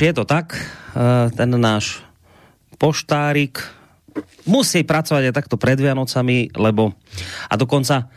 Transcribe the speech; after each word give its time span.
Je 0.00 0.16
to 0.16 0.24
tak, 0.24 0.56
eh, 0.56 1.28
ten 1.36 1.52
náš 1.60 2.00
poštárik 2.80 3.60
musí 4.48 4.80
pracovať 4.82 5.30
aj 5.30 5.36
takto 5.36 5.60
pred 5.60 5.76
Vianocami, 5.76 6.56
lebo 6.56 6.96
a 7.46 7.54
dokonca, 7.60 8.08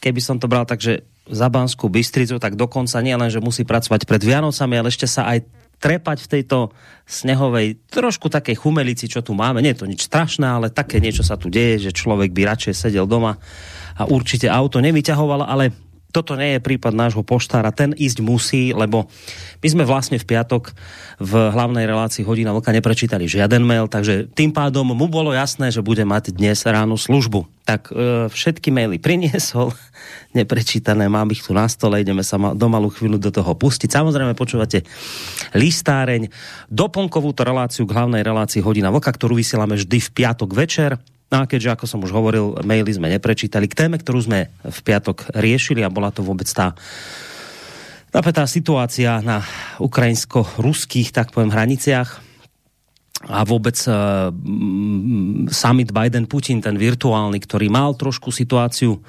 keby 0.00 0.20
som 0.24 0.40
to 0.40 0.48
bral 0.48 0.64
tak, 0.64 0.80
že 0.80 1.04
za 1.28 1.52
Banskú 1.52 1.92
Bystricu, 1.92 2.40
tak 2.40 2.56
dokonca 2.56 2.96
nie 3.04 3.12
len, 3.12 3.28
že 3.28 3.44
musí 3.44 3.68
pracovať 3.68 4.08
pred 4.08 4.24
Vianocami, 4.24 4.80
ale 4.80 4.88
ešte 4.88 5.04
sa 5.04 5.28
aj 5.28 5.44
trepať 5.78 6.26
v 6.26 6.30
tejto 6.32 6.58
snehovej, 7.06 7.78
trošku 7.92 8.26
takej 8.26 8.58
chumelici, 8.58 9.06
čo 9.06 9.22
tu 9.22 9.36
máme. 9.36 9.62
Nie 9.62 9.78
je 9.78 9.86
to 9.86 9.90
nič 9.90 10.10
strašné, 10.10 10.48
ale 10.48 10.74
také 10.74 10.98
niečo 10.98 11.22
sa 11.22 11.38
tu 11.38 11.46
deje, 11.52 11.90
že 11.90 11.94
človek 11.94 12.34
by 12.34 12.50
radšej 12.50 12.74
sedel 12.74 13.06
doma 13.06 13.38
a 13.94 14.02
určite 14.10 14.50
auto 14.50 14.82
nevyťahoval, 14.82 15.46
ale 15.46 15.70
toto 16.08 16.40
nie 16.40 16.56
je 16.56 16.64
prípad 16.64 16.96
nášho 16.96 17.20
poštára, 17.20 17.68
ten 17.68 17.92
ísť 17.92 18.24
musí, 18.24 18.72
lebo 18.72 19.12
my 19.60 19.68
sme 19.68 19.84
vlastne 19.84 20.16
v 20.16 20.24
piatok 20.24 20.72
v 21.20 21.32
hlavnej 21.52 21.84
relácii 21.84 22.24
Hodina 22.24 22.56
Vlka 22.56 22.72
neprečítali 22.72 23.28
žiaden 23.28 23.60
mail, 23.60 23.92
takže 23.92 24.24
tým 24.32 24.56
pádom 24.56 24.88
mu 24.96 25.06
bolo 25.06 25.36
jasné, 25.36 25.68
že 25.68 25.84
bude 25.84 26.08
mať 26.08 26.32
dnes 26.32 26.64
ráno 26.64 26.96
službu. 26.96 27.44
Tak 27.68 27.92
e, 27.92 28.32
všetky 28.32 28.72
maily 28.72 28.96
priniesol, 28.96 29.76
neprečítané, 30.38 31.12
mám 31.12 31.28
ich 31.28 31.44
tu 31.44 31.52
na 31.52 31.68
stole, 31.68 32.00
ideme 32.00 32.24
sa 32.24 32.40
ma, 32.40 32.56
do 32.56 32.66
malú 32.72 32.88
chvíľu 32.88 33.20
do 33.20 33.28
toho 33.28 33.52
pustiť. 33.52 33.92
Samozrejme 33.92 34.32
počúvate 34.32 34.88
listáreň, 35.52 36.32
doplnkovú 36.72 37.36
reláciu 37.36 37.84
k 37.84 37.92
hlavnej 37.92 38.24
relácii 38.24 38.64
Hodina 38.64 38.88
Vlka, 38.88 39.12
ktorú 39.12 39.36
vysielame 39.36 39.76
vždy 39.76 39.98
v 40.00 40.10
piatok 40.16 40.56
večer 40.56 40.96
No 41.28 41.44
a 41.44 41.48
keďže, 41.48 41.76
ako 41.76 41.84
som 41.84 42.00
už 42.00 42.12
hovoril, 42.16 42.56
maily 42.64 42.88
sme 42.88 43.12
neprečítali 43.12 43.68
k 43.68 43.76
téme, 43.84 44.00
ktorú 44.00 44.24
sme 44.24 44.48
v 44.64 44.78
piatok 44.80 45.36
riešili 45.36 45.84
a 45.84 45.92
bola 45.92 46.08
to 46.08 46.24
vôbec 46.24 46.48
tá 46.48 46.72
napätá 48.08 48.48
situácia 48.48 49.20
na 49.20 49.44
ukrajinsko-ruských, 49.76 51.12
tak 51.12 51.28
poviem, 51.28 51.52
hraniciach 51.52 52.24
a 53.28 53.42
vôbec 53.42 53.74
uh, 53.90 54.30
summit 55.50 55.90
Biden-Putin, 55.90 56.62
ten 56.62 56.78
virtuálny, 56.78 57.42
ktorý 57.42 57.66
mal 57.66 57.98
trošku 57.98 58.30
situáciu 58.30 58.96
uh, 58.96 59.02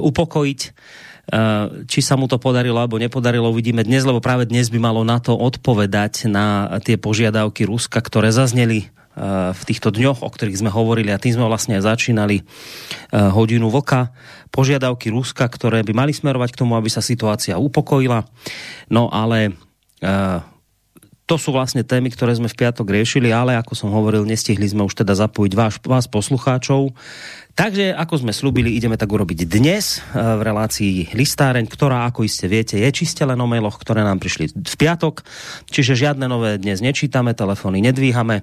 upokojiť. 0.00 0.60
Uh, 1.24 1.82
či 1.88 2.04
sa 2.04 2.20
mu 2.20 2.28
to 2.28 2.36
podarilo 2.36 2.78
alebo 2.78 3.00
nepodarilo, 3.00 3.48
uvidíme 3.48 3.82
dnes, 3.82 4.04
lebo 4.06 4.20
práve 4.22 4.44
dnes 4.46 4.68
by 4.68 4.78
malo 4.78 5.02
na 5.02 5.18
to 5.18 5.34
odpovedať 5.34 6.28
na 6.30 6.78
tie 6.84 7.00
požiadavky 7.00 7.64
Ruska, 7.66 7.98
ktoré 7.98 8.30
zazneli 8.30 8.92
v 9.54 9.62
týchto 9.62 9.94
dňoch, 9.94 10.26
o 10.26 10.30
ktorých 10.30 10.58
sme 10.58 10.74
hovorili 10.74 11.14
a 11.14 11.22
tým 11.22 11.38
sme 11.38 11.46
vlastne 11.46 11.78
aj 11.78 11.86
začínali 11.86 12.42
eh, 12.42 12.46
hodinu 13.14 13.70
vlka, 13.70 14.10
požiadavky 14.50 15.10
Ruska, 15.14 15.46
ktoré 15.46 15.86
by 15.86 15.94
mali 15.94 16.12
smerovať 16.14 16.50
k 16.54 16.60
tomu, 16.66 16.74
aby 16.74 16.90
sa 16.90 16.98
situácia 16.98 17.54
upokojila. 17.54 18.26
No 18.90 19.06
ale 19.14 19.54
eh, 20.02 20.38
to 21.24 21.40
sú 21.40 21.56
vlastne 21.56 21.80
témy, 21.80 22.12
ktoré 22.12 22.36
sme 22.36 22.52
v 22.52 22.58
piatok 22.58 22.84
riešili, 22.84 23.32
ale 23.32 23.56
ako 23.56 23.72
som 23.72 23.88
hovoril, 23.88 24.28
nestihli 24.28 24.68
sme 24.68 24.84
už 24.84 24.92
teda 24.92 25.16
zapojiť 25.16 25.52
vás, 25.56 25.80
vás 25.80 26.04
poslucháčov. 26.04 26.92
Takže, 27.54 27.94
ako 27.94 28.26
sme 28.26 28.34
slúbili, 28.34 28.74
ideme 28.74 28.98
tak 28.98 29.14
urobiť 29.14 29.46
dnes 29.46 30.02
eh, 30.02 30.18
v 30.18 30.42
relácii 30.42 31.14
Listáreň, 31.14 31.70
ktorá, 31.70 32.02
ako 32.10 32.26
iste 32.26 32.50
viete, 32.50 32.74
je 32.82 32.90
čiste 32.90 33.22
len 33.22 33.38
o 33.38 33.46
mailoch, 33.46 33.78
ktoré 33.78 34.02
nám 34.02 34.18
prišli 34.18 34.50
v 34.58 34.74
piatok. 34.74 35.22
Čiže 35.70 35.94
žiadne 35.94 36.26
nové 36.26 36.58
dnes 36.58 36.82
nečítame, 36.82 37.30
telefóny 37.30 37.78
nedvíhame. 37.78 38.42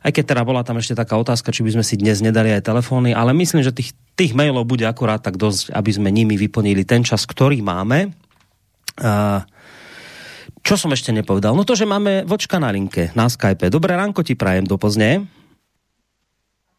Aj 0.00 0.10
keď 0.10 0.24
teda 0.32 0.42
bola 0.48 0.64
tam 0.64 0.80
ešte 0.80 0.96
taká 0.96 1.20
otázka, 1.20 1.52
či 1.52 1.68
by 1.68 1.76
sme 1.76 1.84
si 1.84 2.00
dnes 2.00 2.24
nedali 2.24 2.48
aj 2.56 2.64
telefóny, 2.64 3.12
ale 3.12 3.36
myslím, 3.36 3.60
že 3.60 3.76
tých, 3.76 3.92
tých 4.16 4.32
mailov 4.32 4.64
bude 4.64 4.88
akurát 4.88 5.20
tak 5.20 5.36
dosť, 5.36 5.76
aby 5.76 5.90
sme 5.92 6.08
nimi 6.08 6.40
vyplnili 6.40 6.88
ten 6.88 7.04
čas, 7.04 7.28
ktorý 7.28 7.60
máme. 7.60 8.16
Uh, 8.96 9.44
čo 10.64 10.80
som 10.80 10.88
ešte 10.96 11.12
nepovedal? 11.12 11.52
No 11.52 11.68
to, 11.68 11.76
že 11.76 11.84
máme 11.84 12.24
vočka 12.24 12.56
na 12.56 12.72
linke, 12.72 13.12
na 13.12 13.28
Skype. 13.28 13.68
Dobré 13.68 14.00
ránko 14.00 14.24
ti 14.24 14.32
prajem 14.32 14.64
do 14.64 14.80
Pozne. 14.80 15.28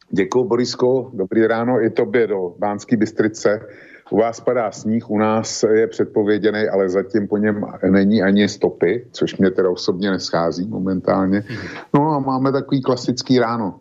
Děkuji, 0.10 0.44
Borisko. 0.44 1.12
Dobrý 1.14 1.48
ráno 1.48 1.84
i 1.84 1.90
tobě 1.90 2.28
do 2.28 2.54
Bánské 2.60 2.98
Bystrice. 2.98 3.68
U 4.12 4.18
vás 4.18 4.40
padá 4.40 4.72
sníh, 4.72 5.10
u 5.10 5.18
nás 5.18 5.64
je 5.64 5.88
předpověděný, 5.88 6.68
ale 6.74 6.90
zatím 6.90 7.28
po 7.28 7.38
něm 7.38 7.66
není 7.90 8.24
ani 8.24 8.50
stopy, 8.50 9.08
což 9.12 9.38
mě 9.38 9.52
teda 9.52 9.70
osobně 9.70 10.12
neschází 10.12 10.68
momentálně. 10.68 11.44
No 11.94 12.12
a 12.12 12.20
máme 12.20 12.52
takový 12.52 12.82
klasický 12.82 13.40
ráno. 13.40 13.80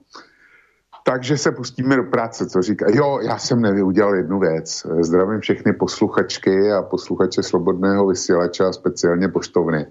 Takže 1.05 1.39
se 1.39 1.53
pustíme 1.53 1.97
do 1.97 2.03
práce, 2.03 2.47
co 2.47 2.63
říká. 2.63 2.87
Jo, 2.89 3.19
já 3.23 3.39
jsem 3.39 3.61
nevyudělal 3.61 4.15
jednu 4.15 4.39
věc. 4.39 4.87
Zdravím 5.01 5.41
všechny 5.41 5.73
posluchačky 5.73 6.73
a 6.73 6.83
posluchače 6.83 7.43
Slobodného 7.43 8.07
vysílače 8.07 8.65
a 8.65 8.73
speciálně 8.73 9.29
poštovny. 9.29 9.87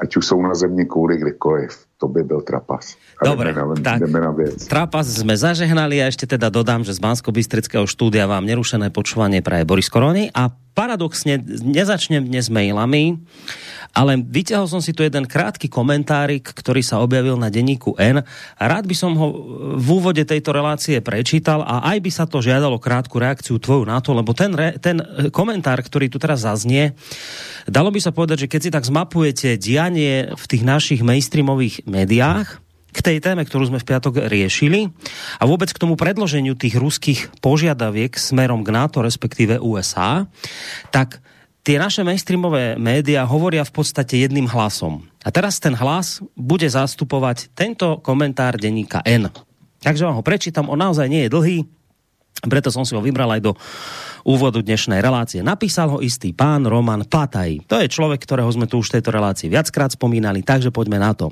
Ať 0.00 0.16
už 0.16 0.26
jsou 0.26 0.42
na 0.42 0.54
země 0.54 0.84
kůry 0.84 1.16
kdekoliv. 1.16 1.70
To 1.98 2.08
by 2.08 2.22
byl 2.22 2.40
trapas. 2.42 2.96
Dobre, 3.24 3.54
na, 3.54 3.62
tak 3.78 4.02
na 4.10 4.34
trapas 4.66 5.06
sme 5.06 5.38
zažehnali 5.38 6.02
a 6.02 6.10
ešte 6.10 6.26
teda 6.26 6.50
dodám, 6.50 6.82
že 6.82 6.98
z 6.98 6.98
bansko 6.98 7.30
bystrického 7.30 7.86
štúdia 7.86 8.26
vám 8.26 8.42
nerušené 8.42 8.90
počúvanie 8.90 9.38
praje 9.38 9.62
Boris 9.62 9.86
Korony 9.86 10.26
a 10.34 10.50
paradoxne 10.74 11.38
nezačnem 11.62 12.26
dnes 12.26 12.50
mailami, 12.50 13.22
ale 13.92 14.16
vyťahol 14.20 14.68
som 14.68 14.80
si 14.80 14.96
tu 14.96 15.04
jeden 15.04 15.28
krátky 15.28 15.68
komentárik, 15.68 16.48
ktorý 16.48 16.80
sa 16.80 17.04
objavil 17.04 17.36
na 17.36 17.52
denníku 17.52 17.92
N. 18.00 18.24
Rád 18.56 18.84
by 18.88 18.96
som 18.96 19.12
ho 19.20 19.28
v 19.76 19.88
úvode 19.92 20.24
tejto 20.24 20.56
relácie 20.56 21.04
prečítal 21.04 21.60
a 21.60 21.84
aj 21.92 21.98
by 22.00 22.10
sa 22.10 22.24
to 22.24 22.40
žiadalo 22.40 22.80
krátku 22.80 23.20
reakciu 23.20 23.60
tvoju 23.60 23.84
na 23.84 24.00
to, 24.00 24.16
lebo 24.16 24.32
ten, 24.32 24.56
re, 24.56 24.80
ten 24.80 25.00
komentár, 25.28 25.84
ktorý 25.84 26.08
tu 26.08 26.16
teraz 26.16 26.48
zaznie, 26.48 26.96
dalo 27.68 27.92
by 27.92 28.00
sa 28.00 28.16
povedať, 28.16 28.48
že 28.48 28.50
keď 28.50 28.60
si 28.64 28.70
tak 28.72 28.88
zmapujete 28.88 29.60
dianie 29.60 30.32
v 30.32 30.44
tých 30.48 30.64
našich 30.64 31.00
mainstreamových 31.04 31.84
médiách, 31.84 32.64
k 32.92 33.00
tej 33.00 33.24
téme, 33.24 33.40
ktorú 33.40 33.72
sme 33.72 33.80
v 33.80 33.88
piatok 33.88 34.28
riešili 34.28 34.92
a 35.40 35.48
vôbec 35.48 35.72
k 35.72 35.80
tomu 35.80 35.96
predloženiu 35.96 36.52
tých 36.52 36.76
ruských 36.76 37.40
požiadaviek 37.40 38.12
smerom 38.20 38.60
k 38.60 38.68
NATO, 38.68 39.00
respektíve 39.00 39.56
USA, 39.64 40.28
tak 40.92 41.24
tie 41.62 41.78
naše 41.78 42.02
mainstreamové 42.02 42.74
médiá 42.78 43.22
hovoria 43.22 43.62
v 43.62 43.72
podstate 43.72 44.18
jedným 44.18 44.50
hlasom. 44.50 45.06
A 45.22 45.30
teraz 45.30 45.62
ten 45.62 45.74
hlas 45.78 46.18
bude 46.34 46.66
zastupovať 46.66 47.54
tento 47.54 48.02
komentár 48.02 48.58
denníka 48.58 49.02
N. 49.06 49.30
Takže 49.82 50.06
vám 50.06 50.18
ho 50.18 50.26
prečítam, 50.26 50.70
on 50.70 50.78
naozaj 50.78 51.06
nie 51.10 51.26
je 51.26 51.32
dlhý, 51.34 51.58
preto 52.42 52.74
som 52.74 52.82
si 52.82 52.94
ho 52.98 53.02
vybral 53.02 53.30
aj 53.30 53.42
do 53.42 53.52
úvodu 54.26 54.58
dnešnej 54.62 54.98
relácie. 54.98 55.42
Napísal 55.42 55.90
ho 55.94 55.98
istý 56.02 56.34
pán 56.34 56.66
Roman 56.66 57.06
Pataj. 57.06 57.66
To 57.70 57.78
je 57.78 57.90
človek, 57.90 58.22
ktorého 58.22 58.50
sme 58.50 58.66
tu 58.66 58.82
už 58.82 58.90
v 58.90 58.94
tejto 58.98 59.10
relácii 59.14 59.50
viackrát 59.50 59.94
spomínali, 59.94 60.42
takže 60.42 60.74
poďme 60.74 60.98
na 60.98 61.14
to. 61.14 61.30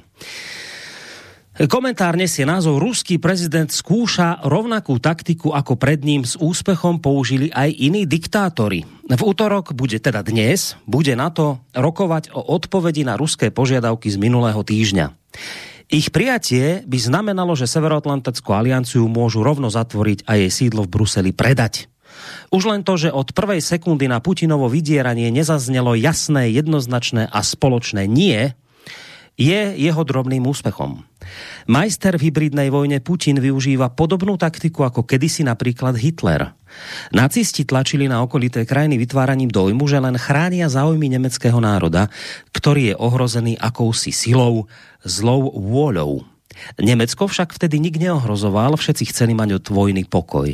Komentár 1.68 2.16
nesie 2.16 2.48
názov 2.48 2.80
Ruský 2.80 3.20
prezident 3.20 3.68
skúša 3.68 4.40
rovnakú 4.48 4.96
taktiku 4.96 5.52
ako 5.52 5.76
pred 5.76 6.00
ním 6.00 6.24
s 6.24 6.40
úspechom 6.40 7.04
použili 7.04 7.52
aj 7.52 7.68
iní 7.76 8.08
diktátori. 8.08 8.88
V 9.04 9.20
útorok 9.20 9.76
bude 9.76 10.00
teda 10.00 10.24
dnes, 10.24 10.80
bude 10.88 11.12
na 11.12 11.28
to 11.28 11.60
rokovať 11.76 12.32
o 12.32 12.40
odpovedi 12.56 13.04
na 13.04 13.20
ruské 13.20 13.52
požiadavky 13.52 14.08
z 14.08 14.16
minulého 14.16 14.64
týždňa. 14.64 15.12
Ich 15.92 16.08
prijatie 16.08 16.80
by 16.88 16.96
znamenalo, 16.96 17.52
že 17.52 17.68
Severoatlantickú 17.68 18.56
alianciu 18.56 19.04
môžu 19.12 19.44
rovno 19.44 19.68
zatvoriť 19.68 20.24
a 20.24 20.40
jej 20.40 20.48
sídlo 20.48 20.88
v 20.88 20.96
Bruseli 20.96 21.36
predať. 21.36 21.92
Už 22.48 22.72
len 22.72 22.80
to, 22.88 22.96
že 22.96 23.12
od 23.12 23.36
prvej 23.36 23.60
sekundy 23.60 24.08
na 24.08 24.24
Putinovo 24.24 24.72
vydieranie 24.72 25.28
nezaznelo 25.28 25.92
jasné, 25.92 26.56
jednoznačné 26.56 27.28
a 27.28 27.44
spoločné 27.44 28.08
nie, 28.08 28.56
je 29.40 29.72
jeho 29.80 30.02
drobným 30.04 30.44
úspechom. 30.44 31.00
Majster 31.64 32.20
v 32.20 32.28
hybridnej 32.28 32.68
vojne 32.68 33.00
Putin 33.00 33.40
využíva 33.40 33.88
podobnú 33.88 34.36
taktiku 34.36 34.84
ako 34.84 35.08
kedysi 35.08 35.48
napríklad 35.48 35.96
Hitler. 35.96 36.52
Nacisti 37.10 37.64
tlačili 37.64 38.04
na 38.04 38.20
okolité 38.20 38.68
krajiny 38.68 39.00
vytváraním 39.00 39.48
dojmu, 39.48 39.84
že 39.88 39.98
len 39.98 40.20
chránia 40.20 40.68
záujmy 40.68 41.08
nemeckého 41.08 41.58
národa, 41.58 42.12
ktorý 42.52 42.92
je 42.92 42.98
ohrozený 43.00 43.56
akousi 43.56 44.12
silou, 44.12 44.68
zlou 45.02 45.48
vôľou. 45.56 46.28
Nemecko 46.76 47.30
však 47.30 47.56
vtedy 47.56 47.80
nik 47.80 47.96
neohrozoval, 47.96 48.76
všetci 48.76 49.14
chceli 49.14 49.32
mať 49.32 49.62
od 49.62 49.64
vojny 49.70 50.02
pokoj. 50.04 50.50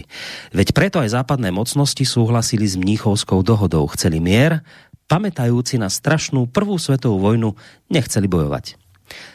Veď 0.55 0.69
preto 0.77 1.03
aj 1.03 1.17
západné 1.17 1.51
mocnosti 1.51 2.05
súhlasili 2.05 2.69
s 2.69 2.79
Mníchovskou 2.79 3.43
dohodou. 3.43 3.89
Chceli 3.91 4.23
mier, 4.23 4.63
pamätajúci 5.07 5.79
na 5.79 5.91
strašnú 5.91 6.51
prvú 6.51 6.77
svetovú 6.79 7.23
vojnu, 7.23 7.55
nechceli 7.91 8.27
bojovať. 8.27 8.79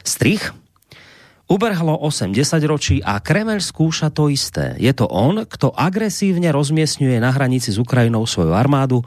Strich? 0.04 0.52
Uberhlo 1.52 2.00
8-10 2.08 2.64
ročí 2.64 2.96
a 3.04 3.20
Kreml 3.20 3.60
skúša 3.60 4.08
to 4.08 4.32
isté. 4.32 4.72
Je 4.80 4.92
to 4.96 5.04
on, 5.12 5.44
kto 5.44 5.76
agresívne 5.76 6.48
rozmiestňuje 6.48 7.20
na 7.20 7.28
hranici 7.36 7.76
s 7.76 7.82
Ukrajinou 7.82 8.24
svoju 8.24 8.56
armádu, 8.56 9.04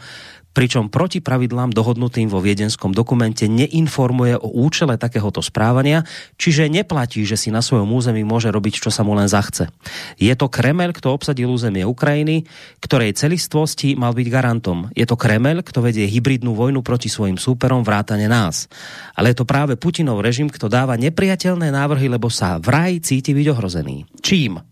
pričom 0.54 0.86
proti 0.88 1.18
pravidlám 1.18 1.74
dohodnutým 1.74 2.30
vo 2.30 2.38
viedenskom 2.38 2.94
dokumente 2.94 3.50
neinformuje 3.50 4.38
o 4.38 4.48
účele 4.54 4.94
takéhoto 4.94 5.42
správania, 5.42 6.06
čiže 6.38 6.70
neplatí, 6.70 7.26
že 7.26 7.34
si 7.34 7.50
na 7.50 7.60
svojom 7.60 7.90
území 7.90 8.22
môže 8.22 8.48
robiť, 8.54 8.86
čo 8.86 8.90
sa 8.94 9.02
mu 9.02 9.18
len 9.18 9.26
zachce. 9.26 9.68
Je 10.16 10.30
to 10.38 10.46
Kremel, 10.46 10.94
kto 10.94 11.10
obsadil 11.10 11.50
územie 11.50 11.82
Ukrajiny, 11.82 12.46
ktorej 12.78 13.18
celistvosti 13.18 13.98
mal 13.98 14.14
byť 14.14 14.26
garantom. 14.30 14.88
Je 14.94 15.04
to 15.04 15.18
Kremel, 15.18 15.66
kto 15.66 15.82
vedie 15.82 16.06
hybridnú 16.06 16.54
vojnu 16.54 16.86
proti 16.86 17.10
svojim 17.10 17.36
súperom 17.36 17.82
vrátane 17.82 18.30
nás. 18.30 18.70
Ale 19.18 19.34
je 19.34 19.42
to 19.42 19.44
práve 19.44 19.74
Putinov 19.74 20.22
režim, 20.22 20.46
kto 20.46 20.70
dáva 20.70 20.94
nepriateľné 20.94 21.74
návrhy, 21.74 22.06
lebo 22.06 22.30
sa 22.30 22.62
vraj 22.62 23.02
cíti 23.02 23.34
byť 23.34 23.46
ohrozený. 23.50 24.06
Čím? 24.22 24.62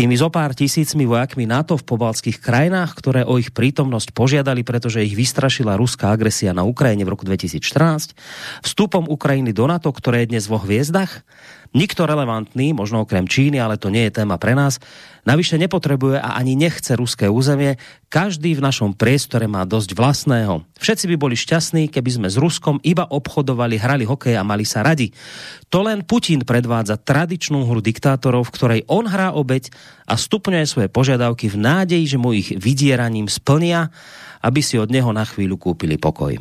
Tými 0.00 0.16
zo 0.16 0.32
pár 0.32 0.56
tisícmi 0.56 1.04
vojakmi 1.04 1.44
NATO 1.44 1.76
v 1.76 1.84
pobalských 1.84 2.40
krajinách, 2.40 2.96
ktoré 2.96 3.20
o 3.20 3.36
ich 3.36 3.52
prítomnosť 3.52 4.16
požiadali, 4.16 4.64
pretože 4.64 5.04
ich 5.04 5.12
vystrašila 5.12 5.76
ruská 5.76 6.08
agresia 6.08 6.56
na 6.56 6.64
Ukrajine 6.64 7.04
v 7.04 7.12
roku 7.12 7.28
2014, 7.28 8.16
vstupom 8.64 9.04
Ukrajiny 9.04 9.52
do 9.52 9.68
NATO, 9.68 9.92
ktoré 9.92 10.24
je 10.24 10.32
dnes 10.32 10.48
vo 10.48 10.56
hviezdach, 10.56 11.20
Nikto 11.70 12.02
relevantný, 12.02 12.74
možno 12.74 13.06
okrem 13.06 13.30
Číny, 13.30 13.62
ale 13.62 13.78
to 13.78 13.94
nie 13.94 14.10
je 14.10 14.18
téma 14.18 14.42
pre 14.42 14.58
nás, 14.58 14.82
navyše 15.24 15.56
nepotrebuje 15.60 16.20
a 16.20 16.36
ani 16.36 16.56
nechce 16.56 16.96
ruské 16.96 17.26
územie. 17.28 17.76
Každý 18.10 18.58
v 18.58 18.64
našom 18.64 18.96
priestore 18.96 19.46
má 19.46 19.62
dosť 19.68 19.94
vlastného. 19.94 20.66
Všetci 20.78 21.04
by 21.14 21.16
boli 21.16 21.36
šťastní, 21.38 21.88
keby 21.92 22.10
sme 22.10 22.28
s 22.28 22.36
Ruskom 22.40 22.82
iba 22.82 23.06
obchodovali, 23.06 23.78
hrali 23.78 24.04
hokej 24.08 24.34
a 24.34 24.46
mali 24.46 24.66
sa 24.66 24.82
radi. 24.82 25.12
To 25.70 25.86
len 25.86 26.02
Putin 26.02 26.42
predvádza 26.42 26.98
tradičnú 26.98 27.66
hru 27.68 27.78
diktátorov, 27.78 28.50
v 28.50 28.54
ktorej 28.54 28.80
on 28.90 29.06
hrá 29.06 29.32
obeď 29.36 29.70
a 30.10 30.18
stupňuje 30.18 30.64
svoje 30.66 30.88
požiadavky 30.90 31.46
v 31.46 31.56
nádeji, 31.56 32.04
že 32.16 32.18
mu 32.18 32.34
ich 32.34 32.50
vydieraním 32.50 33.30
splnia 33.30 33.92
aby 34.40 34.60
si 34.64 34.80
od 34.80 34.88
neho 34.88 35.12
na 35.12 35.24
chvíľu 35.28 35.60
kúpili 35.60 36.00
pokoj. 36.00 36.32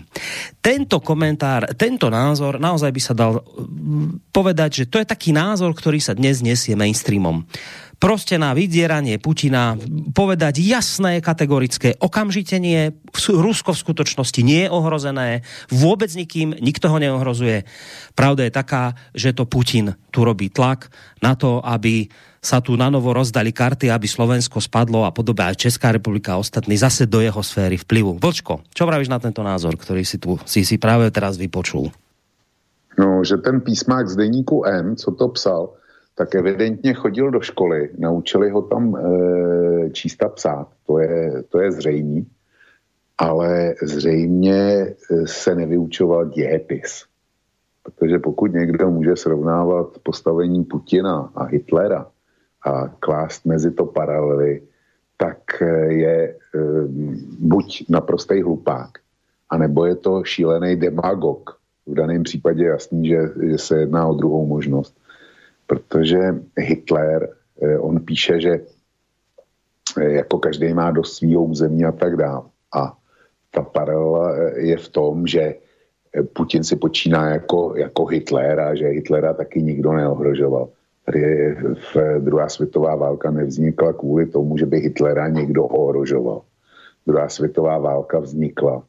Tento 0.63 1.03
komentár, 1.03 1.67
tento 1.75 2.07
názor, 2.07 2.55
naozaj 2.55 2.91
by 2.95 3.01
sa 3.03 3.11
dal 3.11 3.43
mm, 3.43 4.31
povedať, 4.31 4.83
že 4.83 4.85
to 4.87 5.03
je 5.03 5.07
taký 5.07 5.35
názor, 5.35 5.75
ktorý 5.75 5.99
sa 5.99 6.15
dnes 6.15 6.39
nesie 6.39 6.79
mainstreamom 6.79 7.43
proste 7.99 8.39
na 8.39 8.55
vydieranie 8.55 9.19
Putina 9.19 9.75
povedať 10.15 10.63
jasné, 10.63 11.19
kategorické 11.19 11.99
okamžite 11.99 12.55
nie. 12.57 12.95
Rusko 13.27 13.75
v 13.75 13.83
skutočnosti 13.83 14.41
nie 14.41 14.65
je 14.65 14.73
ohrozené, 14.73 15.43
vôbec 15.69 16.09
nikým, 16.15 16.55
nikto 16.57 16.87
ho 16.87 16.97
neohrozuje. 16.97 17.67
Pravda 18.15 18.47
je 18.47 18.55
taká, 18.55 18.83
že 19.11 19.35
to 19.35 19.45
Putin 19.45 19.93
tu 20.09 20.23
robí 20.23 20.47
tlak 20.49 20.89
na 21.19 21.35
to, 21.35 21.59
aby 21.59 22.07
sa 22.39 22.63
tu 22.63 22.79
na 22.79 22.87
novo 22.87 23.11
rozdali 23.11 23.51
karty, 23.51 23.91
aby 23.91 24.07
Slovensko 24.07 24.63
spadlo 24.63 25.03
a 25.03 25.11
podobne 25.11 25.51
aj 25.51 25.59
Česká 25.59 25.91
republika 25.91 26.39
a 26.39 26.41
ostatní 26.41 26.79
zase 26.79 27.03
do 27.03 27.19
jeho 27.19 27.43
sféry 27.43 27.75
vplyvu. 27.75 28.15
Vlčko, 28.15 28.63
čo 28.71 28.87
pravíš 28.87 29.11
na 29.11 29.19
tento 29.19 29.43
názor, 29.43 29.75
ktorý 29.75 30.07
si 30.07 30.15
tu 30.23 30.39
si, 30.47 30.63
si 30.63 30.79
práve 30.79 31.11
teraz 31.11 31.35
vypočul? 31.35 31.91
No, 32.95 33.23
že 33.27 33.39
ten 33.43 33.59
písmák 33.59 34.07
z 34.07 34.15
deníku 34.15 34.63
M, 34.67 34.95
co 34.95 35.11
to 35.15 35.27
psal, 35.35 35.78
tak 36.19 36.35
evidentně 36.35 36.93
chodil 36.93 37.31
do 37.31 37.41
školy, 37.41 37.89
naučili 37.97 38.49
ho 38.49 38.61
tam 38.61 38.95
e, 38.95 38.99
číst 39.89 40.23
a 40.23 40.29
psát, 40.29 40.67
to 40.87 40.99
je, 40.99 41.43
to 41.49 41.59
je 41.59 41.71
zřejmý, 41.71 42.27
ale 43.17 43.75
zřejmě 43.81 44.59
e, 44.59 44.95
se 45.25 45.55
nevyučoval 45.55 46.25
dějepis. 46.25 47.05
Protože 47.83 48.19
pokud 48.19 48.53
někdo 48.53 48.91
může 48.91 49.15
srovnávat 49.15 49.87
postavení 50.03 50.63
Putina 50.63 51.31
a 51.35 51.43
Hitlera, 51.43 52.07
a 52.65 52.87
klást 52.87 53.45
mezi 53.45 53.71
to 53.71 53.85
paralely, 53.85 54.61
tak 55.17 55.61
eh, 55.61 55.93
je 55.93 56.15
e, 56.19 56.35
buď 57.39 57.85
naprostý 57.89 58.41
hlupák, 58.41 58.89
anebo 59.49 59.85
je 59.85 59.95
to 59.95 60.23
šílený 60.23 60.75
demagog. 60.75 61.59
V 61.87 61.93
daném 61.93 62.23
případě 62.23 62.63
jasný, 62.65 63.07
že, 63.07 63.19
že 63.41 63.57
se 63.57 63.79
jedná 63.79 64.07
o 64.07 64.13
druhou 64.13 64.45
možnost. 64.45 64.99
Protože 65.69 66.19
Hitler, 66.57 67.29
e, 67.61 67.77
on 67.77 67.99
píše, 68.01 68.41
že 68.41 68.53
e, 69.97 70.11
jako 70.11 70.37
každý 70.37 70.73
má 70.73 70.91
do 70.91 71.03
svého 71.03 71.43
území 71.43 71.85
a 71.85 71.91
tak 71.91 72.17
dále. 72.17 72.49
A 72.73 72.97
ta 73.51 73.61
paralela 73.61 74.33
je 74.57 74.77
v 74.77 74.89
tom, 74.89 75.27
že 75.27 75.55
Putin 76.33 76.63
si 76.63 76.75
počíná 76.75 77.29
jako, 77.29 77.73
jako 77.77 78.05
Hitler 78.05 78.59
a 78.59 78.75
že 78.75 78.87
Hitlera 78.87 79.33
taky 79.33 79.61
nikdo 79.61 79.93
neohrožoval 79.93 80.69
kdy 81.09 81.55
v 81.93 82.19
druhá 82.19 82.49
světová 82.49 82.95
válka 82.95 83.31
nevznikla 83.31 83.93
kvůli 83.93 84.25
tomu, 84.25 84.57
že 84.57 84.65
by 84.65 84.79
Hitlera 84.79 85.27
někdo 85.27 85.65
ohrožoval. 85.65 86.41
Druhá 87.07 87.29
světová 87.29 87.77
válka 87.77 88.19
vznikla 88.19 88.83
eh, 88.83 88.88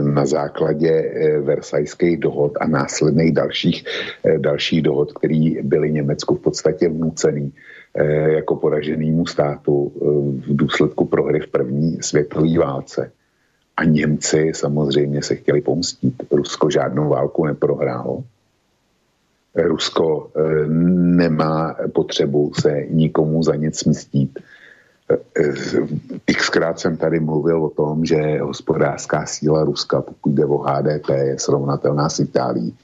na 0.00 0.26
základě 0.26 0.90
eh, 0.90 1.40
versajských 1.40 2.16
dohod 2.18 2.52
a 2.60 2.66
následných 2.66 3.32
dalších, 3.32 3.84
eh, 4.24 4.38
dalších 4.38 4.82
dohod, 4.82 5.12
které 5.12 5.50
byly 5.62 5.92
Německu 5.92 6.34
v 6.34 6.40
podstatě 6.40 6.88
vnucený 6.88 7.52
jako 8.26 8.56
poraženému 8.56 9.26
státu 9.26 9.92
v 10.44 10.56
důsledku 10.56 11.04
prohry 11.04 11.40
v 11.40 11.48
první 11.48 11.96
světové 12.04 12.58
válce. 12.58 13.10
A 13.76 13.84
Němci 13.84 14.52
samozřejmě 14.54 15.22
se 15.22 15.34
chtěli 15.34 15.60
pomstít. 15.60 16.14
Rusko 16.30 16.70
žádnou 16.70 17.08
válku 17.08 17.46
neprohrálo 17.46 18.24
Rusko 19.56 20.30
eh, 20.36 20.66
nemá 21.16 21.76
potřebu 21.92 22.52
se 22.60 22.84
nikomu 22.90 23.42
za 23.42 23.54
nic 23.54 23.84
mstít. 23.84 24.38
Eh, 25.10 26.34
xkrát 26.34 26.80
jsem 26.80 26.96
tady 26.96 27.20
mluvil 27.20 27.64
o 27.64 27.70
tom, 27.70 28.04
že 28.04 28.38
hospodářská 28.38 29.26
síla 29.26 29.64
Ruska, 29.64 30.02
pokud 30.02 30.32
jde 30.32 30.44
o 30.44 30.58
HDP, 30.58 31.08
je 31.08 31.38
srovnatelná 31.38 32.08
s 32.08 32.20
Itálií 32.20 32.76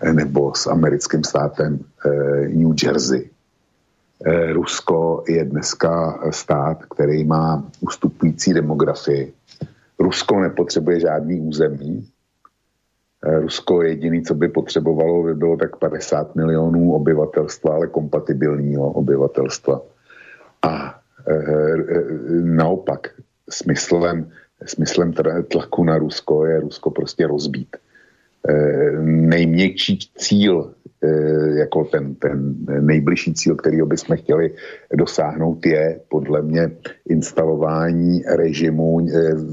eh, 0.00 0.12
nebo 0.12 0.54
s 0.54 0.66
americkým 0.66 1.24
státem 1.24 1.78
New 2.48 2.74
Jersey. 2.82 3.30
Rusko 4.52 5.24
je 5.28 5.44
dneska 5.44 6.18
stát, 6.30 6.78
který 6.94 7.24
má 7.24 7.64
ustupující 7.80 8.52
demografii. 8.52 9.32
Rusko 9.98 10.40
nepotřebuje 10.40 11.00
žádný 11.00 11.40
území, 11.40 12.06
Eh, 13.26 13.40
Rusko 13.40 13.82
jediný, 13.82 14.22
co 14.22 14.34
by 14.34 14.48
potřebovalo, 14.48 15.22
by 15.22 15.34
bylo 15.34 15.56
tak 15.56 15.76
50 15.76 16.34
milionů 16.34 16.94
obyvatelstva, 16.94 17.74
ale 17.74 17.86
kompatibilního 17.86 18.90
obyvatelstva. 18.90 19.80
A 20.62 21.00
naopak, 22.42 23.08
smyslem, 23.50 24.30
smyslem 24.66 25.12
tlaku 25.48 25.84
na 25.84 25.98
Rusko 25.98 26.46
je 26.46 26.60
Rusko 26.60 26.90
prostě 26.90 27.26
rozbít. 27.26 27.76
E, 28.48 28.52
nejměkčí 29.02 29.98
cíl, 30.16 30.74
jako 31.54 31.84
ten, 31.84 32.14
ten 32.14 32.54
nejbližší 32.80 33.34
cíl, 33.34 33.56
který 33.56 33.82
bychom 33.82 34.16
chtěli 34.16 34.54
dosáhnout, 34.94 35.66
je 35.66 36.00
podle 36.08 36.42
mě 36.42 36.70
instalování 37.08 38.22
režimu 38.36 39.00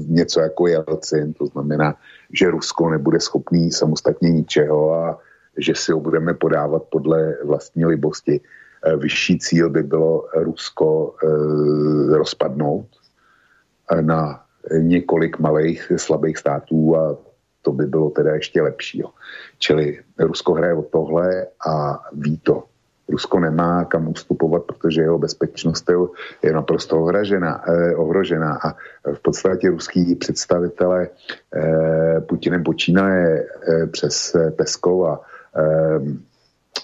něco 0.08 0.40
jako 0.40 0.66
Jelcin, 0.66 1.32
to 1.32 1.46
znamená 1.46 1.96
že 2.32 2.50
Rusko 2.50 2.90
nebude 2.90 3.20
schopný 3.20 3.70
samostatně 3.70 4.30
ničeho 4.30 4.94
a 4.94 5.18
že 5.58 5.74
si 5.74 5.92
ho 5.92 6.00
budeme 6.00 6.34
podávat 6.34 6.82
podle 6.90 7.36
vlastní 7.44 7.84
libosti. 7.84 8.40
Eh, 8.84 8.96
vyšší 8.96 9.38
cíl 9.38 9.70
by 9.70 9.82
bylo 9.82 10.24
Rusko 10.34 11.14
eh, 11.24 12.16
rozpadnout 12.16 12.86
eh, 13.92 14.02
na 14.02 14.42
několik 14.78 15.38
malých 15.38 15.92
slabých 15.96 16.38
států 16.38 16.96
a 16.96 17.16
to 17.62 17.72
by 17.72 17.86
bylo 17.86 18.10
teda 18.10 18.34
ještě 18.34 18.62
lepší. 18.62 19.02
Čili 19.58 20.00
Rusko 20.18 20.54
hraje 20.54 20.74
o 20.74 20.82
tohle 20.82 21.46
a 21.68 22.00
ví 22.12 22.38
to. 22.38 22.64
Rusko 23.08 23.40
nemá 23.40 23.84
kam 23.84 24.08
ustupovat, 24.08 24.62
protože 24.62 25.02
jeho 25.02 25.18
bezpečnost 25.18 25.90
je 26.42 26.52
naprosto 26.52 27.00
ohrožená, 27.00 27.64
eh, 27.68 27.96
ohrožená 27.96 28.58
a 28.62 28.72
v 29.14 29.22
podstatě 29.22 29.70
ruský 29.70 30.14
představitele 30.14 31.08
eh, 31.56 32.20
Putinem 32.20 32.62
počínaje 32.62 33.44
eh, 33.44 33.86
přes 33.86 34.36
Peskov 34.56 35.08
a 35.08 35.20
eh, 35.56 36.00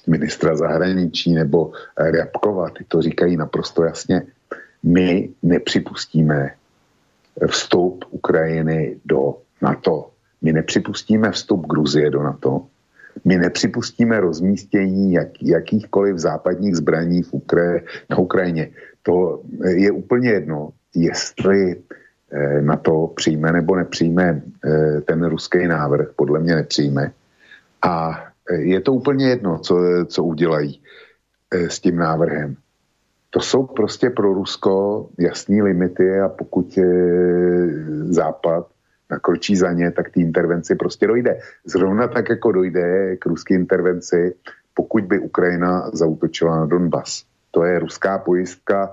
ministra 0.07 0.57
zahraničí 0.57 1.35
nebo 1.35 1.73
Ryabkova, 1.99 2.71
ty 2.71 2.85
to 2.89 3.03
říkají 3.03 3.37
naprosto 3.37 3.85
jasně. 3.85 4.23
My 4.83 5.29
nepřipustíme 5.43 6.51
vstup 7.47 8.05
Ukrajiny 8.11 8.97
do 9.05 9.39
NATO. 9.63 10.11
My 10.43 10.53
nepřipustíme 10.53 11.31
vstup 11.31 11.67
Gruzie 11.67 12.11
do 12.11 12.23
NATO 12.23 12.67
my 13.25 13.39
nepřipustíme 13.39 14.21
rozmístění 14.21 15.13
jak, 15.13 15.29
jakýchkoliv 15.43 16.19
západních 16.19 16.77
zbraní 16.77 17.23
v 17.23 17.33
Ukra- 17.33 17.81
na 18.11 18.19
Ukrajině. 18.19 18.69
To 19.03 19.43
je 19.67 19.91
úplně 19.91 20.29
jedno, 20.29 20.71
jestli 20.95 21.77
eh, 22.33 22.63
na 22.63 22.77
to 22.77 23.13
přijme 23.17 23.53
nebo 23.53 23.77
nepřijme 23.77 24.43
eh, 24.65 25.01
ten 25.01 25.25
ruský 25.25 25.67
návrh, 25.67 26.09
podle 26.17 26.41
mě 26.41 26.55
nepřijme. 26.55 27.13
A 27.83 28.25
je 28.51 28.81
to 28.81 28.93
úplně 28.93 29.29
jedno, 29.29 29.59
co, 29.59 29.79
co 30.07 30.25
udělají 30.25 30.83
s 31.53 31.81
tím 31.81 31.97
návrhem. 31.97 32.57
To 33.31 33.41
jsou 33.41 33.67
prostě 33.67 34.11
pro 34.11 34.35
Rusko 34.35 35.07
jasní 35.19 35.63
limity 35.63 36.21
a 36.21 36.29
pokud 36.29 36.79
Západ 38.09 38.67
nakročí 39.11 39.57
za 39.57 39.73
ně, 39.73 39.91
tak 39.91 40.11
ty 40.11 40.21
intervenci 40.21 40.75
prostě 40.75 41.07
dojde. 41.07 41.39
Zrovna 41.65 42.09
tak, 42.09 42.29
jako 42.29 42.53
dojde 42.53 43.17
k 43.17 43.27
ruské 43.27 43.55
intervenci, 43.55 44.35
pokud 44.75 45.05
by 45.05 45.19
Ukrajina 45.19 45.91
zautočila 45.93 46.57
na 46.57 46.67
Donbas. 46.67 47.25
To 47.51 47.65
je 47.65 47.79
ruská 47.79 48.19
pojistka 48.19 48.93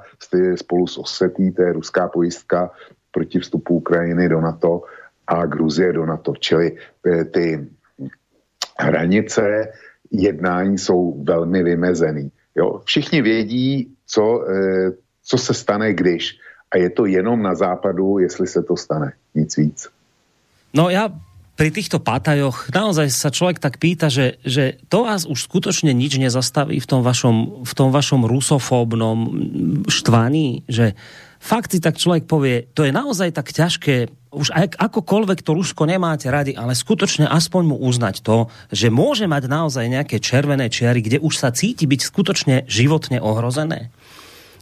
spolu 0.55 0.87
s 0.87 0.97
Osetí, 0.97 1.51
to 1.51 1.61
je 1.61 1.73
ruská 1.73 2.07
pojistka 2.07 2.71
proti 3.11 3.39
vstupu 3.39 3.75
Ukrajiny 3.75 4.29
do 4.29 4.41
NATO 4.41 4.81
a 5.27 5.45
Gruzie 5.45 5.93
do 5.93 6.05
NATO. 6.05 6.33
Čili 6.39 6.77
eh, 7.05 7.23
ty 7.23 7.67
hranice 8.83 9.71
jednání 10.11 10.77
jsou 10.77 11.23
velmi 11.23 11.63
vymezený. 11.63 12.31
Jo? 12.55 12.81
Všichni 12.85 13.21
vědí, 13.21 13.87
co, 14.07 14.45
eh, 14.49 14.91
co 15.23 15.37
se 15.37 15.53
stane, 15.53 15.93
když. 15.93 16.37
A 16.71 16.77
je 16.77 16.89
to 16.89 17.05
jenom 17.05 17.41
na 17.41 17.55
západu, 17.55 18.19
jestli 18.19 18.47
se 18.47 18.63
to 18.63 18.77
stane. 18.77 19.13
Nic 19.35 19.57
víc. 19.57 19.89
No 20.73 20.89
ja 20.89 21.13
pri 21.53 21.69
týchto 21.69 22.01
pátajoch 22.01 22.73
naozaj 22.73 23.13
sa 23.13 23.29
človek 23.29 23.61
tak 23.61 23.77
pýta, 23.77 24.09
že, 24.09 24.41
že 24.41 24.81
to 24.89 25.05
vás 25.05 25.29
už 25.29 25.45
skutočne 25.45 25.93
nič 25.93 26.17
nezastaví 26.17 26.81
v 26.81 26.89
tom 26.89 27.05
vašom, 27.05 27.61
v 27.61 27.73
tom 27.77 27.93
vašom 27.93 28.25
rusofóbnom 28.25 29.17
štvaní, 29.85 30.65
že 30.65 30.97
fakt 31.37 31.77
si 31.77 31.77
tak 31.77 32.01
človek 32.01 32.25
povie, 32.25 32.65
to 32.73 32.89
je 32.89 32.89
naozaj 32.89 33.37
tak 33.37 33.53
ťažké, 33.53 34.09
už 34.33 34.49
ak, 34.49 34.81
akokoľvek 34.81 35.45
to 35.45 35.53
Rusko 35.53 35.85
nemáte 35.85 36.27
radi, 36.27 36.57
ale 36.57 36.73
skutočne 36.73 37.29
aspoň 37.29 37.61
mu 37.69 37.75
uznať 37.77 38.25
to, 38.25 38.49
že 38.73 38.89
môže 38.89 39.29
mať 39.29 39.45
naozaj 39.45 39.85
nejaké 39.85 40.17
červené 40.17 40.67
čiary, 40.73 41.05
kde 41.05 41.21
už 41.21 41.37
sa 41.37 41.53
cíti 41.53 41.85
byť 41.85 42.01
skutočne 42.01 42.55
životne 42.65 43.21
ohrozené. 43.21 43.93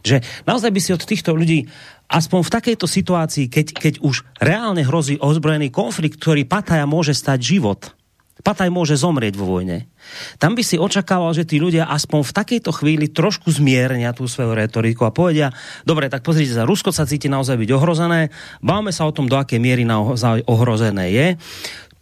Že 0.04 0.20
naozaj 0.44 0.70
by 0.70 0.80
si 0.82 0.90
od 0.92 1.02
týchto 1.02 1.32
ľudí 1.32 1.66
aspoň 2.12 2.40
v 2.44 2.54
takejto 2.60 2.86
situácii, 2.86 3.46
keď, 3.48 3.66
keď 3.72 3.94
už 4.04 4.28
reálne 4.36 4.84
hrozí 4.84 5.16
ozbrojený 5.16 5.72
konflikt, 5.72 6.20
ktorý 6.20 6.44
Pataja 6.44 6.84
môže 6.84 7.16
stať 7.16 7.40
život, 7.56 7.96
Pataj 8.40 8.72
môže 8.72 8.96
zomrieť 8.96 9.36
vo 9.36 9.44
vojne. 9.44 9.92
Tam 10.40 10.56
by 10.56 10.64
si 10.64 10.80
očakával, 10.80 11.36
že 11.36 11.44
tí 11.44 11.60
ľudia 11.60 11.84
aspoň 11.92 12.24
v 12.24 12.32
takejto 12.32 12.70
chvíli 12.72 13.12
trošku 13.12 13.52
zmiernia 13.52 14.16
tú 14.16 14.24
svoju 14.24 14.56
retoriku 14.56 15.04
a 15.04 15.12
povedia, 15.12 15.52
dobre, 15.84 16.08
tak 16.08 16.24
pozrite 16.24 16.56
sa, 16.56 16.64
Rusko 16.64 16.90
sa 16.90 17.04
cíti 17.04 17.28
naozaj 17.28 17.60
byť 17.60 17.70
ohrozené, 17.76 18.32
báme 18.64 18.90
sa 18.90 19.04
o 19.04 19.12
tom, 19.12 19.28
do 19.28 19.36
akej 19.36 19.60
miery 19.60 19.84
naozaj 19.84 20.48
ohrozené 20.48 21.12
je 21.12 21.26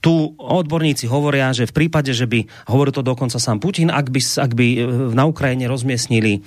tu 0.01 0.33
odborníci 0.41 1.05
hovoria, 1.13 1.53
že 1.53 1.69
v 1.69 1.77
prípade, 1.77 2.17
že 2.17 2.25
by, 2.25 2.49
hovorí 2.73 2.89
to 2.89 3.05
dokonca 3.05 3.37
sám 3.37 3.61
Putin, 3.61 3.93
ak 3.93 4.09
by, 4.09 4.21
ak 4.25 4.53
by 4.57 4.67
na 5.13 5.29
Ukrajine 5.29 5.69
rozmiestnili 5.69 6.41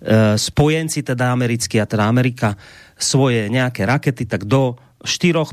E, 0.00 0.40
spojenci, 0.40 1.04
teda 1.04 1.28
americkí 1.28 1.76
a 1.76 1.84
teda 1.84 2.08
Amerika, 2.08 2.56
svoje 2.96 3.52
nejaké 3.52 3.84
rakety, 3.84 4.24
tak 4.24 4.48
do 4.48 4.80
4, 5.04 5.44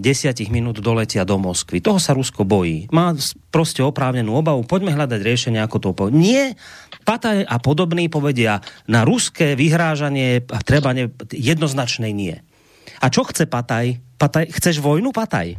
10 0.00 0.48
minút 0.48 0.80
doletia 0.80 1.28
do 1.28 1.36
Moskvy. 1.36 1.84
Toho 1.84 2.00
sa 2.00 2.16
Rusko 2.16 2.48
bojí. 2.48 2.88
Má 2.88 3.12
proste 3.52 3.84
oprávnenú 3.84 4.32
obavu. 4.32 4.64
Poďme 4.64 4.96
hľadať 4.96 5.20
riešenie, 5.20 5.60
ako 5.60 5.76
to 5.78 5.88
povedať. 5.92 6.16
Nie, 6.16 6.44
Pataj 7.02 7.44
a 7.44 7.56
podobný 7.58 8.06
povedia 8.06 8.62
na 8.86 9.02
ruské 9.02 9.58
vyhrážanie 9.58 10.46
treba 10.64 10.94
ne, 10.94 11.10
jednoznačnej 11.28 12.14
nie. 12.14 12.38
A 13.02 13.10
čo 13.10 13.26
chce 13.26 13.50
Pataj? 13.50 14.00
Pataj 14.16 14.48
chceš 14.54 14.78
vojnu, 14.80 15.10
Pataj? 15.10 15.58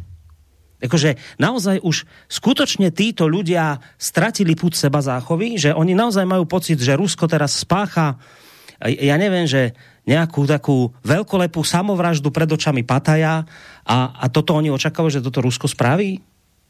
Akože 0.84 1.16
naozaj 1.40 1.80
už 1.80 2.04
skutočne 2.28 2.92
títo 2.92 3.28
ľudia 3.28 3.80
stratili 3.96 4.52
púd 4.56 4.75
seba 4.75 5.00
záchovy, 5.00 5.56
že 5.56 5.72
oni 5.72 5.96
naozaj 5.96 6.28
majú 6.28 6.44
pocit, 6.44 6.75
že 6.80 7.00
Rusko 7.00 7.24
teraz 7.28 7.56
spácha, 7.56 8.20
ja 8.84 9.16
neviem, 9.16 9.48
že 9.48 9.72
nejakú 10.03 10.43
takú 10.43 10.91
veľkolepú 11.07 11.63
samovraždu 11.63 12.27
pred 12.29 12.48
očami 12.48 12.83
Pataja 12.83 13.48
a, 13.88 13.98
a 14.19 14.25
toto 14.27 14.55
oni 14.55 14.67
očakávajú, 14.67 15.19
že 15.19 15.25
toto 15.25 15.39
Rusko 15.39 15.72
spraví? 15.72 16.19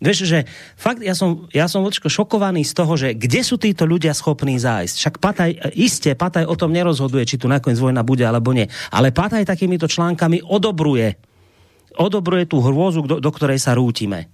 Vieš, 0.04 0.28
že 0.28 0.40
fakt, 0.76 1.00
ja 1.00 1.16
som, 1.16 1.48
ja 1.56 1.64
som 1.72 1.88
šokovaný 1.88 2.68
z 2.68 2.74
toho, 2.76 2.94
že 3.00 3.16
kde 3.16 3.40
sú 3.40 3.56
títo 3.56 3.88
ľudia 3.88 4.12
schopní 4.12 4.60
zájsť. 4.60 4.96
Však 5.00 5.16
Pataj, 5.24 5.50
iste, 5.80 6.12
Pataj 6.12 6.44
o 6.44 6.60
tom 6.60 6.76
nerozhoduje, 6.76 7.24
či 7.24 7.40
tu 7.40 7.48
nakoniec 7.48 7.80
vojna 7.80 8.04
bude 8.04 8.28
alebo 8.28 8.52
nie. 8.52 8.68
Ale 8.92 9.16
Pataj 9.16 9.48
takýmito 9.48 9.88
článkami 9.88 10.44
odobruje 10.44 11.34
odobruje 11.94 12.50
tú 12.50 12.58
hrôzu, 12.58 13.06
do, 13.06 13.22
do 13.22 13.30
ktorej 13.30 13.62
sa 13.62 13.78
rútime. 13.78 14.26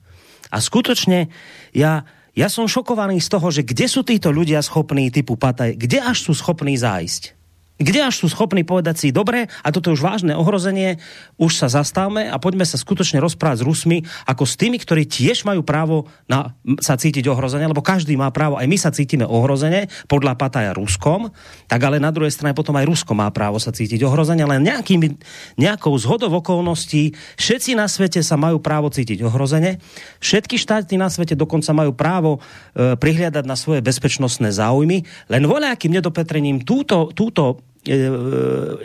A 0.47 0.63
skutočne 0.63 1.27
ja, 1.75 2.07
ja 2.31 2.47
som 2.47 2.71
šokovaný 2.71 3.19
z 3.19 3.29
toho, 3.29 3.47
že 3.51 3.67
kde 3.67 3.85
sú 3.91 4.01
títo 4.07 4.31
ľudia 4.31 4.63
schopní 4.63 5.11
typu 5.11 5.35
Pataj, 5.35 5.75
kde 5.75 5.99
až 5.99 6.23
sú 6.23 6.31
schopní 6.31 6.79
zájsť 6.79 7.38
kde 7.79 8.03
až 8.03 8.19
sú 8.19 8.27
schopní 8.27 8.67
povedať 8.67 8.95
si, 8.99 9.07
dobre, 9.15 9.47
a 9.63 9.67
toto 9.71 9.89
je 9.89 9.95
už 9.95 10.03
vážne 10.03 10.35
ohrozenie, 10.35 10.99
už 11.39 11.55
sa 11.55 11.71
zastavme 11.71 12.27
a 12.27 12.35
poďme 12.35 12.67
sa 12.67 12.75
skutočne 12.75 13.23
rozprávať 13.23 13.63
s 13.63 13.67
Rusmi, 13.67 13.97
ako 14.27 14.43
s 14.43 14.59
tými, 14.59 14.75
ktorí 14.75 15.07
tiež 15.07 15.47
majú 15.47 15.63
právo 15.63 16.11
na, 16.27 16.51
sa 16.83 16.99
cítiť 16.99 17.23
ohrozenie, 17.31 17.71
lebo 17.71 17.79
každý 17.79 18.19
má 18.19 18.27
právo, 18.35 18.59
aj 18.59 18.67
my 18.67 18.77
sa 18.77 18.91
cítime 18.91 19.23
ohrozenie, 19.23 19.87
podľa 20.11 20.35
Pataja 20.35 20.75
Ruskom, 20.75 21.31
tak 21.71 21.79
ale 21.79 22.03
na 22.03 22.11
druhej 22.11 22.35
strane 22.35 22.51
potom 22.51 22.75
aj 22.75 22.83
Rusko 22.83 23.15
má 23.15 23.31
právo 23.31 23.63
sa 23.63 23.71
cítiť 23.71 24.03
ohrozenie, 24.03 24.43
len 24.43 24.59
nejakým, 24.67 25.15
nejakou 25.55 25.95
zhodou 25.95 26.35
okolností 26.43 27.15
všetci 27.39 27.79
na 27.79 27.87
svete 27.87 28.19
sa 28.19 28.35
majú 28.35 28.59
právo 28.59 28.91
cítiť 28.91 29.23
ohrozenie, 29.23 29.79
všetky 30.19 30.59
štáty 30.59 30.99
na 30.99 31.07
svete 31.07 31.39
dokonca 31.39 31.71
majú 31.71 31.95
právo 31.95 32.43
e, 32.75 32.99
prihliadať 32.99 33.47
na 33.47 33.55
svoje 33.55 33.79
bezpečnostné 33.79 34.51
záujmy, 34.51 35.07
len 35.31 35.43
voľakým 35.47 35.95
nedopetrením 35.95 36.67
túto, 36.67 37.15
túto 37.15 37.68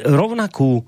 rovnakú 0.05 0.87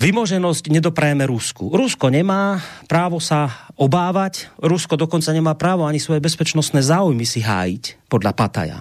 vymoženosť 0.00 0.72
nedoprajeme 0.72 1.28
Rusku. 1.28 1.68
Rusko 1.68 2.08
nemá 2.08 2.56
právo 2.88 3.20
sa 3.20 3.68
obávať, 3.76 4.48
Rusko 4.56 4.96
dokonca 4.96 5.28
nemá 5.28 5.52
právo 5.60 5.84
ani 5.84 6.00
svoje 6.00 6.24
bezpečnostné 6.24 6.80
záujmy 6.80 7.28
si 7.28 7.44
hájiť, 7.44 8.08
podľa 8.08 8.32
Pataja. 8.32 8.80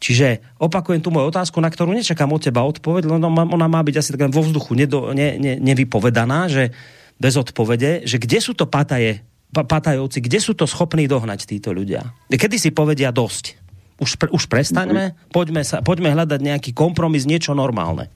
Čiže 0.00 0.56
opakujem 0.56 1.04
tu 1.04 1.12
moju 1.12 1.28
otázku, 1.28 1.60
na 1.60 1.68
ktorú 1.68 1.92
nečakám 1.92 2.32
od 2.32 2.40
teba 2.40 2.64
odpoveď, 2.64 3.04
len 3.04 3.20
ona 3.28 3.68
má 3.68 3.84
byť 3.84 3.96
asi 4.00 4.16
tak 4.16 4.32
vo 4.32 4.40
vzduchu 4.40 4.72
nedo, 4.72 5.12
ne, 5.12 5.36
ne, 5.36 5.60
nevypovedaná, 5.60 6.48
že 6.48 6.72
bez 7.20 7.36
odpovede, 7.36 8.08
že 8.08 8.16
kde 8.16 8.40
sú 8.40 8.56
to 8.56 8.64
Pataje, 8.64 9.20
Patajovci, 9.52 10.24
kde 10.24 10.40
sú 10.40 10.56
to 10.56 10.64
schopní 10.64 11.04
dohnať 11.04 11.48
títo 11.48 11.72
ľudia? 11.72 12.16
Kedy 12.28 12.56
si 12.56 12.72
povedia 12.72 13.12
dosť? 13.12 13.65
Už, 13.96 14.20
pre, 14.20 14.28
už 14.28 14.44
prestaňme, 14.46 15.16
poďme, 15.32 15.64
sa, 15.64 15.80
poďme 15.80 16.12
hľadať 16.12 16.40
nejaký 16.40 16.70
kompromis, 16.76 17.24
niečo 17.24 17.56
normálne. 17.56 18.12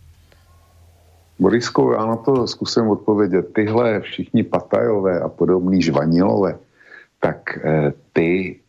Borisko, 1.40 1.92
já 1.92 2.06
na 2.06 2.16
to 2.16 2.46
zkusím 2.46 2.88
odpovědět. 2.88 3.52
Tyhle 3.52 4.00
všichni 4.00 4.42
patajové 4.42 5.20
a 5.20 5.28
podobný 5.28 5.82
žvanilové, 5.82 6.58
tak 7.20 7.58
eh, 7.64 7.92
ty 8.12 8.60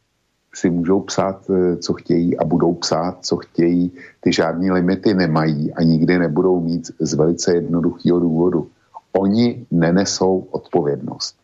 si 0.55 0.69
můžou 0.69 0.99
psát, 0.99 1.43
eh, 1.49 1.77
co 1.77 1.93
chtějí 1.93 2.37
a 2.37 2.43
budou 2.45 2.73
psát, 2.73 3.25
co 3.25 3.37
chtějí. 3.37 3.91
Ty 4.19 4.33
žádné 4.33 4.71
limity 4.71 5.13
nemají 5.13 5.73
a 5.73 5.83
nikdy 5.83 6.19
nebudou 6.19 6.61
mít 6.61 6.91
z 6.99 7.13
velice 7.13 7.53
jednoduchého 7.53 8.19
důvodu. 8.19 8.69
Oni 9.11 9.65
nenesou 9.71 10.47
odpovědnost. 10.51 11.35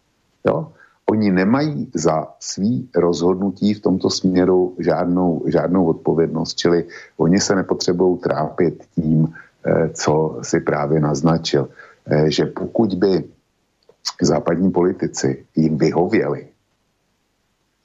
Jo? 0.48 0.72
Oni 1.12 1.32
nemají 1.32 1.92
za 1.94 2.28
svý 2.40 2.90
rozhodnutí 2.96 3.74
v 3.74 3.82
tomto 3.82 4.10
směru 4.10 4.76
žádnou, 4.80 5.44
žádnou 5.48 5.86
odpovědnost, 5.86 6.54
čili 6.54 6.86
oni 7.18 7.40
se 7.40 7.56
nepotřebují 7.56 8.18
trápit 8.18 8.84
tím, 8.96 9.34
eh, 9.66 9.90
co 9.90 10.40
si 10.42 10.60
právě 10.60 11.00
naznačil. 11.00 11.70
Eh, 12.08 12.32
že 12.32 12.46
pokud 12.46 12.94
by 12.94 13.24
západní 14.22 14.72
politici 14.72 15.46
jim 15.56 15.78
vyhověli, 15.78 16.48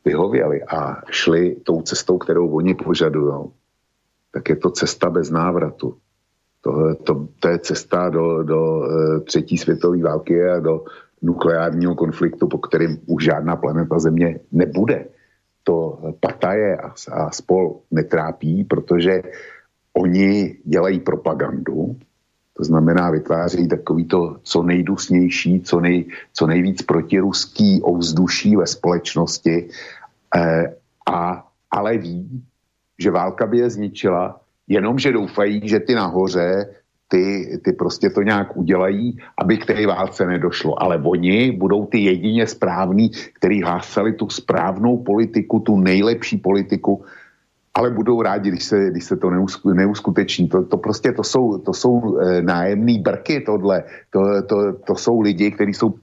vyhověli 0.04 0.62
a 0.62 1.02
šli 1.10 1.56
tou 1.62 1.82
cestou, 1.82 2.18
kterou 2.18 2.50
oni 2.50 2.74
požadují, 2.74 3.50
tak 4.32 4.48
je 4.48 4.56
to 4.56 4.70
cesta 4.70 5.10
bez 5.10 5.30
návratu. 5.30 5.96
To, 6.62 6.94
to, 6.94 7.28
to 7.40 7.48
je 7.48 7.58
cesta 7.58 8.08
do, 8.08 8.42
do 8.42 8.60
eh, 8.82 9.20
třetí 9.20 9.58
světové 9.58 10.02
války 10.02 10.48
a 10.48 10.60
do, 10.60 10.84
nukleárního 11.22 11.94
konfliktu, 11.94 12.48
po 12.48 12.58
kterým 12.58 12.98
už 13.06 13.24
žádná 13.24 13.56
planeta 13.56 13.98
Země 13.98 14.40
nebude. 14.52 15.06
To 15.64 15.98
Pataje 16.20 16.76
a, 16.76 16.94
a 17.12 17.30
spol 17.30 17.80
netrápí, 17.90 18.64
protože 18.64 19.22
oni 19.92 20.56
dělají 20.64 21.00
propagandu, 21.00 21.96
to 22.56 22.64
znamená 22.64 23.10
vytváří 23.10 23.68
takový 23.68 24.04
to 24.04 24.36
co 24.42 24.62
nejdusnější, 24.62 25.60
co, 25.60 25.80
nej, 25.80 26.04
co 26.32 26.46
nejvíc 26.46 26.82
protiruský 26.82 27.82
ovzduší 27.82 28.56
ve 28.56 28.66
společnosti, 28.66 29.68
eh, 30.36 30.74
a, 31.06 31.48
ale 31.70 31.98
ví, 31.98 32.42
že 32.98 33.10
válka 33.10 33.46
by 33.46 33.58
je 33.58 33.70
zničila, 33.70 34.40
jenomže 34.68 35.12
doufají, 35.12 35.68
že 35.68 35.80
ty 35.80 35.94
nahoře 35.94 36.74
ty, 37.12 37.60
ty 37.64 37.72
prostě 37.72 38.10
to 38.10 38.22
nějak 38.22 38.56
udělají, 38.56 39.18
aby 39.36 39.58
k 39.58 39.66
té 39.66 39.86
válce 39.86 40.26
nedošlo. 40.26 40.82
Ale 40.82 40.96
oni 41.04 41.52
budou 41.52 41.86
ty 41.86 41.98
jedině 41.98 42.46
správní, 42.46 43.10
který 43.36 43.62
hlásali 43.62 44.12
tu 44.12 44.28
správnou 44.28 45.04
politiku, 45.04 45.60
tu 45.60 45.76
nejlepší 45.76 46.40
politiku, 46.40 47.04
ale 47.74 47.90
budou 47.90 48.22
rádi, 48.22 48.48
když 48.48 48.64
se, 48.64 48.90
když 48.90 49.04
se 49.04 49.16
to 49.16 49.28
neuskuteční. 49.64 50.48
To, 50.48 50.64
to 50.64 50.76
prostě 50.76 51.12
to 51.12 51.24
jsou, 51.24 51.58
to 51.58 51.72
jsou 51.72 52.18
e, 52.18 52.42
nájemný 52.42 52.98
brky 52.98 53.40
tohle. 53.40 53.84
To, 54.10 54.20
to, 54.48 54.56
to 54.72 54.94
jsou 54.96 55.20
lidi, 55.20 55.50
kteří 55.50 55.74
jsou 55.74 55.94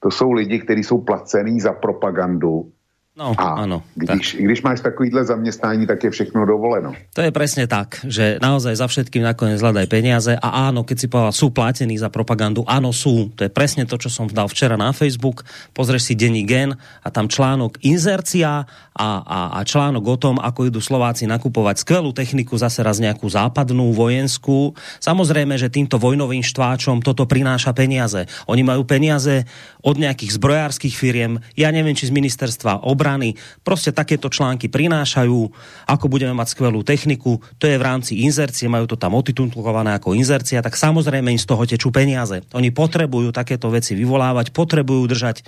to 0.00 0.10
jsou 0.10 0.32
lidi, 0.32 0.58
kteří 0.58 0.82
jsou 0.84 1.00
placený 1.00 1.60
za 1.60 1.72
propagandu 1.72 2.68
No, 3.14 3.30
a 3.38 3.62
áno. 3.62 3.86
Když, 3.94 4.42
když 4.42 4.62
máš 4.66 4.82
takovýhle 4.82 5.24
zaměstnání, 5.24 5.86
tak 5.86 6.04
je 6.04 6.10
všechno 6.10 6.42
dovoleno. 6.46 6.98
To 7.14 7.22
je 7.22 7.30
presne 7.30 7.70
tak, 7.70 8.02
že 8.10 8.42
naozaj 8.42 8.74
za 8.74 8.90
všetkým 8.90 9.22
nakoniec 9.22 9.62
hľadaj 9.62 9.86
peniaze 9.86 10.34
a 10.34 10.66
áno, 10.66 10.82
keď 10.82 10.96
si 10.98 11.06
povedal, 11.06 11.30
sú 11.30 11.54
platení 11.54 11.94
za 11.94 12.10
propagandu, 12.10 12.66
áno 12.66 12.90
sú. 12.90 13.30
To 13.38 13.46
je 13.46 13.54
presne 13.54 13.86
to, 13.86 14.02
čo 14.02 14.10
som 14.10 14.26
dal 14.26 14.50
včera 14.50 14.74
na 14.74 14.90
Facebook. 14.90 15.46
Pozrieš 15.70 16.10
si 16.10 16.18
denní 16.18 16.42
gen 16.42 16.74
a 16.74 17.08
tam 17.14 17.30
článok 17.30 17.78
inzercia 17.86 18.66
a, 18.98 19.08
a, 19.22 19.38
a 19.54 19.58
článok 19.62 20.04
o 20.10 20.16
tom, 20.18 20.42
ako 20.42 20.74
idú 20.74 20.82
Slováci 20.82 21.30
nakupovať 21.30 21.86
skvelú 21.86 22.10
techniku, 22.10 22.58
zase 22.58 22.82
raz 22.82 22.98
nejakú 22.98 23.30
západnú, 23.30 23.94
vojenskú. 23.94 24.74
Samozrejme, 24.98 25.54
že 25.54 25.70
týmto 25.70 26.02
vojnovým 26.02 26.42
štváčom 26.42 26.98
toto 26.98 27.30
prináša 27.30 27.70
peniaze. 27.78 28.26
Oni 28.50 28.66
majú 28.66 28.82
peniaze 28.82 29.46
od 29.86 30.02
nejakých 30.02 30.34
zbrojárskych 30.34 30.98
firiem, 30.98 31.38
ja 31.54 31.70
neviem, 31.70 31.94
či 31.94 32.10
z 32.10 32.14
ministerstva 32.14 32.82
obrany, 32.82 33.03
obrany. 33.04 33.36
Proste 33.60 33.92
takéto 33.92 34.32
články 34.32 34.72
prinášajú, 34.72 35.38
ako 35.84 36.06
budeme 36.08 36.32
mať 36.32 36.56
skvelú 36.56 36.80
techniku, 36.80 37.36
to 37.60 37.68
je 37.68 37.76
v 37.76 37.84
rámci 37.84 38.24
inzercie, 38.24 38.64
majú 38.64 38.88
to 38.88 38.96
tam 38.96 39.12
otitulkované 39.12 39.92
ako 39.92 40.16
inzercia, 40.16 40.64
tak 40.64 40.80
samozrejme 40.80 41.28
im 41.28 41.36
z 41.36 41.44
toho 41.44 41.68
tečú 41.68 41.92
peniaze. 41.92 42.40
Oni 42.56 42.72
potrebujú 42.72 43.28
takéto 43.28 43.68
veci 43.68 43.92
vyvolávať, 43.92 44.56
potrebujú 44.56 45.04
držať 45.04 45.44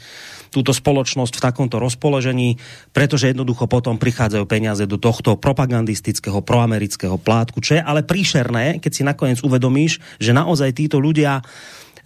túto 0.52 0.76
spoločnosť 0.76 1.40
v 1.40 1.44
takomto 1.48 1.80
rozpoložení, 1.80 2.60
pretože 2.92 3.32
jednoducho 3.32 3.64
potom 3.64 3.96
prichádzajú 3.96 4.44
peniaze 4.44 4.84
do 4.84 5.00
tohto 5.00 5.40
propagandistického, 5.40 6.44
proamerického 6.44 7.16
plátku, 7.16 7.64
čo 7.64 7.80
je 7.80 7.82
ale 7.82 8.04
príšerné, 8.04 8.84
keď 8.84 8.92
si 8.92 9.00
nakoniec 9.00 9.40
uvedomíš, 9.40 9.96
že 10.20 10.36
naozaj 10.36 10.76
títo 10.76 11.00
ľudia 11.00 11.40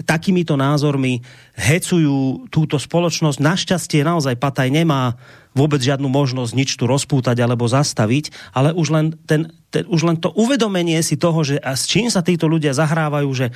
takýmito 0.05 0.57
názormi 0.57 1.21
hecujú 1.57 2.49
túto 2.49 2.81
spoločnosť. 2.81 3.39
Našťastie 3.41 4.01
naozaj 4.01 4.41
Pataj 4.41 4.69
nemá 4.73 5.17
vôbec 5.55 5.83
žiadnu 5.83 6.07
možnosť 6.07 6.53
nič 6.55 6.71
tu 6.79 6.87
rozpútať 6.87 7.37
alebo 7.43 7.67
zastaviť, 7.67 8.55
ale 8.55 8.71
už 8.71 8.89
len, 8.95 9.07
ten, 9.27 9.51
ten, 9.75 9.83
už 9.91 10.07
len 10.07 10.17
to 10.19 10.31
uvedomenie 10.35 10.99
si 11.03 11.19
toho, 11.19 11.43
že 11.43 11.59
a 11.59 11.75
s 11.75 11.91
čím 11.91 12.07
sa 12.07 12.23
títo 12.23 12.47
ľudia 12.47 12.71
zahrávajú, 12.71 13.31
že 13.35 13.47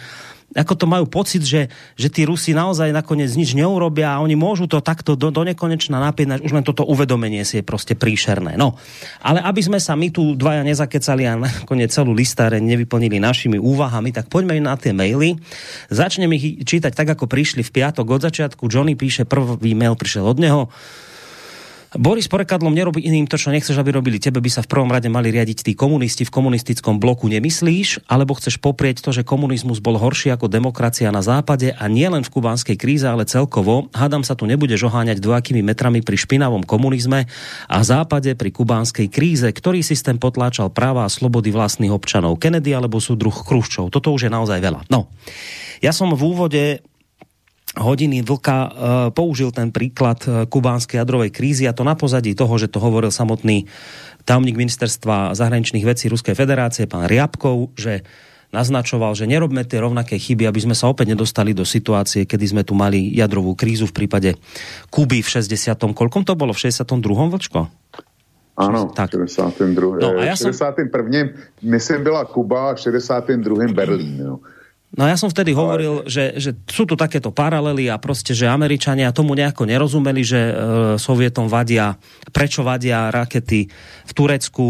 ako 0.55 0.75
to 0.79 0.87
majú 0.87 1.09
pocit, 1.11 1.43
že, 1.43 1.67
že 1.99 2.09
tí 2.13 2.23
Rusi 2.23 2.55
naozaj 2.55 2.95
nakoniec 2.95 3.33
nič 3.35 3.59
neurobia 3.59 4.15
a 4.15 4.23
oni 4.23 4.39
môžu 4.39 4.71
to 4.71 4.79
takto 4.79 5.19
do, 5.19 5.35
do 5.35 5.43
nekonečna 5.43 5.99
napínať, 5.99 6.47
už 6.47 6.55
len 6.55 6.63
toto 6.63 6.87
uvedomenie 6.87 7.43
si 7.43 7.59
je 7.59 7.65
proste 7.67 7.99
príšerné. 7.99 8.55
No, 8.55 8.79
ale 9.19 9.43
aby 9.43 9.61
sme 9.65 9.83
sa 9.83 9.99
my 9.99 10.15
tu 10.15 10.39
dvaja 10.39 10.63
nezakecali 10.63 11.27
a 11.27 11.35
nakoniec 11.41 11.91
celú 11.91 12.15
listáre 12.15 12.63
nevyplnili 12.63 13.19
našimi 13.19 13.59
úvahami, 13.59 14.15
tak 14.15 14.31
poďme 14.31 14.63
na 14.63 14.79
tie 14.79 14.95
maily. 14.95 15.41
Začnem 15.91 16.31
ich 16.39 16.63
čítať 16.63 16.95
tak, 16.95 17.09
ako 17.19 17.27
prišli 17.27 17.67
v 17.67 17.75
piatok 17.75 18.07
od 18.07 18.23
začiatku. 18.23 18.71
Johnny 18.71 18.95
píše, 18.95 19.27
prvý 19.27 19.75
mail 19.75 19.99
prišiel 19.99 20.29
od 20.29 20.39
neho. 20.39 20.63
Boris 21.95 22.27
Porekadlom 22.27 22.75
nerobí 22.75 23.03
iným 23.03 23.31
to, 23.31 23.39
čo 23.39 23.55
nechceš, 23.55 23.79
aby 23.79 23.95
robili 23.95 24.19
tebe, 24.19 24.43
by 24.43 24.51
sa 24.51 24.63
v 24.63 24.71
prvom 24.71 24.91
rade 24.91 25.07
mali 25.07 25.31
riadiť 25.31 25.63
tí 25.63 25.73
komunisti 25.79 26.27
v 26.27 26.35
komunistickom 26.35 26.99
bloku. 26.99 27.31
Nemyslíš? 27.31 28.07
Alebo 28.11 28.35
chceš 28.35 28.59
poprieť 28.59 29.03
to, 29.03 29.15
že 29.15 29.23
komunizmus 29.23 29.79
bol 29.79 29.95
horší 29.99 30.35
ako 30.35 30.51
demokracia 30.51 31.15
na 31.15 31.23
západe 31.23 31.71
a 31.71 31.85
nielen 31.87 32.27
v 32.27 32.33
kubánskej 32.35 32.75
kríze, 32.75 33.07
ale 33.07 33.27
celkovo? 33.27 33.91
Hádam 33.95 34.27
sa 34.27 34.35
tu 34.35 34.47
nebude 34.47 34.75
oháňať 34.75 35.23
dvojakými 35.23 35.63
metrami 35.65 36.05
pri 36.05 36.19
špinavom 36.19 36.67
komunizme 36.67 37.31
a 37.71 37.79
západe 37.81 38.37
pri 38.37 38.51
kubánskej 38.53 39.09
kríze, 39.09 39.49
ktorý 39.49 39.81
systém 39.81 40.21
potláčal 40.21 40.69
práva 40.69 41.07
a 41.07 41.13
slobody 41.13 41.55
vlastných 41.55 41.95
občanov. 41.95 42.37
Kennedy 42.37 42.77
alebo 42.77 43.01
sú 43.01 43.17
druh 43.17 43.33
Kruščov. 43.33 43.89
Toto 43.89 44.13
už 44.13 44.29
je 44.29 44.31
naozaj 44.35 44.61
veľa. 44.61 44.85
No, 44.91 45.09
ja 45.81 45.95
som 45.95 46.13
v 46.13 46.23
úvode 46.23 46.63
hodiny 47.75 48.23
vlka 48.23 48.59
e, 48.59 48.69
použil 49.11 49.51
ten 49.51 49.75
príklad 49.75 50.23
e, 50.27 50.47
kubánskej 50.47 51.03
jadrovej 51.03 51.31
krízy 51.35 51.67
a 51.67 51.75
to 51.75 51.83
na 51.83 51.99
pozadí 51.99 52.35
toho, 52.39 52.55
že 52.55 52.71
to 52.71 52.79
hovoril 52.79 53.11
samotný 53.11 53.67
tajomník 54.25 54.57
ministerstva 54.57 55.35
zahraničných 55.35 55.85
vecí 55.85 56.09
Ruskej 56.09 56.39
federácie, 56.39 56.87
pán 56.87 57.11
Riabkov, 57.11 57.77
že 57.77 58.07
naznačoval, 58.55 59.19
že 59.19 59.27
nerobme 59.27 59.67
tie 59.67 59.83
rovnaké 59.83 60.15
chyby, 60.15 60.47
aby 60.47 60.61
sme 60.63 60.79
sa 60.79 60.87
opäť 60.87 61.19
nedostali 61.19 61.51
do 61.51 61.67
situácie, 61.67 62.23
kedy 62.23 62.55
sme 62.55 62.63
tu 62.63 62.79
mali 62.79 63.11
jadrovú 63.11 63.59
krízu 63.59 63.91
v 63.91 64.07
prípade 64.07 64.39
Kuby 64.95 65.27
v 65.27 65.29
60. 65.43 65.75
Koľkom 65.75 66.23
to 66.23 66.39
bolo? 66.39 66.55
V 66.55 66.71
62. 66.71 67.03
vlčko? 67.03 67.67
Ano, 68.55 68.95
tak. 68.95 69.11
62. 69.11 69.99
No, 69.99 70.15
a 70.15 70.31
ja 70.31 70.39
61. 70.39 70.87
Som... 70.87 71.27
myslím 71.67 72.01
byla 72.07 72.23
Kuba, 72.31 72.79
v 72.79 73.03
62. 73.03 73.75
Berlín. 73.75 74.23
Jo. 74.23 74.39
No 74.95 75.11
ja 75.11 75.19
som 75.19 75.27
vtedy 75.27 75.51
hovoril, 75.51 76.07
že, 76.07 76.39
že 76.39 76.55
sú 76.71 76.87
tu 76.87 76.95
takéto 76.95 77.35
paralely 77.35 77.91
a 77.91 77.99
proste, 77.99 78.31
že 78.31 78.47
Američania 78.47 79.11
tomu 79.11 79.35
nejako 79.35 79.67
nerozumeli, 79.67 80.23
že 80.23 80.39
e, 80.39 80.55
Sovietom 81.03 81.51
vadia, 81.51 81.99
prečo 82.31 82.63
vadia 82.63 83.11
rakety 83.11 83.67
v 84.07 84.13
Turecku, 84.15 84.67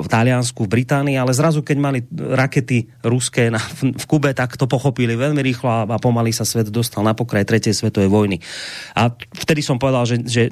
v 0.00 0.08
Taliansku, 0.08 0.64
v 0.64 0.72
Británii, 0.72 1.20
ale 1.20 1.36
zrazu, 1.36 1.60
keď 1.60 1.76
mali 1.76 2.00
rakety 2.16 2.88
ruské 3.04 3.52
na, 3.52 3.60
v, 3.60 3.92
v 3.92 4.04
Kube, 4.08 4.32
tak 4.32 4.56
to 4.56 4.64
pochopili 4.64 5.20
veľmi 5.20 5.44
rýchlo 5.44 5.68
a, 5.68 5.80
a 5.84 5.98
pomaly 6.00 6.32
sa 6.32 6.48
svet 6.48 6.72
dostal 6.72 7.04
na 7.04 7.12
pokraj 7.12 7.44
tretej 7.44 7.76
svetovej 7.76 8.08
vojny. 8.08 8.40
A 8.96 9.12
vtedy 9.36 9.60
som 9.60 9.76
povedal, 9.76 10.08
že, 10.08 10.16
že 10.24 10.42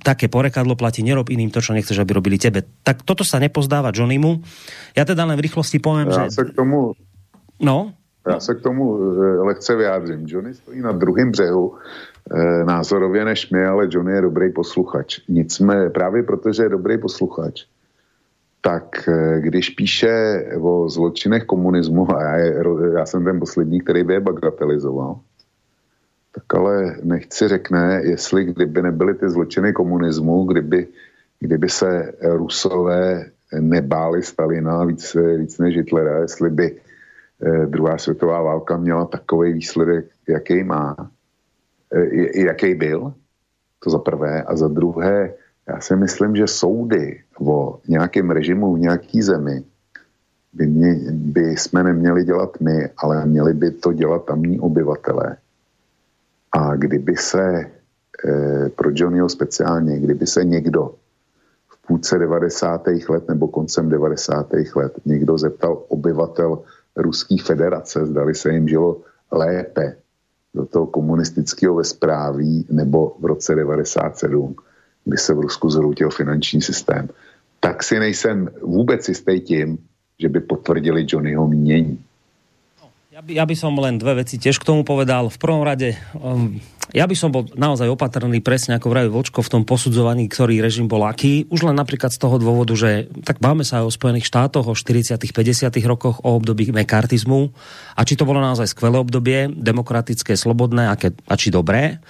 také 0.00 0.32
porekadlo 0.32 0.72
platí, 0.72 1.04
nerob 1.04 1.28
iným 1.28 1.52
to, 1.52 1.60
čo 1.60 1.76
nechceš, 1.76 2.00
aby 2.00 2.16
robili 2.16 2.40
tebe. 2.40 2.64
Tak 2.64 3.04
toto 3.04 3.28
sa 3.28 3.36
nepozdáva 3.36 3.92
Johnnymu. 3.92 4.40
Ja 4.96 5.04
teda 5.04 5.28
len 5.28 5.36
v 5.36 5.44
rýchlosti 5.44 5.84
poviem, 5.84 6.08
ja 6.08 6.32
že... 6.32 6.40
Sa 6.40 6.48
k 6.48 6.56
tomu... 6.56 6.96
No? 7.60 7.97
Já 8.26 8.40
se 8.40 8.54
k 8.54 8.60
tomu 8.60 8.98
eh, 8.98 9.42
lehce 9.42 9.76
vyjádřím. 9.76 10.24
Johnny 10.26 10.54
stojí 10.54 10.80
na 10.80 10.92
druhém 10.92 11.30
břehu 11.30 11.74
eh, 12.30 12.64
názorově 12.64 13.24
než 13.24 13.50
my, 13.50 13.66
ale 13.66 13.88
Johnny 13.90 14.12
je 14.12 14.20
dobrý 14.20 14.52
posluchač. 14.52 15.20
Nicméně 15.28 15.90
právě 15.90 16.22
protože 16.22 16.62
je 16.62 16.68
dobrý 16.68 16.98
posluchač, 16.98 17.64
tak 18.60 19.08
eh, 19.08 19.40
když 19.40 19.70
píše 19.70 20.44
o 20.60 20.88
zločinech 20.88 21.44
komunismu, 21.44 22.16
a 22.16 22.22
já, 22.22 22.36
je, 22.36 22.64
já 22.94 23.06
jsem 23.06 23.24
ten 23.24 23.38
poslední, 23.38 23.80
který 23.80 24.04
by 24.04 24.14
je 24.14 24.20
bagatelizoval, 24.20 25.20
tak 26.34 26.54
ale 26.54 26.96
nechci 27.02 27.48
řekne, 27.48 28.00
jestli 28.04 28.44
kdyby 28.44 28.82
nebyly 28.82 29.14
ty 29.14 29.30
zločiny 29.30 29.72
komunismu, 29.72 30.44
kdyby, 30.44 30.86
kdyby 31.40 31.68
se 31.68 32.12
Rusové 32.22 33.24
nebáli 33.60 34.22
Stalina 34.22 34.84
víc, 34.84 35.16
víc 35.36 35.58
než 35.58 35.76
Hitlera, 35.76 36.18
jestli 36.18 36.50
by 36.50 36.76
druhá 37.66 37.98
světová 37.98 38.42
válka 38.42 38.76
měla 38.76 39.04
takový 39.04 39.52
výsledek, 39.52 40.06
jaký 40.28 40.62
má, 40.64 41.10
eh, 41.92 42.40
jaký 42.40 42.74
byl, 42.74 43.14
to 43.84 43.90
za 43.90 43.98
prvé. 43.98 44.42
A 44.42 44.56
za 44.56 44.68
druhé, 44.68 45.34
já 45.68 45.80
si 45.80 45.96
myslím, 45.96 46.36
že 46.36 46.46
soudy 46.46 47.20
o 47.40 47.78
nějakém 47.88 48.30
režimu 48.30 48.74
v 48.74 48.78
nějaký 48.78 49.22
zemi 49.22 49.64
by, 50.52 50.66
mě, 50.66 50.94
by 51.12 51.56
jsme 51.56 51.82
neměli 51.82 52.24
dělat 52.24 52.60
my, 52.60 52.90
ale 52.96 53.26
měli 53.26 53.54
by 53.54 53.70
to 53.70 53.92
dělat 53.92 54.24
tamní 54.24 54.60
obyvatelé. 54.60 55.36
A 56.52 56.76
kdyby 56.76 57.16
se 57.16 57.44
e, 57.54 57.68
pro 58.68 58.90
Johnnyho 58.94 59.28
speciálně, 59.28 60.00
kdyby 60.00 60.26
se 60.26 60.44
někdo 60.44 60.94
v 61.68 61.86
půlce 61.86 62.18
90. 62.18 62.86
let 63.08 63.28
nebo 63.28 63.48
koncem 63.48 63.88
90. 63.88 64.46
let 64.74 64.92
někdo 65.04 65.38
zeptal 65.38 65.82
obyvatel 65.88 66.62
Ruské 66.98 67.36
federace, 67.42 68.06
zdali 68.06 68.34
se 68.34 68.52
jim 68.52 68.68
žilo 68.68 69.00
lépe 69.32 69.96
do 70.54 70.66
toho 70.66 70.86
komunistického 70.86 71.76
bezpráví 71.76 72.66
nebo 72.70 73.16
v 73.20 73.24
roce 73.24 73.54
97, 73.54 74.56
kdy 75.04 75.16
se 75.16 75.34
v 75.34 75.40
Rusku 75.40 75.70
zhroutil 75.70 76.10
finanční 76.10 76.62
systém, 76.62 77.08
tak 77.60 77.82
si 77.82 77.98
nejsem 77.98 78.50
vůbec 78.62 79.08
jistý 79.08 79.40
tím, 79.40 79.78
že 80.18 80.28
by 80.28 80.40
potvrdili 80.40 81.06
Johnnyho 81.08 81.48
mínění. 81.48 82.04
Ja 83.28 83.44
by, 83.44 83.52
som 83.52 83.76
len 83.76 84.00
dve 84.00 84.24
veci 84.24 84.40
tiež 84.40 84.56
k 84.56 84.64
tomu 84.64 84.88
povedal. 84.88 85.28
V 85.28 85.36
prvom 85.36 85.60
rade, 85.60 86.00
um, 86.16 86.56
ja 86.96 87.04
by 87.04 87.12
som 87.12 87.28
bol 87.28 87.44
naozaj 87.52 87.84
opatrný, 87.84 88.40
presne 88.40 88.80
ako 88.80 88.88
vraví 88.88 89.12
Vočko, 89.12 89.44
v 89.44 89.52
tom 89.52 89.62
posudzovaní, 89.68 90.32
ktorý 90.32 90.64
režim 90.64 90.88
bol 90.88 91.04
aký. 91.04 91.44
Už 91.52 91.68
len 91.68 91.76
napríklad 91.76 92.08
z 92.08 92.24
toho 92.24 92.40
dôvodu, 92.40 92.72
že 92.72 93.12
tak 93.28 93.44
máme 93.44 93.68
sa 93.68 93.84
aj 93.84 93.84
o 93.84 93.92
Spojených 93.92 94.24
štátoch, 94.24 94.64
o 94.64 94.72
40 94.72 95.20
50 95.20 95.68
rokoch, 95.84 96.24
o 96.24 96.40
období 96.40 96.72
mekartizmu. 96.72 97.52
A 97.92 98.00
či 98.08 98.16
to 98.16 98.24
bolo 98.24 98.40
naozaj 98.40 98.72
skvelé 98.72 98.96
obdobie, 98.96 99.52
demokratické, 99.52 100.32
slobodné, 100.32 100.88
aké, 100.88 101.12
a 101.28 101.36
či 101.36 101.52
dobré. 101.52 102.00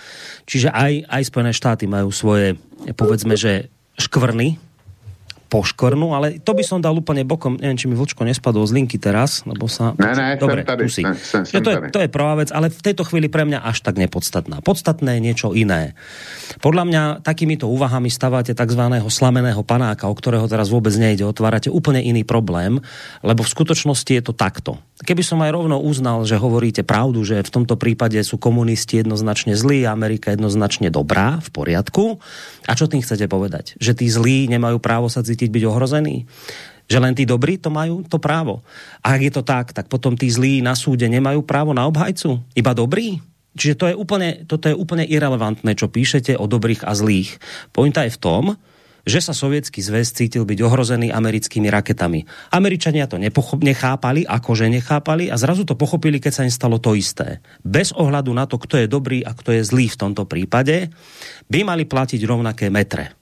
Čiže 0.46 0.70
aj, 0.70 1.10
aj 1.10 1.22
Spojené 1.26 1.50
štáty 1.50 1.90
majú 1.90 2.14
svoje, 2.14 2.54
povedzme, 2.94 3.34
že 3.34 3.74
škvrny, 3.98 4.67
poškvrnu, 5.48 6.12
ale 6.12 6.26
to 6.44 6.52
by 6.52 6.60
som 6.60 6.78
dal 6.84 6.92
úplne 6.92 7.24
bokom, 7.24 7.56
neviem, 7.56 7.80
či 7.80 7.88
mi 7.88 7.96
Vlčko 7.96 8.22
nespadol 8.22 8.68
z 8.68 8.76
linky 8.76 9.00
teraz, 9.00 9.42
lebo 9.48 9.64
sa... 9.64 9.96
Ne, 9.96 10.12
ne, 10.12 10.36
Dobre, 10.36 10.60
jsem 10.60 10.68
tady, 10.68 10.84
tu 10.84 10.90
si. 10.92 11.02
ne, 11.02 11.14
jsem, 11.16 11.46
jsem 11.46 11.62
to, 11.64 11.70
je, 11.70 11.78
to 11.88 11.98
je 12.04 12.08
prvá 12.08 12.34
vec, 12.36 12.52
ale 12.52 12.68
v 12.68 12.82
tejto 12.84 13.02
chvíli 13.08 13.32
pre 13.32 13.48
mňa 13.48 13.64
až 13.64 13.80
tak 13.80 13.96
nepodstatná. 13.96 14.60
Podstatné 14.60 15.16
je 15.18 15.24
niečo 15.24 15.56
iné. 15.56 15.96
Podľa 16.60 16.84
mňa 16.84 17.02
takýmito 17.24 17.64
úvahami 17.64 18.12
stávate 18.12 18.52
tzv. 18.52 18.82
slameného 19.08 19.64
panáka, 19.64 20.04
o 20.10 20.14
ktorého 20.14 20.44
teraz 20.50 20.68
vôbec 20.68 20.92
nejde, 20.98 21.24
otvárate 21.24 21.72
úplne 21.72 22.04
iný 22.04 22.28
problém, 22.28 22.84
lebo 23.24 23.40
v 23.40 23.48
skutočnosti 23.48 24.12
je 24.12 24.22
to 24.22 24.36
takto. 24.36 24.76
Keby 24.98 25.22
som 25.22 25.38
aj 25.40 25.54
rovno 25.54 25.78
uznal, 25.78 26.26
že 26.26 26.34
hovoríte 26.34 26.82
pravdu, 26.82 27.22
že 27.22 27.38
v 27.38 27.54
tomto 27.54 27.78
prípade 27.78 28.18
sú 28.26 28.34
komunisti 28.34 28.98
jednoznačne 28.98 29.54
zlí, 29.54 29.86
Amerika 29.86 30.34
jednoznačne 30.34 30.90
dobrá, 30.90 31.38
v 31.38 31.48
poriadku. 31.54 32.18
A 32.66 32.74
čo 32.74 32.90
tým 32.90 33.00
chcete 33.00 33.30
povedať? 33.30 33.78
Že 33.78 33.92
tí 33.94 34.06
zlí 34.10 34.50
nemajú 34.50 34.82
právo 34.82 35.06
sa 35.06 35.22
cítiť 35.22 35.37
byť 35.46 35.64
ohrození? 35.70 36.26
Že 36.90 36.98
len 36.98 37.14
tí 37.14 37.22
dobrí 37.22 37.62
to 37.62 37.70
majú 37.70 38.02
to 38.02 38.18
právo. 38.18 38.66
A 39.06 39.14
ak 39.14 39.22
je 39.22 39.32
to 39.38 39.46
tak, 39.46 39.70
tak 39.70 39.86
potom 39.86 40.18
tí 40.18 40.26
zlí 40.26 40.58
na 40.58 40.74
súde 40.74 41.06
nemajú 41.06 41.46
právo 41.46 41.70
na 41.70 41.86
obhajcu? 41.86 42.42
Iba 42.58 42.74
dobrí? 42.74 43.22
Čiže 43.54 43.74
to 43.78 43.86
je 43.90 43.94
úplne, 43.94 44.28
toto 44.46 44.66
je 44.70 44.74
úplne 44.74 45.06
irrelevantné, 45.06 45.78
čo 45.78 45.90
píšete 45.90 46.34
o 46.34 46.50
dobrých 46.50 46.82
a 46.82 46.94
zlých. 46.94 47.38
Pointa 47.70 48.06
je 48.06 48.14
v 48.14 48.22
tom, 48.22 48.44
že 49.08 49.24
sa 49.24 49.32
sovietský 49.32 49.80
zväz 49.80 50.12
cítil 50.12 50.44
byť 50.44 50.58
ohrozený 50.60 51.08
americkými 51.08 51.72
raketami. 51.72 52.52
Američania 52.52 53.08
to 53.08 53.16
nechápali, 53.56 54.28
akože 54.28 54.68
nechápali 54.68 55.32
a 55.32 55.36
zrazu 55.40 55.64
to 55.64 55.74
pochopili, 55.80 56.20
keď 56.20 56.32
sa 56.32 56.44
im 56.44 56.52
stalo 56.52 56.76
to 56.76 56.92
isté. 56.92 57.40
Bez 57.64 57.96
ohľadu 57.96 58.30
na 58.36 58.44
to, 58.44 58.60
kto 58.60 58.84
je 58.84 58.86
dobrý 58.86 59.24
a 59.24 59.32
kto 59.32 59.56
je 59.56 59.62
zlý 59.64 59.88
v 59.88 60.00
tomto 60.00 60.28
prípade, 60.28 60.92
by 61.48 61.60
mali 61.64 61.88
platiť 61.88 62.20
rovnaké 62.28 62.68
metre. 62.68 63.17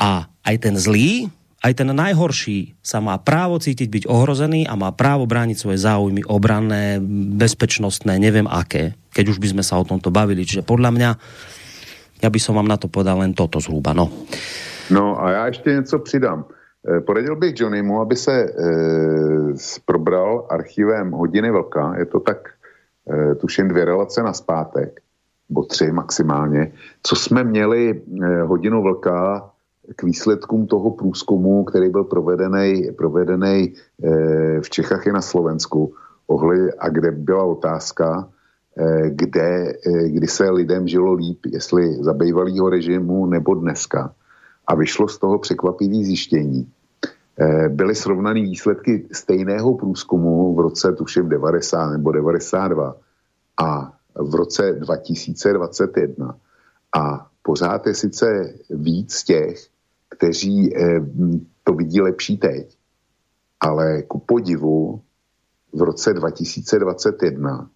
A 0.00 0.32
aj 0.48 0.56
ten 0.64 0.74
zlý, 0.80 1.28
aj 1.60 1.76
ten 1.76 1.92
najhorší 1.92 2.80
sa 2.80 3.04
má 3.04 3.20
právo 3.20 3.60
cítiť 3.60 3.88
byť 3.92 4.04
ohrozený 4.08 4.64
a 4.64 4.72
má 4.80 4.88
právo 4.96 5.28
brániť 5.28 5.56
svoje 5.60 5.78
záujmy 5.84 6.24
obranné, 6.24 6.96
bezpečnostné, 7.36 8.16
neviem 8.16 8.48
aké, 8.48 8.96
keď 9.12 9.36
už 9.36 9.38
by 9.38 9.48
sme 9.52 9.64
sa 9.64 9.76
o 9.76 9.84
tomto 9.84 10.08
bavili. 10.08 10.48
Čiže 10.48 10.64
podľa 10.64 10.90
mňa, 10.96 11.10
ja 12.24 12.28
by 12.32 12.40
som 12.40 12.56
vám 12.56 12.68
na 12.68 12.80
to 12.80 12.88
podal 12.88 13.20
len 13.20 13.36
toto 13.36 13.60
zhruba. 13.60 13.92
No, 13.92 14.08
no 14.90 15.20
a 15.20 15.30
já 15.30 15.46
ještě 15.46 15.70
něco 15.70 15.98
přidám. 15.98 16.44
Eh, 16.80 17.00
poradil 17.00 17.36
bych 17.36 17.60
Johnnymu, 17.60 18.00
aby 18.00 18.16
se 18.16 18.32
e, 18.32 18.48
probral 19.84 20.46
archivem 20.50 21.10
Hodiny 21.10 21.50
Vlka, 21.50 21.94
je 21.98 22.06
to 22.06 22.20
tak 22.20 22.48
e, 23.04 23.34
tuším 23.34 23.68
dvě 23.68 23.84
relace 23.84 24.22
na 24.22 24.32
zpátek, 24.32 25.00
nebo 25.48 25.62
tři 25.62 25.92
maximálně, 25.92 26.72
co 27.02 27.16
jsme 27.16 27.44
měli 27.44 28.00
e, 28.00 28.42
Hodinu 28.42 28.82
Vlka 28.82 29.50
k 29.96 30.02
výsledkům 30.02 30.66
toho 30.66 30.90
průzkumu, 30.90 31.64
který 31.64 31.88
byl 31.88 32.04
provedený, 32.04 32.90
provedený 32.96 33.74
v 34.62 34.70
Čechách 34.70 35.06
i 35.06 35.12
na 35.12 35.20
Slovensku, 35.20 35.94
ohli, 36.26 36.72
a 36.78 36.88
kde 36.88 37.10
byla 37.10 37.44
otázka, 37.44 38.28
kde, 39.08 39.72
kdy 40.06 40.26
se 40.26 40.50
lidem 40.50 40.88
žilo 40.88 41.12
líp, 41.12 41.38
jestli 41.46 41.94
za 42.04 42.12
bývalého 42.12 42.70
režimu 42.70 43.26
nebo 43.26 43.54
dneska. 43.54 44.14
A 44.66 44.74
vyšlo 44.74 45.08
z 45.08 45.18
toho 45.18 45.38
překvapivý 45.38 46.04
zjištění. 46.04 46.68
Byly 47.68 47.94
srovnané 47.94 48.40
výsledky 48.40 49.06
stejného 49.12 49.74
průzkumu 49.74 50.54
v 50.54 50.60
roce 50.60 50.92
tuším 50.92 51.28
90 51.28 51.90
nebo 51.90 52.12
92 52.12 52.96
a 53.56 53.92
v 54.14 54.34
roce 54.34 54.72
2021. 54.72 56.36
A 56.96 57.26
pořád 57.42 57.86
je 57.86 57.94
sice 57.94 58.54
víc 58.70 59.24
těch, 59.24 59.66
kteří 60.20 60.74
to 61.64 61.72
vidí 61.72 62.00
lepší 62.00 62.36
teď, 62.36 62.76
ale 63.60 64.02
ku 64.02 64.18
podivu 64.18 65.00
v 65.72 65.82
roce 65.82 66.14
2021 66.14 67.70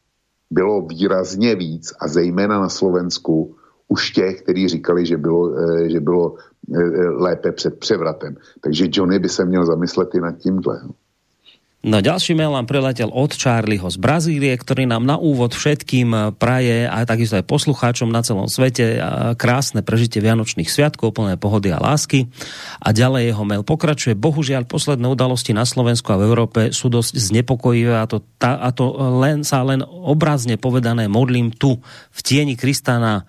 bylo 0.50 0.86
výrazně 0.86 1.54
víc 1.54 1.92
a 2.00 2.08
zejména 2.08 2.60
na 2.60 2.68
Slovensku 2.68 3.56
už 3.88 4.10
těch, 4.10 4.42
kteří 4.42 4.68
říkali, 4.68 5.06
že 5.06 5.16
bylo, 5.16 5.52
že 5.88 6.00
bylo 6.00 6.34
lépe 7.16 7.52
před 7.52 7.78
převratem. 7.78 8.36
Takže 8.60 8.86
Johnny 8.92 9.18
by 9.18 9.28
se 9.28 9.44
měl 9.44 9.66
zamyslet 9.66 10.14
i 10.14 10.20
nad 10.20 10.36
tímhle. 10.36 10.80
No 11.84 12.00
ďalší 12.00 12.32
mail 12.32 12.48
nám 12.48 12.64
priletel 12.64 13.12
od 13.12 13.36
Charlieho 13.36 13.84
z 13.92 14.00
Brazílie, 14.00 14.56
ktorý 14.56 14.88
nám 14.88 15.04
na 15.04 15.20
úvod 15.20 15.52
všetkým 15.52 16.32
praje 16.40 16.88
a 16.88 17.04
takisto 17.04 17.36
aj 17.36 17.44
poslucháčom 17.44 18.08
na 18.08 18.24
celom 18.24 18.48
svete 18.48 18.96
krásne 19.36 19.84
prežitie 19.84 20.24
Vianočných 20.24 20.64
sviatkov, 20.64 21.12
plné 21.12 21.36
pohody 21.36 21.68
a 21.68 21.76
lásky. 21.76 22.32
A 22.80 22.96
ďalej 22.96 23.36
jeho 23.36 23.44
mail 23.44 23.68
pokračuje. 23.68 24.16
Bohužiaľ, 24.16 24.64
posledné 24.64 25.04
udalosti 25.12 25.52
na 25.52 25.68
Slovensku 25.68 26.08
a 26.08 26.16
v 26.16 26.24
Európe 26.24 26.60
sú 26.72 26.88
dosť 26.88 27.20
znepokojivé 27.20 28.00
a 28.00 28.08
to, 28.08 28.24
ta, 28.40 28.64
a 28.64 28.72
to 28.72 28.88
len, 29.20 29.44
sa 29.44 29.60
len 29.60 29.84
obrazne 29.84 30.56
povedané 30.56 31.04
modlím 31.04 31.52
tu 31.52 31.84
v 32.08 32.20
tieni 32.24 32.56
Kristana 32.56 33.28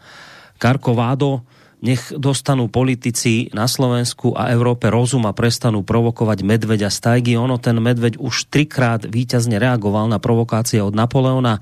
Karkovádo, 0.64 1.44
nech 1.84 2.12
dostanú 2.16 2.72
politici 2.72 3.52
na 3.52 3.68
Slovensku 3.68 4.36
a 4.36 4.52
Európe 4.52 4.88
rozum 4.88 5.28
a 5.28 5.36
prestanú 5.36 5.84
provokovať 5.84 6.46
medveďa 6.46 6.90
z 6.92 6.98
tajgy. 7.04 7.34
Ono 7.36 7.60
ten 7.60 7.76
medveď 7.80 8.20
už 8.20 8.48
trikrát 8.48 9.04
víťazne 9.04 9.60
reagoval 9.60 10.08
na 10.08 10.20
provokácie 10.22 10.80
od 10.80 10.96
Napoleona 10.96 11.60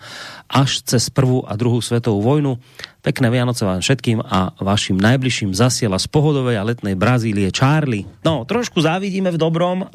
až 0.50 0.86
cez 0.86 1.10
prvú 1.10 1.42
a 1.46 1.58
druhú 1.58 1.82
svetovú 1.82 2.22
vojnu. 2.22 2.62
Pekné 3.04 3.28
Vianoce 3.28 3.68
vám 3.68 3.84
všetkým 3.84 4.24
a 4.24 4.56
vašim 4.64 4.96
najbližším 4.96 5.52
zasiela 5.52 6.00
z 6.00 6.08
pohodovej 6.08 6.56
a 6.56 6.64
letnej 6.64 6.96
Brazílie 6.96 7.52
Charlie. 7.52 8.08
No, 8.24 8.48
trošku 8.48 8.80
závidíme 8.80 9.28
v 9.28 9.42
dobrom 9.42 9.78
e, 9.84 9.88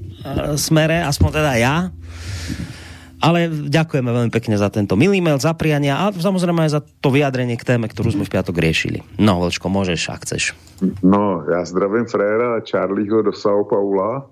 smere, 0.61 1.01
aspoň 1.09 1.31
teda 1.33 1.53
ja. 1.57 1.77
Ale 3.19 3.51
ďakujeme 3.51 4.11
veľmi 4.15 4.31
pekne 4.31 4.55
za 4.55 4.71
tento 4.71 4.95
milý 4.95 5.19
mail, 5.19 5.43
za 5.43 5.51
priania 5.55 6.07
a 6.07 6.15
samozrejme 6.15 6.67
aj 6.67 6.73
za 6.79 6.81
to 6.81 7.11
vyjadrenie 7.11 7.59
k 7.59 7.67
téme, 7.67 7.91
ktorú 7.91 8.15
sme 8.15 8.25
v 8.25 8.33
piatok 8.39 8.55
riešili. 8.55 9.03
No, 9.19 9.43
Vlčko, 9.43 9.67
môžeš, 9.67 10.01
ak 10.15 10.23
chceš. 10.23 10.55
No, 11.03 11.43
já 11.51 11.65
zdravím 11.67 12.07
Fréra 12.07 12.57
a 12.57 12.63
Charlieho 12.63 13.23
do 13.23 13.35
São 13.35 13.67
Paula 13.67 14.31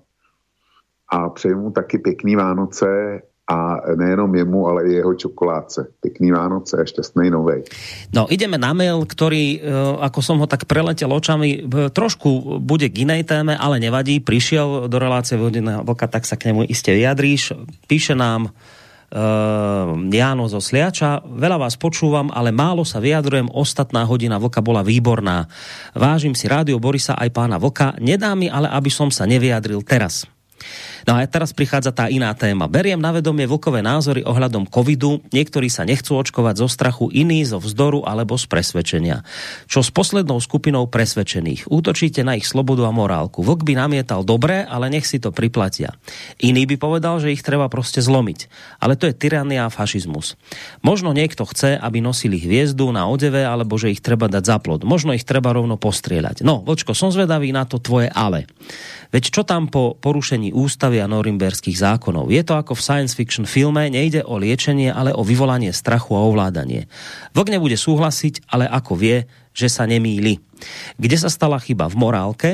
a 1.11 1.29
přeju 1.29 1.59
mu 1.61 1.71
taky 1.71 1.97
pěkný 1.99 2.35
Vánoce 2.35 3.21
a 3.47 3.79
nejenom 3.95 4.35
jemu, 4.35 4.67
ale 4.67 4.91
i 4.91 4.99
jeho 4.99 5.15
čokoládce. 5.15 6.03
Pekný 6.03 6.35
Vánoce 6.35 6.75
a 6.75 6.83
šťastný 6.83 7.31
novej. 7.31 7.63
No, 8.11 8.27
ideme 8.27 8.59
na 8.59 8.75
mail, 8.75 9.07
ktorý, 9.07 9.63
ako 10.03 10.19
som 10.19 10.43
ho 10.43 10.51
tak 10.51 10.67
preletel 10.67 11.07
očami, 11.07 11.63
trošku 11.95 12.59
bude 12.59 12.91
k 12.91 13.07
inej 13.07 13.23
téme, 13.23 13.55
ale 13.55 13.79
nevadí. 13.79 14.19
Prišiel 14.19 14.91
do 14.91 14.97
relácie 14.99 15.39
Vodina 15.39 15.79
Vlka, 15.79 16.11
tak 16.11 16.27
sa 16.27 16.35
k 16.35 16.51
nemu 16.51 16.67
iste 16.67 16.91
vyjadríš. 16.91 17.55
Píše 17.87 18.19
nám 18.19 18.51
uh, 19.11 19.95
Jáno 20.11 20.45
zo 20.51 20.59
Sliača. 20.59 21.23
Veľa 21.23 21.57
vás 21.67 21.75
počúvam, 21.79 22.31
ale 22.33 22.51
málo 22.51 22.83
sa 22.83 22.99
vyjadrujem. 22.99 23.51
Ostatná 23.53 24.03
hodina 24.03 24.41
Vlka 24.41 24.59
bola 24.59 24.83
výborná. 24.83 25.47
Vážim 25.95 26.35
si 26.35 26.49
rádio 26.49 26.81
Borisa 26.81 27.15
aj 27.15 27.29
pána 27.31 27.61
Vlka. 27.61 27.95
Nedá 28.01 28.33
mi 28.33 28.51
ale, 28.51 28.67
aby 28.71 28.91
som 28.91 29.07
sa 29.13 29.23
nevyjadril 29.23 29.83
teraz. 29.83 30.27
No 31.07 31.15
a 31.15 31.23
teraz 31.23 31.55
prichádza 31.55 31.95
tá 31.95 32.11
iná 32.11 32.35
téma. 32.35 32.67
Beriem 32.67 32.99
na 32.99 33.15
vedomie 33.15 33.47
vlkové 33.47 33.79
názory 33.79 34.27
ohľadom 34.27 34.67
covidu. 34.67 35.23
Niektorí 35.31 35.71
sa 35.71 35.87
nechcú 35.87 36.19
očkovať 36.19 36.59
zo 36.59 36.67
strachu, 36.67 37.07
iní 37.15 37.47
zo 37.47 37.63
vzdoru 37.63 38.03
alebo 38.03 38.35
z 38.35 38.43
presvedčenia. 38.51 39.23
Čo 39.71 39.87
s 39.87 39.89
poslednou 39.95 40.35
skupinou 40.43 40.83
presvedčených? 40.91 41.71
Útočíte 41.71 42.27
na 42.27 42.35
ich 42.35 42.43
slobodu 42.43 42.83
a 42.83 42.91
morálku. 42.91 43.39
Vlk 43.39 43.63
by 43.63 43.73
namietal 43.87 44.27
dobre, 44.27 44.67
ale 44.67 44.91
nech 44.91 45.07
si 45.07 45.23
to 45.23 45.31
priplatia. 45.31 45.95
Iný 46.43 46.67
by 46.67 46.75
povedal, 46.75 47.23
že 47.23 47.31
ich 47.31 47.39
treba 47.39 47.71
proste 47.71 48.03
zlomiť. 48.03 48.51
Ale 48.83 48.99
to 48.99 49.07
je 49.07 49.15
tyrania 49.15 49.63
a 49.63 49.71
fašizmus. 49.71 50.35
Možno 50.83 51.15
niekto 51.15 51.47
chce, 51.47 51.79
aby 51.79 52.03
nosili 52.03 52.35
hviezdu 52.35 52.91
na 52.91 53.07
odeve, 53.07 53.47
alebo 53.47 53.79
že 53.79 53.95
ich 53.95 54.03
treba 54.03 54.27
dať 54.27 54.43
za 54.43 54.59
plod. 54.59 54.83
Možno 54.83 55.15
ich 55.15 55.23
treba 55.23 55.55
rovno 55.55 55.79
postrieľať. 55.79 56.43
No, 56.43 56.67
Vlčko, 56.67 56.91
som 56.91 57.15
zvedavý 57.15 57.55
na 57.55 57.63
to 57.63 57.79
tvoje 57.79 58.11
ale. 58.11 58.43
Veď 59.07 59.23
čo 59.31 59.47
tam 59.47 59.71
po 59.71 59.95
porušení 59.95 60.51
ústavy 60.51 60.96
a 61.01 61.09
norimberských 61.09 61.77
zákonov? 61.77 62.29
Je 62.33 62.43
to 62.43 62.57
ako 62.57 62.77
v 62.77 62.85
science 62.85 63.13
fiction 63.13 63.45
filme, 63.45 63.89
nejde 63.89 64.25
o 64.25 64.37
liečenie, 64.37 64.91
ale 64.91 65.13
o 65.13 65.25
vyvolanie 65.25 65.71
strachu 65.71 66.17
a 66.17 66.25
ovládanie. 66.25 66.89
Vlk 67.33 67.47
nebude 67.53 67.77
súhlasiť, 67.79 68.49
ale 68.51 68.65
ako 68.67 68.93
vie, 68.97 69.29
že 69.57 69.69
sa 69.73 69.89
nemýli. 69.89 70.37
Kde 70.97 71.17
sa 71.17 71.33
stala 71.33 71.57
chyba? 71.57 71.89
V 71.89 71.97
morálke? 71.97 72.51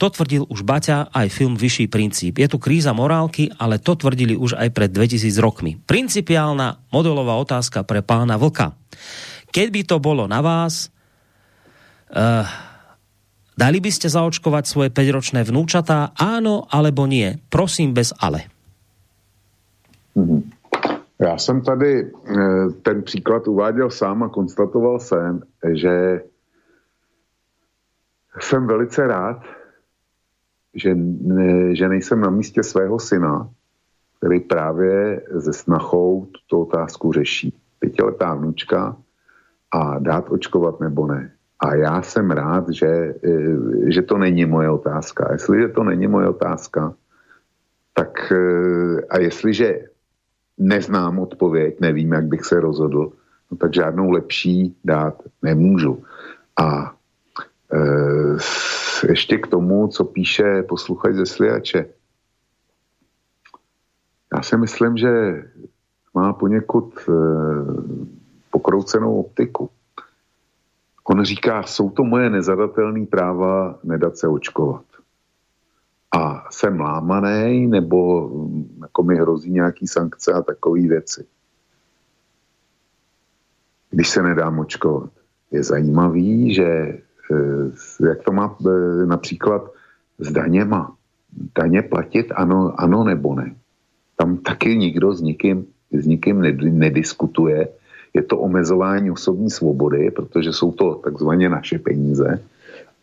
To 0.00 0.08
tvrdil 0.08 0.48
už 0.48 0.64
Baťa 0.64 1.12
aj 1.12 1.28
film 1.28 1.54
Vyšší 1.60 1.92
princíp. 1.92 2.40
Je 2.40 2.48
tu 2.48 2.56
kríza 2.56 2.96
morálky, 2.96 3.52
ale 3.60 3.76
to 3.76 3.94
tvrdili 3.94 4.32
už 4.32 4.56
aj 4.56 4.72
pred 4.72 4.90
2000 4.90 5.36
rokmi. 5.38 5.76
Principiálna 5.76 6.88
modelová 6.88 7.36
otázka 7.36 7.84
pre 7.84 8.00
pána 8.00 8.40
Vlka. 8.40 8.72
Keď 9.52 9.68
by 9.68 9.82
to 9.84 9.96
bolo 10.00 10.24
na 10.24 10.40
vás, 10.40 10.88
uh, 12.10 12.69
Dali 13.58 13.78
by 13.80 13.90
ste 13.92 14.08
zaočkovať 14.08 14.64
svoje 14.66 14.88
5-ročné 14.90 15.44
vnúčatá? 15.44 16.12
Áno 16.16 16.64
alebo 16.70 17.06
nie? 17.06 17.38
Prosím 17.50 17.94
bez 17.94 18.14
ale. 18.18 18.46
Mm-hmm. 20.16 20.42
Já 21.20 21.38
jsem 21.38 21.60
tady 21.60 22.12
ten 22.82 23.02
příklad 23.02 23.48
uváděl 23.48 23.90
sám 23.90 24.22
a 24.22 24.28
konstatoval 24.28 25.00
jsem, 25.00 25.42
že 25.72 26.20
jsem 28.40 28.66
velice 28.66 29.06
rád, 29.06 29.42
že, 30.74 30.94
ne, 30.94 31.76
že 31.76 31.88
nejsem 31.88 32.20
na 32.20 32.30
místě 32.30 32.62
svého 32.62 32.98
syna, 32.98 33.50
který 34.18 34.40
právě 34.40 35.22
ze 35.30 35.52
snachou 35.52 36.28
tuto 36.32 36.60
otázku 36.60 37.12
řeší. 37.12 37.54
Pětiletá 37.78 38.34
vnučka 38.34 38.96
a 39.70 39.98
dát 39.98 40.24
očkovat 40.30 40.80
nebo 40.80 41.06
ne. 41.06 41.32
A 41.60 41.74
já 41.74 42.02
jsem 42.02 42.30
rád, 42.30 42.68
že, 42.68 43.14
eh, 43.24 43.90
že 43.92 44.02
to 44.02 44.18
není 44.18 44.44
moje 44.44 44.70
otázka. 44.70 45.32
Jestliže 45.32 45.68
to 45.68 45.84
není 45.84 46.06
moje 46.06 46.28
otázka, 46.28 46.94
tak 47.94 48.32
eh, 48.32 49.00
a 49.10 49.18
jestliže 49.18 49.90
neznám 50.60 51.18
odpověď, 51.18 51.80
nevím, 51.80 52.12
jak 52.12 52.24
bych 52.24 52.44
se 52.44 52.60
rozhodl, 52.60 53.12
no 53.50 53.56
tak 53.56 53.74
žádnou 53.74 54.10
lepší 54.10 54.76
dát 54.84 55.22
nemůžu. 55.42 56.04
A 56.60 56.94
e, 57.72 57.78
ještě 59.08 59.38
k 59.38 59.46
tomu, 59.46 59.88
co 59.88 60.04
píše 60.04 60.62
posluchač 60.62 61.14
ze 61.14 61.26
Sliače. 61.26 61.86
Já 64.34 64.42
si 64.42 64.56
myslím, 64.56 64.96
že 64.96 65.42
má 66.14 66.32
poněkud 66.32 66.94
e, 67.08 67.12
pokroucenou 68.50 69.20
optiku. 69.20 69.70
On 71.04 71.24
říká, 71.24 71.62
jsou 71.62 71.90
to 71.90 72.04
moje 72.04 72.30
nezadatelné 72.30 73.06
práva 73.06 73.78
nedat 73.84 74.16
se 74.16 74.28
očkovat. 74.28 74.84
A 76.16 76.46
jsem 76.50 76.80
lámaný, 76.80 77.66
nebo 77.66 78.28
mm, 78.28 78.78
jako 78.82 79.02
mi 79.02 79.16
hrozí 79.16 79.50
nějaký 79.50 79.86
sankce 79.86 80.32
a 80.32 80.42
takové 80.42 80.80
věci. 80.80 81.26
Když 83.90 84.08
se 84.08 84.22
nedám 84.22 84.58
očkovat. 84.58 85.10
Je 85.50 85.62
zajímavý, 85.62 86.54
že 86.54 86.64
eh, 86.64 88.08
jak 88.08 88.22
to 88.22 88.32
má 88.32 88.56
eh, 88.66 89.06
například 89.06 89.62
s 90.18 90.32
daněma. 90.32 90.96
Daně 91.58 91.82
platit 91.82 92.32
ano, 92.34 92.74
ano 92.76 93.04
nebo 93.04 93.34
ne. 93.34 93.54
Tam 94.16 94.36
taky 94.36 94.76
nikdo 94.76 95.14
s 95.14 95.20
nikým, 95.20 95.66
s 95.92 96.06
nikým 96.06 96.40
nediskutuje, 96.78 97.68
je 98.14 98.22
to 98.22 98.38
omezování 98.38 99.10
osobní 99.10 99.50
svobody, 99.50 100.10
protože 100.10 100.52
jsou 100.52 100.72
to 100.72 100.94
takzvaně 100.94 101.48
naše 101.48 101.78
peníze 101.78 102.40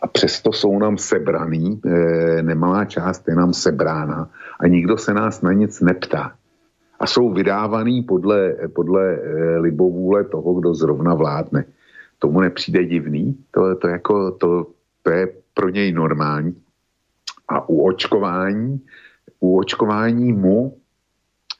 a 0.01 0.07
přesto 0.07 0.53
jsou 0.53 0.79
nám 0.79 0.97
sebraný, 0.97 1.81
e, 1.85 2.43
nemalá 2.43 2.85
část 2.85 3.27
je 3.27 3.35
nám 3.35 3.53
sebrána 3.53 4.29
a 4.59 4.67
nikdo 4.67 4.97
se 4.97 5.13
nás 5.13 5.41
na 5.41 5.53
nic 5.53 5.81
neptá. 5.81 6.35
A 6.99 7.07
jsou 7.07 7.33
vydávaný 7.33 8.03
podle, 8.03 8.55
podle 8.75 9.13
e, 9.13 9.57
libovůle 9.57 10.23
toho, 10.23 10.53
kdo 10.53 10.73
zrovna 10.73 11.13
vládne. 11.13 11.65
Tomu 12.19 12.41
nepřijde 12.41 12.85
divný, 12.85 13.37
to, 13.51 13.75
to, 13.75 13.87
jako, 13.87 14.31
to, 14.31 14.67
to 15.03 15.11
je 15.11 15.27
pro 15.53 15.69
něj 15.69 15.91
normální. 15.91 16.55
A 17.47 17.69
u 17.69 17.87
očkování, 17.87 18.81
u 19.39 19.59
očkování 19.59 20.33
mu 20.33 20.77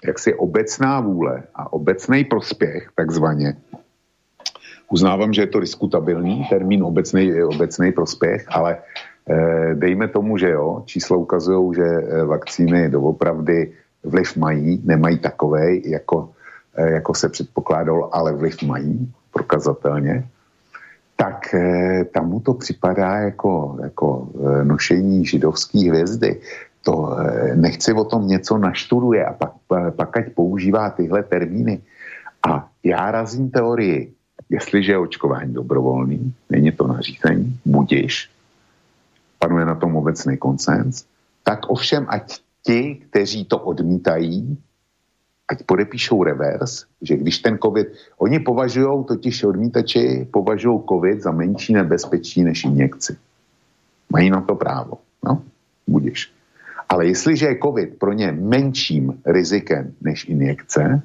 jaksi 0.08 0.34
obecná 0.34 1.00
vůle 1.00 1.44
a 1.56 1.74
obecný 1.74 2.24
prospěch, 2.24 2.90
takzvaně, 2.96 3.56
uznávám, 4.92 5.34
že 5.34 5.42
je 5.42 5.48
to 5.48 5.60
diskutabilní 5.60 6.48
termín 6.50 6.84
obecný, 6.84 7.44
obecný 7.44 7.92
prospěch, 7.92 8.46
ale 8.48 8.78
e, 8.78 9.76
dejme 9.76 10.08
tomu, 10.08 10.38
že 10.38 10.50
jo, 10.50 10.84
čísla 10.86 11.18
ukazují, 11.18 11.76
že 11.76 11.84
eh, 11.84 12.24
vakcíny 12.24 12.90
doopravdy 12.90 13.74
vliv 14.04 14.38
mají, 14.38 14.82
nemají 14.86 15.18
takovej, 15.18 15.84
jako, 15.86 16.30
e, 16.76 16.92
jako 16.92 17.14
se 17.14 17.30
předpokládalo, 17.30 18.16
ale 18.16 18.34
vliv 18.34 18.64
mají, 18.64 19.12
prokazatelně, 19.34 20.28
tak 21.16 21.54
e, 21.54 22.06
tam 22.14 22.30
mu 22.30 22.40
to 22.40 22.54
připadá 22.54 23.16
jako, 23.16 23.78
jako 23.84 24.30
nošení 24.64 25.26
židovské 25.26 25.90
hvězdy 25.90 26.40
to 26.88 26.96
eh, 27.12 27.56
nechci 27.56 27.94
o 27.94 28.04
tom 28.04 28.28
něco 28.28 28.58
naštuduje 28.58 29.26
a 29.26 29.34
pak, 29.34 29.52
eh, 29.76 29.92
pak 29.92 30.18
ať 30.18 30.26
používá 30.32 30.90
tyhle 30.90 31.24
termíny. 31.24 31.84
A 32.48 32.72
já 32.84 33.12
razím 33.12 33.52
teorii, 33.52 34.14
jestliže 34.50 34.92
je 34.92 34.98
očkování 34.98 35.54
dobrovolný, 35.54 36.34
není 36.50 36.72
to 36.72 36.88
nařízení, 36.88 37.60
budiš, 37.66 38.32
panuje 39.40 39.66
na 39.66 39.76
tom 39.76 40.00
obecný 40.00 40.38
konsens, 40.40 41.04
tak 41.44 41.68
ovšem 41.68 42.08
ať 42.08 42.40
ti, 42.64 43.04
kteří 43.10 43.46
to 43.46 43.60
odmítají, 43.60 44.56
ať 45.48 45.64
podepíšou 45.64 46.24
revers, 46.24 46.88
že 47.02 47.20
když 47.20 47.40
ten 47.40 47.60
covid, 47.60 47.88
oni 48.18 48.40
považují, 48.40 49.06
totiž 49.08 49.44
odmítači, 49.44 50.28
považují 50.32 50.80
covid 50.88 51.22
za 51.22 51.32
menší 51.32 51.74
nebezpečí 51.74 52.44
než 52.44 52.64
injekci. 52.64 53.18
Mají 54.10 54.30
na 54.30 54.42
to 54.42 54.56
právo. 54.56 55.04
No, 55.24 55.44
budiš. 55.88 56.37
Ale 56.90 57.06
jestliže 57.06 57.46
je 57.46 57.60
COVID 57.64 58.00
pro 58.00 58.14
ně 58.14 58.32
menším 58.32 59.22
rizikem 59.26 59.94
než 60.02 60.26
injekce, 60.26 61.02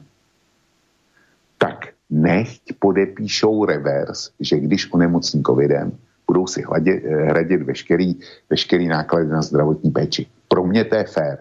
tak 1.59 1.89
nechť 2.11 2.63
podepíšou 2.79 3.65
revers, 3.65 4.31
že 4.41 4.61
když 4.61 4.93
onemocní 4.93 5.43
covidem, 5.43 5.93
budou 6.27 6.47
si 6.47 6.63
hladit, 6.63 7.05
hradit 7.05 7.63
veškerý, 7.63 8.21
veškerý 8.51 8.89
náklady 8.89 9.27
na 9.27 9.43
zdravotní 9.43 9.91
péči. 9.91 10.27
Pro 10.49 10.65
mě 10.65 10.85
to 10.85 10.95
je 10.95 11.05
fér. 11.05 11.39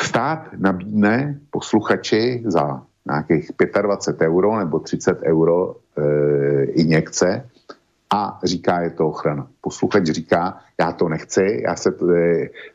Stát 0.00 0.48
nabídne 0.56 1.38
posluchači 1.50 2.42
za 2.46 2.82
nějakých 3.06 3.50
25 3.82 4.26
euro 4.26 4.58
nebo 4.58 4.78
30 4.78 5.22
euro 5.22 5.76
e, 5.96 6.64
injekce 6.64 7.48
a 8.10 8.40
říká, 8.44 8.80
je 8.80 8.90
to 8.90 9.08
ochrana. 9.08 9.48
Posluchač 9.60 10.06
říká, 10.06 10.58
já 10.80 10.92
to 10.92 11.08
nechci, 11.08 11.62
já 11.66 11.76
se, 11.76 11.90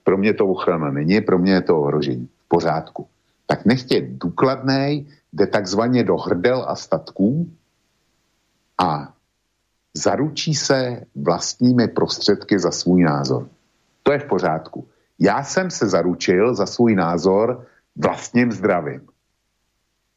pro 0.03 0.17
mě 0.17 0.33
to 0.33 0.47
ochrana 0.47 0.91
není, 0.91 1.21
pro 1.21 1.39
mě 1.39 1.53
je 1.53 1.61
to 1.61 1.79
ohrožení. 1.81 2.29
V 2.45 2.47
pořádku. 2.47 3.07
Tak 3.47 3.65
nechtě 3.65 4.01
důkladnej, 4.01 5.05
jde 5.33 5.47
takzvaně 5.47 6.03
do 6.03 6.17
hrdel 6.17 6.65
a 6.67 6.75
statků 6.75 7.49
a 8.77 9.13
zaručí 9.93 10.55
se 10.55 11.05
vlastními 11.15 11.87
prostředky 11.87 12.59
za 12.59 12.71
svůj 12.71 13.03
názor. 13.03 13.49
To 14.03 14.11
je 14.11 14.19
v 14.19 14.25
pořádku. 14.25 14.87
Já 15.19 15.43
jsem 15.43 15.71
se 15.71 15.89
zaručil 15.89 16.55
za 16.55 16.65
svůj 16.65 16.95
názor 16.95 17.65
vlastním 17.95 18.51
zdravím. 18.51 19.01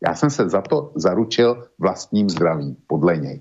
Já 0.07 0.14
jsem 0.14 0.31
se 0.31 0.48
za 0.48 0.62
to 0.62 0.92
zaručil 0.94 1.68
vlastním 1.79 2.31
zdravím, 2.31 2.76
podle 2.87 3.16
něj. 3.16 3.40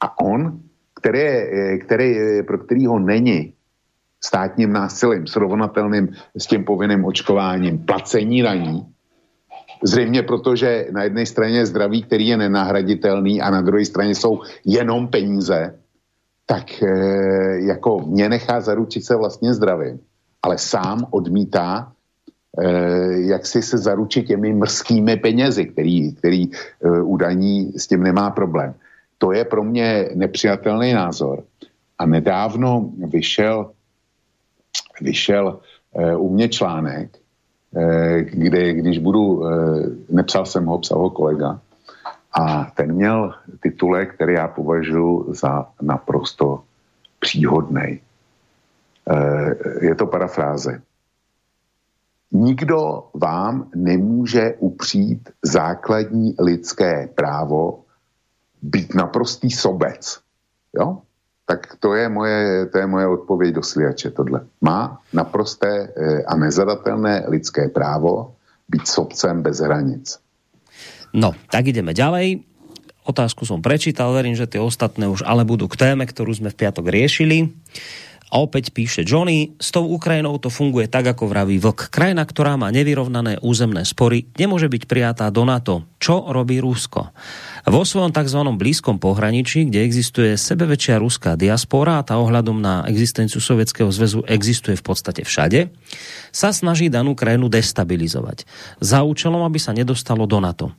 A 0.00 0.20
on 0.20 0.60
které, 1.04 1.28
eh, 1.28 1.78
které, 1.84 2.08
eh, 2.16 2.42
pro 2.48 2.58
kterýho 2.64 2.96
není 2.96 3.52
státním 4.24 4.72
násilím 4.72 5.28
srovnatelným 5.28 6.16
s 6.32 6.48
tím 6.48 6.64
povinným 6.64 7.04
očkováním 7.04 7.84
placení 7.84 8.40
daní, 8.40 8.88
zřejmě 9.84 10.24
protože 10.24 10.88
na 10.96 11.04
jedné 11.04 11.28
straně 11.28 11.60
zdraví, 11.68 12.08
který 12.08 12.32
je 12.32 12.36
nenahraditelný 12.48 13.36
a 13.44 13.52
na 13.52 13.60
druhé 13.60 13.84
straně 13.84 14.16
jsou 14.16 14.40
jenom 14.64 15.12
peníze, 15.12 15.76
tak 16.48 16.72
e, 16.80 16.88
jako 17.68 18.00
mě 18.08 18.28
nechá 18.28 18.64
zaručit 18.64 19.04
se 19.04 19.12
vlastně 19.16 19.52
zdravím, 19.54 20.00
ale 20.40 20.56
sám 20.56 21.04
odmítá 21.12 21.92
e, 22.56 22.64
jak 23.28 23.44
si 23.44 23.60
se 23.60 23.76
zaručit 23.76 24.24
těmi 24.24 24.56
mrzkými 24.56 25.16
penězi, 25.20 25.68
který, 25.68 26.16
který 26.16 26.42
e, 26.48 26.48
údajní 27.04 27.76
s 27.76 27.92
tím 27.92 28.02
nemá 28.02 28.32
problém. 28.32 28.72
To 29.18 29.32
je 29.32 29.44
pro 29.44 29.64
mě 29.64 30.08
nepřijatelný 30.14 30.92
názor. 30.92 31.44
A 31.98 32.06
nedávno 32.06 32.90
vyšel, 33.08 33.70
vyšel 35.00 35.60
e, 35.94 36.16
u 36.16 36.34
mě 36.34 36.48
článek, 36.48 37.18
e, 37.76 38.22
kde, 38.22 38.72
když 38.72 38.98
budu, 38.98 39.46
e, 39.46 39.50
nepsal 40.10 40.46
jsem 40.46 40.66
ho, 40.66 40.78
psal 40.78 40.98
ho 40.98 41.10
kolega, 41.10 41.60
a 42.32 42.64
ten 42.64 42.92
měl 42.92 43.34
titulek, 43.60 44.14
který 44.14 44.34
já 44.34 44.48
považuji 44.48 45.34
za 45.34 45.68
naprosto 45.82 46.62
příhodný. 47.20 48.00
Je 49.80 49.94
to 49.94 50.06
parafráze. 50.06 50.82
Nikdo 52.32 53.04
vám 53.14 53.70
nemůže 53.74 54.54
upřít 54.58 55.30
základní 55.42 56.34
lidské 56.38 57.08
právo 57.14 57.83
být 58.64 58.94
naprostý 58.94 59.52
sobec. 59.52 60.20
Jo? 60.72 61.04
Tak 61.44 61.76
to 61.76 61.94
je 61.94 62.08
moje, 62.08 62.66
to 62.72 62.78
je 62.78 62.86
moje 62.86 63.06
odpověď 63.06 63.54
do 63.54 63.62
sliače 63.62 64.10
tohle. 64.10 64.40
Má 64.60 65.00
naprosté 65.12 65.68
eh, 65.68 66.24
a 66.24 66.36
nezadatelné 66.36 67.28
lidské 67.28 67.68
právo 67.68 68.34
být 68.68 68.88
sobcem 68.88 69.42
bez 69.42 69.60
hranic. 69.60 70.18
No, 71.14 71.36
tak 71.52 71.68
ideme 71.68 71.92
ďalej. 71.92 72.42
Otázku 73.04 73.44
som 73.44 73.60
prečítal, 73.60 74.16
verím, 74.16 74.32
že 74.32 74.48
tie 74.48 74.58
ostatné 74.58 75.04
už 75.04 75.28
ale 75.28 75.44
budú 75.44 75.68
k 75.68 75.76
téme, 75.76 76.08
ktorú 76.08 76.32
sme 76.32 76.48
v 76.48 76.58
piatok 76.64 76.88
riešili. 76.88 77.52
A 78.34 78.42
opäť 78.42 78.74
píše 78.74 79.06
Johnny, 79.06 79.54
s 79.62 79.70
tou 79.70 79.86
Ukrajinou 79.86 80.42
to 80.42 80.50
funguje 80.50 80.90
tak, 80.90 81.06
ako 81.06 81.30
vraví 81.30 81.62
vlk. 81.62 81.86
Krajina, 81.86 82.26
ktorá 82.26 82.58
má 82.58 82.66
nevyrovnané 82.74 83.38
územné 83.38 83.86
spory, 83.86 84.26
nemôže 84.34 84.66
byť 84.66 84.90
prijatá 84.90 85.30
do 85.30 85.46
NATO. 85.46 85.86
Čo 86.02 86.34
robí 86.34 86.58
Rusko? 86.58 87.14
Vo 87.62 87.86
svojom 87.86 88.10
tzv. 88.10 88.42
blízkom 88.58 88.98
pohraničí, 88.98 89.70
kde 89.70 89.86
existuje 89.86 90.34
sebeväčšia 90.34 90.98
ruská 90.98 91.38
diaspora 91.38 92.02
a 92.02 92.04
tá 92.04 92.18
ohľadom 92.18 92.58
na 92.58 92.82
existenciu 92.90 93.38
Sovietskeho 93.38 93.94
zväzu 93.94 94.26
existuje 94.26 94.74
v 94.74 94.82
podstate 94.82 95.22
všade, 95.22 95.70
sa 96.34 96.50
snaží 96.50 96.90
danú 96.90 97.14
krajinu 97.14 97.46
destabilizovať. 97.46 98.50
Za 98.82 99.06
účelom, 99.06 99.46
aby 99.46 99.62
sa 99.62 99.70
nedostalo 99.70 100.26
do 100.26 100.42
NATO 100.42 100.74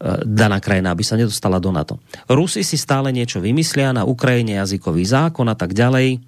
e, 0.00 0.24
daná 0.24 0.56
krajina, 0.56 0.96
aby 0.96 1.04
sa 1.04 1.20
nedostala 1.20 1.60
do 1.60 1.68
NATO. 1.68 2.00
Rusi 2.32 2.64
si 2.64 2.80
stále 2.80 3.12
niečo 3.12 3.44
vymyslia 3.44 3.92
na 3.92 4.08
Ukrajine 4.08 4.56
jazykový 4.56 5.04
zákon 5.04 5.52
a 5.52 5.54
tak 5.54 5.76
ďalej 5.76 6.24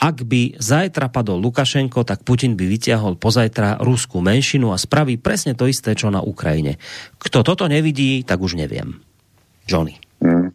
ak 0.00 0.24
by 0.24 0.56
zajtra 0.56 1.12
padol 1.12 1.36
Lukašenko, 1.44 2.08
tak 2.08 2.24
Putin 2.24 2.56
by 2.56 2.64
vyťahol 2.64 3.20
pozajtra 3.20 3.84
ruskú 3.84 4.24
menšinu 4.24 4.72
a 4.72 4.80
spraví 4.80 5.20
presne 5.20 5.52
to 5.52 5.68
isté, 5.68 5.92
čo 5.92 6.08
na 6.08 6.24
Ukrajine. 6.24 6.80
Kto 7.20 7.44
toto 7.44 7.68
nevidí, 7.68 8.24
tak 8.24 8.40
už 8.40 8.56
neviem. 8.56 8.96
Johnny. 9.68 10.00
Hmm. 10.24 10.50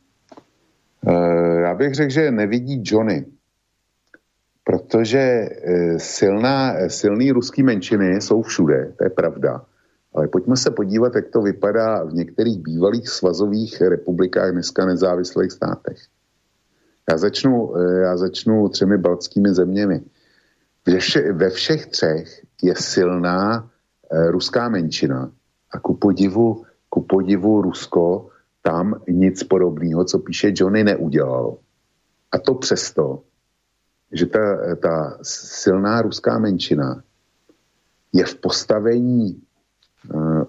Uh, 1.05 1.61
já 1.61 1.73
bych 1.73 1.93
řekl, 1.93 2.11
že 2.11 2.31
nevidí 2.31 2.81
Johnny, 2.85 3.25
protože 4.63 5.49
uh, 5.49 5.97
silná, 5.97 6.89
silný 6.89 7.31
ruský 7.31 7.63
menšiny 7.63 8.21
jsou 8.21 8.41
všude, 8.41 8.93
to 8.97 9.03
je 9.03 9.09
pravda. 9.09 9.61
Ale 10.15 10.27
pojďme 10.27 10.57
se 10.57 10.71
podívat, 10.71 11.15
jak 11.15 11.27
to 11.29 11.41
vypadá 11.41 12.03
v 12.03 12.13
některých 12.13 12.57
bývalých 12.57 13.09
svazových 13.09 13.81
republikách, 13.81 14.51
dneska 14.51 14.85
nezávislých 14.85 15.51
státech. 15.51 15.97
Já 17.11 17.17
začnu, 17.17 17.77
eh, 17.77 18.01
já 18.01 18.17
začnu 18.17 18.69
třemi 18.69 18.97
baltskými 18.97 19.53
zeměmi. 19.53 20.01
Ve, 20.85 20.99
vše, 20.99 21.33
ve 21.33 21.49
všech 21.49 21.85
třech 21.85 22.45
je 22.61 22.75
silná 22.75 23.69
e, 24.11 24.31
ruská 24.31 24.69
menšina 24.69 25.31
a 25.71 25.79
ku 25.79 25.93
podivu, 25.93 26.63
ku 26.89 27.01
podivu 27.01 27.61
Rusko 27.61 28.29
tam 28.61 29.01
nic 29.07 29.43
podobného, 29.43 30.05
co 30.05 30.19
píše 30.19 30.53
Johnny, 30.55 30.83
neudělalo. 30.83 31.57
A 32.31 32.37
to 32.37 32.55
přesto, 32.55 33.21
že 34.11 34.25
ta, 34.25 34.75
ta 34.75 35.17
silná 35.21 36.01
ruská 36.01 36.39
menšina 36.39 37.03
je 38.13 38.25
v 38.25 38.35
postavení, 38.35 39.41
e, 40.13 40.45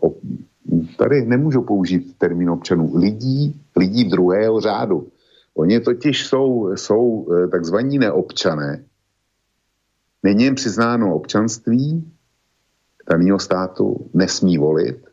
tady 0.99 1.27
nemůžu 1.27 1.62
použít 1.62 2.19
termín 2.19 2.51
občanů, 2.51 2.97
lidí, 2.97 3.61
lidí 3.77 4.05
druhého 4.05 4.61
řádu. 4.61 5.09
Oni 5.57 5.81
totiž 5.81 6.27
jsou, 6.27 6.77
jsou 6.77 7.29
eh, 7.33 7.49
takzvaní 7.49 7.99
neobčané. 7.99 8.85
Není 10.23 10.45
jim 10.45 10.55
přiznáno 10.55 11.14
občanství 11.14 12.12
daného 13.11 13.38
státu, 13.38 14.11
nesmí 14.14 14.59
volit 14.59 15.05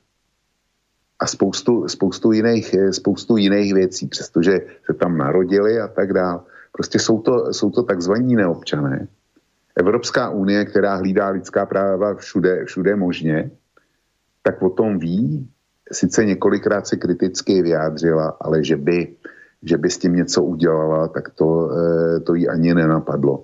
a 1.19 1.27
spoustu, 1.27 1.87
spoustu, 1.87 2.31
jiných, 2.31 2.73
eh, 2.73 2.93
spoustu 2.93 3.37
jiných 3.37 3.73
věcí, 3.73 4.07
přestože 4.07 4.59
se 4.85 4.93
tam 4.93 5.17
narodili 5.17 5.79
a 5.79 5.87
tak 5.87 6.13
dále. 6.13 6.39
Prostě 6.71 6.99
jsou 6.99 7.21
to, 7.21 7.53
jsou 7.53 7.71
to 7.71 7.83
takzvaní 7.83 8.35
neobčané. 8.35 9.07
Evropská 9.75 10.29
unie, 10.29 10.65
která 10.65 10.95
hlídá 10.95 11.29
lidská 11.29 11.65
práva 11.65 12.15
všude, 12.15 12.65
všude 12.65 12.95
možně, 12.95 13.51
tak 14.43 14.61
o 14.61 14.69
tom 14.69 14.99
ví, 14.99 15.47
sice 15.91 16.25
několikrát 16.25 16.87
se 16.87 16.97
kriticky 16.97 17.61
vyjádřila, 17.61 18.37
ale 18.41 18.63
že 18.63 18.77
by 18.77 19.15
že 19.63 19.77
by 19.77 19.89
s 19.89 19.97
tím 19.97 20.15
něco 20.15 20.43
udělala, 20.43 21.07
tak 21.07 21.29
to, 21.29 21.71
eh, 21.71 22.19
to 22.19 22.35
jí 22.35 22.49
ani 22.49 22.73
nenapadlo. 22.73 23.43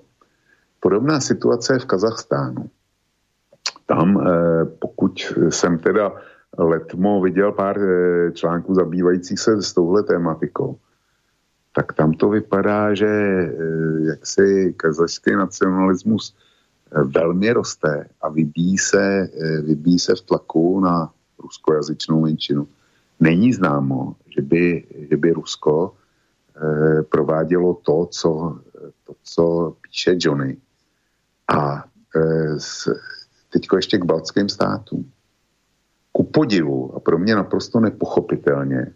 Podobná 0.80 1.20
situace 1.20 1.72
je 1.72 1.78
v 1.78 1.86
Kazachstánu. 1.86 2.70
Tam, 3.86 4.20
eh, 4.20 4.64
pokud 4.64 5.34
jsem 5.48 5.78
teda 5.78 6.12
letmo 6.58 7.20
viděl 7.20 7.52
pár 7.52 7.78
eh, 7.78 8.32
článků 8.32 8.74
zabývajících 8.74 9.38
se 9.38 9.62
s 9.62 9.72
touhle 9.72 10.02
tématikou, 10.02 10.76
tak 11.74 11.92
tam 11.92 12.12
to 12.12 12.28
vypadá, 12.28 12.94
že 12.94 13.06
jaksi 14.02 14.74
kazašský 14.76 15.38
nacionalismus 15.38 16.34
velmi 16.90 17.52
roste 17.52 18.08
a 18.22 18.28
vybíjí 18.28 18.78
se, 18.78 19.30
vybíjí 19.62 19.98
se 19.98 20.14
v 20.14 20.20
tlaku 20.20 20.80
na 20.80 21.10
ruskojazyčnou 21.38 22.20
menšinu. 22.20 22.66
Není 23.20 23.52
známo, 23.52 24.18
že 24.34 24.42
by, 24.42 24.84
že 25.10 25.16
by 25.16 25.32
Rusko 25.32 25.94
provádělo 27.08 27.74
to, 27.74 28.06
co, 28.10 28.58
to, 29.04 29.14
co 29.22 29.76
píše 29.80 30.16
Johnny. 30.18 30.56
A 31.48 31.84
eh, 32.16 32.58
teďko 33.52 33.76
ještě 33.76 33.98
k 33.98 34.04
baltským 34.04 34.48
státům. 34.48 35.10
Ku 36.12 36.24
podivu 36.24 36.96
a 36.96 37.00
pro 37.00 37.18
mě 37.18 37.34
naprosto 37.34 37.80
nepochopitelně, 37.80 38.92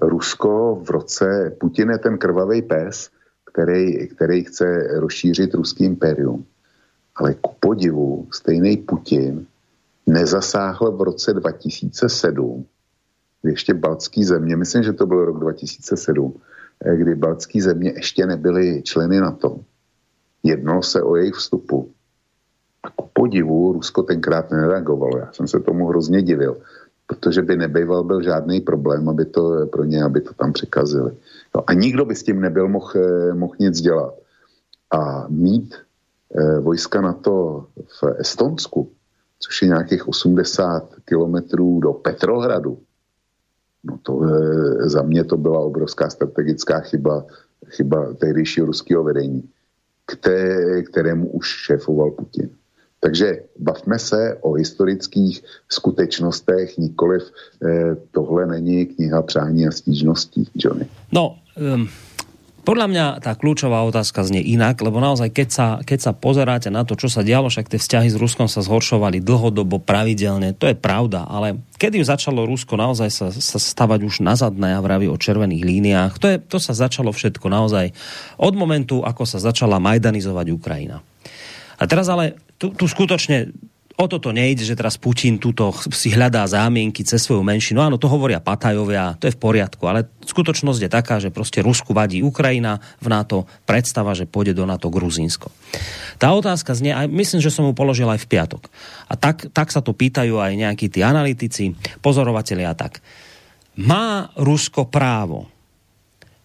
Rusko 0.00 0.80
v 0.84 0.90
roce, 0.90 1.56
Putin 1.60 1.90
je 1.90 1.98
ten 1.98 2.18
krvavý 2.18 2.62
pes, 2.62 3.10
který, 3.44 4.08
který 4.08 4.44
chce 4.44 4.88
rozšířit 5.00 5.54
ruský 5.54 5.84
imperium. 5.84 6.46
Ale 7.16 7.34
ku 7.34 7.54
podivu 7.60 8.28
stejný 8.32 8.76
Putin 8.76 9.46
nezasáhl 10.06 10.92
v 10.92 11.02
roce 11.02 11.32
2007, 11.32 12.66
ještě 13.42 13.74
baltský 13.74 14.24
země, 14.24 14.56
myslím, 14.56 14.82
že 14.82 14.92
to 14.92 15.06
byl 15.06 15.24
rok 15.24 15.40
2007, 15.40 16.34
Eh, 16.34 16.55
kdy 16.84 17.14
baltské 17.14 17.62
země 17.62 17.92
ještě 17.96 18.26
nebyly 18.26 18.82
členy 18.82 19.20
NATO. 19.20 19.60
Jednalo 20.42 20.82
se 20.82 21.02
o 21.02 21.16
jejich 21.16 21.34
vstupu. 21.34 21.90
A 22.82 22.90
ku 22.90 23.10
podivu 23.12 23.72
Rusko 23.72 24.02
tenkrát 24.02 24.50
nereagovalo. 24.50 25.18
Já 25.18 25.32
jsem 25.32 25.48
se 25.48 25.60
tomu 25.60 25.86
hrozně 25.86 26.22
divil, 26.22 26.56
protože 27.06 27.42
by 27.42 27.56
nebýval 27.56 28.04
byl 28.04 28.22
žádný 28.22 28.60
problém 28.60 29.08
aby 29.08 29.24
to, 29.24 29.66
pro 29.66 29.84
ně, 29.84 30.04
aby 30.04 30.20
to 30.20 30.34
tam 30.34 30.52
překazili. 30.52 31.16
No 31.54 31.70
a 31.70 31.72
nikdo 31.72 32.04
by 32.04 32.14
s 32.14 32.22
tím 32.22 32.40
nebyl 32.40 32.68
mohl 32.68 32.92
eh, 32.96 33.34
moh 33.34 33.58
nic 33.58 33.80
dělat. 33.80 34.14
A 34.90 35.28
mít 35.28 35.74
eh, 35.74 36.60
vojska 36.60 37.00
NATO 37.00 37.66
v 38.00 38.14
Estonsku, 38.18 38.90
což 39.38 39.62
je 39.62 39.68
nějakých 39.68 40.08
80 40.08 40.94
kilometrů 41.04 41.80
do 41.80 41.92
Petrohradu, 41.92 42.78
No 43.86 43.98
to 44.02 44.22
e, 44.24 44.88
za 44.88 45.02
mě 45.02 45.24
to 45.24 45.36
byla 45.36 45.58
obrovská 45.58 46.10
strategická 46.10 46.80
chyba, 46.80 47.24
chyba 47.68 48.14
tehdejšího 48.14 48.66
ruského 48.66 49.04
vedení, 49.04 49.42
které, 50.06 50.82
kterému 50.82 51.28
už 51.28 51.46
šéfoval 51.46 52.10
Putin. 52.10 52.50
Takže 53.00 53.42
bavme 53.58 53.98
se 53.98 54.38
o 54.40 54.52
historických 54.52 55.44
skutečnostech, 55.68 56.78
nikoliv 56.78 57.22
e, 57.22 57.96
tohle 58.10 58.46
není 58.46 58.86
kniha 58.86 59.22
přání 59.22 59.66
a 59.66 59.70
stížností, 59.70 60.48
Johnny. 60.54 60.86
No, 61.12 61.36
um, 61.74 61.88
podľa 62.66 62.86
mňa 62.90 63.06
tá 63.22 63.38
kľúčová 63.38 63.86
otázka 63.86 64.26
znie 64.26 64.42
inak, 64.42 64.82
lebo 64.82 64.98
naozaj, 64.98 65.30
keď 65.30 65.48
sa, 65.48 65.66
keď 65.86 65.98
sa 66.02 66.12
pozeráte 66.12 66.66
na 66.66 66.82
to, 66.82 66.98
čo 66.98 67.06
sa 67.06 67.22
dialo, 67.22 67.46
však 67.46 67.70
tie 67.70 67.78
vzťahy 67.78 68.10
s 68.10 68.18
Ruskom 68.18 68.50
sa 68.50 68.66
zhoršovali 68.66 69.22
dlhodobo, 69.22 69.78
pravidelne, 69.78 70.50
to 70.50 70.66
je 70.66 70.74
pravda, 70.74 71.30
ale 71.30 71.62
kedy 71.78 72.02
začalo 72.02 72.42
Rusko 72.42 72.74
naozaj 72.74 73.08
sa, 73.14 73.30
sa 73.30 73.58
stavať 73.62 74.02
už 74.02 74.26
na 74.26 74.34
zadné 74.34 74.74
a 74.74 74.82
vraví 74.82 75.06
o 75.06 75.14
červených 75.14 75.62
líniách, 75.62 76.12
to, 76.18 76.26
je, 76.26 76.36
to 76.42 76.58
sa 76.58 76.74
začalo 76.74 77.14
všetko 77.14 77.46
naozaj 77.46 77.94
od 78.42 78.54
momentu, 78.58 79.06
ako 79.06 79.22
sa 79.22 79.38
začala 79.38 79.78
majdanizovať 79.78 80.46
Ukrajina. 80.50 80.98
A 81.78 81.86
teraz 81.86 82.10
ale 82.10 82.34
tu, 82.58 82.74
tu 82.74 82.90
skutočne 82.90 83.54
o 83.96 84.04
toto 84.04 84.28
nejde, 84.28 84.60
že 84.60 84.76
teraz 84.76 85.00
Putin 85.00 85.40
tuto 85.40 85.72
si 85.88 86.12
hľadá 86.12 86.44
zámienky 86.44 87.00
cez 87.00 87.24
svoju 87.24 87.40
menšinu. 87.40 87.80
Áno, 87.80 87.96
to 87.96 88.12
hovoria 88.12 88.44
Patajovia, 88.44 89.16
to 89.16 89.24
je 89.24 89.34
v 89.34 89.40
poriadku, 89.40 89.88
ale 89.88 90.04
skutočnosť 90.20 90.80
je 90.84 90.90
taká, 90.92 91.16
že 91.16 91.32
proste 91.32 91.64
Rusku 91.64 91.96
vadí 91.96 92.20
Ukrajina 92.20 92.76
v 93.00 93.08
NATO, 93.08 93.48
predstava, 93.64 94.12
že 94.12 94.28
pôjde 94.28 94.52
do 94.52 94.68
NATO 94.68 94.92
Gruzínsko. 94.92 95.48
Tá 96.20 96.28
otázka 96.36 96.76
znie, 96.76 96.92
aj 96.92 97.08
myslím, 97.08 97.40
že 97.40 97.48
som 97.48 97.64
mu 97.64 97.72
položil 97.72 98.08
aj 98.08 98.20
v 98.20 98.30
piatok. 98.36 98.68
A 99.08 99.16
tak, 99.16 99.48
tak 99.56 99.72
sa 99.72 99.80
to 99.80 99.96
pýtajú 99.96 100.36
aj 100.36 100.52
nejakí 100.52 100.92
tí 100.92 101.00
analytici, 101.00 101.72
pozorovatelia 102.04 102.76
a 102.76 102.78
tak. 102.78 103.00
Má 103.80 104.28
Rusko 104.36 104.88
právo 104.88 105.48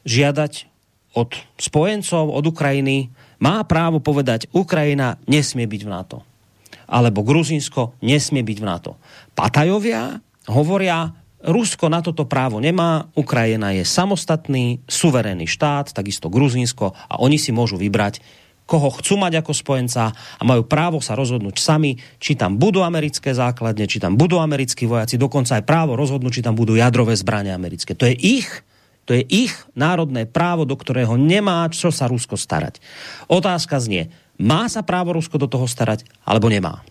žiadať 0.08 0.72
od 1.20 1.36
spojencov, 1.60 2.32
od 2.32 2.48
Ukrajiny, 2.48 3.12
má 3.44 3.60
právo 3.68 4.00
povedať, 4.00 4.48
Ukrajina 4.56 5.20
nesmie 5.28 5.68
byť 5.68 5.82
v 5.84 5.92
NATO 5.92 6.31
alebo 6.92 7.24
Gruzinsko 7.24 7.96
nesmie 8.04 8.44
byť 8.44 8.58
v 8.60 8.68
NATO. 8.68 8.92
Patajovia 9.32 10.20
hovoria, 10.52 11.16
Rusko 11.42 11.90
na 11.90 12.06
toto 12.06 12.30
právo 12.30 12.62
nemá, 12.62 13.10
Ukrajina 13.18 13.74
je 13.74 13.82
samostatný, 13.82 14.84
suverénny 14.86 15.50
štát, 15.50 15.96
takisto 15.96 16.30
Gruzinsko 16.30 16.94
a 16.94 17.18
oni 17.18 17.42
si 17.42 17.50
môžu 17.50 17.82
vybrať, 17.82 18.22
koho 18.70 18.94
chcú 18.94 19.18
mať 19.18 19.42
ako 19.42 19.52
spojenca 19.52 20.14
a 20.14 20.42
majú 20.46 20.64
právo 20.70 21.02
sa 21.02 21.18
rozhodnúť 21.18 21.58
sami, 21.58 21.98
či 22.22 22.38
tam 22.38 22.62
budú 22.62 22.86
americké 22.86 23.34
základne, 23.34 23.90
či 23.90 23.98
tam 23.98 24.16
budú 24.16 24.38
americkí 24.38 24.86
vojaci, 24.86 25.18
dokonca 25.18 25.58
aj 25.58 25.66
právo 25.66 25.98
rozhodnúť, 25.98 26.40
či 26.40 26.46
tam 26.46 26.54
budú 26.54 26.78
jadrové 26.78 27.18
zbranie 27.18 27.52
americké. 27.52 27.98
To 27.98 28.06
je 28.06 28.16
ich 28.16 28.48
to 29.10 29.18
je 29.18 29.26
ich 29.28 29.54
národné 29.74 30.30
právo, 30.30 30.64
do 30.64 30.78
ktorého 30.78 31.18
nemá 31.18 31.66
čo 31.74 31.90
sa 31.90 32.06
Rusko 32.06 32.38
starať. 32.38 32.78
Otázka 33.28 33.82
znie, 33.82 34.14
Má 34.42 34.66
sa 34.66 34.82
právo 34.82 35.14
Rusko 35.14 35.38
do 35.38 35.46
toho 35.46 35.70
starať, 35.70 36.10
alebo 36.26 36.50
nemá? 36.50 36.82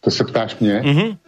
To 0.00 0.10
se 0.10 0.24
ptáš 0.24 0.58
mě? 0.58 0.80
Mm-hmm. 0.80 1.18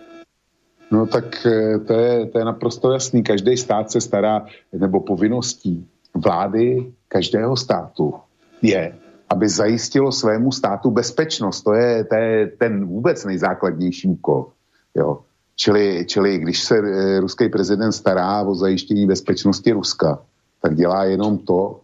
No 0.91 1.07
tak 1.07 1.47
eh, 1.47 1.79
to 1.79 1.93
je, 1.93 2.27
to 2.27 2.39
je 2.39 2.45
naprosto 2.45 2.93
jasný. 2.93 3.23
Každý 3.23 3.57
stát 3.57 3.91
se 3.91 4.01
stará, 4.01 4.47
nebo 4.73 5.01
povinností 5.01 5.87
vlády 6.15 6.93
každého 7.09 7.57
státu 7.57 8.15
je, 8.63 8.95
aby 9.29 9.49
zajistilo 9.49 10.13
svému 10.13 10.53
státu 10.53 10.91
bezpečnost. 10.91 11.63
To 11.63 11.73
je, 11.73 12.05
to 12.05 12.15
je 12.15 12.47
ten 12.47 12.87
vůbec 12.87 13.25
nejzákladnější 13.25 14.09
úkol. 14.09 14.47
Jo. 14.95 15.19
Čili, 15.57 16.05
čili 16.09 16.39
když 16.39 16.61
se 16.61 16.79
e, 16.79 17.21
ruský 17.21 17.49
prezident 17.49 17.93
stará 17.93 18.43
o 18.43 18.55
zajištění 18.55 19.07
bezpečnosti 19.07 19.73
Ruska, 19.73 20.19
tak 20.63 20.75
dělá 20.75 21.05
jenom 21.05 21.39
to, 21.39 21.81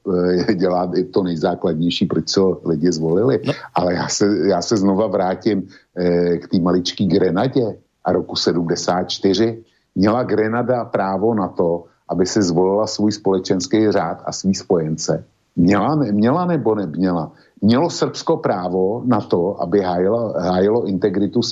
e, 0.49 0.55
dělá 0.61 0.93
to 1.11 1.23
nejzákladnější, 1.23 2.07
proč 2.07 2.25
co 2.29 2.61
lidi 2.65 2.93
zvolili. 2.93 3.41
No. 3.47 3.53
Ale 3.75 3.95
já 3.95 4.09
se, 4.09 4.49
já 4.49 4.63
se 4.63 4.77
znova 4.77 5.07
vrátím 5.07 5.69
e, 5.97 6.39
k 6.39 6.49
té 6.49 6.59
maličké 6.61 7.05
Grenadě 7.05 7.77
a 8.05 8.13
roku 8.13 8.37
74. 8.37 9.65
Měla 9.95 10.23
Grenada 10.23 10.85
právo 10.85 11.35
na 11.35 11.49
to, 11.49 11.85
aby 12.09 12.27
si 12.27 12.43
zvolila 12.43 12.87
svůj 12.87 13.13
společenský 13.13 13.91
řád 13.91 14.23
a 14.25 14.33
svý 14.33 14.55
spojence. 14.55 15.25
Měla, 15.57 15.95
měla 15.95 16.45
nebo 16.47 16.75
neměla? 16.75 17.33
Mělo 17.63 17.91
Srbsko 17.91 18.37
právo 18.37 19.03
na 19.05 19.21
to, 19.21 19.63
aby 19.63 19.81
hájilo, 19.81 20.33
hájilo 20.39 20.87
integritu 20.87 21.43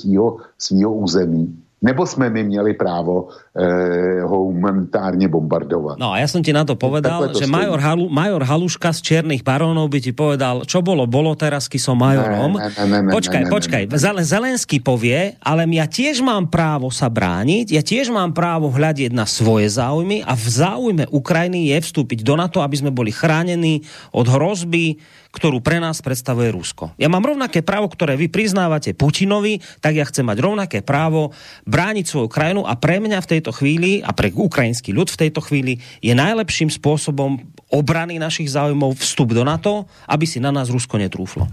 svého 0.57 0.93
území 0.93 1.64
Nebo 1.85 2.05
jsme 2.05 2.29
my 2.29 2.43
měli 2.43 2.73
právo 2.73 3.29
e, 3.53 4.21
ho 4.21 4.37
humanitárně 4.49 5.29
bombardovat? 5.29 6.01
No 6.01 6.09
a 6.09 6.17
ja 6.17 6.25
som 6.25 6.41
ti 6.41 6.49
na 6.49 6.65
to 6.65 6.73
povedal, 6.73 7.29
to 7.29 7.37
že 7.37 7.45
major, 7.45 7.77
Halu, 7.77 8.09
major 8.09 8.41
Haluška 8.41 8.89
z 8.89 8.99
Čiernych 9.05 9.45
barónov 9.45 9.93
by 9.93 10.01
ti 10.01 10.09
povedal, 10.09 10.65
čo 10.65 10.81
bolo, 10.81 11.05
bolo 11.05 11.37
teraz, 11.37 11.69
som 11.77 11.93
majorom. 12.01 12.57
Ne, 12.57 12.73
ne, 12.73 12.85
ne, 12.89 12.99
ne, 13.05 13.11
počkaj, 13.13 13.43
ne, 13.45 13.49
ne, 13.49 13.53
počkaj. 13.53 13.83
Ne, 13.85 14.01
ne. 14.01 14.23
Zelenský 14.25 14.81
povie, 14.81 15.37
ale 15.45 15.69
ja 15.69 15.85
tiež 15.85 16.25
mám 16.25 16.49
právo 16.49 16.89
sa 16.89 17.05
brániť, 17.05 17.69
ja 17.69 17.85
tiež 17.85 18.09
mám 18.09 18.33
právo 18.33 18.73
hľadiť 18.73 19.13
na 19.13 19.29
svoje 19.29 19.69
záujmy 19.69 20.25
a 20.25 20.33
v 20.33 20.47
záujme 20.49 21.03
Ukrajiny 21.13 21.69
je 21.69 21.77
vstúpiť 21.85 22.25
do 22.25 22.33
NATO, 22.33 22.65
aby 22.65 22.81
sme 22.81 22.89
boli 22.89 23.13
chránení 23.13 23.85
od 24.09 24.25
hrozby, 24.25 24.97
ktorú 25.35 25.59
pre 25.59 25.83
nás 25.83 25.99
predstavuje 25.99 26.55
Rusko. 26.55 26.95
Ja 26.95 27.11
mám 27.11 27.27
rovnaké 27.27 27.59
právo, 27.59 27.91
ktoré 27.91 28.15
vy 28.15 28.31
priznávate 28.31 28.95
Putinovi, 28.95 29.59
tak 29.83 29.99
ja 29.99 30.07
chcem 30.07 30.23
mať 30.23 30.39
rovnaké 30.39 30.79
právo 30.79 31.35
brániť 31.67 32.05
svoju 32.07 32.31
krajinu 32.31 32.63
a 32.63 32.79
pre 32.79 33.03
mňa 33.03 33.19
v 33.19 33.29
tejto 33.35 33.51
chvíli 33.51 33.99
a 33.99 34.15
pre 34.15 34.31
ukrajinský 34.31 34.95
ľud 34.95 35.11
v 35.11 35.27
tejto 35.27 35.43
chvíli 35.43 35.83
je 35.99 36.15
najlepším 36.15 36.71
spôsobom 36.71 37.43
obrany 37.67 38.15
našich 38.15 38.47
záujmov 38.47 38.95
vstup 38.95 39.35
do 39.35 39.43
NATO, 39.43 39.83
aby 40.07 40.23
si 40.23 40.39
na 40.39 40.55
nás 40.55 40.71
Rusko 40.71 40.95
netrúflo. 40.95 41.45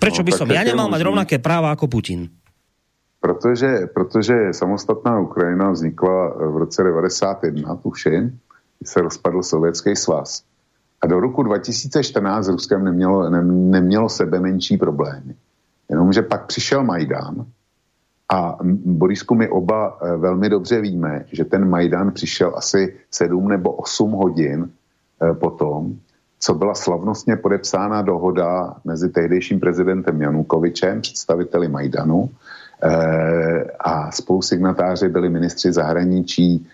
Prečo 0.00 0.24
no, 0.24 0.26
by 0.26 0.32
som 0.32 0.48
ja 0.48 0.64
nemal 0.64 0.88
mať 0.88 1.02
rovnaké 1.04 1.36
práva 1.38 1.70
ako 1.76 1.86
Putin? 1.86 2.32
Protože, 3.20 3.90
protože 3.94 4.34
samostatná 4.52 5.18
Ukrajina 5.20 5.70
vznikla 5.70 6.28
v 6.50 6.56
roce 6.56 6.84
91, 6.84 7.76
tuším, 7.76 8.38
se 8.84 9.00
rozpadl 9.00 9.42
Sovětský 9.42 9.96
svaz. 9.96 10.44
A 11.02 11.06
do 11.06 11.20
roku 11.20 11.42
2014 11.42 12.48
Ruskem 12.48 12.84
nemělo, 12.84 13.30
ne, 13.30 13.42
nemělo 13.44 14.08
sebe 14.08 14.40
menší 14.40 14.76
problémy. 14.76 15.34
Jenomže 15.90 16.22
pak 16.22 16.46
přišel 16.46 16.84
Majdan 16.84 17.46
a 18.32 18.58
Borisku, 18.84 19.34
my 19.34 19.48
oba 19.48 19.98
eh, 20.02 20.16
velmi 20.16 20.48
dobře 20.48 20.80
víme, 20.80 21.24
že 21.32 21.44
ten 21.44 21.68
Majdan 21.68 22.12
přišel 22.12 22.52
asi 22.56 22.94
7 23.10 23.48
nebo 23.48 23.72
8 23.72 24.12
hodin 24.12 24.70
eh, 25.22 25.34
potom, 25.34 25.94
co 26.38 26.54
byla 26.54 26.74
slavnostně 26.74 27.36
podepsána 27.36 28.02
dohoda 28.02 28.74
mezi 28.84 29.08
tehdejším 29.08 29.60
prezidentem 29.60 30.22
Janukovičem, 30.22 31.00
představiteli 31.00 31.68
Majdanu, 31.68 32.30
eh, 32.82 33.64
a 33.80 34.10
spolusignatáři 34.12 35.08
byli 35.08 35.28
ministři 35.28 35.72
zahraničí 35.72 36.66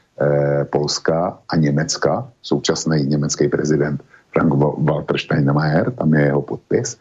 Polska 0.71 1.39
a 1.49 1.57
Německa, 1.57 2.29
současný 2.43 3.03
německý 3.03 3.49
prezident 3.49 4.03
Frank 4.33 4.55
Walter 4.79 5.19
Steinmeier, 5.19 5.91
tam 5.91 6.15
je 6.15 6.25
jeho 6.25 6.43
podpis, 6.43 6.99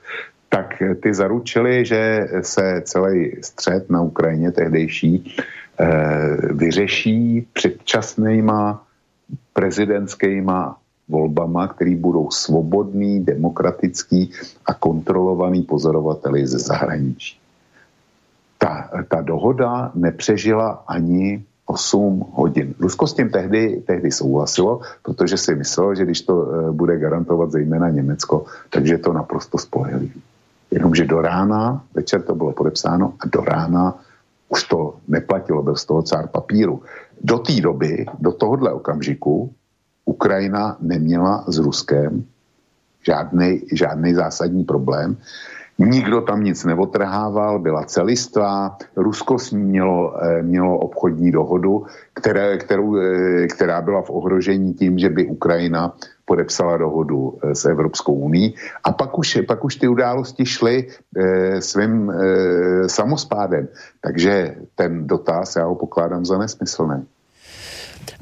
tak 0.49 0.84
ty 1.03 1.13
zaručili, 1.13 1.86
že 1.86 2.28
se 2.41 2.82
celý 2.86 3.36
střed 3.41 3.89
na 3.89 4.01
Ukrajině 4.01 4.51
tehdejší 4.51 5.36
eh, 5.80 6.38
vyřeší 6.53 7.47
předčasnýma 7.53 8.84
prezidentskýma 9.53 10.78
volbama, 11.09 11.67
které 11.67 11.95
budou 11.95 12.32
svobodný, 12.32 13.24
demokratický 13.24 14.32
a 14.65 14.74
kontrolovaný 14.74 15.61
pozorovateli 15.61 16.47
ze 16.47 16.59
zahraničí. 16.59 17.39
Ta, 18.57 18.89
ta 19.07 19.22
dohoda 19.22 19.91
nepřežila 19.95 20.84
ani 20.88 21.43
8 21.66 22.26
hodin. 22.34 22.74
Rusko 22.80 23.07
s 23.07 23.14
tím 23.14 23.30
tehdy, 23.30 23.84
tehdy 23.88 24.12
souhlasilo, 24.12 24.82
protože 25.03 25.38
si 25.38 25.55
myslelo, 25.55 25.95
že 25.95 26.05
když 26.05 26.22
to 26.22 26.36
e, 26.36 26.72
bude 26.72 26.97
garantovat 26.97 27.51
zejména 27.51 27.89
Německo, 27.89 28.45
takže 28.70 28.97
to 28.97 29.14
naprosto 29.14 29.57
spolehlivý. 29.57 30.22
Jenomže 30.72 31.05
do 31.05 31.22
rána, 31.22 31.84
večer 31.93 32.22
to 32.22 32.36
bylo 32.36 32.51
podepsáno 32.53 33.14
a 33.20 33.28
do 33.28 33.41
rána 33.41 33.99
už 34.49 34.64
to 34.64 34.95
neplatilo, 35.07 35.64
byl 35.64 35.76
z 35.76 35.86
toho 35.86 36.01
cár 36.03 36.28
papíru. 36.28 36.84
Do 37.24 37.38
té 37.39 37.62
doby, 37.62 38.05
do 38.20 38.32
tohohle 38.32 38.72
okamžiku, 38.72 39.53
Ukrajina 40.05 40.78
neměla 40.80 41.45
s 41.47 41.57
Ruskem 41.57 42.24
žádný, 43.05 43.62
žádný 43.74 44.14
zásadní 44.14 44.64
problém. 44.64 45.18
Nikdo 45.82 46.21
tam 46.21 46.43
nic 46.43 46.63
neotrhával, 46.65 47.59
byla 47.59 47.84
celistvá. 47.84 48.77
Rusko 48.95 49.39
s 49.39 49.51
ní 49.51 49.63
mělo, 49.63 50.13
eh, 50.23 50.43
mělo 50.43 50.77
obchodní 50.77 51.32
dohodu, 51.32 51.86
které, 52.13 52.57
kterou, 52.57 52.97
eh, 52.97 53.47
která 53.47 53.82
byla 53.82 54.01
v 54.01 54.09
ohrožení 54.09 54.73
tím, 54.73 54.99
že 54.99 55.09
by 55.09 55.25
Ukrajina 55.25 55.97
podepsala 56.25 56.77
dohodu 56.77 57.34
eh, 57.34 57.55
s 57.55 57.65
Evropskou 57.65 58.13
uní. 58.13 58.53
A 58.84 58.93
pak 58.93 59.17
už, 59.17 59.41
pak 59.47 59.65
už 59.65 59.75
ty 59.75 59.88
události 59.88 60.45
šly 60.45 60.88
e, 60.88 61.61
svým 61.61 62.09
e, 62.09 62.13
samospádem. 62.89 63.67
Takže 64.01 64.55
ten 64.75 65.07
dotaz 65.07 65.55
já 65.55 65.65
ho 65.65 65.75
pokládám 65.75 66.25
za 66.25 66.38
nesmyslný. 66.38 67.05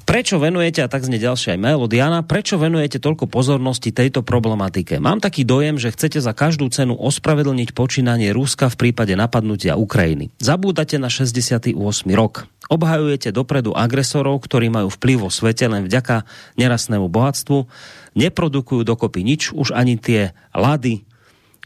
Prečo 0.10 0.42
venujete, 0.42 0.82
a 0.82 0.90
tak 0.90 1.06
zne 1.06 1.22
ďalšia 1.22 1.54
aj 1.54 1.60
mail 1.62 1.80
od 1.86 1.94
Jana, 1.94 2.26
prečo 2.26 2.58
venujete 2.58 2.98
toľko 2.98 3.30
pozornosti 3.30 3.94
tejto 3.94 4.26
problematike? 4.26 4.98
Mám 4.98 5.22
taký 5.22 5.46
dojem, 5.46 5.78
že 5.78 5.94
chcete 5.94 6.18
za 6.18 6.34
každú 6.34 6.66
cenu 6.74 6.98
ospravedlniť 6.98 7.78
počínanie 7.78 8.34
Ruska 8.34 8.74
v 8.74 8.90
prípade 8.90 9.14
napadnutia 9.14 9.78
Ukrajiny. 9.78 10.34
Zabúdate 10.42 10.98
na 10.98 11.14
68. 11.14 11.78
rok. 12.18 12.50
Obhajujete 12.74 13.30
dopredu 13.30 13.78
agresorov, 13.78 14.42
ktorí 14.42 14.74
majú 14.74 14.90
vplyv 14.90 15.26
vo 15.26 15.30
svete 15.30 15.70
len 15.70 15.86
vďaka 15.86 16.26
nerastnému 16.58 17.06
bohatstvu. 17.06 17.70
Neprodukujú 18.18 18.82
dokopy 18.82 19.22
nič, 19.22 19.54
už 19.54 19.78
ani 19.78 20.02
tie 20.02 20.34
lady, 20.58 21.06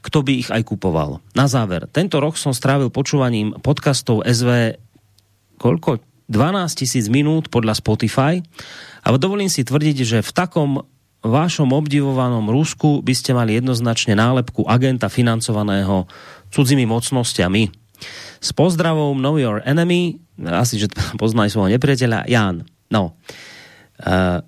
kto 0.03 0.19
by 0.19 0.31
ich 0.35 0.51
aj 0.51 0.67
kupoval. 0.67 1.23
Na 1.31 1.47
záver, 1.47 1.87
tento 1.87 2.19
rok 2.19 2.35
som 2.35 2.51
strávil 2.51 2.91
počúvaním 2.91 3.55
podcastov 3.63 4.27
SV 4.27 4.75
koľko? 5.63 6.12
12 6.31 6.79
tisíc 6.79 7.05
minút 7.11 7.51
podľa 7.51 7.75
Spotify 7.77 8.39
a 9.03 9.07
dovolím 9.19 9.51
si 9.51 9.67
tvrdiť, 9.67 9.97
že 10.07 10.19
v 10.23 10.31
takom 10.31 10.71
vašom 11.23 11.71
obdivovanom 11.71 12.51
Rusku 12.51 12.99
by 12.99 13.13
ste 13.15 13.31
mali 13.31 13.55
jednoznačne 13.55 14.19
nálepku 14.19 14.67
agenta 14.67 15.07
financovaného 15.07 16.07
cudzími 16.51 16.83
mocnosťami. 16.83 17.63
S 18.43 18.49
pozdravom 18.51 19.15
Know 19.15 19.39
Your 19.39 19.63
Enemy, 19.63 20.19
asi, 20.43 20.75
že 20.75 20.91
poznaj 21.21 21.55
svojho 21.55 21.71
nepriateľa, 21.71 22.27
Jan. 22.27 22.67
No, 22.91 23.15
uh, 24.03 24.43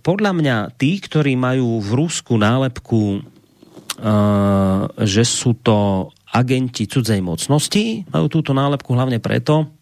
podľa 0.00 0.32
mňa 0.32 0.56
tí, 0.80 0.98
ktorí 0.98 1.36
majú 1.36 1.78
v 1.84 1.90
Rusku 1.94 2.40
nálepku, 2.40 3.20
uh, 3.20 4.88
že 5.04 5.22
sú 5.22 5.54
to 5.60 6.08
agenti 6.32 6.88
cudzej 6.88 7.20
mocnosti, 7.20 8.08
majú 8.08 8.26
túto 8.32 8.56
nálepku 8.56 8.96
hlavne 8.96 9.20
preto, 9.20 9.75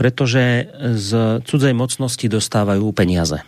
pretože 0.00 0.72
z 0.96 1.10
cudzej 1.44 1.76
mocnosti 1.76 2.24
dostávajú 2.24 2.88
peniaze. 2.96 3.44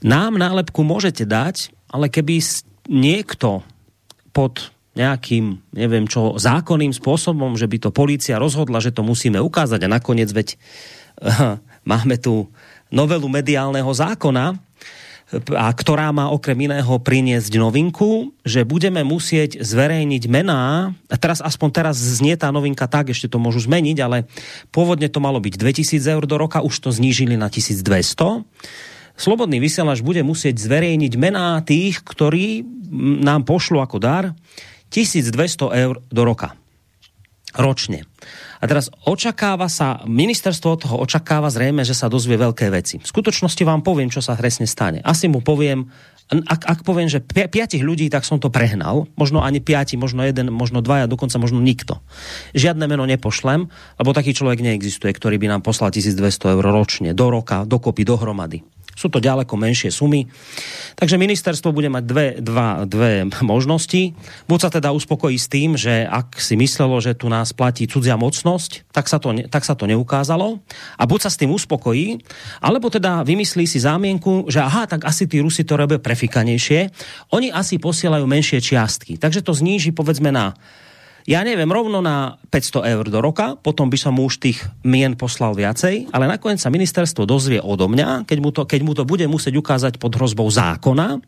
Nám 0.00 0.40
nálepku 0.40 0.80
môžete 0.80 1.28
dať, 1.28 1.76
ale 1.92 2.08
keby 2.08 2.40
niekto 2.88 3.60
pod 4.32 4.72
nejakým, 4.96 5.60
neviem 5.76 6.08
čo, 6.08 6.40
zákonným 6.40 6.96
spôsobom, 6.96 7.52
že 7.60 7.68
by 7.68 7.76
to 7.84 7.90
policia 7.92 8.40
rozhodla, 8.40 8.80
že 8.80 8.96
to 8.96 9.04
musíme 9.04 9.36
ukázať 9.36 9.84
a 9.84 9.92
nakoniec 9.92 10.32
veď 10.32 10.56
máme 11.90 12.16
tu 12.16 12.48
novelu 12.88 13.28
mediálneho 13.28 13.92
zákona, 13.92 14.56
a 15.34 15.66
ktorá 15.74 16.14
má 16.14 16.30
okrem 16.30 16.70
iného 16.70 16.94
priniesť 17.02 17.58
novinku, 17.58 18.30
že 18.46 18.62
budeme 18.62 19.02
musieť 19.02 19.58
zverejniť 19.58 20.22
mená, 20.30 20.94
a 21.10 21.16
teraz 21.18 21.42
aspoň 21.42 21.68
teraz 21.74 21.98
znie 21.98 22.38
tá 22.38 22.54
novinka 22.54 22.86
tak, 22.86 23.10
ešte 23.10 23.26
to 23.26 23.42
môžu 23.42 23.66
zmeniť, 23.66 23.98
ale 24.06 24.30
pôvodne 24.70 25.10
to 25.10 25.18
malo 25.18 25.42
byť 25.42 25.58
2000 25.58 25.98
eur 25.98 26.24
do 26.30 26.36
roka, 26.38 26.62
už 26.62 26.78
to 26.78 26.94
znížili 26.94 27.34
na 27.34 27.50
1200. 27.50 28.46
Slobodný 29.18 29.58
vysielač 29.58 29.98
bude 29.98 30.22
musieť 30.22 30.62
zverejniť 30.62 31.12
mená 31.18 31.58
tých, 31.66 32.06
ktorí 32.06 32.62
nám 33.26 33.42
pošlu 33.42 33.82
ako 33.82 33.98
dar 33.98 34.24
1200 34.94 35.34
eur 35.74 35.98
do 36.06 36.22
roka. 36.22 36.54
Ročne. 37.56 38.06
A 38.60 38.64
teraz 38.64 38.88
očakáva 39.04 39.68
sa, 39.68 40.00
ministerstvo 40.04 40.68
od 40.68 40.80
toho 40.80 40.96
očakáva 41.02 41.52
zrejme, 41.52 41.84
že 41.84 41.92
sa 41.92 42.08
dozvie 42.10 42.40
veľké 42.40 42.72
veci. 42.72 43.00
V 43.00 43.08
skutočnosti 43.08 43.62
vám 43.62 43.84
poviem, 43.84 44.08
čo 44.08 44.24
sa 44.24 44.38
presne 44.38 44.64
stane. 44.64 45.04
Asi 45.04 45.28
mu 45.28 45.44
poviem, 45.44 45.88
ak, 46.26 46.62
ak 46.66 46.78
poviem, 46.82 47.06
že 47.06 47.22
pi 47.22 47.46
piatich 47.46 47.86
ľudí, 47.86 48.10
tak 48.10 48.26
som 48.26 48.42
to 48.42 48.50
prehnal. 48.50 49.06
Možno 49.14 49.46
ani 49.46 49.62
piati, 49.62 49.94
možno 49.94 50.26
jeden, 50.26 50.50
možno 50.50 50.82
dvaja, 50.82 51.06
dokonca 51.06 51.38
možno 51.38 51.62
nikto. 51.62 52.02
Žiadne 52.50 52.90
meno 52.90 53.06
nepošlem, 53.06 53.70
lebo 53.70 54.10
taký 54.10 54.34
človek 54.34 54.58
neexistuje, 54.58 55.14
ktorý 55.14 55.38
by 55.38 55.46
nám 55.54 55.62
poslal 55.62 55.94
1200 55.94 56.58
eur 56.58 56.64
ročne, 56.66 57.14
do 57.14 57.30
roka, 57.30 57.62
dokopy, 57.62 58.02
dohromady. 58.02 58.66
Sú 58.96 59.12
to 59.12 59.20
ďaleko 59.20 59.60
menšie 59.60 59.92
sumy. 59.92 60.24
Takže 60.96 61.20
ministerstvo 61.20 61.68
bude 61.68 61.92
mať 61.92 62.04
dve, 62.08 62.26
dva, 62.40 62.88
dve 62.88 63.28
možnosti. 63.44 64.16
Buď 64.48 64.58
sa 64.58 64.70
teda 64.72 64.90
uspokojí 64.96 65.36
s 65.36 65.52
tým, 65.52 65.76
že 65.76 66.08
ak 66.08 66.40
si 66.40 66.56
myslelo, 66.56 66.96
že 67.04 67.12
tu 67.12 67.28
nás 67.28 67.52
platí 67.52 67.84
cudzia 67.84 68.16
mocnosť, 68.16 68.44
tak 68.94 69.10
sa 69.10 69.18
to, 69.18 69.34
tak 69.50 69.66
sa 69.66 69.74
to 69.74 69.90
neukázalo. 69.90 70.62
A 70.94 71.02
buď 71.02 71.26
sa 71.26 71.30
s 71.34 71.40
tým 71.42 71.50
uspokojí, 71.50 72.22
alebo 72.62 72.86
teda 72.86 73.26
vymyslí 73.26 73.66
si 73.66 73.82
zámienku, 73.82 74.46
že 74.46 74.62
aha, 74.62 74.86
tak 74.86 75.02
asi 75.02 75.26
tí 75.26 75.42
Rusi 75.42 75.66
to 75.66 75.74
robia 75.74 75.98
prefikanejšie. 75.98 76.94
Oni 77.34 77.50
asi 77.50 77.82
posielajú 77.82 78.24
menšie 78.24 78.62
čiastky. 78.62 79.18
Takže 79.18 79.42
to 79.42 79.50
zníži 79.50 79.90
povedzme 79.90 80.30
na 80.30 80.54
ja 81.26 81.42
neviem, 81.42 81.66
rovno 81.66 81.98
na 81.98 82.38
500 82.54 82.86
eur 82.86 83.04
do 83.10 83.18
roka, 83.18 83.58
potom 83.58 83.90
by 83.90 83.98
som 83.98 84.14
mu 84.14 84.30
už 84.30 84.38
tých 84.38 84.62
mien 84.86 85.18
poslal 85.18 85.58
viacej, 85.58 86.14
ale 86.14 86.30
nakoniec 86.30 86.62
sa 86.62 86.70
ministerstvo 86.70 87.26
dozvie 87.26 87.58
odo 87.58 87.90
mňa, 87.90 88.30
keď 88.30 88.38
mu 88.38 88.54
to, 88.54 88.62
keď 88.62 88.80
mu 88.86 88.94
to 88.94 89.02
bude 89.02 89.26
musieť 89.26 89.58
ukázať 89.58 89.98
pod 89.98 90.14
hrozbou 90.14 90.46
zákona, 90.46 91.18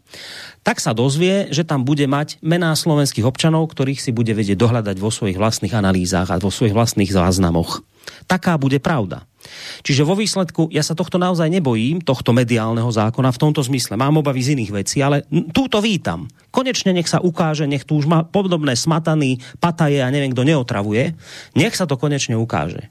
tak 0.63 0.79
sa 0.79 0.95
dozvie, 0.95 1.51
že 1.51 1.67
tam 1.67 1.83
bude 1.83 2.07
mať 2.07 2.39
mená 2.47 2.71
slovenských 2.79 3.27
občanov, 3.27 3.75
ktorých 3.75 3.99
si 3.99 4.15
bude 4.15 4.31
vedieť 4.39 4.55
dohľadať 4.55 4.97
vo 5.03 5.11
svojich 5.11 5.35
vlastných 5.35 5.75
analýzach 5.75 6.31
a 6.31 6.39
vo 6.39 6.55
svojich 6.55 6.79
vlastných 6.79 7.11
záznamoch. 7.11 7.83
Taká 8.31 8.55
bude 8.55 8.79
pravda. 8.79 9.27
Čiže 9.83 10.03
vo 10.03 10.19
výsledku 10.19 10.69
ja 10.73 10.83
sa 10.83 10.97
tohto 10.99 11.17
naozaj 11.17 11.49
nebojím, 11.49 12.03
tohto 12.03 12.35
mediálneho 12.35 12.89
zákona 12.89 13.31
v 13.31 13.41
tomto 13.41 13.63
zmysle. 13.65 13.95
Mám 13.95 14.21
obavy 14.21 14.43
z 14.43 14.59
iných 14.59 14.73
vecí, 14.75 14.99
ale 15.01 15.25
túto 15.53 15.79
vítam. 15.79 16.27
Konečne 16.51 16.93
nech 16.93 17.09
sa 17.09 17.23
ukáže, 17.23 17.69
nech 17.69 17.87
tu 17.87 17.99
už 17.99 18.07
má 18.09 18.25
podobné 18.27 18.75
smataný, 18.75 19.39
pataje 19.63 20.01
a 20.03 20.13
neviem 20.13 20.35
kto 20.35 20.45
neotravuje. 20.45 21.15
Nech 21.55 21.75
sa 21.77 21.87
to 21.87 22.01
konečne 22.01 22.35
ukáže. 22.35 22.91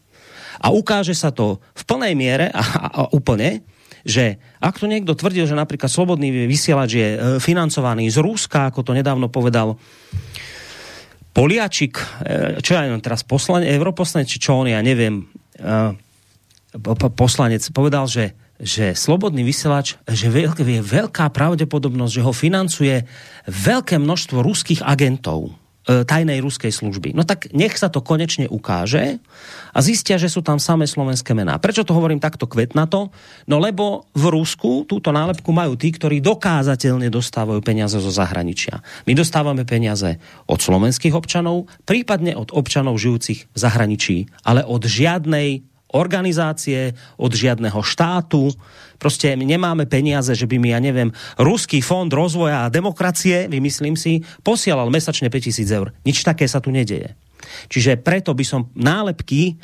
A 0.57 0.73
ukáže 0.73 1.13
sa 1.13 1.29
to 1.29 1.61
v 1.77 1.83
plnej 1.85 2.13
miere 2.17 2.49
a, 2.49 2.61
a, 2.61 2.85
a 2.89 3.01
úplne, 3.13 3.61
že 4.07 4.39
ak 4.63 4.79
to 4.79 4.87
niekto 4.87 5.13
tvrdil, 5.13 5.43
že 5.43 5.57
napríklad 5.57 5.91
slobodný 5.91 6.47
vysielač 6.47 6.91
je 6.95 7.09
e, 7.13 7.17
financovaný 7.43 8.07
z 8.07 8.23
Ruska, 8.23 8.71
ako 8.71 8.81
to 8.81 8.95
nedávno 8.95 9.27
povedal 9.27 9.75
Poliačik, 11.35 11.99
e, 11.99 12.05
čo 12.63 12.73
ja 12.73 12.87
neviem 12.87 13.03
teraz, 13.03 13.21
poslanec, 13.21 13.69
europoslanec, 13.69 14.25
či 14.31 14.41
čo 14.41 14.63
on, 14.63 14.71
ja 14.71 14.81
neviem, 14.81 15.27
e, 15.59 16.06
poslanec 17.13 17.61
povedal, 17.73 18.07
že, 18.07 18.33
že 18.57 18.97
slobodný 18.97 19.45
vysielač, 19.45 19.99
že 20.09 20.29
je 20.31 20.81
veľká 20.81 21.29
pravdepodobnosť, 21.29 22.13
že 22.13 22.25
ho 22.25 22.33
financuje 22.33 23.05
veľké 23.45 24.01
množstvo 24.01 24.41
ruských 24.41 24.81
agentov 24.81 25.51
e, 25.85 26.01
tajnej 26.07 26.41
ruskej 26.41 26.73
služby. 26.73 27.13
No 27.13 27.27
tak 27.27 27.51
nech 27.53 27.75
sa 27.75 27.91
to 27.91 27.99
konečne 28.01 28.47
ukáže 28.47 29.19
a 29.75 29.79
zistia, 29.83 30.17
že 30.17 30.31
sú 30.31 30.41
tam 30.41 30.57
samé 30.57 30.89
slovenské 30.89 31.37
mená. 31.37 31.61
Prečo 31.61 31.85
to 31.85 31.93
hovorím 31.93 32.17
takto 32.23 32.49
kvetnato? 32.49 33.13
No 33.45 33.61
lebo 33.61 34.09
v 34.17 34.33
Rusku 34.33 34.89
túto 34.89 35.13
nálepku 35.13 35.53
majú 35.53 35.77
tí, 35.77 35.93
ktorí 35.93 36.23
dokázateľne 36.23 37.11
dostávajú 37.13 37.61
peniaze 37.61 37.99
zo 37.99 38.09
zahraničia. 38.09 38.79
My 39.05 39.13
dostávame 39.13 39.67
peniaze 39.69 40.17
od 40.49 40.57
slovenských 40.63 41.13
občanov, 41.13 41.69
prípadne 41.83 42.33
od 42.33 42.55
občanov 42.55 42.97
žijúcich 42.97 43.51
v 43.51 43.57
zahraničí, 43.57 44.31
ale 44.47 44.63
od 44.63 44.87
žiadnej 44.87 45.66
organizácie, 45.93 46.95
od 47.15 47.31
žiadneho 47.31 47.79
štátu. 47.79 48.51
Proste 48.99 49.37
my 49.37 49.45
nemáme 49.47 49.87
peniaze, 49.87 50.33
že 50.35 50.49
by 50.49 50.57
mi, 50.59 50.75
ja 50.75 50.79
neviem, 50.83 51.13
Ruský 51.39 51.79
fond 51.79 52.09
rozvoja 52.11 52.67
a 52.67 52.73
demokracie, 52.73 53.47
vymyslím 53.47 53.95
si, 53.95 54.25
posielal 54.43 54.91
mesačne 54.91 55.31
5000 55.31 55.77
eur. 55.77 55.93
Nič 56.03 56.25
také 56.25 56.49
sa 56.49 56.59
tu 56.59 56.73
nedeje. 56.73 57.15
Čiže 57.71 58.01
preto 58.01 58.35
by 58.35 58.45
som 58.45 58.67
nálepky 58.75 59.55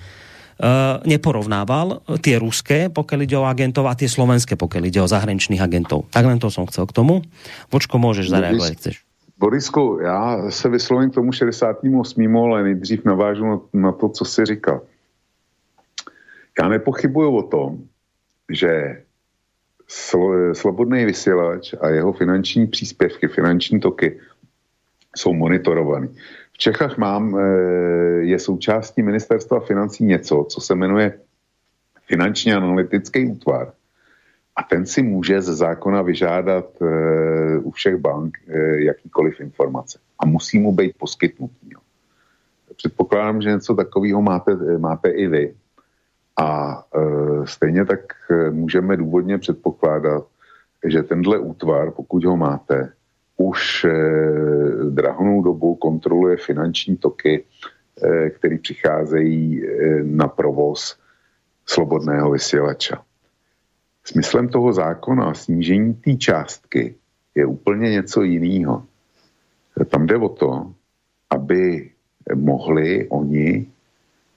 Uh, 0.53 1.01
neporovnával 1.09 2.05
tie 2.21 2.37
ruské, 2.37 2.85
pokiaľ 2.85 3.19
ide 3.25 3.35
o 3.41 3.49
agentov, 3.49 3.89
a 3.89 3.97
tie 3.97 4.05
slovenské, 4.05 4.53
pokiaľ 4.53 4.83
ide 4.85 5.01
o 5.01 5.09
zahraničných 5.09 5.57
agentov. 5.57 6.05
Tak 6.13 6.29
len 6.29 6.37
to 6.37 6.53
som 6.53 6.69
chcel 6.69 6.85
k 6.85 6.93
tomu. 6.93 7.25
Vočko, 7.73 7.97
môžeš 7.97 8.29
zareagovať, 8.29 8.71
chceš. 8.77 8.95
Borisku, 9.43 9.99
já 10.01 10.45
se 10.49 10.69
vyslovím 10.69 11.09
k 11.09 11.13
tomu 11.13 11.31
68. 11.31 12.37
ale 12.37 12.63
nejdřív 12.63 13.05
navážu 13.05 13.45
na, 13.45 13.59
na 13.73 13.91
to, 13.91 14.09
co 14.09 14.25
si 14.25 14.45
říkal. 14.45 14.81
Já 16.61 16.67
nepochybuju 16.67 17.37
o 17.37 17.43
tom, 17.43 17.77
že 18.49 19.01
slobodný 20.53 21.05
vysílač 21.05 21.73
a 21.81 21.89
jeho 21.89 22.13
finanční 22.13 22.67
příspěvky, 22.67 23.27
finanční 23.27 23.79
toky 23.79 24.19
jsou 25.15 25.33
monitorovaný. 25.33 26.07
V 26.53 26.57
Čechách 26.57 26.97
mám, 26.97 27.37
eh, 27.37 27.41
je 28.19 28.39
součástí 28.39 29.03
ministerstva 29.03 29.59
financí 29.59 30.03
něco, 30.05 30.45
co 30.49 30.61
se 30.61 30.75
jmenuje 30.75 31.19
finančně 32.07 32.55
analytický 32.55 33.27
útvar. 33.27 33.73
A 34.55 34.63
ten 34.63 34.85
si 34.85 35.01
může 35.01 35.41
ze 35.41 35.55
zákona 35.55 36.01
vyžádat 36.01 36.81
e, 36.81 37.57
u 37.57 37.71
všech 37.71 37.97
bank 37.97 38.37
e, 38.47 38.83
jakýkoliv 38.83 39.39
informace. 39.39 39.99
A 40.19 40.25
musí 40.25 40.59
mu 40.59 40.71
být 40.71 40.93
poskytnutý. 40.97 41.69
Předpokládám, 42.75 43.41
že 43.41 43.49
něco 43.49 43.75
takového 43.75 44.21
máte, 44.21 44.55
máte 44.77 45.09
i 45.09 45.27
vy. 45.27 45.55
A 46.37 46.83
e, 46.95 47.47
stejně 47.47 47.85
tak 47.85 47.99
e, 48.31 48.51
můžeme 48.51 48.97
důvodně 48.97 49.37
předpokládat, 49.37 50.27
že 50.85 51.03
tenhle 51.03 51.39
útvar, 51.39 51.91
pokud 51.91 52.23
ho 52.23 52.37
máte, 52.37 52.93
už 53.37 53.85
e, 53.85 53.91
drahnou 54.89 55.41
dobu 55.41 55.75
kontroluje 55.75 56.37
finanční 56.37 56.97
toky, 56.97 57.43
e, 58.03 58.29
které 58.29 58.57
přicházejí 58.57 59.65
e, 59.65 60.03
na 60.03 60.27
provoz 60.27 60.99
slobodného 61.65 62.31
vysílača. 62.31 63.03
Smyslem 64.03 64.47
toho 64.49 64.73
zákona 64.73 65.33
snížení 65.33 65.93
té 65.93 66.15
částky 66.15 66.95
je 67.35 67.45
úplně 67.45 67.89
něco 67.89 68.21
jiného. 68.23 68.83
Tam 69.89 70.07
jde 70.07 70.17
o 70.17 70.29
to, 70.29 70.73
aby 71.29 71.91
mohli 72.35 73.07
oni 73.09 73.72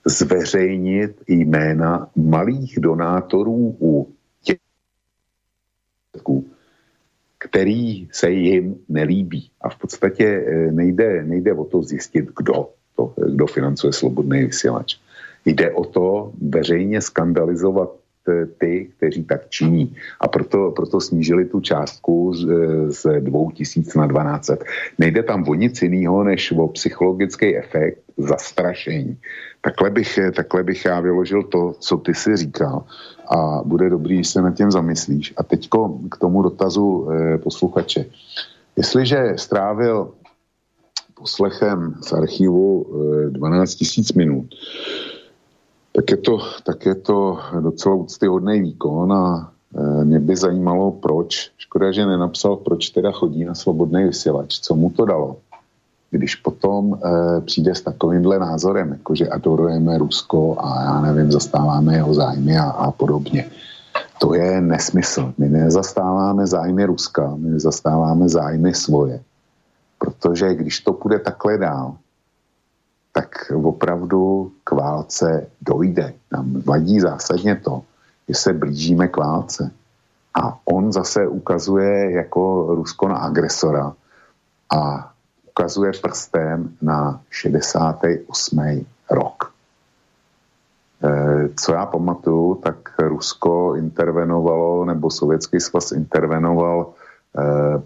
zveřejnit 0.07 1.23
jména 1.29 2.09
malých 2.17 2.79
donátorů 2.81 3.77
u 3.81 4.13
těch, 4.43 4.59
který 7.39 8.09
se 8.13 8.31
jim 8.31 8.77
nelíbí. 8.89 9.51
A 9.61 9.69
v 9.69 9.77
podstatě 9.77 10.25
eh, 10.25 10.73
nejde, 10.73 11.25
nejde 11.25 11.53
o 11.53 11.65
to 11.65 11.83
zjistit, 11.83 12.25
kdo, 12.37 12.69
to, 12.97 13.15
kdo 13.35 13.47
financuje 13.47 13.93
slobodný 13.93 14.45
vysílač. 14.45 14.97
Jde 15.45 15.71
o 15.71 15.85
to 15.85 16.33
veřejně 16.43 17.01
skandalizovat 17.01 17.91
eh, 18.29 18.47
ty, 18.47 18.91
kteří 18.97 19.25
tak 19.25 19.51
činí. 19.51 19.97
A 20.21 20.29
proto, 20.29 20.71
proto 20.71 21.01
snížili 21.01 21.45
tu 21.45 21.61
částku 21.61 22.35
z, 22.35 22.49
eh, 22.51 22.93
z 22.93 23.21
2000 23.21 23.99
na 23.99 24.07
1200. 24.07 24.59
Nejde 24.99 25.23
tam 25.23 25.49
o 25.49 25.55
nic 25.55 25.83
jiného, 25.83 26.25
než 26.25 26.53
o 26.53 26.69
psychologický 26.69 27.57
efekt 27.57 27.99
zastrašení. 28.17 29.19
Takhle 29.67 29.91
bych, 29.91 30.19
takhle 30.37 30.62
bych 30.62 30.85
já 30.85 31.01
vyložil 31.01 31.43
to, 31.43 31.75
co 31.79 31.97
ty 31.97 32.14
si 32.14 32.37
říkal 32.37 32.85
a 33.37 33.62
bude 33.64 33.91
dobrý, 33.91 34.14
když 34.14 34.29
se 34.29 34.43
nad 34.43 34.55
tím 34.55 34.71
zamyslíš. 34.71 35.35
A 35.37 35.43
teďko 35.43 35.99
k 36.11 36.19
tomu 36.19 36.43
dotazu 36.43 37.09
eh, 37.11 37.39
posluchače. 37.39 38.07
Jestliže 38.77 39.33
strávil 39.37 40.11
poslechem 41.14 41.95
z 42.07 42.12
archivu 42.12 42.87
eh, 43.27 43.31
12 43.31 43.79
000 43.99 44.07
minut, 44.14 44.47
tak 45.93 46.11
je 46.11 46.17
to, 46.17 46.39
tak 46.64 46.87
je 46.87 46.95
to 46.95 47.39
docela 47.61 47.95
úctyhodný 47.95 48.61
výkon 48.61 49.12
a 49.12 49.53
eh, 49.79 50.05
mě 50.05 50.21
by 50.21 50.37
zajímalo, 50.37 50.93
proč. 50.93 51.51
Škoda, 51.59 51.93
že 51.93 52.07
nenapsal, 52.07 52.57
proč 52.57 52.91
teda 52.91 53.11
chodí 53.11 53.45
na 53.45 53.55
svobodný 53.55 54.05
vysílač, 54.05 54.61
co 54.61 54.75
mu 54.75 54.91
to 54.91 55.05
dalo 55.05 55.37
když 56.11 56.35
potom 56.35 56.95
e, 56.95 57.41
přijde 57.41 57.75
s 57.75 57.81
takovýmhle 57.81 58.39
názorem, 58.39 58.99
že 59.13 59.29
adorujeme 59.29 59.99
Rusko 59.99 60.57
a 60.59 60.83
já 60.83 61.01
nevím, 61.01 61.33
zastáváme 61.33 61.95
jeho 61.95 62.15
zájmy 62.15 62.59
a, 62.59 62.65
a 62.65 62.91
podobně. 62.91 63.51
To 64.19 64.35
je 64.35 64.61
nesmysl. 64.61 65.35
My 65.39 65.49
nezastáváme 65.49 66.47
zájmy 66.47 66.85
Ruska, 66.85 67.35
my 67.37 67.51
nezastáváme 67.51 68.29
zájmy 68.29 68.75
svoje. 68.75 69.21
Protože 69.99 70.55
když 70.55 70.81
to 70.81 70.93
půjde 70.93 71.19
takhle 71.19 71.59
dál, 71.59 71.97
tak 73.13 73.53
opravdu 73.65 74.53
k 74.65 74.73
válce 74.73 75.47
dojde. 75.61 76.13
Nám 76.33 76.63
vadí 76.65 77.01
zásadně 77.01 77.57
to, 77.57 77.83
že 78.29 78.35
se 78.35 78.53
blížíme 78.53 79.09
k 79.09 79.17
válce. 79.17 79.71
A 80.35 80.59
on 80.65 80.93
zase 80.93 81.29
ukazuje 81.29 82.11
jako 82.11 82.67
Rusko 82.75 83.09
na 83.09 83.17
agresora 83.17 83.93
a 84.77 85.13
ukazuje 85.57 85.93
prstem 86.03 86.77
na 86.83 87.21
68. 87.31 88.85
rok. 89.11 89.53
Co 91.57 91.73
já 91.73 91.87
pamatuju, 91.87 92.55
tak 92.55 92.77
Rusko 92.99 93.75
intervenovalo, 93.77 94.85
nebo 94.85 95.11
Sovětský 95.11 95.61
svaz 95.61 95.93
intervenoval 95.93 96.93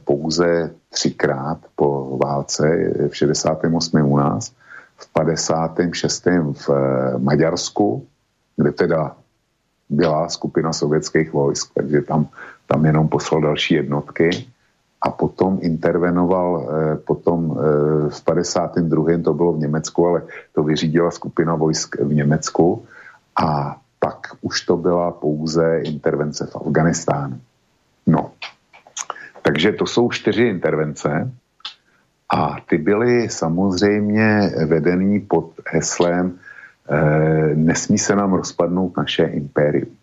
pouze 0.04 0.70
třikrát 0.88 1.58
po 1.76 2.18
válce 2.18 2.66
v 3.08 3.16
68. 3.16 4.02
u 4.02 4.16
nás, 4.16 4.52
v 4.96 5.12
56. 5.12 6.26
v 6.66 6.70
Maďarsku, 7.18 8.06
kde 8.56 8.72
teda 8.72 9.16
byla 9.88 10.28
skupina 10.28 10.72
sovětských 10.72 11.32
vojsk, 11.32 11.70
takže 11.74 12.02
tam, 12.02 12.28
tam 12.66 12.84
jenom 12.86 13.08
poslal 13.08 13.40
další 13.40 13.74
jednotky 13.74 14.46
a 15.02 15.10
potom 15.10 15.58
intervenoval, 15.62 16.48
eh, 16.60 16.96
potom 16.96 17.56
eh, 17.56 18.10
v 18.10 18.24
52. 18.24 19.22
to 19.22 19.34
bylo 19.34 19.52
v 19.52 19.58
Německu, 19.58 20.06
ale 20.06 20.22
to 20.52 20.62
vyřídila 20.62 21.10
skupina 21.10 21.54
vojsk 21.54 21.96
v 22.00 22.14
Německu 22.14 22.84
a 23.42 23.76
pak 23.98 24.36
už 24.40 24.60
to 24.60 24.76
byla 24.76 25.10
pouze 25.10 25.80
intervence 25.84 26.46
v 26.46 26.56
Afganistánu. 26.56 27.40
No, 28.06 28.30
takže 29.42 29.72
to 29.72 29.86
jsou 29.86 30.10
čtyři 30.10 30.44
intervence 30.44 31.32
a 32.30 32.56
ty 32.68 32.78
byly 32.78 33.28
samozřejmě 33.28 34.52
vedený 34.66 35.20
pod 35.20 35.52
heslem 35.66 36.38
Eh, 36.90 37.54
nesmí 37.54 37.98
se 37.98 38.16
nám 38.16 38.32
rozpadnout 38.32 38.96
naše 38.96 39.24
impérium. 39.24 39.96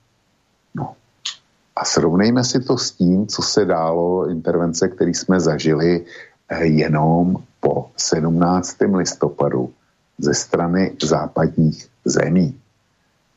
A 1.78 1.86
srovnejme 1.86 2.44
si 2.44 2.60
to 2.60 2.78
s 2.78 2.92
tím, 2.92 3.28
co 3.28 3.42
se 3.42 3.66
dálo 3.66 4.30
intervence, 4.30 4.88
který 4.88 5.14
jsme 5.14 5.40
zažili 5.40 6.06
eh, 6.50 6.66
jenom 6.66 7.38
po 7.60 7.92
17. 7.98 8.78
listopadu 8.98 9.74
ze 10.18 10.34
strany 10.34 10.98
západních 11.04 11.88
zemí. 12.06 12.60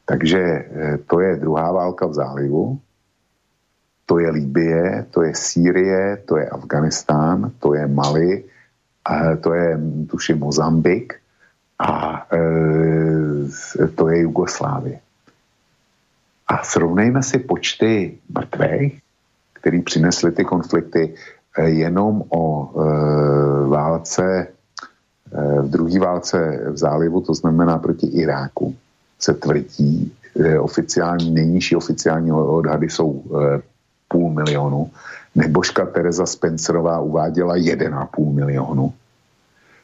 Takže 0.06 0.40
eh, 0.40 0.98
to 1.06 1.20
je 1.20 1.36
druhá 1.36 1.72
válka 1.72 2.06
v 2.06 2.14
zálivu, 2.14 2.80
to 4.06 4.18
je 4.18 4.30
Líbie, 4.30 5.06
to 5.10 5.22
je 5.22 5.34
Sýrie, 5.34 6.16
to 6.24 6.36
je 6.36 6.48
Afganistán, 6.48 7.52
to 7.58 7.74
je 7.74 7.86
Mali, 7.86 8.44
to 9.40 9.54
je, 9.54 9.80
tuším, 10.10 10.38
Mozambik 10.38 11.14
a 11.78 12.26
to 13.94 14.08
je 14.08 14.20
Jugoslávie. 14.20 15.00
A 16.50 16.66
srovnejme 16.66 17.22
si 17.22 17.38
počty 17.38 18.18
mrtvých, 18.34 18.98
který 19.52 19.82
přinesly 19.82 20.32
ty 20.32 20.44
konflikty 20.44 21.14
e, 21.56 21.68
jenom 21.70 22.22
o 22.28 22.44
e, 22.66 22.78
válce, 23.68 24.24
e, 24.26 25.62
v 25.62 25.70
druhé 25.70 25.98
válce 25.98 26.60
v 26.70 26.76
zálivu, 26.76 27.20
to 27.20 27.34
znamená 27.34 27.78
proti 27.78 28.06
Iráku, 28.06 28.74
se 29.18 29.34
tvrdí, 29.34 30.12
e, 30.34 30.58
oficiální, 30.58 31.30
nejnižší 31.30 31.76
oficiální 31.76 32.32
odhady 32.32 32.90
jsou 32.90 33.22
e, 33.22 33.62
půl 34.08 34.30
milionu. 34.34 34.90
Nebožka 35.34 35.86
Teresa 35.86 36.26
Spencerová 36.26 37.00
uváděla 37.00 37.56
1,5 37.56 38.34
milionu. 38.34 38.92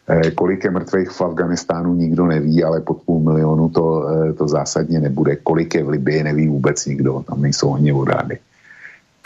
Eh, 0.07 0.31
kolik 0.31 0.65
je 0.65 0.71
mrtvých 0.71 1.11
v 1.11 1.21
Afganistánu, 1.21 1.95
nikdo 1.95 2.27
neví, 2.27 2.65
ale 2.65 2.81
pod 2.81 3.03
půl 3.03 3.21
milionu 3.21 3.69
to, 3.69 4.09
eh, 4.09 4.33
to 4.33 4.49
zásadně 4.49 5.01
nebude. 5.01 5.37
Kolik 5.37 5.75
je 5.75 5.85
v 5.85 5.89
Libii, 5.89 6.23
neví 6.23 6.49
vůbec 6.49 6.87
nikdo, 6.87 7.25
tam 7.27 7.43
nejsou 7.43 7.75
ani 7.75 7.93
vodády. 7.93 8.39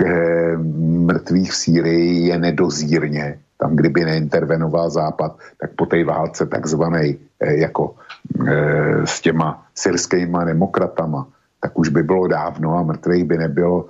Eh, 0.05 0.57
mrtvých 1.05 1.53
v 1.53 1.57
Sýrii 1.57 2.27
je 2.33 2.39
nedozírně. 2.39 3.39
Tam, 3.61 3.77
kdyby 3.77 4.05
neintervenoval 4.05 4.91
Západ, 4.91 5.37
tak 5.61 5.71
po 5.77 5.87
té 5.87 6.05
válce 6.05 6.47
takzvanej 6.47 7.19
jako 7.41 7.95
s 9.05 9.21
těma 9.21 9.65
syrskýma 9.75 10.45
demokratama, 10.45 11.29
tak 11.61 11.79
už 11.79 11.89
by 11.89 12.03
bylo 12.03 12.27
dávno 12.27 12.77
a 12.77 12.83
mrtvých 12.83 13.25
by 13.25 13.37
nebylo, 13.39 13.87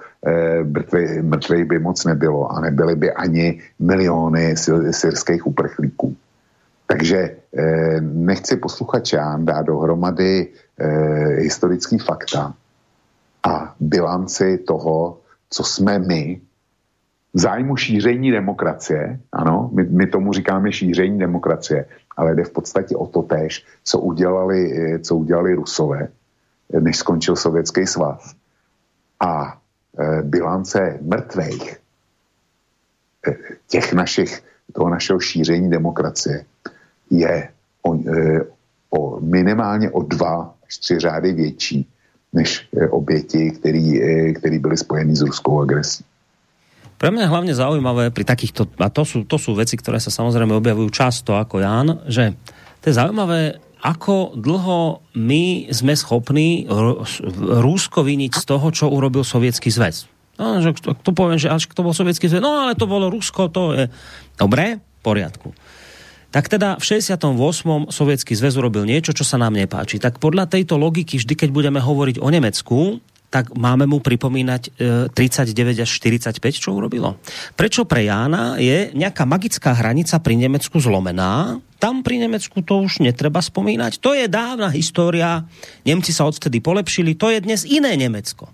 mrtvých, 0.67 1.23
mrtvých 1.23 1.65
by 1.65 1.79
moc 1.79 2.05
nebylo 2.05 2.51
a 2.51 2.61
nebyly 2.61 2.95
by 2.97 3.13
ani 3.13 3.63
miliony 3.79 4.55
syrských 4.91 5.47
uprchlíků. 5.47 6.17
Takže 6.91 7.19
eh, 7.19 8.01
nechci 8.01 8.57
posluchačám 8.57 9.45
dát 9.45 9.63
dohromady 9.63 10.49
eh, 10.51 10.87
historický 11.47 11.99
fakta 11.99 12.55
a 13.47 13.75
bilanci 13.81 14.59
toho, 14.59 15.19
co 15.51 15.65
jsme 15.65 15.99
my 15.99 16.41
v 17.35 17.41
zájmu 17.41 17.77
šíření 17.77 18.31
demokracie, 18.31 19.21
ano, 19.33 19.71
my, 19.73 19.85
my 19.85 20.07
tomu 20.07 20.33
říkáme 20.33 20.73
šíření 20.73 21.19
demokracie, 21.19 21.87
ale 22.17 22.35
jde 22.35 22.45
v 22.45 22.51
podstatě 22.51 22.97
o 22.97 23.07
to 23.07 23.23
též, 23.23 23.67
co 23.85 23.99
udělali, 23.99 24.61
eh, 24.75 24.99
co 24.99 25.17
udělali 25.17 25.55
Rusové, 25.55 26.09
než 26.81 26.97
skončil 26.97 27.37
Sovětský 27.37 27.87
svaz. 27.87 28.35
A 29.21 29.59
e, 29.99 30.23
bilance 30.23 30.99
mrtvých 31.03 31.77
těch 33.67 33.93
našich, 33.93 34.43
toho 34.73 34.89
našeho 34.91 35.21
šíření 35.21 35.71
demokracie 35.71 36.45
je 37.11 37.49
o, 37.83 37.91
e, 37.95 38.41
o 38.91 39.21
minimálně 39.21 39.91
o 39.91 40.03
dva 40.03 40.55
až 40.67 40.79
tři 40.79 40.99
řády 40.99 41.33
větší 41.33 41.87
než 42.33 42.69
e, 42.77 42.89
oběti, 42.89 43.51
který, 43.51 44.03
e, 44.03 44.33
který 44.33 44.59
byly 44.59 44.77
spojeny 44.77 45.17
s 45.17 45.23
ruskou 45.23 45.61
agresí. 45.61 46.05
Pre 47.01 47.09
mňa 47.09 47.33
hlavne 47.33 47.57
zaujímavé 47.57 48.13
pri 48.13 48.29
takýchto, 48.29 48.69
a 48.77 48.93
to 48.93 49.09
sú, 49.09 49.25
to 49.25 49.41
sú 49.41 49.57
veci, 49.57 49.81
ktoré 49.81 49.97
sa 49.97 50.13
samozrejme 50.13 50.53
objavujú 50.53 50.93
často 50.93 51.33
ako 51.33 51.65
Jan, 51.65 52.05
že 52.05 52.37
to 52.85 52.93
je 52.93 52.99
zaujímavé, 53.01 53.57
ako 53.81 54.37
dlho 54.37 55.01
my 55.17 55.73
sme 55.73 55.97
schopní 55.97 56.69
Rúsko 57.41 58.05
viniť 58.05 58.37
z 58.37 58.45
toho, 58.45 58.69
čo 58.69 58.93
urobil 58.93 59.25
Sovietský 59.25 59.73
zväz. 59.73 60.13
No, 60.37 60.61
že 60.61 60.77
to 60.77 61.17
poviem, 61.17 61.41
že 61.41 61.49
až 61.49 61.73
to 61.73 61.81
bol 61.81 61.97
Sovietský 61.97 62.29
zväz, 62.29 62.45
no 62.45 62.69
ale 62.69 62.77
to 62.77 62.85
bolo 62.85 63.09
Rusko, 63.09 63.49
to 63.49 63.73
je... 63.73 63.89
Dobre, 64.37 64.77
v 64.77 65.01
poriadku 65.01 65.57
tak 66.31 66.47
teda 66.47 66.79
v 66.79 66.85
68. 66.87 67.91
Sovietský 67.91 68.33
zväz 68.39 68.55
urobil 68.55 68.87
niečo, 68.87 69.11
čo 69.11 69.27
sa 69.27 69.35
nám 69.37 69.59
nepáči. 69.59 69.99
Tak 69.99 70.23
podľa 70.23 70.47
tejto 70.47 70.79
logiky, 70.79 71.19
vždy 71.19 71.35
keď 71.35 71.51
budeme 71.51 71.83
hovoriť 71.83 72.23
o 72.23 72.29
Nemecku, 72.31 73.03
tak 73.31 73.55
máme 73.55 73.87
mu 73.87 74.03
pripomínať 74.03 74.63
e, 74.75 75.07
39 75.15 75.87
až 75.87 75.91
45, 75.91 76.43
čo 76.51 76.75
urobilo. 76.75 77.15
Prečo 77.55 77.87
pre 77.87 78.11
Jána 78.11 78.59
je 78.59 78.91
nejaká 78.91 79.23
magická 79.23 79.71
hranica 79.71 80.19
pri 80.19 80.35
Nemecku 80.35 80.83
zlomená? 80.83 81.63
Tam 81.79 82.03
pri 82.03 82.27
Nemecku 82.27 82.59
to 82.67 82.83
už 82.83 82.99
netreba 82.99 83.39
spomínať. 83.39 84.03
To 84.03 84.19
je 84.19 84.27
dávna 84.27 84.75
história. 84.75 85.47
Nemci 85.87 86.11
sa 86.11 86.27
odtedy 86.27 86.59
polepšili. 86.59 87.15
To 87.17 87.31
je 87.31 87.39
dnes 87.39 87.63
iné 87.71 87.95
Nemecko. 87.95 88.51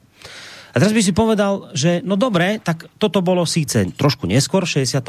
A 0.77 0.81
teraz 0.85 0.93
by 0.93 1.01
si 1.01 1.16
povedal, 1.16 1.72
že 1.72 2.05
no 2.05 2.20
dobre, 2.20 2.61
tak 2.61 2.85
toto 3.01 3.24
bolo 3.24 3.49
síce 3.49 3.89
trošku 3.97 4.29
neskôr, 4.29 4.68
68., 4.68 5.09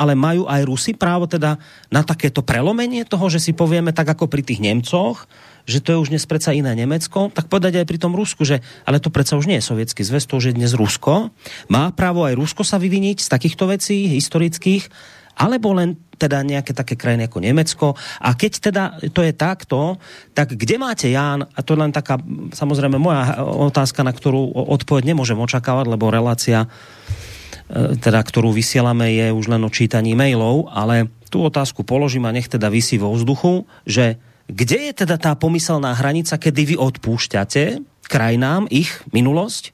ale 0.00 0.16
majú 0.16 0.48
aj 0.48 0.64
Rusy 0.64 0.96
právo 0.96 1.28
teda 1.28 1.60
na 1.92 2.00
takéto 2.00 2.40
prelomenie 2.40 3.04
toho, 3.04 3.28
že 3.28 3.36
si 3.36 3.52
povieme 3.52 3.92
tak 3.92 4.08
ako 4.08 4.32
pri 4.32 4.40
tých 4.40 4.64
Nemcoch, 4.64 5.28
že 5.68 5.84
to 5.84 5.92
je 5.92 6.00
už 6.00 6.08
dnes 6.08 6.24
predsa 6.24 6.56
iné 6.56 6.72
Nemecko, 6.72 7.28
tak 7.28 7.52
povedať 7.52 7.84
aj 7.84 7.86
pri 7.88 8.00
tom 8.00 8.16
Rusku, 8.16 8.48
že 8.48 8.64
ale 8.88 8.96
to 8.96 9.12
predsa 9.12 9.36
už 9.36 9.44
nie 9.44 9.60
je 9.60 9.68
sovietský 9.68 10.00
zväz, 10.08 10.24
to 10.24 10.40
už 10.40 10.48
je 10.48 10.56
dnes 10.56 10.72
Rusko. 10.72 11.28
Má 11.68 11.92
právo 11.92 12.24
aj 12.24 12.40
Rusko 12.40 12.64
sa 12.64 12.80
vyviniť 12.80 13.20
z 13.20 13.28
takýchto 13.28 13.68
vecí 13.68 14.08
historických 14.08 14.88
alebo 15.34 15.74
len 15.74 15.98
teda 16.14 16.46
nejaké 16.46 16.72
také 16.72 16.94
krajiny 16.94 17.26
ako 17.26 17.38
Nemecko. 17.42 17.86
A 18.22 18.38
keď 18.38 18.52
teda 18.70 18.82
to 19.10 19.20
je 19.26 19.34
takto, 19.34 19.98
tak 20.32 20.54
kde 20.54 20.78
máte 20.78 21.10
Ján, 21.10 21.44
a 21.44 21.58
to 21.60 21.74
je 21.74 21.82
len 21.82 21.92
taká 21.92 22.22
samozrejme 22.54 22.96
moja 22.96 23.42
otázka, 23.44 24.06
na 24.06 24.14
ktorú 24.14 24.54
odpoveď 24.54 25.10
nemôžem 25.10 25.38
očakávať, 25.38 25.90
lebo 25.90 26.14
relácia 26.14 26.64
e, 26.64 27.98
teda, 27.98 28.22
ktorú 28.22 28.54
vysielame, 28.54 29.10
je 29.10 29.26
už 29.34 29.50
len 29.50 29.62
o 29.66 29.70
čítaní 29.74 30.14
mailov, 30.14 30.70
ale 30.70 31.10
tú 31.28 31.42
otázku 31.42 31.82
položím 31.82 32.30
a 32.30 32.34
nech 32.34 32.46
teda 32.46 32.70
vysí 32.70 32.94
vo 32.94 33.10
vzduchu, 33.10 33.66
že 33.84 34.16
kde 34.46 34.92
je 34.92 34.92
teda 34.92 35.16
tá 35.16 35.32
pomyselná 35.34 35.96
hranica, 35.96 36.36
kedy 36.36 36.74
vy 36.74 36.76
odpúšťate 36.78 37.82
krajinám 38.06 38.68
ich 38.68 38.92
minulosť 39.10 39.72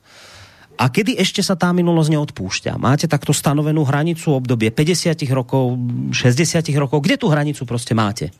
a 0.81 0.89
kedy 0.89 1.21
ešte 1.21 1.45
sa 1.45 1.61
tá 1.61 1.69
minulosť 1.77 2.17
neodpúšťa? 2.17 2.81
Máte 2.81 3.05
takto 3.05 3.37
stanovenú 3.37 3.85
hranicu 3.85 4.33
obdobie 4.33 4.73
50 4.73 5.13
rokov, 5.29 5.77
60 6.09 6.65
rokov? 6.81 7.05
Kde 7.05 7.21
tú 7.21 7.29
hranicu 7.29 7.69
proste 7.69 7.93
máte? 7.93 8.33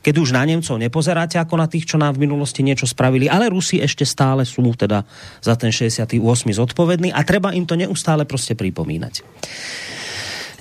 Keď 0.00 0.14
už 0.16 0.32
na 0.32 0.44
Nemcov 0.48 0.80
nepozeráte 0.80 1.36
ako 1.36 1.60
na 1.60 1.68
tých, 1.68 1.84
čo 1.84 2.00
nám 2.00 2.16
v 2.16 2.24
minulosti 2.24 2.64
niečo 2.64 2.88
spravili, 2.88 3.28
ale 3.28 3.52
Rusi 3.52 3.80
ešte 3.80 4.08
stále 4.08 4.48
sú 4.48 4.64
teda 4.72 5.04
za 5.44 5.54
ten 5.56 5.68
68 5.68 6.16
zodpovední 6.56 7.12
a 7.12 7.20
treba 7.28 7.52
im 7.52 7.68
to 7.68 7.76
neustále 7.76 8.24
proste 8.24 8.56
pripomínať. 8.56 9.20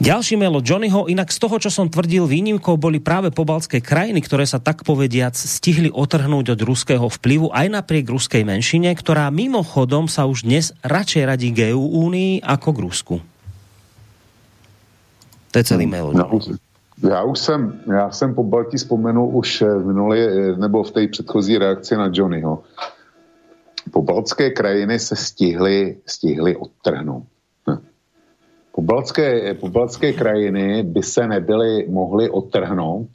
Ďalší 0.02 0.34
mail 0.34 0.58
od 0.58 0.66
Johnnyho, 0.66 1.06
inak 1.14 1.30
z 1.30 1.38
toho, 1.38 1.62
čo 1.62 1.70
som 1.70 1.86
tvrdil, 1.86 2.26
výnimkou 2.26 2.74
boli 2.74 2.98
práve 2.98 3.30
pobaltské 3.30 3.86
krajiny, 3.86 4.26
ktoré 4.26 4.50
sa 4.50 4.58
tak 4.58 4.82
povediac 4.82 5.38
stihli 5.38 5.94
otrhnúť 5.94 6.58
od 6.58 6.60
ruského 6.66 7.06
vplyvu 7.06 7.54
aj 7.54 7.70
napriek 7.70 8.10
ruskej 8.10 8.42
menšine, 8.42 8.90
ktorá 8.98 9.30
mimochodom 9.30 10.10
sa 10.10 10.26
už 10.26 10.50
dnes 10.50 10.74
radšej 10.82 11.24
radí 11.30 11.54
k 11.54 11.78
EU 11.78 11.86
únii 12.10 12.42
ako 12.42 12.70
k 12.74 12.80
Rusku. 12.82 13.16
To 15.54 15.56
je 15.62 15.66
celý 15.70 15.86
mail. 15.86 16.18
No, 16.18 16.34
Já 16.98 17.22
už 17.22 17.40
jsem, 17.40 17.82
já 17.86 18.12
jsem 18.12 18.34
po 18.34 18.44
Balti 18.44 18.78
vzpomenul 18.78 19.38
už 19.38 19.62
v 19.62 19.86
minulé, 19.86 20.18
nebo 20.58 20.84
v 20.84 20.92
té 20.92 21.08
předchozí 21.08 21.58
reakci 21.58 21.96
na 21.96 22.10
Johnnyho. 22.14 22.64
Pobaltské 23.92 24.50
krajiny 24.50 25.00
se 25.00 25.16
stihly, 25.16 25.98
stihly 26.06 26.56
odtrhnout. 26.58 27.31
Pobaltské, 28.72 29.54
pobaltské 29.54 30.14
krajiny 30.14 30.84
by 30.84 31.04
se 31.04 31.28
nebyly 31.28 31.88
mohly 31.90 32.30
odtrhnout 32.30 33.08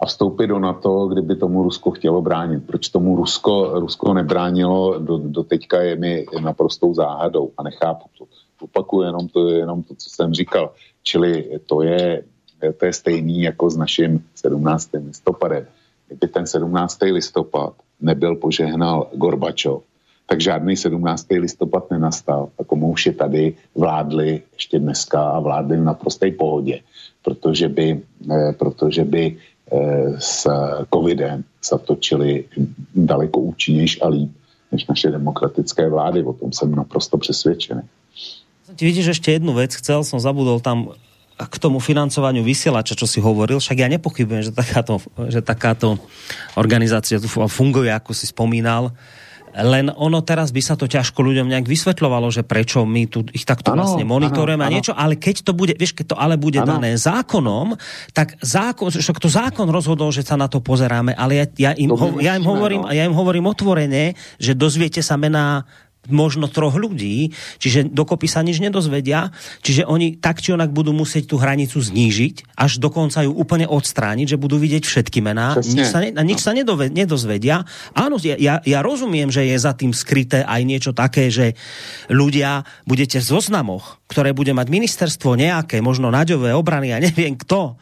a 0.00 0.06
vstoupit 0.06 0.46
do 0.46 0.58
NATO, 0.58 1.06
kdyby 1.06 1.36
tomu 1.36 1.62
Rusko 1.62 1.90
chtělo 1.90 2.22
bránit. 2.22 2.66
Proč 2.66 2.88
tomu 2.88 3.16
Rusko, 3.16 3.80
Rusko 3.80 4.14
nebránilo, 4.14 4.98
do, 4.98 5.18
do 5.18 5.42
teďka 5.42 5.82
je 5.82 5.96
mi 5.96 6.26
naprostou 6.40 6.94
záhadou 6.94 7.50
a 7.58 7.62
nechápu 7.62 8.08
to. 8.18 8.24
Opakuju 8.60 9.02
jenom 9.02 9.28
to, 9.28 9.48
jenom 9.48 9.82
to, 9.82 9.94
co 9.94 10.10
jsem 10.10 10.34
říkal. 10.34 10.72
Čili 11.02 11.60
to 11.66 11.82
je, 11.82 12.24
to 12.78 12.86
je 12.86 12.92
stejný 12.92 13.42
jako 13.42 13.70
s 13.70 13.76
naším 13.76 14.24
17. 14.34 14.90
listopadem. 15.06 15.66
Kdyby 16.06 16.28
ten 16.28 16.46
17. 16.46 16.98
listopad 17.02 17.74
nebyl 18.00 18.36
požehnal 18.36 19.08
Gorbačov, 19.14 19.82
tak 20.26 20.40
žádný 20.40 20.76
17. 20.76 21.26
listopad 21.30 21.90
nenastal 21.90 22.48
a 22.58 22.64
komouši 22.64 23.12
tady 23.12 23.54
vládli 23.74 24.42
ještě 24.52 24.78
dneska 24.78 25.22
a 25.22 25.40
vládli 25.40 25.76
v 25.76 25.84
naprosté 25.84 26.30
pohodě, 26.30 26.80
protože 27.22 27.68
by, 27.68 28.00
eh, 28.30 28.52
protože 28.52 29.04
by 29.04 29.36
Eh, 29.66 30.14
s 30.22 30.46
covidem 30.94 31.42
zatočili 31.58 32.44
daleko 32.94 33.40
účinnější 33.40 33.98
a 34.02 34.08
líp 34.08 34.30
než 34.72 34.86
naše 34.86 35.10
demokratické 35.10 35.90
vlády. 35.90 36.22
O 36.22 36.32
tom 36.32 36.52
jsem 36.52 36.70
naprosto 36.74 37.18
přesvědčený. 37.18 37.82
Ti 38.76 38.82
vidíš 38.86 39.18
ešte 39.18 39.34
jednu 39.34 39.54
vec, 39.54 39.74
chcel 39.74 40.06
som, 40.06 40.22
zabudol 40.22 40.62
tam 40.62 40.94
k 41.38 41.56
tomu 41.58 41.78
financovaniu 41.78 42.46
vysielača, 42.46 42.98
čo 42.98 43.06
si 43.06 43.22
hovoril, 43.22 43.58
však 43.62 43.78
ja 43.78 43.88
nepochybujem, 43.90 44.50
že 44.50 44.52
takáto, 44.54 45.02
že 45.30 45.42
takáto 45.42 45.98
organizácia 46.58 47.18
tu 47.18 47.26
funguje, 47.30 47.90
ako 47.90 48.10
si 48.14 48.26
spomínal, 48.26 48.94
len 49.56 49.88
ono 49.88 50.20
teraz 50.20 50.52
by 50.52 50.60
sa 50.60 50.76
to 50.76 50.84
ťažko 50.84 51.24
ľuďom 51.24 51.48
nejak 51.48 51.64
vysvetľovalo, 51.64 52.28
že 52.28 52.44
prečo 52.44 52.84
my 52.84 53.08
tu 53.08 53.24
ich 53.32 53.48
takto 53.48 53.72
ano, 53.72 53.88
vlastne 53.88 54.04
monitorujeme 54.04 54.60
ano, 54.60 54.68
a 54.68 54.74
niečo, 54.76 54.92
ale 54.92 55.16
keď 55.16 55.48
to 55.48 55.52
bude, 55.56 55.72
vieš, 55.80 55.96
keď 55.96 56.12
to 56.12 56.16
ale 56.20 56.36
bude 56.36 56.60
ano. 56.60 56.76
dané 56.76 57.00
zákonom, 57.00 57.72
tak 58.12 58.36
zákon, 58.44 58.92
však 58.92 59.16
to 59.16 59.32
zákon 59.32 59.72
rozhodol, 59.72 60.12
že 60.12 60.28
sa 60.28 60.36
na 60.36 60.52
to 60.52 60.60
pozeráme, 60.60 61.16
ale 61.16 61.40
ja, 61.40 61.46
ja, 61.56 61.72
im, 61.72 61.88
ho, 61.88 62.20
ja, 62.20 62.36
im 62.36 62.44
hovorím, 62.44 62.84
no. 62.84 62.92
ja 62.92 63.08
im 63.08 63.16
hovorím 63.16 63.48
otvorene, 63.48 64.12
že 64.36 64.52
dozviete 64.52 65.00
sa 65.00 65.16
mená 65.16 65.64
možno 66.10 66.46
troch 66.50 66.74
ľudí, 66.76 67.32
čiže 67.58 67.90
dokopy 67.90 68.26
sa 68.26 68.42
nič 68.42 68.62
nedozvedia, 68.62 69.30
čiže 69.62 69.86
oni 69.86 70.18
tak 70.18 70.42
či 70.42 70.52
onak 70.54 70.72
budú 70.72 70.90
musieť 70.92 71.30
tú 71.30 71.36
hranicu 71.38 71.78
znížiť, 71.78 72.56
až 72.58 72.78
dokonca 72.82 73.24
ju 73.24 73.32
úplne 73.32 73.66
odstrániť, 73.68 74.36
že 74.36 74.40
budú 74.40 74.56
vidieť 74.60 74.84
všetky 74.86 75.20
mená, 75.22 75.58
nič 75.58 75.86
sa, 75.90 76.00
ne, 76.02 76.10
nič 76.12 76.40
sa 76.42 76.52
nedove, 76.56 76.88
nedozvedia. 76.88 77.66
Áno, 77.94 78.16
ja, 78.22 78.58
ja 78.60 78.78
rozumiem, 78.80 79.28
že 79.28 79.46
je 79.46 79.56
za 79.56 79.72
tým 79.74 79.92
skryté 79.94 80.42
aj 80.46 80.60
niečo 80.64 80.92
také, 80.96 81.28
že 81.28 81.58
ľudia 82.10 82.64
budete 82.88 83.20
v 83.20 83.26
zoznamoch, 83.26 84.02
ktoré 84.06 84.32
bude 84.32 84.54
mať 84.54 84.66
ministerstvo 84.70 85.34
nejaké, 85.36 85.82
možno 85.82 86.10
naďové 86.10 86.54
obrany, 86.54 86.94
ja 86.94 86.98
neviem 87.02 87.34
kto, 87.34 87.76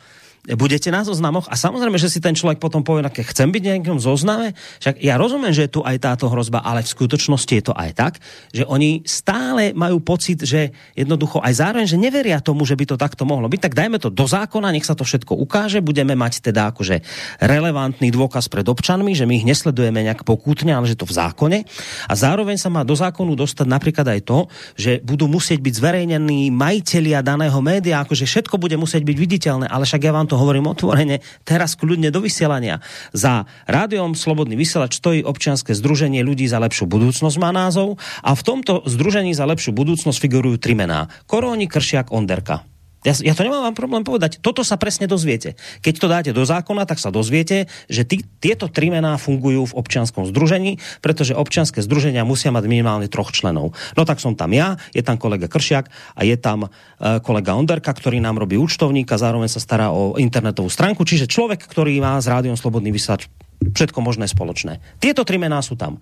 budete 0.53 0.93
na 0.93 1.01
zoznamoch? 1.01 1.49
A 1.49 1.57
samozrejme, 1.57 1.97
že 1.97 2.13
si 2.13 2.21
ten 2.21 2.37
človek 2.37 2.61
potom 2.61 2.85
povie, 2.85 3.09
že 3.09 3.25
chcem 3.33 3.49
byť 3.49 3.63
nejakom 3.65 3.97
zozname, 3.97 4.53
však 4.85 5.01
ja 5.01 5.17
rozumiem, 5.17 5.57
že 5.57 5.65
je 5.65 5.73
tu 5.77 5.81
aj 5.81 5.97
táto 6.05 6.29
hrozba, 6.29 6.61
ale 6.61 6.85
v 6.85 6.93
skutočnosti 6.93 7.49
je 7.49 7.65
to 7.65 7.73
aj 7.73 7.91
tak, 7.97 8.13
že 8.53 8.69
oni 8.69 9.01
stále 9.09 9.73
majú 9.73 10.05
pocit, 10.05 10.45
že 10.45 10.77
jednoducho 10.93 11.41
aj 11.41 11.53
zároveň, 11.65 11.89
že 11.89 11.97
neveria 11.97 12.45
tomu, 12.45 12.69
že 12.69 12.77
by 12.77 12.85
to 12.93 12.97
takto 13.01 13.25
mohlo 13.25 13.49
byť, 13.49 13.61
tak 13.65 13.73
dajme 13.73 13.97
to 13.97 14.13
do 14.13 14.29
zákona, 14.29 14.69
nech 14.77 14.85
sa 14.85 14.93
to 14.93 15.09
všetko 15.09 15.33
ukáže, 15.33 15.81
budeme 15.81 16.13
mať 16.13 16.45
teda 16.45 16.77
akože 16.77 17.01
relevantný 17.41 18.13
dôkaz 18.13 18.53
pred 18.53 18.69
občanmi, 18.69 19.17
že 19.17 19.25
my 19.25 19.41
ich 19.41 19.49
nesledujeme 19.49 20.05
nejak 20.05 20.29
pokútne, 20.29 20.77
ale 20.77 20.85
že 20.85 21.01
to 21.01 21.09
v 21.09 21.17
zákone. 21.17 21.59
A 22.05 22.13
zároveň 22.13 22.61
sa 22.61 22.69
má 22.69 22.85
do 22.85 22.93
zákonu 22.93 23.33
dostať 23.33 23.65
napríklad 23.65 24.07
aj 24.13 24.21
to, 24.29 24.39
že 24.77 25.01
budú 25.01 25.25
musieť 25.25 25.65
byť 25.65 25.75
zverejnení 25.81 26.53
majiteľia 26.53 27.25
daného 27.25 27.57
média, 27.65 28.05
akože 28.05 28.29
všetko 28.29 28.61
bude 28.61 28.77
musieť 28.77 29.07
byť 29.07 29.17
viditeľné, 29.17 29.67
ale 29.73 29.89
však 29.89 30.05
ja 30.05 30.13
vám 30.13 30.27
to 30.29 30.34
to 30.35 30.43
hovorím 30.43 30.67
otvorene, 30.67 31.23
teraz 31.47 31.79
kľudne 31.79 32.11
do 32.11 32.19
vysielania. 32.19 32.83
Za 33.15 33.47
rádiom 33.71 34.19
Slobodný 34.19 34.59
vysielač 34.59 34.99
stojí 34.99 35.23
občianske 35.23 35.79
združenie 35.79 36.27
ľudí 36.27 36.51
za 36.51 36.59
lepšiu 36.59 36.91
budúcnosť 36.91 37.39
má 37.39 37.55
názov 37.55 38.03
a 38.27 38.35
v 38.35 38.43
tomto 38.43 38.83
združení 38.83 39.31
za 39.31 39.47
lepšiu 39.47 39.71
budúcnosť 39.71 40.19
figurujú 40.19 40.59
tri 40.59 40.75
mená. 40.75 41.07
Koróni, 41.31 41.71
Kršiak, 41.71 42.11
Onderka. 42.11 42.74
Ja, 43.05 43.13
ja 43.21 43.37
to 43.37 43.45
nemám 43.45 43.69
vám 43.69 43.77
problém 43.77 44.01
povedať. 44.01 44.41
Toto 44.41 44.65
sa 44.65 44.81
presne 44.81 45.05
dozviete. 45.05 45.61
Keď 45.85 45.95
to 46.01 46.07
dáte 46.09 46.31
do 46.33 46.41
zákona, 46.41 46.89
tak 46.89 46.97
sa 46.97 47.13
dozviete, 47.13 47.69
že 47.87 48.09
tí, 48.09 48.25
tieto 48.41 48.73
tri 48.73 48.89
mená 48.89 49.21
fungujú 49.21 49.69
v 49.69 49.77
občianskom 49.77 50.25
združení, 50.33 50.81
pretože 51.05 51.37
občianske 51.37 51.85
združenia 51.85 52.25
musia 52.25 52.49
mať 52.49 52.65
minimálne 52.65 53.13
troch 53.13 53.29
členov. 53.29 53.77
No 53.93 54.03
tak 54.09 54.25
som 54.25 54.33
tam 54.33 54.57
ja, 54.57 54.81
je 54.97 55.05
tam 55.05 55.21
kolega 55.21 55.53
Kršiak 55.53 55.93
a 56.17 56.21
je 56.25 56.37
tam 56.41 56.67
uh, 56.67 57.21
kolega 57.21 57.53
Onderka, 57.53 57.93
ktorý 57.93 58.25
nám 58.25 58.41
robí 58.41 58.57
účtovník 58.57 59.07
a 59.13 59.21
zároveň 59.21 59.53
sa 59.53 59.61
stará 59.61 59.93
o 59.93 60.17
internetovú 60.17 60.73
stránku, 60.73 61.05
čiže 61.05 61.29
človek, 61.29 61.61
ktorý 61.69 62.01
má 62.01 62.17
s 62.17 62.27
rádiom 62.27 62.57
Slobodný 62.57 62.89
vysielač 62.89 63.29
všetko 63.63 63.99
možné 64.05 64.29
spoločné. 64.29 64.83
Tieto 65.01 65.25
tri 65.25 65.41
mená 65.41 65.65
sú 65.65 65.75
tam. 65.75 65.99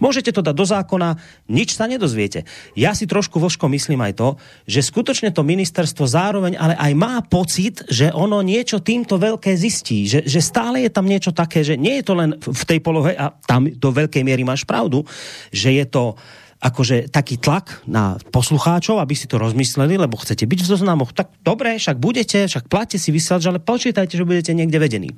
Môžete 0.00 0.32
to 0.32 0.40
dať 0.40 0.54
do 0.56 0.66
zákona, 0.66 1.18
nič 1.52 1.76
sa 1.76 1.84
nedozviete. 1.84 2.48
Ja 2.72 2.96
si 2.96 3.04
trošku 3.04 3.36
voško 3.36 3.68
myslím 3.68 4.00
aj 4.00 4.12
to, 4.16 4.28
že 4.64 4.86
skutočne 4.86 5.30
to 5.30 5.44
ministerstvo 5.44 6.08
zároveň 6.08 6.56
ale 6.56 6.74
aj 6.78 6.92
má 6.96 7.20
pocit, 7.26 7.84
že 7.86 8.08
ono 8.10 8.40
niečo 8.40 8.80
týmto 8.80 9.20
veľké 9.20 9.52
zistí, 9.54 10.08
že, 10.08 10.24
že 10.24 10.40
stále 10.40 10.86
je 10.86 10.90
tam 10.90 11.04
niečo 11.04 11.36
také, 11.36 11.60
že 11.60 11.76
nie 11.76 12.00
je 12.00 12.04
to 12.06 12.14
len 12.16 12.30
v 12.40 12.62
tej 12.64 12.80
polohe, 12.80 13.12
a 13.12 13.34
tam 13.44 13.68
do 13.68 13.90
veľkej 13.92 14.22
miery 14.24 14.42
máš 14.46 14.64
pravdu, 14.64 15.04
že 15.52 15.76
je 15.76 15.84
to 15.84 16.16
akože 16.56 17.12
taký 17.12 17.36
tlak 17.36 17.84
na 17.84 18.16
poslucháčov, 18.32 18.96
aby 18.96 19.12
si 19.12 19.28
to 19.28 19.36
rozmysleli, 19.36 20.00
lebo 20.00 20.16
chcete 20.16 20.48
byť 20.48 20.60
v 20.64 20.70
zoznamoch, 20.72 21.12
tak 21.12 21.28
dobre, 21.44 21.76
však 21.76 22.00
budete, 22.00 22.48
však 22.48 22.72
platte 22.72 22.96
si 22.96 23.12
vysielač, 23.12 23.44
ale 23.44 23.60
počítajte, 23.60 24.16
že 24.16 24.24
budete 24.24 24.56
niekde 24.56 24.80
vedení. 24.80 25.12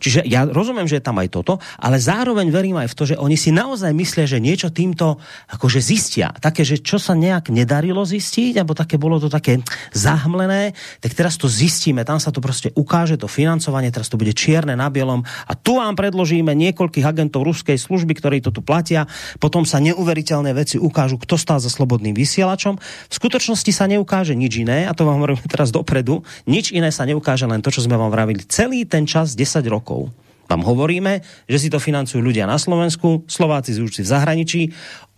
Čiže 0.00 0.24
ja 0.24 0.48
rozumiem, 0.48 0.88
že 0.88 0.98
je 0.98 1.04
tam 1.04 1.20
aj 1.20 1.28
toto, 1.28 1.60
ale 1.76 2.00
zároveň 2.00 2.48
verím 2.48 2.80
aj 2.80 2.88
v 2.88 2.96
to, 2.96 3.04
že 3.04 3.20
oni 3.20 3.36
si 3.36 3.52
naozaj 3.52 3.92
myslia, 3.92 4.24
že 4.24 4.40
niečo 4.40 4.72
týmto 4.72 5.20
akože 5.52 5.84
zistia. 5.84 6.32
Také, 6.32 6.64
že 6.64 6.80
čo 6.80 6.96
sa 6.96 7.12
nejak 7.12 7.52
nedarilo 7.52 8.00
zistiť, 8.08 8.56
alebo 8.56 8.72
také 8.72 8.96
bolo 8.96 9.20
to 9.20 9.28
také 9.28 9.60
zahmlené, 9.92 10.72
tak 11.04 11.12
teraz 11.12 11.36
to 11.36 11.52
zistíme, 11.52 12.00
tam 12.08 12.16
sa 12.16 12.32
to 12.32 12.40
proste 12.40 12.72
ukáže, 12.72 13.20
to 13.20 13.28
financovanie, 13.28 13.92
teraz 13.92 14.08
to 14.08 14.16
bude 14.16 14.32
čierne 14.32 14.72
na 14.72 14.88
bielom 14.88 15.20
a 15.44 15.52
tu 15.52 15.76
vám 15.76 15.92
predložíme 15.98 16.56
niekoľkých 16.56 17.04
agentov 17.04 17.44
ruskej 17.44 17.76
služby, 17.76 18.16
ktorí 18.16 18.40
to 18.40 18.54
tu 18.54 18.64
platia, 18.64 19.04
potom 19.36 19.68
sa 19.68 19.82
neuveriteľné 19.84 20.56
veci 20.56 20.77
ukážu, 20.78 21.18
kto 21.18 21.36
stál 21.36 21.58
za 21.60 21.68
slobodným 21.68 22.16
vysielačom. 22.16 22.78
V 22.80 23.14
skutočnosti 23.14 23.70
sa 23.74 23.84
neukáže 23.90 24.32
nič 24.38 24.62
iné, 24.62 24.86
a 24.86 24.94
to 24.94 25.04
vám 25.04 25.20
hovorím 25.20 25.42
teraz 25.50 25.74
dopredu, 25.74 26.24
nič 26.48 26.70
iné 26.70 26.88
sa 26.94 27.04
neukáže, 27.04 27.44
len 27.44 27.60
to, 27.60 27.74
čo 27.74 27.84
sme 27.84 27.98
vám 27.98 28.14
vravili 28.14 28.46
celý 28.46 28.86
ten 28.86 29.04
čas 29.04 29.36
10 29.36 29.66
rokov 29.68 30.08
vám 30.48 30.64
hovoríme, 30.64 31.20
že 31.44 31.60
si 31.60 31.68
to 31.68 31.76
financujú 31.76 32.24
ľudia 32.24 32.48
na 32.48 32.56
Slovensku, 32.56 33.28
Slováci 33.28 33.76
z 33.76 33.84
v 33.84 34.08
zahraničí, 34.08 34.60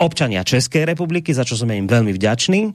občania 0.03 0.43
Českej 0.43 0.83
republiky, 0.83 1.31
za 1.31 1.47
čo 1.47 1.55
sme 1.55 1.79
im 1.79 1.87
veľmi 1.87 2.11
vďační. 2.11 2.75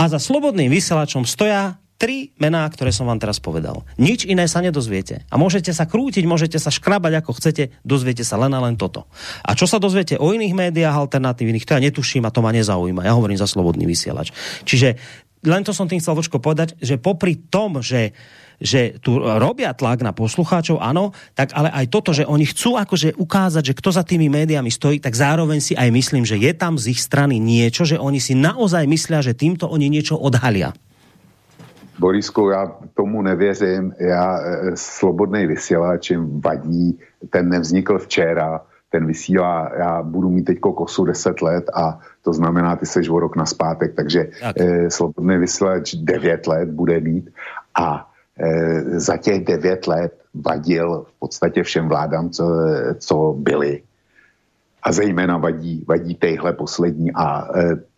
A 0.00 0.08
za 0.08 0.16
slobodným 0.16 0.72
vysielačom 0.72 1.28
stoja 1.28 1.81
tri 1.98 2.34
mená, 2.38 2.66
ktoré 2.66 2.90
som 2.90 3.06
vám 3.06 3.22
teraz 3.22 3.38
povedal. 3.38 3.86
Nič 3.94 4.26
iné 4.26 4.50
sa 4.50 4.58
nedozviete. 4.58 5.22
A 5.30 5.38
môžete 5.38 5.70
sa 5.70 5.86
krútiť, 5.86 6.26
môžete 6.26 6.58
sa 6.58 6.74
škrabať 6.74 7.22
ako 7.22 7.30
chcete, 7.38 7.70
dozviete 7.86 8.26
sa 8.26 8.34
len 8.40 8.50
a 8.52 8.60
len 8.62 8.74
toto. 8.74 9.06
A 9.46 9.54
čo 9.54 9.70
sa 9.70 9.78
dozviete 9.78 10.18
o 10.18 10.34
iných 10.34 10.54
médiách 10.54 10.98
alternatívnych, 10.98 11.62
to 11.62 11.78
ja 11.78 11.84
netuším 11.84 12.26
a 12.26 12.34
to 12.34 12.42
ma 12.42 12.50
nezaujíma. 12.50 13.06
Ja 13.06 13.14
hovorím 13.14 13.38
za 13.38 13.46
slobodný 13.46 13.86
vysielač. 13.86 14.34
Čiže 14.66 14.98
len 15.42 15.62
to 15.66 15.74
som 15.74 15.90
tým 15.90 15.98
chcel 15.98 16.14
vočko 16.14 16.38
povedať, 16.38 16.78
že 16.78 17.02
popri 17.02 17.38
tom, 17.38 17.82
že 17.82 18.14
že 18.62 19.02
tu 19.02 19.18
robia 19.18 19.74
tlak 19.74 20.06
na 20.06 20.14
poslucháčov, 20.14 20.78
áno, 20.78 21.10
tak 21.34 21.50
ale 21.50 21.66
aj 21.74 21.86
toto, 21.90 22.14
že 22.14 22.22
oni 22.22 22.46
chcú 22.46 22.78
akože 22.78 23.18
ukázať, 23.18 23.74
že 23.74 23.76
kto 23.76 23.90
za 23.90 24.06
tými 24.06 24.30
médiami 24.30 24.70
stojí, 24.70 25.02
tak 25.02 25.18
zároveň 25.18 25.58
si 25.58 25.74
aj 25.74 25.90
myslím, 25.90 26.22
že 26.22 26.38
je 26.38 26.54
tam 26.54 26.78
z 26.78 26.94
ich 26.94 27.02
strany 27.02 27.42
niečo, 27.42 27.82
že 27.82 27.98
oni 27.98 28.22
si 28.22 28.38
naozaj 28.38 28.86
myslia, 28.86 29.18
že 29.18 29.34
týmto 29.34 29.66
oni 29.66 29.90
niečo 29.90 30.14
odhalia. 30.14 30.70
Borisku, 32.02 32.50
já 32.50 32.66
tomu 32.94 33.22
nevěřím. 33.22 33.94
Já 33.98 34.38
e, 34.38 34.70
slobodný 34.74 35.46
vysílač 35.46 36.10
jim 36.10 36.40
vadí, 36.40 36.98
ten 37.30 37.48
nevznikl 37.48 37.98
včera, 37.98 38.60
ten 38.90 39.06
vysílá, 39.06 39.70
já 39.78 40.02
budu 40.02 40.30
mít 40.30 40.44
teď 40.44 40.58
kosu 40.60 41.04
10 41.04 41.42
let 41.42 41.64
a 41.74 41.98
to 42.22 42.32
znamená, 42.32 42.76
ty 42.76 42.86
seš 42.86 43.08
o 43.08 43.20
rok 43.20 43.36
na 43.36 43.46
zpátek, 43.46 43.94
takže 43.94 44.34
e, 44.56 44.90
slobodný 44.90 45.38
vysílač 45.38 45.94
9 45.94 46.46
let 46.46 46.68
bude 46.68 47.00
mít. 47.00 47.30
A 47.74 48.10
e, 48.34 49.00
za 49.00 49.16
těch 49.16 49.44
9 49.44 49.86
let 49.86 50.12
vadil 50.34 51.06
v 51.08 51.18
podstatě 51.18 51.62
všem 51.62 51.88
vládám, 51.88 52.30
co, 52.30 52.44
co 52.98 53.34
byly. 53.38 53.82
A 54.82 54.92
zejména 54.92 55.38
vadí, 55.38 55.84
vadí 55.88 56.14
téhle 56.14 56.52
poslední. 56.52 57.12
A 57.14 57.46
e, 57.58 57.91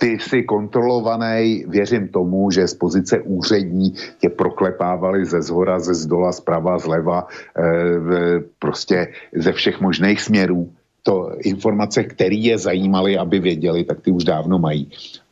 ty 0.00 0.18
jsi 0.18 0.42
kontrolovaný, 0.42 1.64
věřím 1.68 2.08
tomu, 2.08 2.50
že 2.50 2.68
z 2.68 2.74
pozice 2.74 3.20
úřední 3.20 3.92
tě 4.18 4.28
proklepávali 4.28 5.24
ze 5.24 5.42
zhora, 5.42 5.78
ze 5.78 5.94
zdola, 5.94 6.32
zprava, 6.32 6.78
zleva, 6.78 7.28
e, 7.28 8.40
prostě 8.58 9.12
ze 9.36 9.52
všech 9.52 9.80
možných 9.80 10.20
směrů. 10.20 10.72
To 11.02 11.30
informace, 11.44 12.04
které 12.04 12.34
je 12.34 12.58
zajímaly, 12.58 13.18
aby 13.18 13.40
věděli, 13.40 13.84
tak 13.84 14.00
ty 14.00 14.10
už 14.10 14.24
dávno 14.24 14.58
mají. 14.58 14.88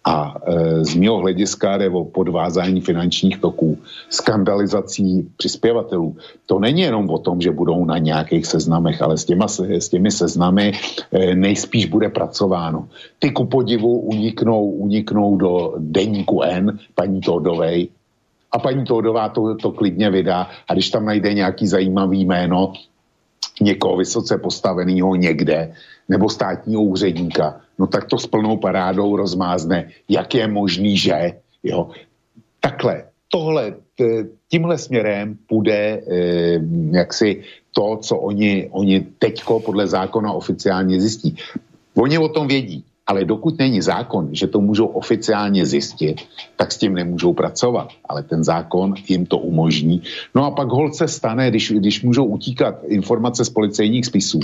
A 0.09 0.41
e, 0.47 0.85
z 0.85 0.95
mého 0.95 1.17
hlediska 1.17 1.77
jde 1.77 1.91
o 1.91 2.05
podvázání 2.05 2.81
finančních 2.81 3.39
toků, 3.39 3.79
skandalizací 4.09 5.29
přispěvatelů. 5.37 6.17
To 6.47 6.59
není 6.59 6.81
jenom 6.81 7.11
o 7.11 7.19
tom, 7.19 7.41
že 7.41 7.51
budou 7.51 7.85
na 7.85 7.99
nějakých 7.99 8.47
seznamech, 8.47 9.03
ale 9.03 9.19
s, 9.19 9.25
těma, 9.25 9.49
s 9.49 9.89
těmi 9.89 10.11
seznamy 10.11 10.73
e, 11.13 11.35
nejspíš 11.35 11.87
bude 11.87 12.09
pracováno. 12.09 12.89
Ty 13.19 13.31
ku 13.31 13.45
podivu 13.45 14.01
uniknou, 14.01 14.71
uniknou 14.71 15.37
do 15.37 15.75
deníku 15.79 16.43
N 16.43 16.79
paní 16.95 17.21
Todovej, 17.21 17.89
a 18.53 18.59
paní 18.59 18.85
Todová 18.85 19.29
to, 19.29 19.57
to 19.57 19.73
klidně 19.73 20.11
vydá 20.11 20.49
a 20.69 20.73
když 20.73 20.91
tam 20.91 21.05
najde 21.05 21.35
nějaký 21.35 21.67
zajímavý 21.67 22.25
jméno 22.25 22.73
někoho 23.61 23.97
vysoce 23.97 24.39
postaveného 24.39 25.15
někde, 25.15 25.73
nebo 26.09 26.29
státního 26.29 26.83
úředníka, 26.83 27.61
no 27.79 27.87
tak 27.87 28.05
to 28.05 28.19
s 28.19 28.27
plnou 28.27 28.57
parádou 28.57 29.17
rozmázne, 29.17 29.89
jak 30.09 30.35
je 30.35 30.49
možný, 30.49 30.97
že, 30.97 31.33
jo. 31.63 31.91
Takhle, 32.61 33.05
tohle, 33.29 33.75
tímhle 34.49 34.79
směrem 34.79 35.39
půjde 35.49 35.75
eh, 35.75 36.61
jaksi 36.91 37.43
to, 37.73 37.97
co 38.03 38.17
oni, 38.17 38.69
oni 38.71 39.07
teďko 39.19 39.61
podle 39.61 39.87
zákona 39.87 40.33
oficiálně 40.33 41.01
zjistí. 41.01 41.37
Oni 41.95 42.19
o 42.19 42.29
tom 42.29 42.49
vědí, 42.49 42.85
ale 43.07 43.25
dokud 43.25 43.59
není 43.59 43.83
zákon, 43.83 44.29
že 44.33 44.47
to 44.47 44.61
můžou 44.61 44.87
oficiálně 44.87 45.67
zjistit, 45.67 46.21
tak 46.57 46.73
s 46.73 46.79
tím 46.79 46.95
nemůžou 46.95 47.33
pracovat. 47.33 47.89
Ale 48.09 48.23
ten 48.23 48.45
zákon 48.45 48.95
jim 49.09 49.27
to 49.27 49.39
umožní. 49.39 50.03
No 50.35 50.45
a 50.45 50.51
pak 50.51 50.69
holce 50.69 51.09
stane, 51.09 51.51
když, 51.51 51.73
když 51.73 52.03
můžou 52.03 52.25
utíkat 52.25 52.85
informace 52.87 53.45
z 53.45 53.51
policejních 53.51 54.07
spisů, 54.07 54.41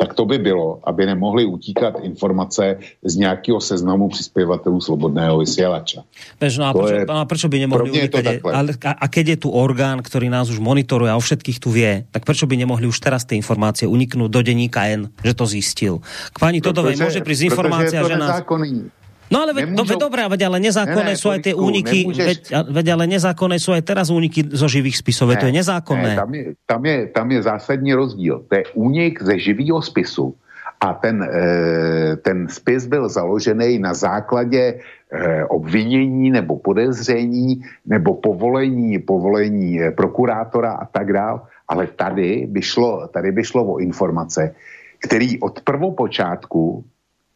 tak 0.00 0.16
to 0.16 0.24
by 0.24 0.40
bylo, 0.40 0.80
aby 0.84 1.06
nemohli 1.06 1.44
utíkat 1.44 2.00
informace 2.00 2.80
z 3.04 3.16
nějakého 3.16 3.60
seznamu 3.60 4.08
přispěvatelů 4.08 4.80
slobodného 4.80 5.38
vysielača. 5.38 6.08
Bež, 6.40 6.56
no 6.56 6.64
a, 6.64 6.72
prečo, 6.72 6.94
je, 6.96 7.04
a 7.04 7.24
prečo 7.28 7.46
by 7.52 7.56
nemohli? 7.60 8.08
Ale, 8.48 8.80
a, 8.80 8.92
a 8.96 9.06
keď 9.12 9.36
je 9.36 9.38
tu 9.44 9.52
orgán, 9.52 10.00
ktorý 10.00 10.32
nás 10.32 10.48
už 10.48 10.56
monitoruje 10.56 11.12
a 11.12 11.20
o 11.20 11.22
všetkých 11.22 11.60
tu 11.60 11.68
vie, 11.68 12.08
tak 12.08 12.24
prečo 12.24 12.48
by 12.48 12.56
nemohli 12.56 12.88
už 12.88 12.96
teraz 12.96 13.28
tie 13.28 13.36
informácie 13.36 13.84
uniknúť 13.84 14.30
do 14.32 14.40
denníka 14.40 14.88
N, 14.88 15.12
že 15.20 15.36
to 15.36 15.44
zistil? 15.44 16.00
K 16.32 16.36
pani 16.40 16.64
Todovej 16.64 16.96
môže 16.96 17.20
prísť 17.20 17.52
informácia, 17.52 18.00
že 18.00 18.16
nás... 18.16 18.40
No 19.30 19.46
ale 19.46 19.54
veď, 19.54 19.70
Nemôžu... 19.70 19.94
dobré, 19.94 20.26
veď 20.26 20.50
ale 20.50 20.58
nezákonné 20.58 21.14
ne, 21.14 21.16
ne, 21.16 21.22
sú 21.22 21.30
aj 21.30 21.40
tie 21.46 21.54
úniky, 21.54 22.02
nemôžeš... 22.02 22.26
veď, 22.26 22.40
veď 22.66 22.86
ale 22.98 23.04
nezákonné 23.06 23.56
sú 23.62 23.70
aj 23.70 23.82
teraz 23.86 24.10
úniky 24.10 24.50
zo 24.50 24.66
živých 24.66 24.98
spisov, 24.98 25.30
ne, 25.30 25.38
to 25.38 25.46
je 25.46 25.54
nezákonné. 25.54 26.10
Ne, 26.12 26.18
tam, 26.18 26.30
je, 26.34 26.44
tam, 26.66 26.82
je, 26.82 26.98
tam 27.14 27.26
je 27.30 27.38
zásadní 27.46 27.94
rozdíl. 27.94 28.42
To 28.50 28.52
je 28.58 28.64
únik 28.74 29.22
ze 29.22 29.38
živého 29.38 29.78
spisu 29.78 30.34
a 30.80 30.94
ten, 30.94 31.22
e, 31.22 32.16
ten 32.16 32.48
spis 32.48 32.86
byl 32.86 33.08
založený 33.08 33.78
na 33.78 33.94
základě 33.94 34.80
e, 35.12 35.44
obvinění 35.44 36.30
nebo 36.30 36.58
podezření 36.58 37.62
nebo 37.86 38.14
povolení, 38.14 38.98
povolení 38.98 39.82
e, 39.82 39.90
prokurátora 39.90 40.72
a 40.72 40.84
tak 40.86 41.12
dále. 41.12 41.40
Ale 41.68 41.86
tady 41.86 42.46
by 42.50 42.62
šlo, 42.62 43.08
tady 43.08 43.32
by 43.32 43.44
šlo 43.44 43.62
o 43.64 43.78
informace, 43.78 44.54
který 44.98 45.40
od 45.40 45.60
prvopočátku 45.60 46.84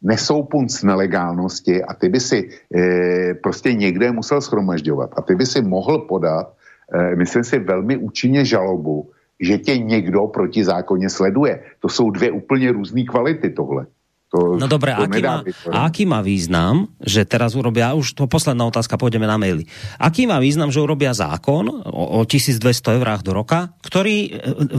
nesou 0.01 0.43
punc 0.43 0.83
nelegálnosti 0.83 1.83
a 1.83 1.93
ty 1.93 2.09
by 2.09 2.19
si 2.19 2.49
e, 2.75 3.33
prostě 3.33 3.73
někde 3.73 4.11
musel 4.11 4.41
schromažďovat 4.41 5.09
a 5.17 5.21
ty 5.21 5.35
by 5.35 5.45
si 5.45 5.61
mohl 5.61 5.99
podat, 5.99 6.53
e, 6.93 7.15
myslím 7.15 7.43
si, 7.43 7.59
velmi 7.59 7.97
účinně 7.97 8.45
žalobu, 8.45 9.11
že 9.39 9.57
tě 9.57 9.77
někdo 9.77 10.27
protizákonně 10.27 11.09
sleduje. 11.09 11.63
To 11.79 11.89
jsou 11.89 12.09
dvě 12.09 12.31
úplně 12.31 12.71
různé 12.71 13.03
kvality 13.03 13.49
tohle. 13.49 13.85
To, 14.33 14.57
no 14.57 14.65
dobre, 14.65 14.89
aký 14.89 15.21
má, 15.21 15.37
aký 15.69 16.03
má 16.09 16.19
význam, 16.25 16.89
že 16.97 17.29
teraz 17.29 17.53
urobia, 17.53 17.93
už 17.93 18.17
to 18.17 18.25
posledná 18.25 18.65
otázka, 18.65 18.97
pôjdeme 18.97 19.29
na 19.29 19.37
maily. 19.37 19.69
Aký 20.01 20.25
má 20.25 20.41
význam, 20.41 20.73
že 20.73 20.81
urobia 20.81 21.13
zákon 21.13 21.69
o, 21.69 22.03
o 22.17 22.19
1200 22.25 22.97
eurách 22.97 23.21
do 23.21 23.37
roka, 23.37 23.69
ktorý 23.85 24.17
e, 24.25 24.29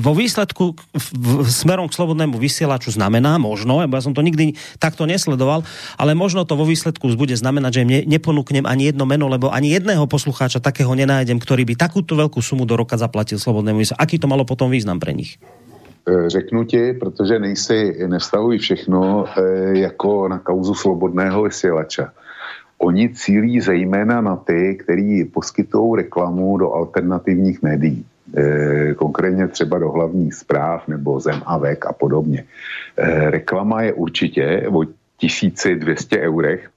vo 0.03 0.19
výsledku 0.19 0.75
v, 0.75 1.47
smerom 1.47 1.87
k 1.87 1.95
slobodnému 1.95 2.35
vysielaču 2.43 2.91
znamená, 2.91 3.39
možno, 3.39 3.79
ja 3.79 4.03
som 4.03 4.19
to 4.19 4.27
nikdy 4.27 4.59
takto 4.83 5.07
nesledoval, 5.07 5.63
ale 5.95 6.19
možno 6.19 6.43
to 6.43 6.59
vo 6.59 6.67
výsledku 6.67 7.07
bude 7.15 7.39
znamenať, 7.39 7.71
že 7.71 7.83
im 7.87 7.91
ne, 7.91 8.01
neponúknem 8.19 8.67
ani 8.67 8.91
jedno 8.91 9.07
meno, 9.07 9.31
lebo 9.31 9.55
ani 9.55 9.79
jedného 9.79 10.11
poslucháča 10.11 10.59
takého 10.59 10.91
nenájdem, 10.99 11.39
ktorý 11.39 11.63
by 11.71 11.79
takúto 11.79 12.19
veľkú 12.19 12.43
sumu 12.43 12.67
do 12.67 12.75
roka 12.75 12.99
zaplatil 12.99 13.39
slobodnému 13.39 13.79
vysielaču. 13.79 14.03
Aký 14.03 14.19
to 14.19 14.27
malo 14.27 14.43
potom 14.43 14.75
význam 14.75 14.99
pre 14.99 15.15
nich? 15.15 15.39
Eh, 16.09 16.31
řeknu 16.31 16.65
ti, 16.65 16.93
protože 16.93 17.39
nejsi, 17.39 18.07
nevztahují 18.07 18.59
všechno 18.59 19.25
eh, 19.27 19.79
jako 19.79 20.29
na 20.29 20.39
kauzu 20.39 20.75
slobodného 20.75 21.43
vysílača. 21.43 22.13
Oni 22.79 23.09
cílí 23.09 23.61
zejména 23.61 24.21
na 24.21 24.37
ty, 24.37 24.79
kteří 24.83 25.25
poskytují 25.25 25.97
reklamu 25.97 26.59
do 26.59 26.73
alternativních 26.73 27.63
médií. 27.63 28.07
Eh, 28.37 28.95
konkrétně 28.95 29.49
třeba 29.49 29.79
do 29.79 29.91
hlavních 29.91 30.35
zpráv 30.35 30.89
nebo 30.89 31.21
Zem 31.21 31.43
a 31.47 31.59
Vek 31.59 31.87
a 31.87 31.93
podobně. 31.93 32.45
Reklama 33.27 33.83
je 33.83 33.93
určitě 33.93 34.69
o 34.73 34.85
1200 35.17 36.21
eurech 36.21 36.71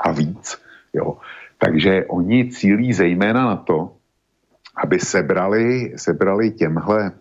a 0.00 0.12
víc. 0.12 0.58
Jo. 0.94 1.16
Takže 1.58 2.04
oni 2.08 2.50
cílí 2.50 2.92
zejména 2.92 3.46
na 3.46 3.56
to, 3.56 3.92
aby 4.76 4.98
sebrali, 4.98 5.92
sebrali 5.96 6.50
těmhle 6.50 7.12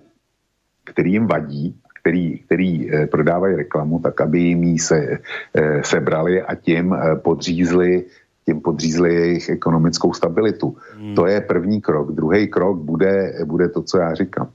který 0.86 1.12
jim 1.12 1.28
vadí, 1.28 1.76
který, 2.00 2.40
který 2.46 2.72
eh, 2.94 3.08
prodávají 3.08 3.56
reklamu, 3.56 4.00
tak 4.00 4.22
aby 4.22 4.40
jim 4.40 4.64
ji 4.64 4.80
se, 4.80 4.98
eh, 5.54 5.84
sebrali 5.84 6.42
a 6.42 6.56
tím 6.56 6.94
eh, 6.94 7.16
podřízli 7.16 8.06
tím 8.46 8.62
podřízli 8.62 9.16
jejich 9.16 9.50
ekonomickou 9.50 10.14
stabilitu. 10.14 10.78
Hmm. 10.98 11.16
To 11.16 11.26
je 11.26 11.42
první 11.42 11.82
krok. 11.82 12.14
Druhý 12.14 12.48
krok 12.48 12.78
bude, 12.78 13.34
bude 13.46 13.70
to, 13.70 13.82
co 13.82 13.98
já 13.98 14.14
říkám. 14.14 14.50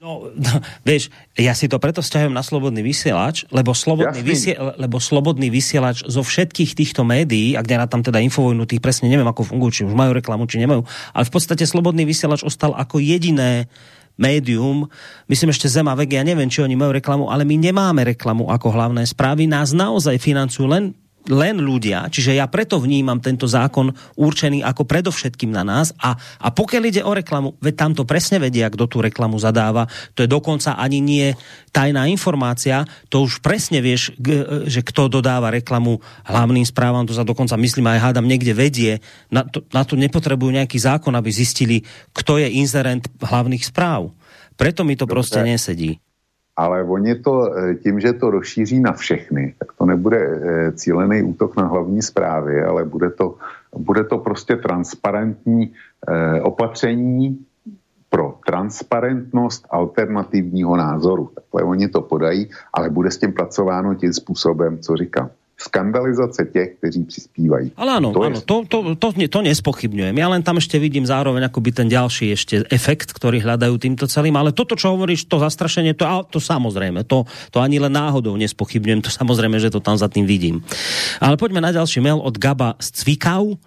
No, 0.00 0.32
no, 0.32 0.52
vieš, 0.88 1.12
ja 1.36 1.52
si 1.52 1.68
to 1.68 1.76
preto 1.76 2.00
vzťahujem 2.00 2.32
na 2.32 2.40
slobodný 2.40 2.80
vysielač, 2.80 3.44
lebo 3.52 3.76
slobodný, 3.76 4.24
vysie, 4.24 4.56
lebo 4.56 4.96
slobodný 4.96 5.52
vysielač 5.52 6.08
zo 6.08 6.24
všetkých 6.24 6.72
týchto 6.72 7.04
médií, 7.04 7.52
ak 7.52 7.68
ja 7.68 7.84
tam 7.84 8.00
teda 8.00 8.16
infovojnu, 8.24 8.64
tých 8.64 8.80
presne 8.80 9.12
neviem, 9.12 9.28
ako 9.28 9.44
fungujú, 9.44 9.70
či 9.70 9.82
už 9.84 9.92
majú 9.92 10.16
reklamu, 10.16 10.48
či 10.48 10.56
nemajú, 10.56 10.88
ale 11.12 11.24
v 11.28 11.32
podstate 11.36 11.68
slobodný 11.68 12.08
vysielač 12.08 12.40
ostal 12.40 12.72
ako 12.72 12.96
jediné 12.96 13.68
médium, 14.20 14.84
myslím 15.26 15.50
ešte 15.50 15.72
Zema 15.72 15.96
Vek, 15.96 16.12
ja 16.12 16.20
neviem, 16.20 16.52
či 16.52 16.60
oni 16.60 16.76
majú 16.76 16.92
reklamu, 16.92 17.32
ale 17.32 17.48
my 17.48 17.56
nemáme 17.56 18.04
reklamu 18.12 18.52
ako 18.52 18.68
hlavné 18.68 19.08
správy, 19.08 19.48
nás 19.48 19.72
naozaj 19.72 20.20
financujú 20.20 20.68
len 20.68 20.92
len 21.28 21.60
ľudia, 21.60 22.08
čiže 22.08 22.32
ja 22.32 22.48
preto 22.48 22.80
vnímam 22.80 23.20
tento 23.20 23.44
zákon 23.44 23.92
určený 24.16 24.64
ako 24.64 24.88
predovšetkým 24.88 25.52
na 25.52 25.60
nás 25.60 25.92
a, 26.00 26.16
a 26.16 26.48
pokiaľ 26.48 26.82
ide 26.88 27.02
o 27.04 27.12
reklamu, 27.12 27.60
veď 27.60 27.74
tam 27.76 27.92
to 27.92 28.08
presne 28.08 28.40
vedia, 28.40 28.72
kto 28.72 28.88
tú 28.88 29.04
reklamu 29.04 29.36
zadáva, 29.36 29.84
to 30.16 30.24
je 30.24 30.28
dokonca 30.30 30.80
ani 30.80 31.04
nie 31.04 31.36
tajná 31.76 32.08
informácia, 32.08 32.88
to 33.12 33.20
už 33.20 33.44
presne 33.44 33.84
vieš, 33.84 34.16
že 34.66 34.80
kto 34.80 35.12
dodáva 35.12 35.52
reklamu 35.52 36.00
hlavným 36.24 36.64
správam, 36.64 37.04
to 37.04 37.12
sa 37.12 37.26
dokonca 37.26 37.60
myslím 37.60 37.92
aj 37.92 38.10
hádam 38.10 38.24
niekde 38.24 38.56
vedie, 38.56 38.92
na 39.28 39.44
to, 39.44 39.60
na 39.76 39.84
to 39.84 40.00
nepotrebujú 40.00 40.50
nejaký 40.56 40.80
zákon, 40.80 41.12
aby 41.12 41.28
zistili, 41.28 41.84
kto 42.16 42.40
je 42.40 42.48
inzerent 42.48 43.06
hlavných 43.20 43.62
správ. 43.62 44.10
Preto 44.56 44.84
mi 44.84 44.96
to 44.96 45.04
Dobre. 45.04 45.20
proste 45.20 45.40
nesedí 45.44 46.00
ale 46.60 46.84
oni 46.84 47.24
to, 47.24 47.48
eh, 47.48 47.74
tím, 47.80 48.00
že 48.00 48.12
to 48.12 48.30
rozšíří 48.30 48.80
na 48.84 48.92
všechny, 48.92 49.56
tak 49.58 49.72
to 49.72 49.88
nebude 49.88 50.20
eh, 50.20 50.72
cílený 50.76 51.22
útok 51.24 51.56
na 51.56 51.64
hlavní 51.64 52.04
zprávy, 52.04 52.60
ale 52.60 52.84
bude 52.84 53.10
to, 53.16 53.40
bude 53.72 54.04
to 54.04 54.18
prostě 54.20 54.60
transparentní 54.60 55.72
eh, 55.72 56.40
opatření 56.44 57.40
pro 58.12 58.36
transparentnost 58.44 59.64
alternativního 59.70 60.76
názoru. 60.76 61.30
Takhle 61.34 61.62
oni 61.62 61.88
to 61.88 62.04
podají, 62.04 62.50
ale 62.76 62.90
bude 62.90 63.08
s 63.10 63.18
tím 63.18 63.32
pracováno 63.32 63.94
tím 63.94 64.12
způsobem, 64.12 64.78
co 64.84 64.96
říkám 64.96 65.30
skandalizace 65.60 66.48
těch, 66.52 66.68
kteří 66.80 67.04
přispívají. 67.04 67.72
Ale 67.76 68.00
áno, 68.00 68.16
to, 68.16 68.20
áno, 68.24 68.40
to, 68.40 68.64
to, 68.64 68.78
to, 68.96 69.08
to 69.12 69.38
nespochybňujem. 69.44 70.16
Ja 70.16 70.32
len 70.32 70.40
tam 70.40 70.56
ešte 70.56 70.80
vidím 70.80 71.04
zároveň 71.04 71.52
akoby 71.52 71.70
ten 71.76 71.88
ďalší 71.92 72.32
ešte 72.32 72.64
efekt, 72.72 73.12
ktorý 73.12 73.44
hľadajú 73.44 73.76
týmto 73.76 74.08
celým, 74.08 74.40
ale 74.40 74.56
toto, 74.56 74.72
čo 74.72 74.96
hovoríš, 74.96 75.28
to 75.28 75.36
zastrašenie, 75.36 75.92
to, 75.92 76.08
to 76.32 76.40
samozrejme, 76.40 77.04
to, 77.04 77.28
to 77.52 77.60
ani 77.60 77.76
len 77.76 77.92
náhodou 77.92 78.32
nespochybňujem, 78.40 79.04
to 79.04 79.12
samozrejme, 79.12 79.60
že 79.60 79.68
to 79.68 79.84
tam 79.84 80.00
za 80.00 80.08
tým 80.08 80.24
vidím. 80.24 80.64
Ale 81.20 81.36
poďme 81.36 81.60
na 81.60 81.76
ďalší 81.76 82.00
mail 82.00 82.16
od 82.16 82.40
Gaba 82.40 82.80
z 82.80 82.96
Cvikau. 82.96 83.60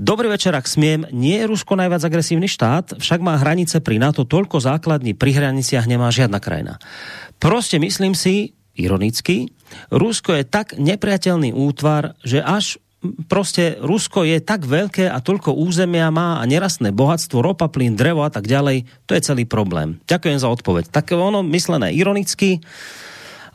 Dobrý 0.00 0.28
večer, 0.32 0.52
ak 0.56 0.68
smiem. 0.68 1.08
Nie 1.12 1.44
je 1.44 1.50
Rusko 1.52 1.76
najviac 1.76 2.04
agresívny 2.04 2.48
štát, 2.48 3.00
však 3.00 3.20
má 3.20 3.36
hranice 3.36 3.80
pri 3.80 4.00
NATO 4.00 4.24
toľko 4.28 4.60
základní, 4.60 5.16
pri 5.16 5.36
hraniciach 5.36 5.84
nemá 5.88 6.08
žiadna 6.08 6.40
krajina. 6.40 6.80
Proste 7.36 7.76
myslím 7.76 8.16
si, 8.16 8.56
ironicky, 8.80 9.52
Rusko 9.90 10.36
je 10.36 10.44
tak 10.44 10.78
nepriateľný 10.78 11.54
útvar, 11.54 12.18
že 12.22 12.42
až 12.42 12.78
proste 13.26 13.80
Rusko 13.80 14.28
je 14.28 14.38
tak 14.44 14.68
veľké 14.68 15.08
a 15.08 15.18
toľko 15.24 15.56
územia 15.56 16.12
má 16.12 16.36
a 16.36 16.44
nerastné 16.44 16.92
bohatstvo, 16.92 17.40
ropa, 17.40 17.72
plyn, 17.72 17.96
drevo 17.96 18.20
a 18.20 18.30
tak 18.30 18.44
ďalej, 18.44 18.84
to 19.08 19.16
je 19.16 19.24
celý 19.24 19.48
problém. 19.48 19.96
Ďakujem 20.04 20.38
za 20.38 20.48
odpoveď. 20.52 20.92
Tak 20.92 21.16
ono 21.16 21.40
myslené 21.40 21.96
ironicky, 21.96 22.60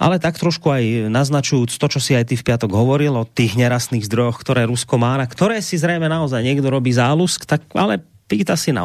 ale 0.02 0.18
tak 0.18 0.42
trošku 0.42 0.66
aj 0.74 1.14
naznačujúc 1.14 1.78
to, 1.78 1.88
čo 1.88 2.00
si 2.02 2.18
aj 2.18 2.34
ty 2.34 2.36
v 2.36 2.46
piatok 2.46 2.74
hovoril 2.74 3.14
o 3.16 3.30
tých 3.30 3.56
nerastných 3.56 4.04
zdrojoch, 4.10 4.42
ktoré 4.42 4.66
Rusko 4.66 4.98
má, 4.98 5.16
na 5.16 5.30
ktoré 5.30 5.62
si 5.62 5.78
zrejme 5.78 6.10
naozaj 6.10 6.42
niekto 6.42 6.68
robí 6.68 6.90
zálusk, 6.92 7.46
tak 7.46 7.64
ale 7.78 8.02
pýta, 8.26 8.58
si 8.58 8.74
na, 8.74 8.84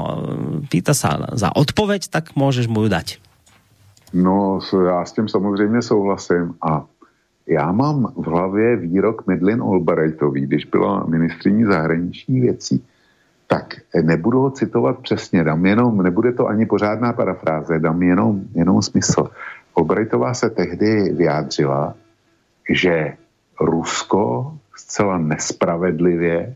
pýta 0.69 0.93
sa 0.93 1.35
za 1.35 1.49
odpoveď, 1.57 2.13
tak 2.13 2.37
môžeš 2.37 2.69
mu 2.69 2.85
ju 2.87 2.89
dať. 2.93 3.17
No, 4.13 4.59
já 4.87 5.05
s 5.05 5.13
tím 5.13 5.29
samozřejmě 5.29 5.83
souhlasím 5.83 6.55
a 6.63 6.85
já 7.47 7.73
mám 7.73 8.13
v 8.17 8.27
hlavě 8.27 8.77
výrok 8.77 9.27
Medlin 9.27 9.63
Albrightový, 9.63 10.41
když 10.41 10.65
byla 10.65 11.05
ministriní 11.07 11.65
zahraničních 11.65 12.43
věcí, 12.43 12.85
tak 13.47 13.75
nebudu 14.03 14.41
ho 14.41 14.51
citovat 14.51 14.99
přesně, 14.99 15.45
dám 15.45 15.67
jenom, 15.67 16.03
nebude 16.03 16.33
to 16.33 16.47
ani 16.47 16.67
pořádná 16.67 17.13
parafráze, 17.13 17.79
dám 17.79 18.03
jenom, 18.03 18.41
jenom 18.55 18.83
smysl. 18.83 19.29
Albrightová 19.77 20.35
se 20.35 20.51
tehdy 20.51 21.13
vyjádřila, 21.13 21.95
že 22.71 23.13
Rusko 23.61 24.53
zcela 24.77 25.19
nespravedlivě 25.19 26.55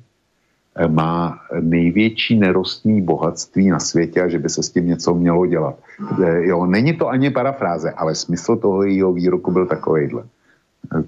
eh, 0.76 0.88
má 0.88 1.38
největší 1.60 2.38
nerostní 2.38 3.02
bohatství 3.02 3.70
na 3.70 3.78
světě 3.78 4.22
a 4.22 4.28
že 4.28 4.38
by 4.38 4.48
se 4.48 4.62
s 4.62 4.70
tím 4.70 4.86
něco 4.86 5.14
mělo 5.14 5.46
dělat. 5.46 5.78
Eh, 6.24 6.46
jo, 6.46 6.66
není 6.66 6.92
to 6.96 7.08
ani 7.08 7.30
parafráze, 7.30 7.90
ale 7.90 8.14
smysl 8.14 8.56
toho 8.56 8.82
jejího 8.82 9.12
výroku 9.12 9.50
byl 9.50 9.66
takovýhle. 9.66 10.22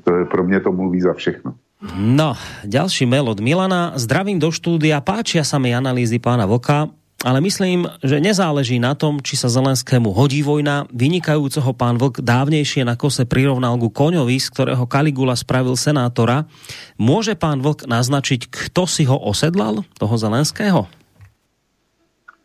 To 0.04 0.10
je, 0.14 0.24
pro 0.24 0.44
mě 0.44 0.60
to 0.60 0.72
mluví 0.72 1.00
za 1.00 1.12
všechno. 1.12 1.54
No, 1.96 2.32
ďalší 2.64 3.06
mail 3.06 3.28
od 3.28 3.40
Milana. 3.40 3.92
Zdravím 4.00 4.40
do 4.40 4.48
štúdia, 4.48 5.04
páčia 5.04 5.44
sa 5.44 5.60
mi 5.60 5.76
analýzy 5.76 6.16
pána 6.16 6.48
Voka, 6.48 6.88
ale 7.20 7.38
myslím, 7.44 7.84
že 8.00 8.16
nezáleží 8.16 8.80
na 8.80 8.96
tom, 8.96 9.20
či 9.20 9.36
sa 9.36 9.52
Zelenskému 9.52 10.08
hodí 10.12 10.40
vojna. 10.40 10.88
Vynikajúceho 10.88 11.76
pán 11.76 12.00
Vlk 12.00 12.24
dávnejšie 12.24 12.84
na 12.88 12.96
kose 12.96 13.28
prirovnal 13.28 13.76
ku 13.76 13.92
koňovi, 13.92 14.40
z 14.40 14.48
ktorého 14.52 14.88
Kaligula 14.88 15.36
spravil 15.36 15.76
senátora. 15.76 16.48
Môže 16.96 17.36
pán 17.36 17.60
Vlk 17.60 17.84
naznačiť, 17.84 18.48
kto 18.48 18.88
si 18.88 19.04
ho 19.04 19.16
osedlal, 19.16 19.84
toho 20.00 20.14
Zelenského? 20.16 20.88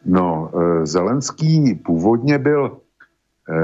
No, 0.06 0.52
e, 0.52 0.86
Zelenský 0.86 1.76
původně 1.86 2.40
byl 2.40 2.82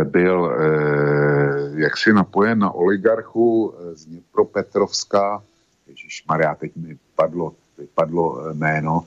byl 0.04 0.52
eh, 0.52 1.82
jaksi 1.82 2.14
napojen 2.14 2.60
na 2.60 2.72
oligarchu 2.72 3.74
eh, 3.74 3.96
z 3.96 4.06
Dnipropetrovska, 4.06 5.44
Ježíš 5.88 6.26
Maria, 6.30 6.56
teď 6.56 6.76
mi 6.76 6.98
padlo, 7.16 7.54
padlo 7.96 8.54
jméno, 8.54 9.04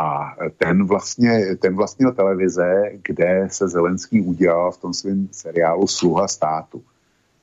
a 0.00 0.36
ten 0.56 0.86
vlastně, 0.86 1.56
ten 1.56 1.76
vlastnil 1.76 2.12
televize, 2.12 2.90
kde 3.02 3.48
se 3.50 3.68
Zelenský 3.68 4.20
udělal 4.20 4.72
v 4.72 4.80
tom 4.80 4.94
svém 4.94 5.28
seriálu 5.32 5.86
Sluha 5.86 6.28
státu. 6.28 6.82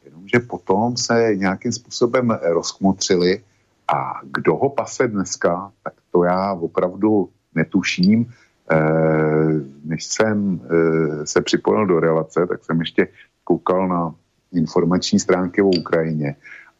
Jenomže 0.05 0.39
potom 0.39 0.97
se 0.97 1.35
nějakým 1.35 1.71
způsobem 1.71 2.39
rozkmotřili 2.41 3.43
a 3.87 4.21
kdo 4.23 4.55
ho 4.55 4.69
pase 4.69 5.07
dneska, 5.07 5.71
tak 5.83 5.93
to 6.11 6.23
já 6.23 6.53
opravdu 6.53 7.29
netuším. 7.55 8.33
Eh, 8.71 9.61
než 9.83 10.05
jsem 10.05 10.61
eh, 10.63 11.25
se 11.25 11.41
připojil 11.41 11.85
do 11.85 11.99
relace, 11.99 12.47
tak 12.47 12.63
jsem 12.63 12.79
ještě 12.79 13.07
koukal 13.43 13.87
na 13.87 14.15
informační 14.53 15.19
stránky 15.19 15.61
o 15.61 15.67
Ukrajině 15.67 16.35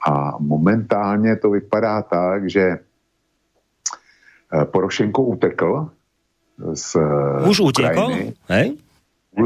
a 0.07 0.38
momentálně 0.39 1.36
to 1.36 1.49
vypadá 1.49 2.01
tak, 2.01 2.49
že 2.49 2.61
eh, 2.61 2.79
Porošenko 4.65 5.23
utekl 5.23 5.89
z 6.73 6.95
Už 7.49 7.59
utekl? 7.59 8.07
Hej? 8.47 8.77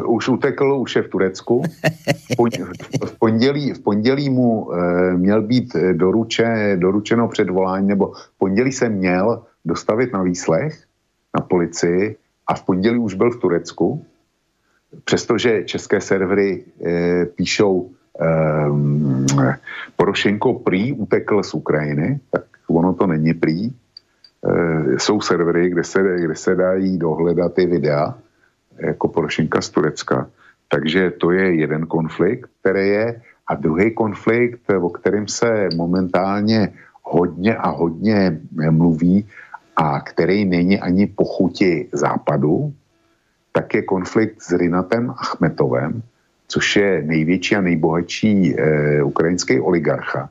Už 0.08 0.30
utekl, 0.30 0.74
už 0.74 0.96
je 0.96 1.02
v 1.02 1.10
Turecku. 1.10 1.64
V 3.06 3.18
pondělí, 3.20 3.74
v 3.74 3.80
pondělí 3.80 4.30
mu 4.30 4.70
měl 5.16 5.42
být 5.42 5.76
doruče, 5.94 6.78
doručeno 6.80 7.28
předvolání, 7.28 7.88
nebo 7.88 8.14
v 8.14 8.38
pondělí 8.38 8.72
se 8.72 8.90
měl 8.90 9.44
dostavit 9.66 10.14
na 10.14 10.22
výslech 10.22 10.84
na 11.38 11.42
policii 11.42 12.18
a 12.50 12.54
v 12.54 12.64
pondělí 12.66 12.97
už 12.97 13.14
byl 13.14 13.32
v 13.32 13.39
Turecku, 13.39 14.06
přestože 15.06 15.64
české 15.64 16.02
servery 16.02 16.64
e, 16.86 17.26
píšou 17.26 17.89
e, 17.89 18.26
Porošenko 19.95 20.54
prý 20.54 20.93
utekl 20.93 21.43
z 21.43 21.54
Ukrajiny, 21.54 22.20
tak 22.32 22.43
ono 22.68 22.93
to 22.93 23.08
není 23.08 23.34
prý. 23.34 23.70
E, 23.70 23.72
jsou 25.00 25.22
servery, 25.22 25.70
kde 25.70 25.84
se, 25.84 26.02
kde 26.02 26.36
se 26.36 26.56
dají 26.56 26.97
dohledat 26.97 27.54
ty 27.54 27.66
videa 27.66 28.18
jako 28.78 29.08
Porošenka 29.08 29.62
z 29.62 29.70
Turecka. 29.70 30.28
Takže 30.70 31.12
to 31.12 31.32
je 31.32 31.56
jeden 31.56 31.86
konflikt, 31.86 32.50
který 32.62 32.88
je. 32.88 33.22
A 33.47 33.56
druhý 33.56 33.93
konflikt, 33.93 34.62
o 34.82 34.89
kterém 34.89 35.28
se 35.28 35.70
momentálně 35.76 36.74
hodně 37.04 37.56
a 37.56 37.70
hodně 37.70 38.41
mluví, 38.70 39.26
a 39.80 40.02
který 40.02 40.46
není 40.46 40.80
ani 40.80 41.08
po 41.08 41.26
chuti 41.26 41.88
západu, 41.92 42.74
tak 43.52 43.74
je 43.74 43.82
konflikt 43.82 44.42
s 44.42 44.52
Rinatem 44.52 45.10
Achmetovem, 45.10 46.02
což 46.48 46.76
je 46.76 47.04
největší 47.06 47.56
a 47.56 47.62
nejbohatší 47.62 48.56
e, 48.56 49.04
ukrajinský 49.04 49.60
oligarcha. 49.60 50.30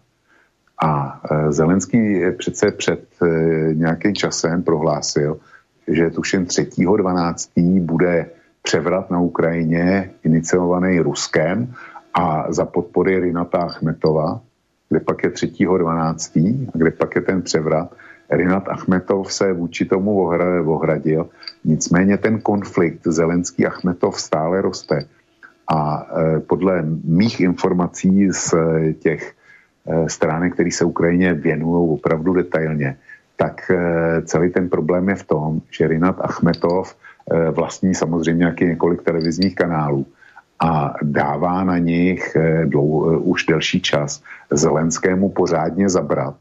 A 0.82 1.20
e, 1.30 1.53
Zelenský 1.53 2.20
přece 2.38 2.70
před 2.70 3.05
e, 3.22 3.26
nějakým 3.74 4.14
časem 4.14 4.62
prohlásil, 4.62 5.40
že 5.88 6.11
tuším 6.11 6.44
3.12. 6.44 7.80
bude 7.80 8.26
převrat 8.62 9.11
na 9.11 9.20
Ukrajině 9.20 10.11
iniciovaný 10.24 11.01
Ruskem 11.01 11.72
a 12.14 12.53
za 12.53 12.64
podpory 12.64 13.20
Rinata 13.20 13.59
Achmetova, 13.59 14.40
kde 14.88 15.01
pak 15.01 15.24
je 15.24 15.30
3.12. 15.30 16.68
a 16.68 16.78
kde 16.78 16.90
pak 16.90 17.14
je 17.14 17.22
ten 17.22 17.42
převrat, 17.42 17.94
Rinat 18.30 18.68
Achmetov 18.68 19.32
se 19.32 19.52
vůči 19.52 19.84
tomu 19.84 20.28
ohradil, 20.66 21.28
nicméně 21.64 22.16
ten 22.16 22.40
konflikt 22.40 23.06
Zelenský-Achmetov 23.06 24.12
stále 24.12 24.60
roste. 24.60 25.08
A 25.72 26.06
e, 26.06 26.40
podle 26.40 26.82
mých 27.04 27.40
informací 27.40 28.32
z 28.32 28.54
e, 28.54 28.92
těch 28.92 29.32
e, 29.86 30.08
stránek, 30.08 30.54
které 30.54 30.70
se 30.70 30.84
Ukrajině 30.84 31.34
věnují 31.34 31.98
opravdu 31.98 32.32
detailně, 32.32 32.96
tak 33.36 33.70
celý 34.24 34.50
ten 34.50 34.68
problém 34.68 35.08
je 35.08 35.14
v 35.14 35.24
tom, 35.24 35.60
že 35.70 35.88
Rinat 35.88 36.16
Achmetov 36.20 36.96
vlastní 37.50 37.94
samozřejmě 37.94 38.38
nějaký 38.38 38.64
několik 38.64 39.02
televizních 39.02 39.54
kanálů 39.54 40.06
a 40.58 40.94
dává 41.02 41.64
na 41.64 41.78
nich 41.78 42.36
dlou, 42.64 43.18
už 43.18 43.46
delší 43.46 43.80
čas 43.80 44.22
Zelenskému 44.50 45.28
pořádně 45.28 45.88
zabrat 45.88 46.34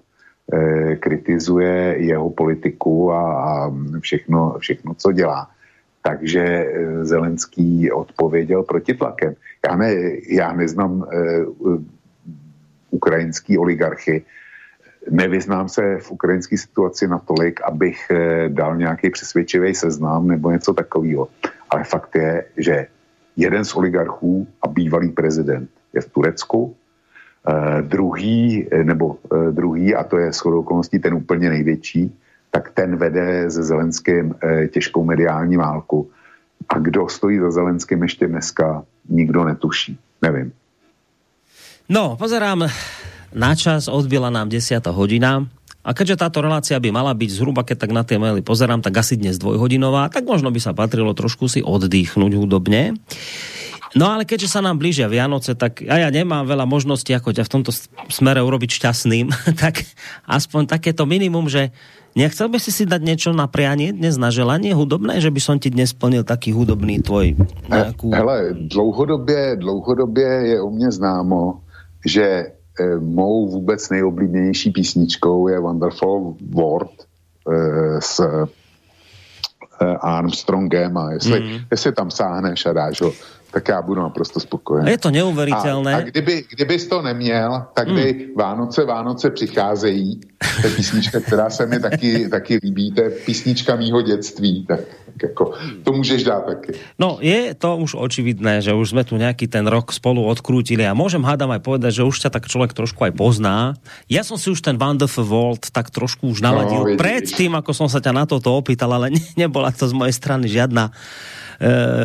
kritizuje 0.99 1.95
jeho 1.99 2.29
politiku 2.29 3.11
a, 3.11 3.21
a 3.43 3.73
všechno, 3.99 4.55
všechno, 4.59 4.93
co 4.93 5.11
dělá. 5.11 5.47
Takže 6.07 6.43
eh, 6.43 7.05
Zelenský 7.05 7.91
odpověděl 7.91 8.63
protitlakem. 8.63 9.35
Já, 9.67 9.75
ne, 9.75 9.93
já 10.29 10.53
neznám 10.53 10.91
uh, 10.91 11.83
ukrajinský 12.91 13.57
oligarchy, 13.57 14.23
nevyznám 15.11 15.69
se 15.69 15.97
v 15.97 16.11
ukrajinské 16.11 16.57
situaci 16.57 17.07
natolik, 17.07 17.59
abych 17.61 18.07
uh, 18.11 18.17
dal 18.53 18.77
nějaký 18.77 19.09
přesvědčivý 19.09 19.75
seznam 19.75 20.27
nebo 20.27 20.51
něco 20.51 20.73
takového. 20.73 21.27
Ale 21.69 21.83
fakt 21.83 22.15
je, 22.15 22.45
že 22.57 22.87
jeden 23.35 23.65
z 23.65 23.75
oligarchů 23.75 24.47
a 24.61 24.67
bývalý 24.67 25.09
prezident 25.09 25.69
je 25.93 26.01
v 26.01 26.09
Turecku, 26.09 26.75
druhý, 27.81 28.67
eh, 28.71 28.83
nebo 28.83 29.17
uh, 29.31 29.51
druhý, 29.51 29.95
a 29.95 30.03
to 30.03 30.17
je 30.17 30.33
shodou 30.33 30.59
okolností 30.59 30.99
ten 30.99 31.13
úplně 31.13 31.49
největší, 31.49 32.11
tak 32.51 32.71
ten 32.73 32.95
vede 32.95 33.51
se 33.51 33.63
Zelenským 33.63 34.35
těžkou 34.71 35.03
mediální 35.03 35.57
válku. 35.57 36.09
A 36.69 36.79
kdo 36.79 37.09
stojí 37.09 37.39
za 37.39 37.51
Zelenským 37.51 38.03
ještě 38.03 38.27
dneska, 38.27 38.83
nikdo 39.09 39.43
netuší. 39.43 39.99
Nevím. 40.21 40.51
No, 41.89 42.15
pozerám 42.19 42.67
na 43.35 43.55
čas, 43.55 43.87
odbila 43.87 44.29
nám 44.29 44.49
10. 44.49 44.79
hodina. 44.91 45.45
A 45.87 45.95
keďže 45.95 46.19
táto 46.19 46.43
relácia 46.43 46.75
by 46.83 46.91
mala 46.91 47.15
byť 47.15 47.29
zhruba, 47.31 47.63
keď 47.63 47.87
tak 47.87 47.91
na 47.95 48.03
tie 48.03 48.19
maily 48.19 48.43
pozerám, 48.43 48.83
tak 48.83 48.99
asi 48.99 49.15
dnes 49.15 49.39
dvojhodinová, 49.39 50.11
tak 50.11 50.27
možno 50.27 50.51
by 50.51 50.59
sa 50.59 50.75
patrilo 50.75 51.15
trošku 51.15 51.47
si 51.47 51.63
oddychnúť 51.63 52.35
hudobne. 52.35 52.99
No 53.95 54.11
ale 54.11 54.27
keďže 54.27 54.51
sa 54.51 54.59
nám 54.59 54.81
blížia 54.81 55.07
Vianoce, 55.07 55.55
tak 55.55 55.79
a 55.85 55.95
ja 56.01 56.09
nemám 56.11 56.43
veľa 56.43 56.67
možností, 56.67 57.15
ako 57.15 57.31
ťa 57.31 57.47
v 57.47 57.53
tomto 57.59 57.71
smere 58.11 58.43
urobiť 58.43 58.83
šťastným, 58.83 59.31
tak 59.63 59.87
aspoň 60.27 60.67
takéto 60.67 61.07
minimum, 61.07 61.47
že 61.47 61.71
nechcel 62.17 62.51
by 62.51 62.59
si 62.59 62.75
si 62.75 62.83
dať 62.83 63.01
niečo 63.05 63.29
na 63.31 63.47
prianie 63.47 63.95
dnes 63.95 64.19
na 64.19 64.33
želanie 64.33 64.75
hudobné, 64.75 65.23
že 65.23 65.31
by 65.31 65.39
som 65.39 65.55
ti 65.55 65.71
dnes 65.71 65.95
splnil 65.95 66.27
taký 66.27 66.51
hudobný 66.51 66.99
tvoj 66.99 67.39
nejakú... 67.71 68.11
Hele, 68.11 68.57
dlouhodobě, 68.67 69.55
dlouhodobě 69.55 70.27
je 70.27 70.57
u 70.61 70.69
mě 70.69 70.91
známo, 70.91 71.61
že 72.05 72.57
mou 72.99 73.49
vůbec 73.49 73.89
nejoblíbenější 73.89 74.71
písničkou 74.71 75.47
je 75.47 75.59
Wonderful 75.59 76.35
World 76.49 76.91
e, 77.49 78.01
s 78.01 78.19
e, 78.19 78.47
Armstrongem 80.01 80.97
a 80.97 81.11
jestli, 81.11 81.39
mm. 81.39 81.57
jestli 81.71 81.91
tam 81.91 82.11
sáhneš 82.11 82.65
a 82.65 82.73
dáš 82.73 83.01
ho 83.01 83.11
tak 83.51 83.67
já 83.67 83.81
budu 83.81 84.01
naprosto 84.01 84.39
spokojený. 84.39 84.91
Je 84.91 84.97
to 84.97 85.11
neuvěřitelné. 85.11 85.93
A, 85.93 85.97
a 85.97 86.01
kdyby, 86.01 86.43
kdybys 86.51 86.87
to 86.87 87.01
neměl, 87.01 87.65
tak 87.73 87.87
by 87.87 88.13
hmm. 88.13 88.35
Vánoce, 88.35 88.85
Vánoce 88.85 89.29
přicházejí. 89.29 90.19
To 90.61 90.67
je 90.67 90.73
písnička, 90.73 91.19
která 91.19 91.49
se 91.49 91.65
mi 91.65 91.79
taky, 91.79 92.29
taky 92.29 92.59
líbí. 92.63 92.91
To 92.91 93.01
je 93.01 93.09
písnička 93.09 93.75
mýho 93.75 94.01
dětství. 94.01 94.65
Tak, 94.67 94.79
tak 95.05 95.23
jako, 95.23 95.53
to 95.83 95.91
můžeš 95.91 96.23
dát 96.23 96.45
taky. 96.45 96.73
No, 96.99 97.17
je 97.21 97.53
to 97.53 97.77
už 97.77 97.95
očividné, 97.95 98.61
že 98.61 98.73
už 98.73 98.89
jsme 98.89 99.03
tu 99.03 99.17
nějaký 99.17 99.47
ten 99.47 99.67
rok 99.67 99.93
spolu 99.93 100.25
odkrútili 100.25 100.85
a 100.85 100.93
môžem 100.93 101.23
hádam 101.23 101.51
aj 101.55 101.61
povedať, 101.63 101.91
že 102.01 102.07
už 102.07 102.19
ťa 102.19 102.29
tak 102.29 102.45
človek 102.45 102.75
trošku 102.75 102.99
aj 103.07 103.13
pozná. 103.17 103.73
Ja 104.11 104.21
som 104.21 104.37
si 104.37 104.51
už 104.51 104.61
ten 104.61 104.77
Wonderful 104.77 105.25
World 105.25 105.71
tak 105.71 105.89
trošku 105.89 106.29
už 106.29 106.43
naladil 106.43 106.83
no, 106.83 106.99
pred 106.99 107.25
tým, 107.25 107.57
ako 107.57 107.71
som 107.73 107.87
sa 107.89 107.97
ťa 108.03 108.13
na 108.13 108.23
toto 108.29 108.53
opýtal, 108.53 108.93
ale 108.93 109.09
ne, 109.15 109.23
nebola 109.33 109.73
to 109.73 109.89
z 109.89 109.95
mojej 109.95 110.13
strany 110.13 110.45
žiadna 110.45 110.93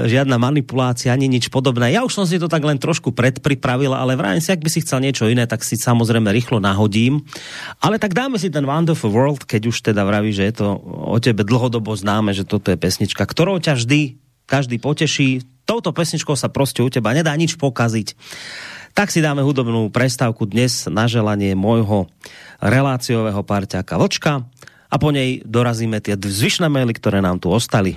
žiadna 0.08 0.40
manipulácia, 0.40 1.12
ani 1.12 1.28
nič 1.28 1.52
podobné. 1.52 1.92
Ja 1.92 2.08
už 2.08 2.16
som 2.16 2.24
si 2.24 2.40
to 2.40 2.48
tak 2.48 2.64
len 2.64 2.80
trošku 2.80 3.12
predpripravil, 3.12 3.92
ale 3.92 4.16
vrajím 4.16 4.40
si, 4.40 4.48
ak 4.48 4.64
by 4.64 4.70
si 4.72 4.80
chcel 4.80 5.04
niečo 5.04 5.28
iné, 5.28 5.44
tak 5.44 5.60
si 5.60 5.76
samozrejme 5.76 6.32
rýchlo 6.32 6.56
nahodím. 6.56 7.20
Ale 7.84 8.00
tak 8.00 8.16
dáme 8.16 8.40
si 8.40 8.48
ten 8.48 8.64
Wonderful 8.64 9.12
World, 9.12 9.44
keď 9.44 9.68
už 9.68 9.92
teda 9.92 10.08
vraví, 10.08 10.32
že 10.32 10.48
je 10.48 10.54
to 10.64 10.80
o 11.12 11.20
tebe 11.20 11.44
dlhodobo 11.44 11.92
známe, 11.92 12.32
že 12.32 12.48
toto 12.48 12.72
je 12.72 12.80
pesnička, 12.80 13.28
ktorou 13.28 13.60
ťa 13.60 13.76
vždy 13.76 14.16
každý 14.48 14.80
poteší. 14.80 15.44
Touto 15.68 15.92
pesničkou 15.92 16.34
sa 16.34 16.48
proste 16.48 16.80
u 16.80 16.88
teba 16.88 17.12
nedá 17.12 17.36
nič 17.36 17.60
pokaziť. 17.60 18.16
Tak 18.92 19.08
si 19.08 19.24
dáme 19.24 19.40
hudobnú 19.40 19.88
prestávku 19.88 20.44
dnes 20.44 20.84
na 20.88 21.08
želanie 21.08 21.56
môjho 21.56 22.08
reláciového 22.60 23.40
parťáka 23.40 23.96
Vlčka 23.96 24.44
a 24.92 24.94
po 25.00 25.08
nej 25.12 25.40
dorazíme 25.48 26.00
tie 26.04 26.16
zvyšné 26.16 26.68
maily, 26.68 26.92
ktoré 26.92 27.24
nám 27.24 27.40
tu 27.40 27.48
ostali. 27.48 27.96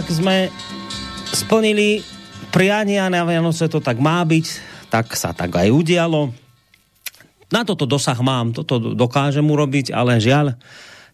Tak 0.00 0.16
sme 0.16 0.48
splnili 1.28 2.00
priania 2.48 3.12
na 3.12 3.20
Vianoce, 3.20 3.68
to 3.68 3.84
tak 3.84 4.00
má 4.00 4.24
byť, 4.24 4.46
tak 4.88 5.12
sa 5.12 5.36
tak 5.36 5.52
aj 5.52 5.68
udialo. 5.68 6.32
Na 7.52 7.68
toto 7.68 7.84
dosah 7.84 8.16
mám, 8.16 8.56
toto 8.56 8.80
dokážem 8.96 9.44
urobiť, 9.44 9.92
ale 9.92 10.16
žiaľ, 10.16 10.56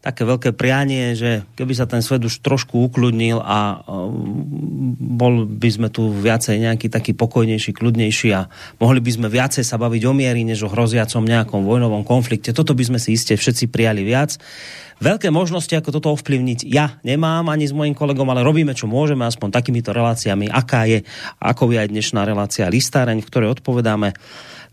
také 0.07 0.23
veľké 0.23 0.55
prianie, 0.55 1.19
že 1.19 1.43
keby 1.59 1.75
sa 1.75 1.91
ten 1.91 1.99
svet 1.99 2.23
už 2.23 2.47
trošku 2.47 2.79
ukludnil 2.79 3.43
a 3.43 3.83
um, 3.91 4.47
bol 5.19 5.51
by 5.51 5.67
sme 5.67 5.89
tu 5.91 6.07
viacej 6.15 6.63
nejaký 6.63 6.87
taký 6.87 7.11
pokojnejší, 7.19 7.75
kľudnejší 7.75 8.31
a 8.39 8.47
mohli 8.79 9.03
by 9.03 9.11
sme 9.11 9.27
viacej 9.27 9.67
sa 9.67 9.83
baviť 9.83 10.03
o 10.07 10.15
miery, 10.15 10.47
než 10.47 10.63
o 10.63 10.71
hroziacom 10.71 11.27
nejakom 11.27 11.67
vojnovom 11.67 12.07
konflikte. 12.07 12.55
Toto 12.55 12.71
by 12.71 12.87
sme 12.87 12.99
si 13.03 13.19
iste 13.19 13.35
všetci 13.35 13.67
prijali 13.67 14.07
viac. 14.07 14.39
Veľké 14.97 15.29
možnosti, 15.29 15.77
ako 15.77 15.93
toto 15.93 16.09
ovplyvniť, 16.17 16.65
ja 16.73 16.97
nemám 17.05 17.53
ani 17.53 17.69
s 17.69 17.77
mojim 17.77 17.93
kolegom, 17.93 18.25
ale 18.33 18.41
robíme, 18.41 18.73
čo 18.73 18.89
môžeme, 18.89 19.29
aspoň 19.29 19.53
takýmito 19.53 19.93
reláciami, 19.93 20.49
aká 20.49 20.89
je, 20.89 21.05
ako 21.37 21.69
je 21.69 21.85
aj 21.85 21.93
dnešná 21.93 22.25
relácia 22.25 22.65
Listáreň, 22.65 23.21
v 23.21 23.29
ktorej 23.29 23.61
odpovedáme 23.61 24.17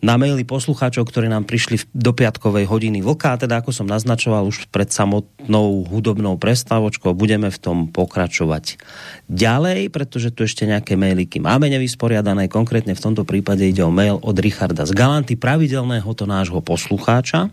na 0.03 0.15
maily 0.15 0.47
poslucháčov, 0.47 1.07
ktorí 1.07 1.27
nám 1.27 1.43
prišli 1.43 1.91
do 1.91 2.15
piatkovej 2.15 2.67
hodiny 2.71 3.03
vlka, 3.03 3.39
teda 3.39 3.63
ako 3.63 3.75
som 3.75 3.87
naznačoval 3.87 4.47
už 4.47 4.71
pred 4.71 4.87
samotnou 4.87 5.87
hudobnou 5.91 6.39
prestávočkou, 6.39 7.11
budeme 7.15 7.51
v 7.51 7.59
tom 7.59 7.77
pokračovať 7.91 8.79
ďalej, 9.27 9.91
pretože 9.91 10.31
tu 10.31 10.47
ešte 10.47 10.63
nejaké 10.63 10.95
mailiky 10.95 11.43
máme 11.43 11.67
nevysporiadané, 11.67 12.47
konkrétne 12.47 12.95
v 12.95 13.03
tomto 13.03 13.27
prípade 13.27 13.67
ide 13.67 13.83
o 13.83 13.91
mail 13.91 14.23
od 14.23 14.35
Richarda 14.39 14.87
z 14.87 14.95
Galanty, 14.95 15.35
pravidelného 15.35 16.07
to 16.15 16.23
nášho 16.23 16.63
poslucháča. 16.63 17.51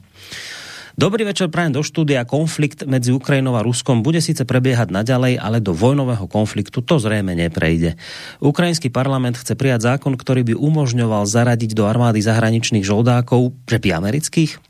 Dobrý 1.00 1.24
večer, 1.24 1.48
prajem 1.48 1.72
do 1.72 1.80
štúdia. 1.80 2.28
Konflikt 2.28 2.84
medzi 2.84 3.08
Ukrajinou 3.08 3.56
a 3.56 3.64
Ruskom 3.64 4.04
bude 4.04 4.20
síce 4.20 4.44
prebiehať 4.44 4.92
naďalej, 4.92 5.40
ale 5.40 5.56
do 5.56 5.72
vojnového 5.72 6.28
konfliktu 6.28 6.84
to 6.84 7.00
zrejme 7.00 7.32
neprejde. 7.32 7.96
Ukrajinský 8.44 8.92
parlament 8.92 9.40
chce 9.40 9.56
prijať 9.56 9.96
zákon, 9.96 10.12
ktorý 10.12 10.52
by 10.52 10.60
umožňoval 10.60 11.24
zaradiť 11.24 11.72
do 11.72 11.88
armády 11.88 12.20
zahraničných 12.20 12.84
žoldákov, 12.84 13.56
že 13.64 13.80
by 13.80 13.96
amerických. 13.96 14.60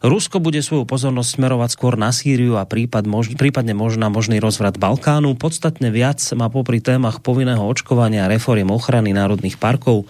Rusko 0.00 0.40
bude 0.40 0.64
svoju 0.64 0.88
pozornosť 0.88 1.36
smerovať 1.36 1.76
skôr 1.76 2.00
na 2.00 2.16
Sýriu 2.16 2.56
a 2.56 2.64
prípad, 2.64 3.04
mož, 3.04 3.36
prípadne 3.36 3.76
možná 3.76 4.08
možný 4.08 4.40
rozvrat 4.40 4.80
Balkánu. 4.80 5.36
Podstatne 5.36 5.92
viac 5.92 6.24
má 6.32 6.48
popri 6.48 6.80
témach 6.80 7.20
povinného 7.20 7.60
očkovania 7.60 8.24
a 8.24 8.32
reforiem 8.32 8.72
ochrany 8.72 9.12
národných 9.12 9.60
parkov 9.60 10.08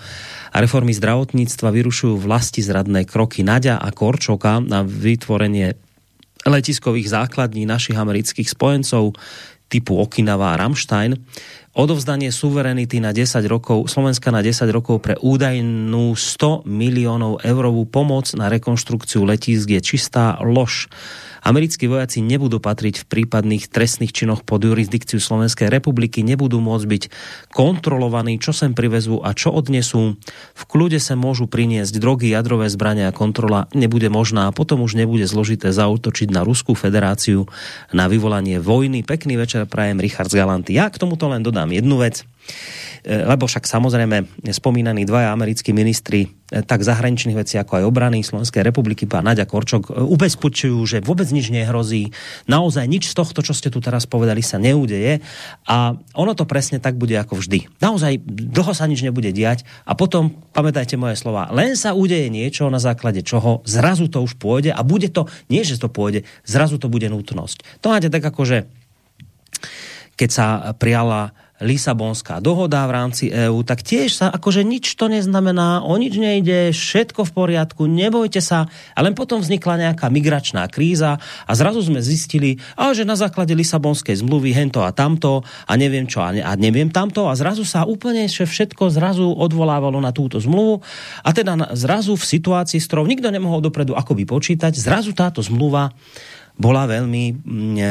reformy 0.60 0.94
zdravotníctva 0.94 1.74
vyrušujú 1.74 2.14
vlasti 2.22 2.62
zradné 2.62 3.09
kroky 3.09 3.43
Nadia 3.43 3.74
a 3.78 3.90
Korčoka 3.90 4.62
na 4.62 4.86
vytvorenie 4.86 5.74
letiskových 6.44 7.09
základní 7.09 7.64
našich 7.64 7.97
amerických 7.97 8.47
spojencov 8.52 9.16
typu 9.72 9.97
Okinawa 9.97 10.55
a 10.55 10.60
Ramstein, 10.60 11.16
odovzdanie 11.74 12.31
suverenity 12.31 13.02
na 13.02 13.10
10 13.10 13.43
rokov, 13.51 13.90
Slovenska 13.90 14.31
na 14.31 14.44
10 14.44 14.70
rokov 14.70 15.02
pre 15.02 15.18
údajnú 15.18 16.14
100 16.14 16.68
miliónov 16.68 17.43
eurovú 17.43 17.89
pomoc 17.89 18.31
na 18.39 18.47
rekonštrukciu 18.52 19.26
letísk 19.26 19.74
je 19.74 19.81
čistá 19.82 20.39
lož. 20.44 20.86
Americkí 21.44 21.84
vojaci 21.84 22.24
nebudú 22.24 22.56
patriť 22.56 23.04
v 23.04 23.08
prípadných 23.08 23.68
trestných 23.68 24.16
činoch 24.16 24.48
pod 24.48 24.64
jurisdikciu 24.64 25.20
Slovenskej 25.20 25.68
republiky, 25.68 26.24
nebudú 26.24 26.64
môcť 26.64 26.86
byť 26.88 27.02
kontrolovaní, 27.52 28.40
čo 28.40 28.56
sem 28.56 28.72
privezú 28.72 29.20
a 29.20 29.36
čo 29.36 29.52
odnesú. 29.52 30.16
V 30.56 30.62
kľude 30.64 30.96
sa 30.96 31.20
môžu 31.20 31.44
priniesť 31.44 32.00
drogy, 32.00 32.32
jadrové 32.32 32.72
zbrania 32.72 33.12
a 33.12 33.16
kontrola 33.16 33.68
nebude 33.76 34.08
možná 34.08 34.48
a 34.48 34.56
potom 34.56 34.80
už 34.80 34.96
nebude 34.96 35.28
zložité 35.28 35.68
zautočiť 35.68 36.32
na 36.32 36.48
Ruskú 36.48 36.72
federáciu 36.72 37.44
na 37.92 38.08
vyvolanie 38.08 38.56
vojny. 38.56 39.04
Pekný 39.04 39.36
večer 39.36 39.68
prajem 39.68 40.00
Richard 40.00 40.32
Galanty. 40.32 40.72
Ja 40.72 40.88
k 40.88 40.96
tomuto 40.96 41.28
len 41.28 41.44
dodám 41.44 41.68
jednu 41.68 42.00
vec. 42.00 42.24
E, 43.04 43.20
lebo 43.20 43.44
však 43.44 43.68
samozrejme 43.68 44.48
spomínaní 44.48 45.04
dvaja 45.04 45.36
americkí 45.36 45.76
ministri 45.76 46.24
e, 46.48 46.64
tak 46.64 46.80
zahraničných 46.80 47.36
vecí 47.36 47.60
ako 47.60 47.76
aj 47.76 47.84
obrany 47.84 48.24
Slovenskej 48.24 48.64
republiky, 48.64 49.04
pán 49.04 49.28
Naďa 49.28 49.44
Korčok, 49.44 49.92
e, 49.92 50.00
ubezpečujú, 50.08 50.80
že 50.88 51.04
vôbec 51.04 51.28
nič 51.28 51.52
nehrozí, 51.52 52.16
naozaj 52.48 52.88
nič 52.88 53.12
z 53.12 53.14
tohto, 53.20 53.44
čo 53.44 53.52
ste 53.52 53.68
tu 53.68 53.84
teraz 53.84 54.08
povedali, 54.08 54.40
sa 54.40 54.56
neudeje 54.56 55.20
a 55.68 56.00
ono 56.16 56.32
to 56.32 56.48
presne 56.48 56.80
tak 56.80 56.96
bude 56.96 57.12
ako 57.12 57.44
vždy. 57.44 57.68
Naozaj 57.84 58.24
dlho 58.24 58.72
sa 58.72 58.88
nič 58.88 59.04
nebude 59.04 59.36
diať 59.36 59.68
a 59.84 59.92
potom, 59.92 60.32
pamätajte 60.56 60.96
moje 60.96 61.20
slova, 61.20 61.52
len 61.52 61.76
sa 61.76 61.92
udeje 61.92 62.32
niečo, 62.32 62.72
na 62.72 62.80
základe 62.80 63.20
čoho 63.20 63.60
zrazu 63.68 64.08
to 64.08 64.24
už 64.24 64.40
pôjde 64.40 64.72
a 64.72 64.80
bude 64.80 65.12
to, 65.12 65.28
nie 65.52 65.60
že 65.60 65.76
to 65.76 65.92
pôjde, 65.92 66.24
zrazu 66.48 66.80
to 66.80 66.88
bude 66.88 67.04
nutnosť. 67.12 67.84
To 67.84 67.92
máte 67.92 68.08
tak 68.08 68.24
ako, 68.24 68.48
že 68.48 68.58
keď 70.16 70.30
sa 70.32 70.46
prijala 70.80 71.36
Lisabonská 71.62 72.43
dohoda 72.43 72.82
v 72.90 72.94
rámci 72.98 73.24
EÚ, 73.31 73.62
tak 73.62 73.86
tiež 73.86 74.10
sa 74.10 74.26
akože 74.26 74.66
nič 74.66 74.98
to 74.98 75.06
neznamená, 75.06 75.86
o 75.86 75.94
nič 75.94 76.18
nejde, 76.18 76.74
všetko 76.74 77.22
v 77.22 77.31
poriadku, 77.31 77.86
nebojte 77.86 78.43
sa. 78.43 78.66
A 78.90 78.98
len 79.06 79.14
potom 79.14 79.39
vznikla 79.39 79.86
nejaká 79.86 80.10
migračná 80.10 80.66
kríza 80.66 81.22
a 81.47 81.52
zrazu 81.55 81.78
sme 81.86 82.02
zistili, 82.02 82.59
a 82.74 82.90
že 82.90 83.06
na 83.06 83.14
základe 83.14 83.55
Lisabonskej 83.55 84.18
zmluvy 84.18 84.51
hento 84.51 84.82
a 84.82 84.90
tamto 84.90 85.47
a 85.70 85.72
neviem 85.78 86.10
čo 86.10 86.26
a, 86.26 86.35
ne, 86.35 86.43
a 86.43 86.59
neviem 86.59 86.90
tamto 86.90 87.31
a 87.31 87.39
zrazu 87.39 87.62
sa 87.62 87.86
úplne 87.86 88.26
všetko 88.26 88.90
zrazu 88.90 89.22
odvolávalo 89.22 90.02
na 90.02 90.10
túto 90.10 90.43
zmluvu 90.43 90.82
a 91.22 91.31
teda 91.31 91.70
zrazu 91.78 92.18
v 92.18 92.24
situácii, 92.35 92.82
s 92.82 92.90
ktorou 92.90 93.06
nikto 93.06 93.31
nemohol 93.31 93.62
dopredu 93.62 93.94
akoby 93.94 94.26
počítať, 94.26 94.74
zrazu 94.74 95.14
táto 95.14 95.39
zmluva 95.39 95.94
bola 96.55 96.86
veľmi 96.86 97.24
mm, 97.35 97.74
e, 97.74 97.90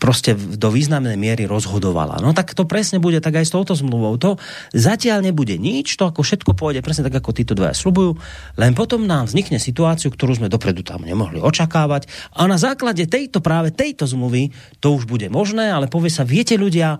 proste 0.00 0.32
do 0.32 0.72
významnej 0.72 1.20
miery 1.20 1.44
rozhodovala. 1.44 2.24
No 2.24 2.32
tak 2.32 2.56
to 2.56 2.64
presne 2.64 2.96
bude 2.96 3.20
tak 3.20 3.36
aj 3.36 3.44
s 3.44 3.52
touto 3.52 3.76
zmluvou. 3.76 4.16
To 4.16 4.40
zatiaľ 4.72 5.20
nebude 5.20 5.60
nič, 5.60 5.92
to 6.00 6.08
ako 6.08 6.24
všetko 6.24 6.56
pôjde 6.56 6.80
presne 6.80 7.04
tak, 7.04 7.20
ako 7.20 7.36
títo 7.36 7.52
dvaja 7.52 7.76
slubujú, 7.76 8.16
len 8.56 8.72
potom 8.72 9.04
nám 9.04 9.28
vznikne 9.28 9.60
situáciu, 9.60 10.08
ktorú 10.08 10.40
sme 10.40 10.48
dopredu 10.48 10.80
tam 10.80 11.04
nemohli 11.04 11.36
očakávať 11.44 12.08
a 12.32 12.48
na 12.48 12.56
základe 12.56 13.04
tejto 13.04 13.44
práve 13.44 13.76
tejto 13.76 14.08
zmluvy 14.08 14.56
to 14.80 14.96
už 14.96 15.04
bude 15.04 15.28
možné, 15.28 15.68
ale 15.68 15.92
povie 15.92 16.08
sa, 16.08 16.24
viete 16.24 16.56
ľudia, 16.56 16.96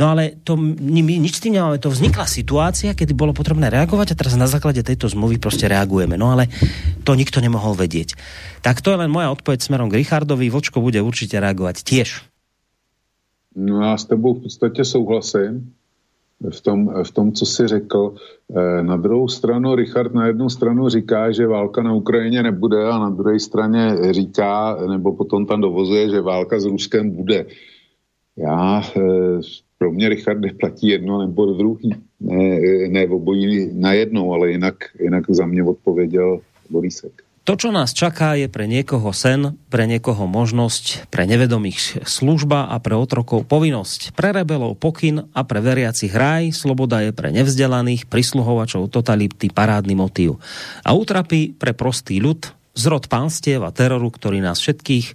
no 0.00 0.08
ale 0.08 0.40
to 0.40 0.56
my 0.56 1.04
nič 1.04 1.36
s 1.36 1.42
tým 1.44 1.60
nemáme, 1.60 1.76
to 1.76 1.92
vznikla 1.92 2.24
situácia, 2.24 2.96
kedy 2.96 3.12
bolo 3.12 3.36
potrebné 3.36 3.68
reagovať 3.68 4.16
a 4.16 4.18
teraz 4.18 4.34
na 4.40 4.48
základe 4.48 4.80
tejto 4.80 5.12
zmluvy 5.12 5.36
proste 5.36 5.68
reagujeme. 5.68 6.16
No 6.16 6.32
ale 6.32 6.48
to 7.04 7.12
nikto 7.12 7.44
nemohol 7.44 7.76
vedieť. 7.76 8.16
Tak 8.64 8.80
to 8.80 8.96
je 8.96 9.00
len 9.04 9.12
moja 9.12 9.28
odpoveď 9.28 9.60
smerom 9.60 9.92
k 9.92 10.00
Richardovi. 10.14 10.50
Vočko 10.50 10.80
bude 10.80 11.02
určitě 11.02 11.40
reagovat 11.40 11.82
tiež. 11.82 12.22
No 13.56 13.82
já 13.82 13.96
s 13.96 14.04
tebou 14.04 14.34
v 14.34 14.42
podstatě 14.42 14.84
souhlasím 14.84 15.74
v 16.50 16.60
tom, 16.60 17.02
v 17.02 17.10
tom, 17.10 17.32
co 17.32 17.46
jsi 17.46 17.66
řekl. 17.66 18.14
Eh, 18.14 18.82
na 18.82 18.96
druhou 18.96 19.28
stranu 19.28 19.74
Richard 19.74 20.14
na 20.14 20.26
jednu 20.26 20.48
stranu 20.48 20.88
říká, 20.88 21.32
že 21.32 21.46
válka 21.46 21.82
na 21.82 21.94
Ukrajině 21.94 22.42
nebude 22.42 22.84
a 22.84 22.98
na 22.98 23.10
druhé 23.10 23.40
straně 23.40 23.96
říká, 24.10 24.78
nebo 24.86 25.12
potom 25.12 25.46
tam 25.46 25.60
dovozuje, 25.60 26.10
že 26.10 26.20
válka 26.20 26.60
s 26.60 26.64
Ruskem 26.64 27.10
bude. 27.10 27.46
Já, 28.36 28.82
eh, 28.96 29.40
pro 29.78 29.92
mě 29.92 30.08
Richard 30.08 30.40
neplatí 30.40 30.88
jedno 30.88 31.26
nebo 31.26 31.46
druhý. 31.46 31.90
Ne, 32.20 32.60
ne 32.88 33.06
obojí 33.08 33.70
na 33.74 33.92
jednou, 33.92 34.32
ale 34.32 34.50
jinak, 34.50 34.74
jinak 35.00 35.24
za 35.30 35.46
mě 35.46 35.62
odpověděl 35.62 36.40
Borisek. 36.70 37.23
To, 37.44 37.60
čo 37.60 37.68
nás 37.68 37.92
čaká, 37.92 38.40
je 38.40 38.48
pre 38.48 38.64
niekoho 38.64 39.12
sen, 39.12 39.60
pre 39.68 39.84
niekoho 39.84 40.24
možnosť, 40.24 41.12
pre 41.12 41.28
nevedomých 41.28 42.00
služba 42.08 42.72
a 42.72 42.80
pre 42.80 42.96
otrokov 42.96 43.44
povinnosť. 43.44 44.16
Pre 44.16 44.32
rebelov 44.32 44.80
pokyn 44.80 45.28
a 45.28 45.44
pre 45.44 45.60
veriacich 45.60 46.08
raj, 46.08 46.56
sloboda 46.56 47.04
je 47.04 47.12
pre 47.12 47.28
nevzdelaných, 47.36 48.08
prisluhovačov 48.08 48.88
totality 48.88 49.52
parádny 49.52 49.92
motív. 49.92 50.40
A 50.88 50.96
útrapy 50.96 51.52
pre 51.52 51.76
prostý 51.76 52.16
ľud, 52.16 52.48
zrod 52.72 53.12
pánstiev 53.12 53.60
a 53.60 53.76
teroru, 53.76 54.08
ktorý 54.08 54.40
nás 54.40 54.64
všetkých 54.64 55.12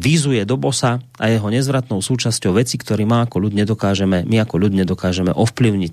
vízuje 0.00 0.48
do 0.48 0.56
bosa 0.56 1.04
a 1.20 1.28
jeho 1.28 1.52
nezvratnou 1.52 2.00
súčasťou 2.00 2.56
veci, 2.56 2.80
ktorý 2.80 3.04
má 3.04 3.28
ako 3.28 3.36
ľud 3.36 3.52
nedokážeme, 3.52 4.24
my 4.24 4.36
ako 4.48 4.64
ľud 4.64 4.72
nedokážeme 4.72 5.28
ovplyvniť. 5.28 5.92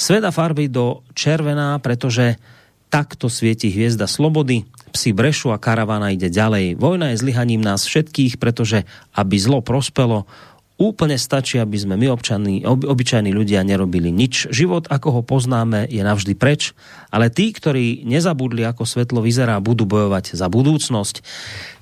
Sveda 0.00 0.32
farby 0.32 0.72
do 0.72 1.04
červená, 1.12 1.76
pretože 1.84 2.40
takto 2.88 3.28
svieti 3.28 3.68
hviezda 3.68 4.08
slobody, 4.08 4.64
psi 4.88 5.12
brešu 5.12 5.52
a 5.52 5.60
karavana 5.60 6.10
ide 6.10 6.32
ďalej. 6.32 6.80
Vojna 6.80 7.12
je 7.12 7.20
zlyhaním 7.20 7.60
nás 7.60 7.84
všetkých, 7.84 8.40
pretože 8.40 8.88
aby 9.14 9.36
zlo 9.36 9.60
prospelo, 9.60 10.24
úplne 10.78 11.18
stačí, 11.18 11.58
aby 11.58 11.74
sme 11.74 11.98
my 11.98 12.06
občaní, 12.14 12.62
ob, 12.62 12.86
obyčajní 12.86 13.34
ľudia 13.34 13.66
nerobili 13.66 14.14
nič. 14.14 14.46
Život, 14.54 14.86
ako 14.86 15.20
ho 15.20 15.22
poznáme, 15.26 15.90
je 15.90 16.00
navždy 16.06 16.38
preč, 16.38 16.72
ale 17.10 17.34
tí, 17.34 17.50
ktorí 17.50 18.06
nezabudli, 18.06 18.62
ako 18.62 18.86
svetlo 18.86 19.18
vyzerá, 19.18 19.58
budú 19.58 19.84
bojovať 19.90 20.38
za 20.38 20.46
budúcnosť. 20.46 21.20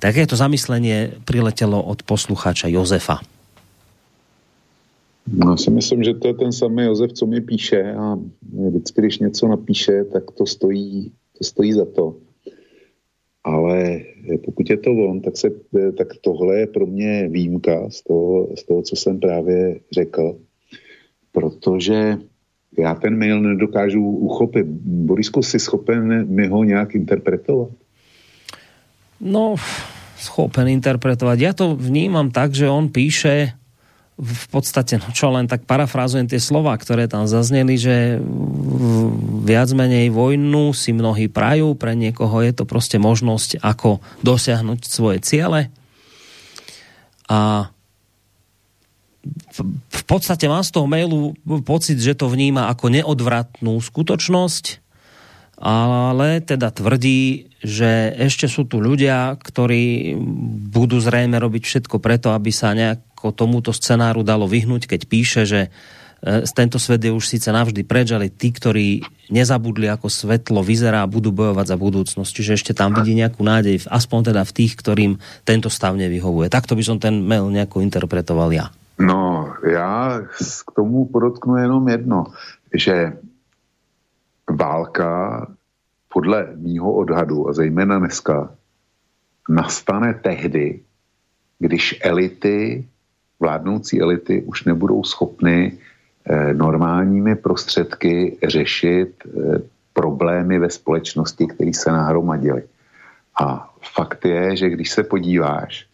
Takéto 0.01 0.35
zamyslenie 0.35 1.21
priletelo 1.29 1.77
od 1.77 2.03
poslucháča 2.03 2.73
Jozefa. 2.73 3.21
No, 5.27 5.51
já 5.51 5.57
si 5.57 5.71
myslím, 5.71 6.05
že 6.05 6.15
to 6.15 6.29
je 6.29 6.35
ten 6.35 6.53
samý 6.53 6.83
Josef, 6.83 7.13
co 7.13 7.27
mi 7.27 7.41
píše 7.41 7.83
a 7.99 8.19
vždycky, 8.69 9.01
když 9.01 9.19
něco 9.19 9.49
napíše, 9.49 10.05
tak 10.05 10.23
to 10.31 10.47
stojí, 10.47 11.13
to 11.39 11.45
stojí 11.45 11.73
za 11.73 11.85
to. 11.85 12.15
Ale 13.47 14.03
pokud 14.43 14.67
je 14.67 14.77
to 14.77 14.91
on, 14.91 15.23
tak, 15.23 15.39
se, 15.39 15.55
tak 15.95 16.19
tohle 16.21 16.59
je 16.59 16.67
pro 16.67 16.87
mě 16.87 17.31
výjimka 17.31 17.91
z 17.91 18.03
toho, 18.03 18.51
z 18.59 18.63
toho 18.67 18.83
co 18.83 18.95
jsem 18.97 19.21
právě 19.21 19.81
řekl. 19.95 20.35
protože 21.37 22.17
já 22.79 22.95
ten 22.97 23.13
mail 23.13 23.41
nedokážu 23.45 24.01
uchopit. 24.01 24.65
Borisko, 25.05 25.45
si 25.45 25.61
schopen 25.61 26.25
mi 26.25 26.49
ho 26.49 26.65
nějak 26.65 26.97
interpretovat? 26.97 27.69
No, 29.21 29.57
schopen 30.17 30.69
interpretovať. 30.69 31.39
Ja 31.41 31.53
to 31.53 31.77
vnímam 31.77 32.29
tak, 32.33 32.53
že 32.53 32.69
on 32.69 32.89
píše 32.93 33.53
v 34.17 34.47
podstate, 34.49 34.97
no 34.97 35.13
čo 35.13 35.29
len 35.29 35.45
tak 35.45 35.69
parafrázujem 35.69 36.25
tie 36.25 36.41
slova, 36.41 36.73
ktoré 36.73 37.05
tam 37.05 37.29
zazneli, 37.29 37.77
že 37.77 38.17
viac 39.45 39.69
menej 39.77 40.09
vojnu 40.09 40.73
si 40.73 40.97
mnohí 40.97 41.29
prajú, 41.29 41.77
pre 41.77 41.93
niekoho 41.93 42.41
je 42.41 42.53
to 42.57 42.65
proste 42.65 42.97
možnosť, 42.97 43.61
ako 43.61 44.01
dosiahnuť 44.25 44.81
svoje 44.89 45.21
ciele. 45.21 45.69
A 47.29 47.69
v 49.93 50.03
podstate 50.09 50.49
mám 50.49 50.65
z 50.65 50.73
toho 50.73 50.89
mailu 50.89 51.37
pocit, 51.67 52.01
že 52.01 52.17
to 52.17 52.33
vníma 52.33 52.73
ako 52.73 52.89
neodvratnú 52.89 53.77
skutočnosť, 53.85 54.81
ale 55.61 56.41
teda 56.45 56.73
tvrdí, 56.73 57.53
že 57.61 58.17
ešte 58.17 58.49
sú 58.49 58.69
tu 58.69 58.81
ľudia, 58.81 59.37
ktorí 59.41 60.17
budú 60.73 61.01
zrejme 61.01 61.37
robiť 61.37 61.63
všetko 61.65 61.97
preto, 62.01 62.33
aby 62.33 62.53
sa 62.53 62.77
nejako 63.17 63.33
tomuto 63.33 63.73
scenáru 63.73 64.21
dalo 64.21 64.45
vyhnúť, 64.45 64.85
keď 64.85 65.01
píše, 65.09 65.43
že 65.49 65.61
e, 66.21 66.45
tento 66.53 66.77
svet 66.77 67.01
je 67.01 67.09
už 67.09 67.25
síce 67.25 67.49
navždy 67.49 67.81
preč, 67.89 68.13
ale 68.13 68.29
tí, 68.29 68.53
ktorí 68.53 69.01
nezabudli, 69.33 69.89
ako 69.89 70.13
svetlo 70.13 70.61
vyzerá, 70.61 71.01
budú 71.09 71.33
bojovať 71.33 71.67
za 71.73 71.77
budúcnosť. 71.81 72.29
Čiže 72.29 72.53
ešte 72.53 72.73
tam 72.77 72.93
vidí 72.93 73.17
nejakú 73.17 73.41
nádej, 73.41 73.89
aspoň 73.89 74.37
teda 74.37 74.45
v 74.45 74.53
tých, 74.53 74.77
ktorým 74.77 75.13
tento 75.49 75.73
stav 75.73 75.97
nevyhovuje. 75.97 76.53
Takto 76.53 76.77
by 76.77 76.85
som 76.85 77.01
ten 77.01 77.25
mail 77.25 77.49
nejako 77.49 77.81
interpretoval 77.81 78.53
ja. 78.53 78.69
No, 79.01 79.53
já 79.65 80.25
k 80.65 80.71
tomu 80.73 81.09
podotknu 81.09 81.57
jenom 81.57 81.89
jedno, 81.89 82.33
že 82.73 83.17
válka 84.49 85.45
podle 86.09 86.57
mýho 86.57 86.93
odhadu, 86.93 87.49
a 87.49 87.53
zejména 87.53 87.99
dneska, 87.99 88.57
nastane 89.49 90.15
tehdy, 90.15 90.81
když 91.59 92.01
elity, 92.01 92.89
vládnoucí 93.41 94.01
elity 94.01 94.43
už 94.43 94.65
nebudou 94.65 95.05
schopny 95.05 95.79
eh, 96.25 96.55
normálními 96.55 97.37
prostředky 97.37 98.39
řešit 98.43 99.13
eh, 99.25 99.59
problémy 99.93 100.59
ve 100.59 100.71
společnosti, 100.71 101.47
které 101.47 101.73
se 101.75 101.91
nahromadily. 101.91 102.63
A 103.41 103.75
fakt 103.95 104.25
je, 104.25 104.57
že 104.57 104.71
když 104.71 104.91
se 104.91 105.03
podíváš, 105.03 105.87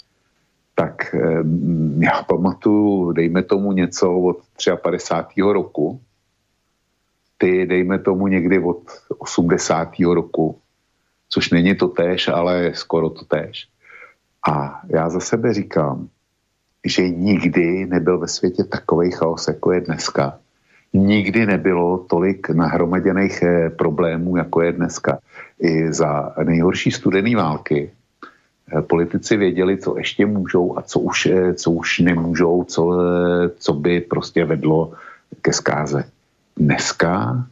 tak 0.75 1.15
eh, 1.15 1.45
já 1.99 2.23
pamatuju, 2.23 3.13
dejme 3.13 3.43
tomu 3.43 3.73
něco 3.73 4.19
od 4.19 4.39
53. 4.83 5.41
roku, 5.41 6.01
ty, 7.39 7.67
dejme 7.67 7.99
tomu 7.99 8.27
někdy 8.27 8.59
od 8.59 8.83
80. 9.19 9.89
roku, 10.15 10.59
což 11.29 11.51
není 11.51 11.75
to 11.75 11.89
též, 11.89 12.29
ale 12.29 12.71
skoro 12.75 13.11
to 13.11 13.25
též. 13.25 13.69
A 14.51 14.81
já 14.89 15.11
za 15.11 15.21
sebe 15.21 15.55
říkám, 15.55 16.09
že 16.85 17.09
nikdy 17.09 17.87
nebyl 17.87 18.19
ve 18.19 18.29
světě 18.29 18.65
takový 18.65 19.11
chaos, 19.11 19.49
jako 19.49 19.73
je 19.73 19.81
dneska. 19.81 20.39
Nikdy 20.93 21.47
nebylo 21.47 21.99
tolik 21.99 22.51
nahromaděných 22.51 23.43
eh, 23.43 23.71
problémů, 23.71 24.37
jako 24.37 24.63
je 24.63 24.73
dneska. 24.73 25.19
I 25.61 25.93
za 25.93 26.35
nejhorší 26.45 26.91
studený 26.91 27.35
války 27.35 27.91
eh, 27.91 28.83
politici 28.83 29.37
věděli, 29.37 29.79
co 29.79 29.99
ještě 29.99 30.27
můžou 30.27 30.79
a 30.79 30.83
co 30.83 31.01
už, 31.01 31.27
eh, 31.27 31.55
co 31.55 31.71
už 31.71 31.99
nemůžou, 31.99 32.65
co, 32.65 32.83
co 33.59 33.73
by 33.73 34.01
prostě 34.01 34.45
vedlo 34.45 34.93
ke 35.43 35.53
zkáze. 35.53 36.05
Dneska 36.57 37.47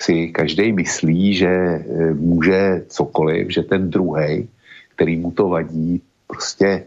si 0.00 0.28
každý 0.28 0.72
myslí, 0.72 1.34
že 1.34 1.84
může 2.12 2.84
cokoliv, 2.88 3.50
že 3.50 3.62
ten 3.62 3.90
druhý, 3.90 4.48
který 4.94 5.16
mu 5.16 5.30
to 5.30 5.48
vadí, 5.48 6.02
prostě 6.26 6.84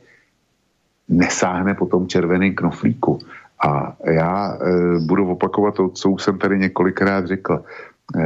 nesáhne 1.09 1.73
po 1.73 1.85
tom 1.85 2.07
červeném 2.07 2.55
knoflíku. 2.55 3.19
A 3.65 3.95
já 4.11 4.53
e, 4.53 4.59
budu 4.99 5.31
opakovat 5.31 5.75
to, 5.75 5.89
co 5.89 6.09
už 6.09 6.23
jsem 6.23 6.37
tady 6.37 6.59
několikrát 6.59 7.27
řekl. 7.27 7.63
E, 7.63 8.21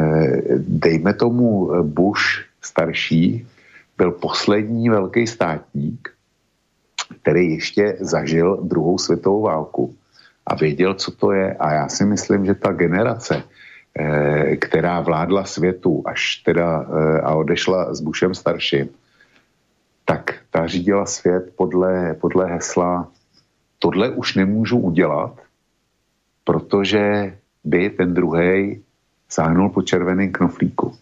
dejme 0.58 1.14
tomu 1.14 1.72
Bush 1.84 2.50
starší, 2.62 3.48
byl 3.98 4.12
poslední 4.12 4.90
velký 4.90 5.28
státník, 5.28 6.10
který 7.22 7.54
ještě 7.54 7.98
zažil 8.00 8.60
druhou 8.64 8.98
světovou 8.98 9.42
válku 9.42 9.96
a 10.48 10.56
věděl, 10.56 10.94
co 10.94 11.12
to 11.12 11.32
je. 11.32 11.54
A 11.54 11.72
já 11.72 11.90
si 11.90 12.06
myslím, 12.06 12.46
že 12.46 12.54
ta 12.54 12.72
generace, 12.72 13.44
eh, 13.44 14.56
která 14.56 15.02
vládla 15.02 15.44
světu 15.46 16.02
až 16.06 16.42
teda 16.48 16.86
eh, 16.88 17.22
a 17.22 17.36
odešla 17.36 17.94
s 17.94 18.02
Bushem 18.02 18.34
starším, 18.34 18.90
tak 20.06 20.39
ta 20.60 20.68
řídila 20.68 21.06
svět 21.06 21.54
podle, 21.56 22.14
podle 22.14 22.46
hesla 22.46 23.08
tohle 23.80 24.10
už 24.10 24.36
nemůžu 24.36 24.78
udělat, 24.78 25.40
protože 26.44 27.34
by 27.64 27.90
ten 27.90 28.14
druhý 28.14 28.84
sáhnul 29.30 29.70
po 29.70 29.82
červeném 29.82 30.32
knoflíku. 30.32 30.96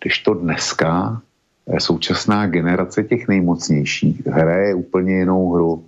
Když 0.00 0.18
to 0.18 0.34
dneska 0.34 1.20
eh, 1.66 1.80
současná 1.80 2.46
generace 2.46 3.04
těch 3.04 3.28
nejmocnějších 3.28 4.26
hraje 4.26 4.74
úplně 4.74 5.14
jinou 5.14 5.52
hru 5.52 5.84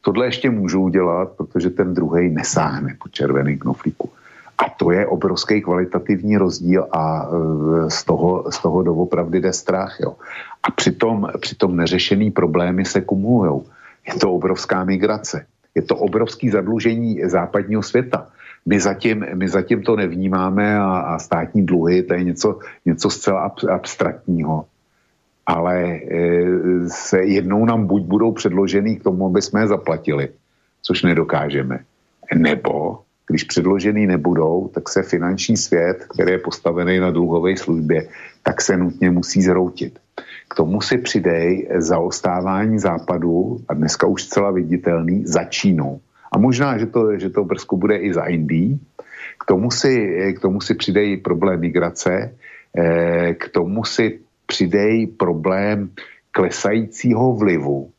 tohle 0.00 0.26
ještě 0.26 0.50
můžu 0.50 0.80
udělat, 0.80 1.32
protože 1.36 1.70
ten 1.70 1.94
druhý 1.94 2.28
nesáhne 2.28 2.96
po 3.02 3.08
červeném 3.08 3.58
knoflíku. 3.58 4.10
A 4.58 4.68
to 4.68 4.90
je 4.90 5.06
obrovský 5.06 5.62
kvalitativní 5.62 6.36
rozdíl 6.36 6.86
a 6.92 7.26
e, 7.26 7.90
z 7.90 8.04
toho, 8.04 8.44
z 8.50 8.58
toho 8.58 8.82
doopravdy 8.82 9.40
jde 9.40 9.52
strach. 9.52 9.96
Jo. 10.00 10.16
A 10.62 10.70
přitom, 10.70 11.28
přitom 11.40 11.76
neřešený 11.76 12.30
problémy 12.30 12.84
se 12.84 13.00
kumulují. 13.00 13.62
Je 14.08 14.14
to 14.14 14.32
obrovská 14.32 14.84
migrace. 14.84 15.46
Je 15.74 15.82
to 15.82 15.96
obrovský 15.96 16.50
zadlužení 16.50 17.20
západního 17.24 17.82
světa. 17.82 18.26
My 18.66 18.80
zatím, 18.80 19.26
my 19.34 19.48
zatím 19.48 19.82
to 19.82 19.96
nevnímáme 19.96 20.78
a, 20.78 20.84
a 20.84 21.18
státní 21.18 21.66
dluhy, 21.66 22.02
to 22.02 22.14
je 22.14 22.24
něco, 22.24 22.58
něco 22.86 23.10
zcela 23.10 23.52
abstraktního 23.70 24.64
ale 25.46 25.84
e, 25.84 26.00
se 26.88 27.24
jednou 27.24 27.64
nám 27.64 27.86
buď 27.86 28.02
budou 28.02 28.32
předložený 28.32 28.96
k 28.96 29.02
tomu, 29.02 29.26
aby 29.26 29.42
jsme 29.42 29.60
je 29.60 29.66
zaplatili, 29.66 30.28
což 30.82 31.02
nedokážeme, 31.02 31.78
nebo 32.34 32.98
když 33.26 33.44
předložený 33.44 34.06
nebudou, 34.06 34.70
tak 34.74 34.88
se 34.88 35.02
finanční 35.02 35.56
svět, 35.56 36.04
který 36.14 36.32
je 36.32 36.38
postavený 36.38 36.98
na 36.98 37.10
dluhové 37.10 37.56
službě, 37.56 38.08
tak 38.42 38.60
se 38.60 38.76
nutně 38.76 39.10
musí 39.10 39.42
zroutit. 39.42 39.98
K 40.48 40.54
tomu 40.54 40.80
si 40.80 40.98
přidej 40.98 41.68
zaostávání 41.76 42.78
západu, 42.78 43.58
a 43.68 43.74
dneska 43.74 44.06
už 44.06 44.22
zcela 44.22 44.50
viditelný, 44.50 45.26
za 45.26 45.44
Čínou. 45.44 46.00
A 46.32 46.38
možná, 46.38 46.78
že 46.78 46.86
to, 46.86 47.18
že 47.18 47.30
to 47.30 47.44
brzko 47.44 47.76
bude 47.76 47.96
i 47.96 48.14
za 48.14 48.24
Indií. 48.24 48.80
K 49.40 49.44
tomu 49.44 49.70
si, 49.70 49.94
k 50.36 50.40
tomu 50.40 50.60
si 50.60 50.74
přidej 50.74 51.16
problém 51.16 51.60
migrace, 51.60 52.34
e, 52.76 53.34
k 53.34 53.48
tomu 53.48 53.84
si 53.84 54.20
přidej 54.46 55.06
problém 55.06 55.90
klesajícího 56.30 57.32
vlivu 57.32 57.93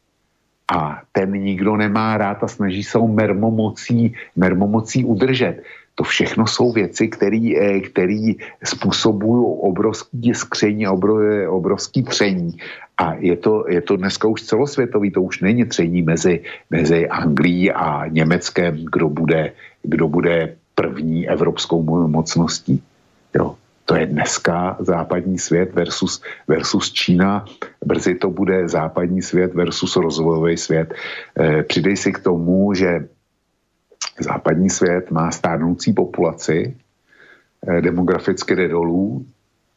a 0.68 1.02
ten 1.12 1.32
nikdo 1.32 1.76
nemá 1.76 2.18
rád 2.18 2.44
a 2.44 2.48
snaží 2.48 2.84
se 2.84 2.98
ho 2.98 3.08
mermomocí, 3.08 4.14
mermomocí 4.36 5.06
udržet. 5.06 5.64
To 5.96 6.04
všechno 6.04 6.48
jsou 6.48 6.72
věci, 6.72 7.08
které 7.08 7.52
eh, 7.62 8.36
způsobují 8.64 9.46
obrovský 9.62 10.34
skření, 10.34 10.88
obrovský 11.48 12.04
tření. 12.04 12.58
A 12.98 13.14
je 13.14 13.36
to, 13.38 13.66
je 13.70 13.82
to 13.82 13.96
dneska 13.96 14.28
už 14.28 14.42
celosvětový, 14.42 15.12
to 15.12 15.22
už 15.22 15.42
není 15.42 15.66
tření 15.66 16.02
mezi, 16.02 16.44
mezi 16.70 17.08
Anglií 17.08 17.72
a 17.72 18.08
Německem, 18.08 18.86
kdo 18.92 19.10
bude, 19.10 19.52
kdo 19.84 20.08
bude 20.08 20.56
první 20.76 21.30
evropskou 21.30 22.08
mocností. 22.08 22.84
Jo. 23.36 23.56
To 23.86 23.96
je 23.96 24.06
dneska 24.06 24.78
západní 24.80 25.40
svět 25.40 25.74
versus, 25.74 26.22
versus 26.48 26.92
Čína. 26.92 27.46
Brzy 27.86 28.16
to 28.16 28.30
bude 28.30 28.70
západní 28.70 29.22
svět 29.22 29.54
versus 29.54 29.96
rozvojový 29.96 30.58
svět. 30.58 30.94
E, 31.40 31.64
přidej 31.64 31.98
si 31.98 32.14
k 32.14 32.20
tomu, 32.20 32.74
že 32.74 33.08
západní 34.20 34.70
svět 34.70 35.12
má 35.12 35.32
stárnoucí 35.32 35.94
populaci, 35.94 36.78
e, 37.68 37.82
demograficky 37.82 38.56
jde 38.56 38.68
dolů 38.68 39.26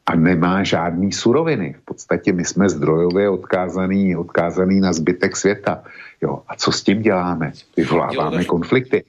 a 0.06 0.14
nemá 0.14 0.64
žádný 0.64 1.12
suroviny. 1.12 1.76
V 1.82 1.84
podstatě 1.84 2.32
my 2.32 2.44
jsme 2.44 2.68
zdrojově 2.68 3.28
odkázaný, 3.28 4.16
odkázaný 4.16 4.80
na 4.80 4.92
zbytek 4.92 5.36
světa. 5.36 5.82
Jo, 6.22 6.42
a 6.48 6.56
co 6.56 6.72
s 6.72 6.82
tím 6.82 7.02
děláme? 7.02 7.52
Vyvoláváme 7.76 8.44
konflikty. 8.44 9.04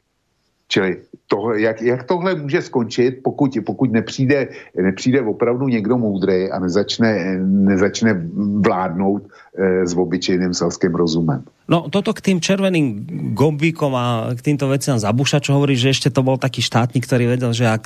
Čili 0.69 0.97
to, 1.27 1.53
jak, 1.53 1.81
jak 1.81 2.03
tohle 2.03 2.35
může 2.35 2.61
skončit, 2.61 3.19
pokud, 3.23 3.57
pokud 3.65 3.91
nepřijde, 3.91 4.47
nepřijde 4.75 5.21
opravdu 5.21 5.67
někdo 5.67 5.97
moudrý 5.97 6.51
a 6.51 6.59
nezačne, 6.59 7.37
nezačne 7.43 8.21
vládnout 8.61 9.23
e, 9.57 9.87
s 9.87 9.97
obyčejným 9.97 10.53
selským 10.53 10.95
rozumem. 10.95 11.43
No 11.69 11.85
toto 11.85 12.17
k 12.17 12.25
tým 12.25 12.41
červeným 12.41 13.05
gombíkom 13.37 13.93
a 13.93 14.33
k 14.33 14.41
týmto 14.41 14.65
veciam 14.65 14.97
Zabuša, 14.97 15.37
čo 15.37 15.53
hovorí, 15.53 15.77
že 15.77 15.93
ešte 15.93 16.09
to 16.09 16.25
bol 16.25 16.41
taký 16.41 16.65
štátnik, 16.65 17.05
ktorý 17.05 17.37
vedel, 17.37 17.53
že 17.53 17.69
ak 17.69 17.85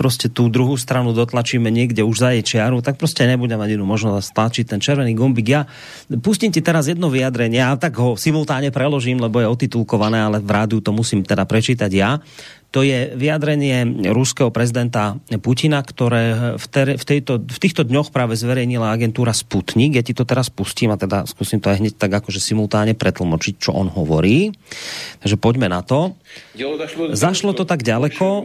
proste 0.00 0.32
tú 0.32 0.48
druhú 0.48 0.80
stranu 0.80 1.12
dotlačíme 1.12 1.68
niekde 1.68 2.00
už 2.00 2.16
za 2.16 2.32
jej 2.32 2.56
čiaru, 2.56 2.80
tak 2.80 2.96
proste 2.96 3.28
nebude 3.28 3.52
mať 3.60 3.76
inú 3.76 3.84
možnosť 3.84 4.32
stlačiť 4.32 4.64
ten 4.64 4.80
červený 4.80 5.12
gombík. 5.12 5.44
Ja 5.44 5.68
pustím 6.24 6.48
ti 6.48 6.64
teraz 6.64 6.88
jedno 6.88 7.12
vyjadrenie, 7.12 7.60
a 7.60 7.76
tak 7.76 8.00
ho 8.00 8.16
simultáne 8.16 8.72
preložím, 8.72 9.20
lebo 9.20 9.44
je 9.44 9.52
otitulkované, 9.52 10.16
ale 10.16 10.40
v 10.40 10.48
rádiu 10.48 10.80
to 10.80 10.96
musím 10.96 11.20
teda 11.20 11.44
prečítať 11.44 11.92
ja. 11.92 12.16
To 12.76 12.84
je 12.84 13.16
vyjadrenie 13.16 14.04
ruského 14.12 14.52
prezidenta 14.52 15.16
Putina, 15.40 15.80
ktoré 15.80 16.54
v, 16.60 16.66
ter, 16.68 17.00
v, 17.00 17.04
tejto, 17.08 17.40
v 17.40 17.56
týchto 17.56 17.88
dňoch 17.88 18.12
práve 18.12 18.36
zverejnila 18.36 18.92
agentúra 18.92 19.32
Sputnik. 19.32 19.96
Ja 19.96 20.04
ti 20.04 20.12
to 20.12 20.28
teraz 20.28 20.52
pustím 20.52 20.92
a 20.92 21.00
teda 21.00 21.24
skúsim 21.24 21.56
to 21.56 21.72
aj 21.72 21.80
hneď 21.80 21.96
tak 21.96 22.12
akože 22.12 22.36
simultáne 22.36 22.92
pretlmočiť, 22.92 23.54
čo 23.56 23.72
on 23.72 23.88
hovorí. 23.88 24.52
Takže 25.24 25.40
poďme 25.40 25.72
na 25.72 25.80
to. 25.80 26.20
Zašlo 27.16 27.56
to 27.56 27.64
tak 27.64 27.80
ďaleko, 27.80 28.44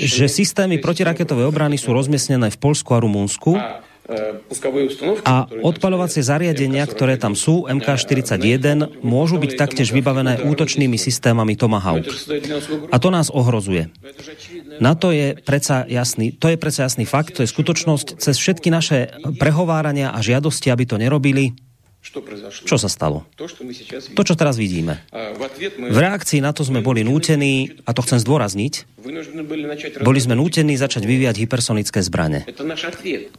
že 0.00 0.32
systémy 0.32 0.80
protiraketovej 0.80 1.52
obrany 1.52 1.76
sú 1.76 1.92
rozmiestnené 1.92 2.48
v 2.48 2.56
Polsku 2.56 2.96
a 2.96 3.04
Rumunsku 3.04 3.52
E, 4.08 4.40
a 5.28 5.34
odpaľovacie 5.60 6.24
zariadenia, 6.24 6.88
ktoré 6.88 7.20
tam 7.20 7.36
sú, 7.36 7.68
MK41, 7.68 9.04
môžu 9.04 9.36
byť 9.36 9.52
taktiež 9.60 9.92
vybavené 9.92 10.48
útočnými 10.48 10.96
systémami 10.96 11.60
Tomahawk. 11.60 12.08
A 12.88 12.96
to 12.96 13.12
nás 13.12 13.28
ohrozuje. 13.28 13.92
Na 14.80 14.96
to 14.96 15.12
je 15.12 15.36
predsa 15.36 15.84
jasný, 15.84 16.32
to 16.32 16.48
je 16.48 16.56
predsa 16.56 16.88
jasný 16.88 17.04
fakt, 17.04 17.36
to 17.36 17.44
je 17.44 17.52
skutočnosť, 17.52 18.16
cez 18.16 18.40
všetky 18.40 18.72
naše 18.72 19.12
prehovárania 19.36 20.16
a 20.16 20.24
žiadosti, 20.24 20.72
aby 20.72 20.88
to 20.88 20.96
nerobili, 20.96 21.52
čo 22.64 22.76
sa 22.80 22.88
stalo? 22.88 23.28
To, 23.38 24.22
čo 24.24 24.34
teraz 24.34 24.56
vidíme. 24.56 25.04
V 25.68 25.98
reakcii 25.98 26.40
na 26.40 26.56
to 26.56 26.64
sme 26.64 26.80
boli 26.80 27.04
nútení, 27.04 27.78
a 27.84 27.92
to 27.92 28.00
chcem 28.02 28.18
zdôrazniť, 28.18 28.98
boli 30.02 30.20
sme 30.20 30.34
nútení 30.34 30.74
začať 30.76 31.04
vyvíjať 31.04 31.36
hypersonické 31.44 32.00
zbrane. 32.00 32.48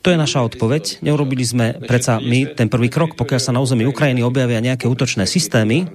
To 0.02 0.10
je 0.10 0.18
naša 0.18 0.40
odpoveď. 0.46 1.02
Neurobili 1.02 1.44
sme 1.46 1.78
predsa 1.82 2.22
my 2.22 2.54
ten 2.54 2.70
prvý 2.70 2.90
krok, 2.94 3.18
pokiaľ 3.18 3.40
sa 3.42 3.52
na 3.52 3.60
území 3.62 3.86
Ukrajiny 3.90 4.22
objavia 4.22 4.62
nejaké 4.62 4.86
útočné 4.86 5.26
systémy, 5.26 5.90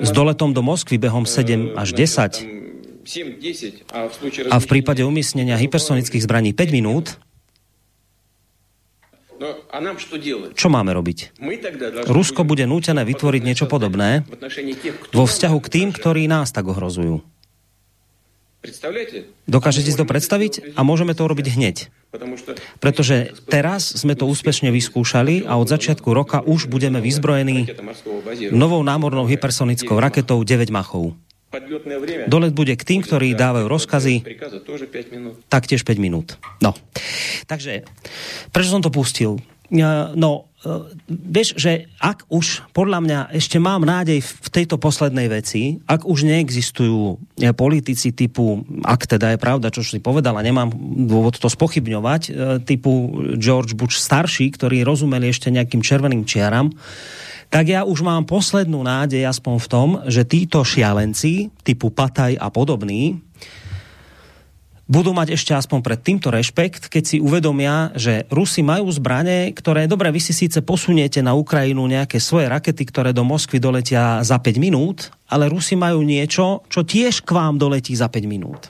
s 0.00 0.10
doletom 0.10 0.56
do 0.56 0.64
Moskvy 0.64 0.96
behom 0.96 1.28
7 1.28 1.76
až 1.76 1.92
10 1.92 2.62
a 4.48 4.56
v 4.62 4.66
prípade 4.70 5.02
umiestnenia 5.02 5.58
hypersonických 5.58 6.22
zbraní 6.22 6.54
5 6.54 6.70
minút, 6.70 7.18
čo 10.52 10.68
máme 10.68 10.90
robiť? 10.94 11.38
Rusko 12.06 12.42
bude 12.46 12.64
nútené 12.68 13.02
vytvoriť 13.02 13.42
niečo 13.42 13.66
podobné 13.66 14.22
vo 15.10 15.24
vzťahu 15.26 15.58
k 15.62 15.68
tým, 15.68 15.88
ktorí 15.90 16.30
nás 16.30 16.54
tak 16.54 16.68
ohrozujú. 16.68 17.24
Dokážete 19.50 19.90
si 19.90 19.98
to 19.98 20.06
predstaviť? 20.06 20.78
A 20.78 20.86
môžeme 20.86 21.18
to 21.18 21.26
urobiť 21.26 21.58
hneď. 21.58 21.90
Pretože 22.78 23.34
teraz 23.50 23.90
sme 23.90 24.14
to 24.14 24.30
úspešne 24.30 24.70
vyskúšali 24.70 25.42
a 25.50 25.58
od 25.58 25.66
začiatku 25.66 26.06
roka 26.14 26.38
už 26.46 26.70
budeme 26.70 27.02
vyzbrojení 27.02 27.66
novou 28.54 28.86
námornou 28.86 29.26
hypersonickou 29.26 29.98
raketou 29.98 30.38
9 30.38 30.70
machov. 30.70 31.18
Dolet 32.32 32.52
bude 32.56 32.72
k 32.72 32.82
tým, 32.82 33.04
ktorí 33.04 33.36
dávajú 33.36 33.68
rozkazy, 33.68 34.24
taktiež 35.52 35.84
5 35.84 36.00
minút. 36.00 36.40
No. 36.64 36.72
Takže, 37.44 37.84
prečo 38.48 38.72
som 38.72 38.80
to 38.80 38.88
pustil? 38.88 39.36
No, 39.72 40.52
vieš, 41.08 41.56
že 41.56 41.88
ak 41.96 42.28
už, 42.28 42.68
podľa 42.76 42.98
mňa, 43.00 43.20
ešte 43.32 43.56
mám 43.56 43.88
nádej 43.88 44.20
v 44.20 44.48
tejto 44.52 44.76
poslednej 44.76 45.32
veci, 45.32 45.80
ak 45.88 46.04
už 46.04 46.28
neexistujú 46.28 47.16
politici 47.56 48.12
typu, 48.12 48.60
ak 48.84 49.08
teda 49.08 49.32
je 49.32 49.40
pravda, 49.40 49.72
čo 49.72 49.80
si 49.80 49.96
povedala, 49.96 50.44
nemám 50.44 50.68
dôvod 51.08 51.40
to 51.40 51.48
spochybňovať, 51.48 52.22
typu 52.68 53.16
George 53.40 53.72
Bush 53.72 53.96
starší, 53.96 54.52
ktorí 54.52 54.84
rozumeli 54.84 55.32
ešte 55.32 55.48
nejakým 55.48 55.80
červeným 55.80 56.28
čiaram, 56.28 56.68
tak 57.52 57.68
ja 57.68 57.84
už 57.84 58.00
mám 58.00 58.24
poslednú 58.24 58.80
nádej 58.80 59.28
aspoň 59.28 59.54
v 59.60 59.68
tom, 59.68 59.88
že 60.08 60.24
títo 60.24 60.64
šialenci 60.64 61.52
typu 61.60 61.92
Pataj 61.92 62.40
a 62.40 62.48
podobní 62.48 63.20
budú 64.88 65.12
mať 65.16 65.36
ešte 65.36 65.52
aspoň 65.56 65.78
pred 65.80 66.00
týmto 66.00 66.28
rešpekt, 66.28 66.92
keď 66.92 67.04
si 67.04 67.16
uvedomia, 67.16 67.92
že 67.96 68.28
Rusi 68.28 68.60
majú 68.60 68.92
zbranie, 68.92 69.48
ktoré, 69.56 69.88
dobre, 69.88 70.12
vy 70.12 70.20
si 70.20 70.36
síce 70.36 70.60
posuniete 70.60 71.24
na 71.24 71.32
Ukrajinu 71.32 71.84
nejaké 71.88 72.20
svoje 72.20 72.48
rakety, 72.48 72.84
ktoré 72.84 73.16
do 73.16 73.24
Moskvy 73.24 73.56
doletia 73.56 74.20
za 74.20 74.36
5 74.36 74.60
minút, 74.60 75.08
ale 75.32 75.48
Rusi 75.48 75.80
majú 75.80 76.04
niečo, 76.04 76.60
čo 76.68 76.84
tiež 76.84 77.24
k 77.24 77.30
vám 77.32 77.56
doletí 77.56 77.96
za 77.96 78.12
5 78.12 78.20
minút. 78.28 78.68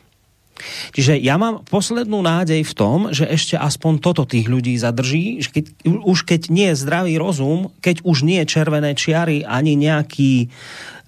Čiže 0.92 1.18
ja 1.18 1.36
mám 1.38 1.64
poslednú 1.66 2.22
nádej 2.22 2.62
v 2.62 2.76
tom, 2.76 2.98
že 3.10 3.26
ešte 3.26 3.54
aspoň 3.58 3.92
toto 4.02 4.22
tých 4.28 4.46
ľudí 4.46 4.74
zadrží, 4.78 5.42
že 5.42 5.50
keď, 5.50 5.64
už 5.86 6.18
keď 6.26 6.40
nie 6.48 6.70
je 6.72 6.80
zdravý 6.80 7.14
rozum, 7.18 7.70
keď 7.84 8.02
už 8.02 8.24
nie 8.26 8.42
je 8.42 8.50
červené 8.50 8.92
čiary 8.96 9.44
ani 9.46 9.78
nejaký 9.78 10.52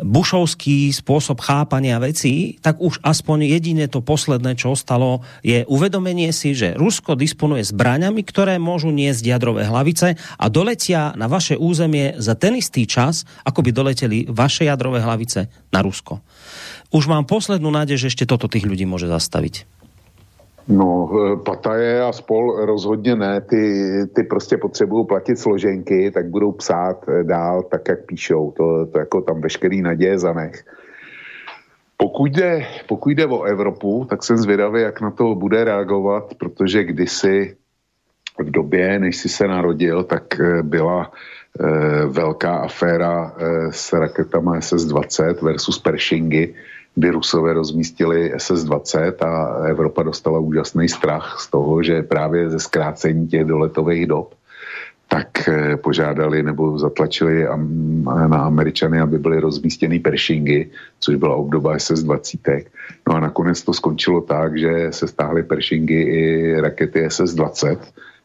bušovský 0.02 0.90
spôsob 0.90 1.38
chápania 1.38 2.02
vecí, 2.02 2.58
tak 2.58 2.82
už 2.82 2.98
aspoň 3.06 3.46
jediné 3.46 3.86
to 3.86 4.02
posledné, 4.02 4.58
čo 4.58 4.74
ostalo, 4.74 5.22
je 5.46 5.62
uvedomenie 5.70 6.34
si, 6.34 6.56
že 6.56 6.74
Rusko 6.74 7.14
disponuje 7.14 7.62
zbraňami, 7.62 8.26
ktoré 8.26 8.58
môžu 8.58 8.90
niesť 8.90 9.22
jadrové 9.22 9.70
hlavice 9.70 10.18
a 10.18 10.46
doletia 10.50 11.14
na 11.14 11.30
vaše 11.30 11.54
územie 11.54 12.18
za 12.18 12.34
ten 12.34 12.58
istý 12.58 12.90
čas, 12.90 13.22
ako 13.46 13.62
by 13.62 13.70
doleteli 13.70 14.18
vaše 14.26 14.66
jadrové 14.66 14.98
hlavice 14.98 15.46
na 15.70 15.80
Rusko 15.84 16.18
už 16.94 17.10
mám 17.10 17.26
poslednú 17.26 17.74
nádej, 17.74 17.98
že 17.98 18.10
ešte 18.14 18.24
toto 18.30 18.46
tých 18.46 18.62
ľudí 18.62 18.86
môže 18.86 19.10
zastaviť. 19.10 19.66
No, 20.64 21.10
e, 21.12 21.36
Pataje 21.44 22.00
a 22.00 22.12
spol 22.12 22.64
rozhodně 22.66 23.16
ne, 23.16 23.40
ty, 23.40 23.62
ty 24.14 24.22
prostě 24.22 24.56
potřebují 24.56 25.06
platit 25.06 25.38
složenky, 25.38 26.10
tak 26.10 26.30
budou 26.30 26.52
psát 26.52 27.04
e, 27.08 27.24
dál 27.24 27.62
tak, 27.62 27.88
jak 27.88 28.06
píšou, 28.06 28.50
to, 28.56 28.86
to 28.86 28.98
jako 28.98 29.20
tam 29.20 29.40
veškerý 29.40 29.82
naděje 29.82 30.18
zanech. 30.18 30.64
Pokud 31.96 32.32
jde, 32.32 32.66
pokud 32.86 33.10
jde 33.10 33.26
o 33.26 33.42
Evropu, 33.42 34.06
tak 34.10 34.24
jsem 34.24 34.36
zvědavý, 34.36 34.82
jak 34.82 35.00
na 35.00 35.10
to 35.10 35.34
bude 35.34 35.64
reagovat, 35.64 36.34
protože 36.34 36.84
kdysi 36.84 37.56
v 38.38 38.50
době, 38.50 38.98
než 38.98 39.16
si 39.16 39.28
se 39.28 39.48
narodil, 39.48 40.04
tak 40.04 40.40
e, 40.40 40.62
byla 40.62 41.12
e, 41.60 42.06
velká 42.06 42.56
aféra 42.56 43.32
e, 43.36 43.72
s 43.72 43.92
raketama 43.92 44.58
SS-20 44.58 45.44
versus 45.44 45.78
Pershingy, 45.78 46.54
kdy 46.94 47.10
Rusové 47.10 47.52
rozmístili 47.52 48.34
SS-20 48.34 49.26
a 49.26 49.66
Evropa 49.66 50.02
dostala 50.02 50.38
úžasný 50.38 50.88
strach 50.88 51.36
z 51.40 51.50
toho, 51.50 51.82
že 51.82 52.02
právě 52.02 52.50
ze 52.50 52.58
zkrácení 52.58 53.28
těch 53.28 53.44
doletových 53.44 54.06
dob 54.06 54.34
tak 55.08 55.48
eh, 55.48 55.76
požádali 55.76 56.42
nebo 56.42 56.78
zatlačili 56.78 57.46
na 58.04 58.38
Američany, 58.38 59.00
aby 59.00 59.18
byly 59.18 59.40
rozmístěny 59.40 59.98
Pershingy, 59.98 60.70
což 61.00 61.16
byla 61.16 61.36
obdoba 61.36 61.76
SS-20. 61.76 62.64
No 63.08 63.14
a 63.14 63.20
nakonec 63.20 63.62
to 63.62 63.72
skončilo 63.72 64.20
tak, 64.20 64.58
že 64.58 64.88
se 64.90 65.08
stáhly 65.08 65.42
Pershingy 65.42 66.02
i 66.02 66.60
rakety 66.60 67.06
SS-20 67.06 67.78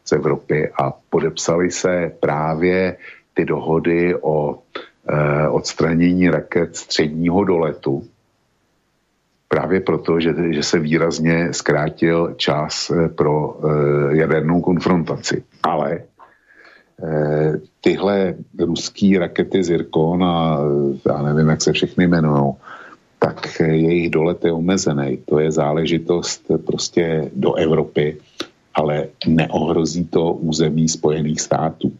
z 0.06 0.12
Evropy 0.12 0.70
a 0.82 0.94
podepsali 1.10 1.72
se 1.72 2.12
právě 2.20 2.98
ty 3.34 3.46
dohody 3.46 4.16
o 4.22 4.60
eh, 5.10 5.48
odstranění 5.50 6.30
raket 6.30 6.76
středního 6.76 7.44
doletu, 7.44 8.04
právě 9.50 9.80
proto, 9.80 10.20
že, 10.20 10.34
že 10.50 10.64
se 10.64 10.80
výrazně 10.80 11.54
zkrátil 11.54 12.34
čas 12.38 12.92
eh, 12.92 13.10
pro 13.10 13.58
eh, 13.58 14.18
jadernou 14.18 14.62
konfrontaci. 14.62 15.44
Ale 15.64 16.00
eh, 17.04 17.54
tyhle 17.82 18.36
ruský 18.60 19.18
rakety 19.18 19.64
Zirkon 19.64 20.24
a 20.24 20.60
já 21.08 21.22
nevím, 21.22 21.50
jak 21.50 21.62
se 21.62 21.74
všechny 21.74 22.04
jmenují, 22.04 22.54
tak 23.20 23.60
jejich 23.60 24.10
dolet 24.10 24.46
je 24.46 24.52
omezený. 24.52 25.18
To 25.26 25.40
je 25.40 25.52
záležitost 25.52 26.46
prostě 26.66 27.32
do 27.36 27.56
Evropy, 27.56 28.18
ale 28.74 29.08
neohrozí 29.28 30.06
to 30.06 30.34
území 30.34 30.90
Spojených 30.90 31.42
států. 31.42 31.92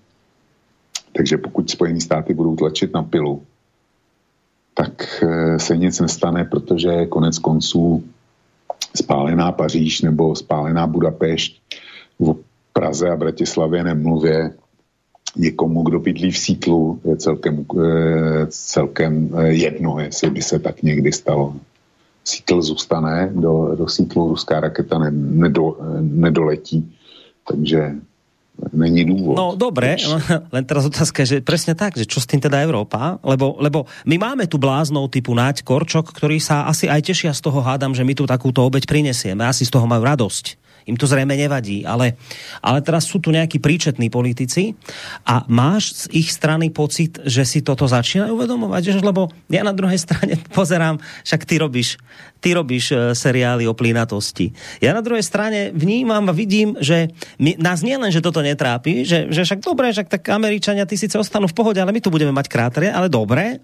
Takže 1.18 1.38
pokud 1.38 1.70
Spojené 1.70 2.00
státy 2.00 2.34
budou 2.34 2.56
tlačit 2.56 2.94
na 2.94 3.04
pilu, 3.04 3.44
tak 4.80 5.24
eh, 5.24 5.60
se 5.60 5.78
nic 5.78 6.00
nestane, 6.00 6.46
protože 6.46 7.06
konec 7.06 7.40
konců 7.40 8.04
spálená 8.96 9.52
Paříž 9.52 10.02
nebo 10.02 10.36
spálená 10.36 10.88
Budapešť. 10.88 11.62
V 12.20 12.36
Praze 12.74 13.10
a 13.10 13.16
Bratislavě 13.16 13.84
nemluvě 13.84 14.54
někomu, 15.36 15.84
kdo 15.84 16.00
bydlí 16.00 16.32
v 16.32 16.38
sítlu, 16.38 17.02
je 17.04 17.18
celkem, 17.18 17.66
eh, 17.76 18.48
celkem 18.48 19.30
eh, 19.36 19.48
jedno, 19.48 20.00
jestli 20.00 20.30
by 20.30 20.42
se 20.42 20.60
tak 20.60 20.84
někdy 20.84 21.12
stalo. 21.12 21.56
Sítl 22.24 22.62
zůstane, 22.62 23.32
do, 23.36 23.76
do 23.76 23.88
sítlu 23.88 24.28
ruská 24.28 24.60
raketa 24.60 25.00
ne, 25.00 25.12
nedo, 25.12 25.78
nedoletí, 26.00 26.96
takže 27.48 27.96
Není 28.74 29.06
důvod. 29.06 29.36
No 29.36 29.46
dobre, 29.56 29.96
len 30.56 30.64
teraz 30.68 30.86
otázka, 30.86 31.24
že 31.24 31.40
presne 31.40 31.74
tak, 31.74 31.96
že 31.96 32.06
čo 32.06 32.20
s 32.20 32.28
tým 32.28 32.44
teda 32.44 32.60
Európa, 32.62 33.18
lebo, 33.24 33.56
lebo 33.60 33.88
my 34.06 34.16
máme 34.20 34.46
tu 34.46 34.60
bláznov 34.60 35.12
typu 35.12 35.32
Náď 35.32 35.64
Korčok, 35.64 36.12
ktorí 36.12 36.38
sa 36.44 36.68
asi 36.68 36.92
aj 36.92 37.12
tešia 37.12 37.32
z 37.32 37.42
toho, 37.44 37.64
hádam, 37.64 37.96
že 37.96 38.04
my 38.04 38.14
tu 38.14 38.28
takúto 38.28 38.64
obeď 38.64 38.86
prinesieme, 38.86 39.48
asi 39.48 39.64
z 39.64 39.72
toho 39.72 39.88
majú 39.88 40.04
radosť 40.06 40.69
im 40.90 40.98
to 40.98 41.06
zrejme 41.06 41.38
nevadí, 41.38 41.86
ale, 41.86 42.18
ale 42.66 42.82
teraz 42.82 43.06
sú 43.06 43.22
tu 43.22 43.30
nejakí 43.30 43.62
príčetní 43.62 44.10
politici 44.10 44.74
a 45.24 45.46
máš 45.46 46.10
z 46.10 46.26
ich 46.26 46.34
strany 46.34 46.74
pocit, 46.74 47.22
že 47.22 47.46
si 47.46 47.62
toto 47.62 47.86
začínajú 47.86 48.34
uvedomovať? 48.34 49.06
Lebo 49.06 49.30
ja 49.54 49.62
na 49.62 49.78
druhej 49.78 50.02
strane 50.02 50.42
pozerám, 50.58 50.98
však 51.24 51.46
ty 51.46 51.56
robíš 51.62 52.02
ty 52.40 52.56
robíš 52.56 52.96
e, 52.96 52.96
seriály 53.14 53.68
o 53.68 53.76
plynatosti. 53.76 54.52
Ja 54.80 54.96
na 54.96 55.04
druhej 55.04 55.24
strane 55.24 55.76
vnímam 55.76 56.24
a 56.32 56.34
vidím, 56.34 56.80
že 56.80 57.12
my, 57.38 57.60
nás 57.60 57.84
nie 57.84 58.00
len, 58.00 58.10
že 58.10 58.24
toto 58.24 58.40
netrápi, 58.40 59.04
že, 59.04 59.28
že 59.30 59.44
však 59.44 59.60
dobre, 59.60 59.92
však 59.92 60.08
tak 60.08 60.24
Američania, 60.32 60.88
ty 60.88 60.96
síce 60.96 61.20
ostanú 61.20 61.52
v 61.52 61.56
pohode, 61.56 61.80
ale 61.80 61.92
my 61.92 62.00
tu 62.00 62.10
budeme 62.10 62.32
mať 62.32 62.48
krátere, 62.48 62.88
ale 62.90 63.12
dobre. 63.12 63.60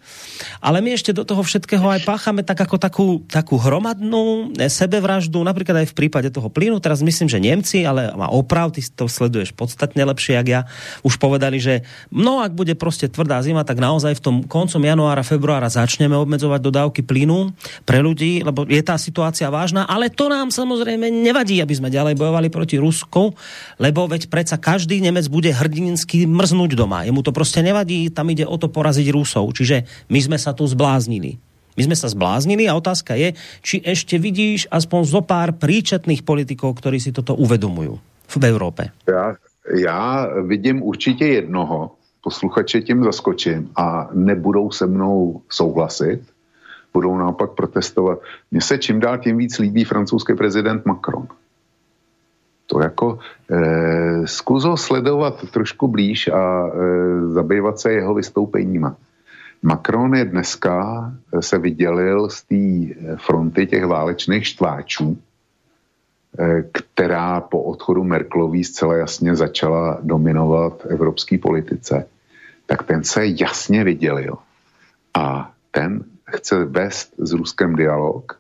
Ale 0.60 0.84
my 0.84 0.92
ešte 0.92 1.16
do 1.16 1.24
toho 1.24 1.42
všetkého 1.42 1.88
aj 1.88 2.04
páchame 2.04 2.44
tak 2.44 2.60
ako 2.60 2.76
takú, 2.76 3.08
takú 3.32 3.56
hromadnú 3.56 4.52
sebevraždu, 4.60 5.40
napríklad 5.42 5.88
aj 5.88 5.96
v 5.96 5.98
prípade 5.98 6.30
toho 6.30 6.52
plynu. 6.52 6.78
Teraz 6.84 7.00
myslím, 7.16 7.32
že 7.32 7.40
Nemci, 7.40 7.88
ale 7.88 8.12
má 8.12 8.28
oprav, 8.28 8.76
ty 8.76 8.84
to 8.84 9.08
sleduješ 9.08 9.56
podstatne 9.56 10.04
lepšie, 10.04 10.36
jak 10.36 10.48
ja, 10.52 10.62
už 11.08 11.16
povedali, 11.16 11.64
že 11.64 11.88
no 12.12 12.44
ak 12.44 12.52
bude 12.52 12.76
proste 12.76 13.08
tvrdá 13.08 13.40
zima, 13.40 13.64
tak 13.64 13.80
naozaj 13.80 14.20
v 14.20 14.24
tom 14.28 14.36
koncom 14.44 14.84
januára, 14.84 15.24
februára 15.24 15.72
začneme 15.72 16.20
obmedzovať 16.20 16.60
dodávky 16.60 17.08
plynu 17.08 17.56
pre 17.88 18.04
ľudí, 18.04 18.44
lebo 18.44 18.68
je 18.68 18.84
tá 18.84 19.00
situácia 19.00 19.48
vážna, 19.48 19.88
ale 19.88 20.12
to 20.12 20.28
nám 20.28 20.52
samozrejme 20.52 21.08
nevadí, 21.08 21.64
aby 21.64 21.72
sme 21.72 21.88
ďalej 21.88 22.20
bojovali 22.20 22.52
proti 22.52 22.76
Rusku, 22.76 23.32
lebo 23.80 24.12
veď 24.12 24.28
predsa 24.28 24.60
každý 24.60 25.00
Nemec 25.00 25.32
bude 25.32 25.56
hrdinsky 25.56 26.28
mrznúť 26.28 26.76
doma. 26.76 27.08
Jemu 27.08 27.24
to 27.24 27.32
proste 27.32 27.64
nevadí, 27.64 28.12
tam 28.12 28.28
ide 28.28 28.44
o 28.44 28.60
to 28.60 28.68
poraziť 28.68 29.08
Rusov. 29.16 29.56
Čiže 29.56 29.88
my 30.12 30.20
sme 30.20 30.36
sa 30.36 30.52
tu 30.52 30.68
zbláznili. 30.68 31.40
My 31.76 31.82
sme 31.92 31.96
sa 32.00 32.08
zbláznili 32.08 32.72
a 32.72 32.76
otázka 32.80 33.20
je, 33.20 33.36
či 33.60 33.84
ešte 33.84 34.16
vidíš 34.16 34.72
aspoň 34.72 35.02
zo 35.04 35.22
pár 35.22 35.52
príčetných 35.60 36.24
politikov, 36.24 36.80
ktorí 36.80 37.04
si 37.04 37.12
toto 37.12 37.36
uvedomujú 37.36 38.00
v 38.26 38.44
Európe. 38.48 38.92
Já, 39.08 39.36
já 39.76 40.28
vidím 40.42 40.84
určitě 40.84 41.26
jednoho, 41.28 41.92
posluchače 42.24 42.82
tím 42.82 43.04
zaskočím 43.04 43.70
a 43.76 44.10
nebudou 44.14 44.72
se 44.72 44.88
mnou 44.88 45.42
souhlasit, 45.50 46.22
budou 46.94 47.18
naopak 47.18 47.52
protestovat. 47.52 48.20
Mně 48.52 48.62
se 48.62 48.78
čím 48.78 49.00
dál 49.00 49.18
tím 49.18 49.38
víc 49.38 49.60
líbí 49.60 49.84
francouzský 49.84 50.34
prezident 50.34 50.86
Macron. 50.86 51.28
To 52.66 52.82
jako 52.82 53.20
eh, 53.52 54.28
zkus 54.28 54.64
ho 54.64 54.78
sledovat 54.78 55.52
trošku 55.52 55.88
blíž 55.88 56.28
a 56.28 56.68
eh, 56.68 56.72
zabývat 57.28 57.80
se 57.80 57.92
jeho 57.92 58.14
vystoupeníma. 58.14 58.96
Macron 59.66 60.16
je 60.16 60.26
dneska 60.26 61.12
eh, 61.34 61.42
se 61.42 61.58
vydělil 61.58 62.30
z 62.30 62.44
té 62.44 62.56
eh, 62.56 63.18
fronty 63.18 63.68
těch 63.68 63.86
válečných 63.86 64.48
štváčů, 64.48 65.18
eh, 66.40 66.64
která 66.72 67.42
po 67.42 67.64
odchodu 67.64 68.04
Merklový 68.04 68.64
zcela 68.64 68.96
jasně 68.96 69.36
začala 69.36 70.00
dominovat 70.02 70.86
evropské 70.90 71.38
politice, 71.38 72.06
tak 72.66 72.84
ten 72.84 73.04
se 73.04 73.26
jasně 73.26 73.84
vydělil. 73.84 74.38
A 75.14 75.52
ten 75.72 76.04
chce 76.30 76.66
vést 76.66 77.14
s 77.18 77.34
Ruskem 77.34 77.76
dialog. 77.76 78.40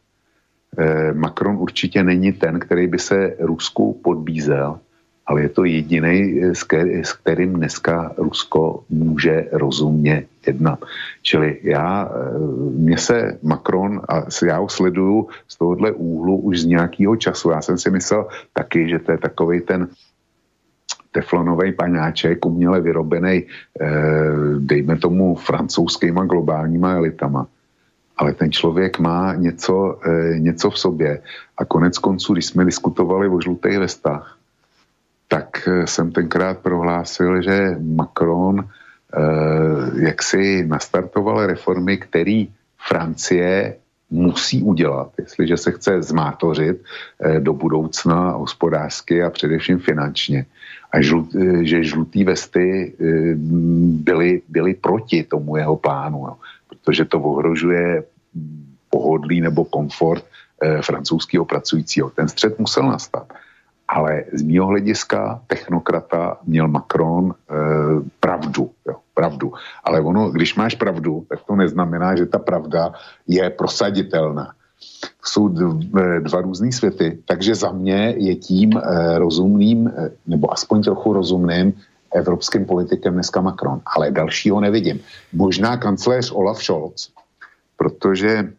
Macron 1.13 1.55
určitě 1.55 2.03
není 2.03 2.33
ten, 2.33 2.59
který 2.59 2.87
by 2.87 2.99
se 2.99 3.35
Rusku 3.39 3.93
podbízel, 4.03 4.79
ale 5.25 5.41
je 5.41 5.49
to 5.49 5.63
jediný, 5.65 6.41
eh, 6.41 6.55
s 7.03 7.13
kterým 7.13 7.53
dneska 7.53 8.13
Rusko 8.17 8.83
může 8.89 9.47
rozumně 9.51 10.25
jednat. 10.47 10.79
Čili 11.21 11.57
já, 11.63 12.05
eh, 12.05 12.39
mně 12.77 12.97
se 12.97 13.39
Macron, 13.43 14.01
a 14.09 14.29
já 14.45 14.57
ho 14.57 14.69
sleduju 14.69 15.27
z 15.47 15.57
tohohle 15.57 15.91
úhlu 15.91 16.37
už 16.37 16.61
z 16.61 16.65
nějakého 16.65 17.15
času. 17.15 17.49
Já 17.49 17.61
jsem 17.61 17.77
si 17.77 17.89
myslel 17.89 18.27
taky, 18.53 18.89
že 18.89 18.99
to 18.99 19.11
je 19.11 19.17
takový 19.17 19.61
ten 19.61 19.87
teflonový 21.11 21.71
paňáček, 21.71 22.45
uměle 22.45 22.83
vyrobený, 22.83 23.47
dejme 24.59 24.99
tomu, 24.99 25.35
francouzskýma 25.35 26.27
globálníma 26.27 26.99
elitama 26.99 27.47
ale 28.17 28.33
ten 28.33 28.51
člověk 28.51 28.99
má 28.99 29.35
něco, 29.35 29.99
něco 30.39 30.69
v 30.69 30.79
sobě. 30.79 31.11
A 31.57 31.65
konec 31.65 31.97
konců, 31.97 32.33
když 32.33 32.45
jsme 32.45 32.65
diskutovali 32.65 33.27
o 33.27 33.41
žlutých 33.41 33.79
vestách, 33.79 34.34
tak 35.27 35.67
e, 35.67 35.87
jsem 35.87 36.11
tenkrát 36.11 36.59
prohlásil, 36.59 37.41
že 37.41 37.75
Macron 37.79 38.59
e, 38.59 38.65
jak 40.05 40.23
si 40.23 40.65
nastartoval 40.67 41.45
reformy, 41.45 41.97
které 41.97 42.45
Francie 42.87 43.75
musí 44.09 44.63
udělat, 44.63 45.11
jestliže 45.17 45.57
se 45.57 45.71
chce 45.71 46.01
zmátořit 46.01 46.83
e, 47.19 47.39
do 47.39 47.53
budoucna 47.53 48.29
hospodářsky 48.31 49.23
a 49.23 49.29
především 49.29 49.79
finančně. 49.79 50.45
A 50.91 51.01
žlut, 51.01 51.35
e, 51.35 51.65
že 51.65 51.83
žlutý 51.83 52.23
vesty 52.23 52.95
byly, 54.05 54.41
byly 54.49 54.73
proti 54.73 55.23
tomu 55.23 55.57
jeho 55.57 55.75
plánu. 55.75 56.17
Jo 56.17 56.35
protože 56.85 57.05
to 57.05 57.19
ohrožuje 57.19 58.03
pohodlí 58.89 59.41
nebo 59.41 59.65
komfort 59.65 60.25
eh, 60.61 60.81
francouzského 60.81 61.45
pracujícího. 61.45 62.09
Ten 62.09 62.27
střed 62.27 62.59
musel 62.59 62.83
nastat. 62.83 63.33
Ale 63.87 64.23
z 64.33 64.41
mého 64.41 64.65
hlediska 64.67 65.41
technokrata 65.47 66.37
měl 66.43 66.67
Macron 66.67 67.33
eh, 67.33 67.53
pravdu. 68.19 68.71
Jo, 68.87 68.95
pravdu. 69.13 69.53
Ale 69.83 70.01
ono, 70.01 70.29
když 70.29 70.55
máš 70.55 70.75
pravdu, 70.75 71.25
tak 71.29 71.39
to 71.47 71.55
neznamená, 71.55 72.15
že 72.15 72.25
ta 72.25 72.39
pravda 72.39 72.93
je 73.27 73.49
prosaditelná. 73.49 74.53
Jsou 75.23 75.49
eh, 75.49 76.19
dva 76.19 76.41
různé 76.41 76.71
světy, 76.71 77.17
takže 77.25 77.55
za 77.55 77.71
mě 77.71 78.13
je 78.17 78.35
tím 78.35 78.77
eh, 78.77 79.19
rozumným, 79.19 79.87
eh, 79.87 80.09
nebo 80.27 80.51
aspoň 80.53 80.83
trochu 80.83 81.13
rozumným 81.13 81.73
evropským 82.15 82.65
politikem 82.65 83.13
dneska 83.13 83.41
Macron, 83.41 83.81
ale 83.85 84.11
dalšího 84.11 84.61
nevidím. 84.61 84.99
Možná 85.33 85.77
kancléř 85.77 86.31
Olaf 86.31 86.63
Scholz, 86.63 87.11
protože 87.77 88.53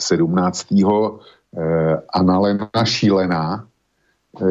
17. 0.00 0.72
Eh, 1.56 2.02
Annalena 2.12 2.84
Šílená, 2.84 3.66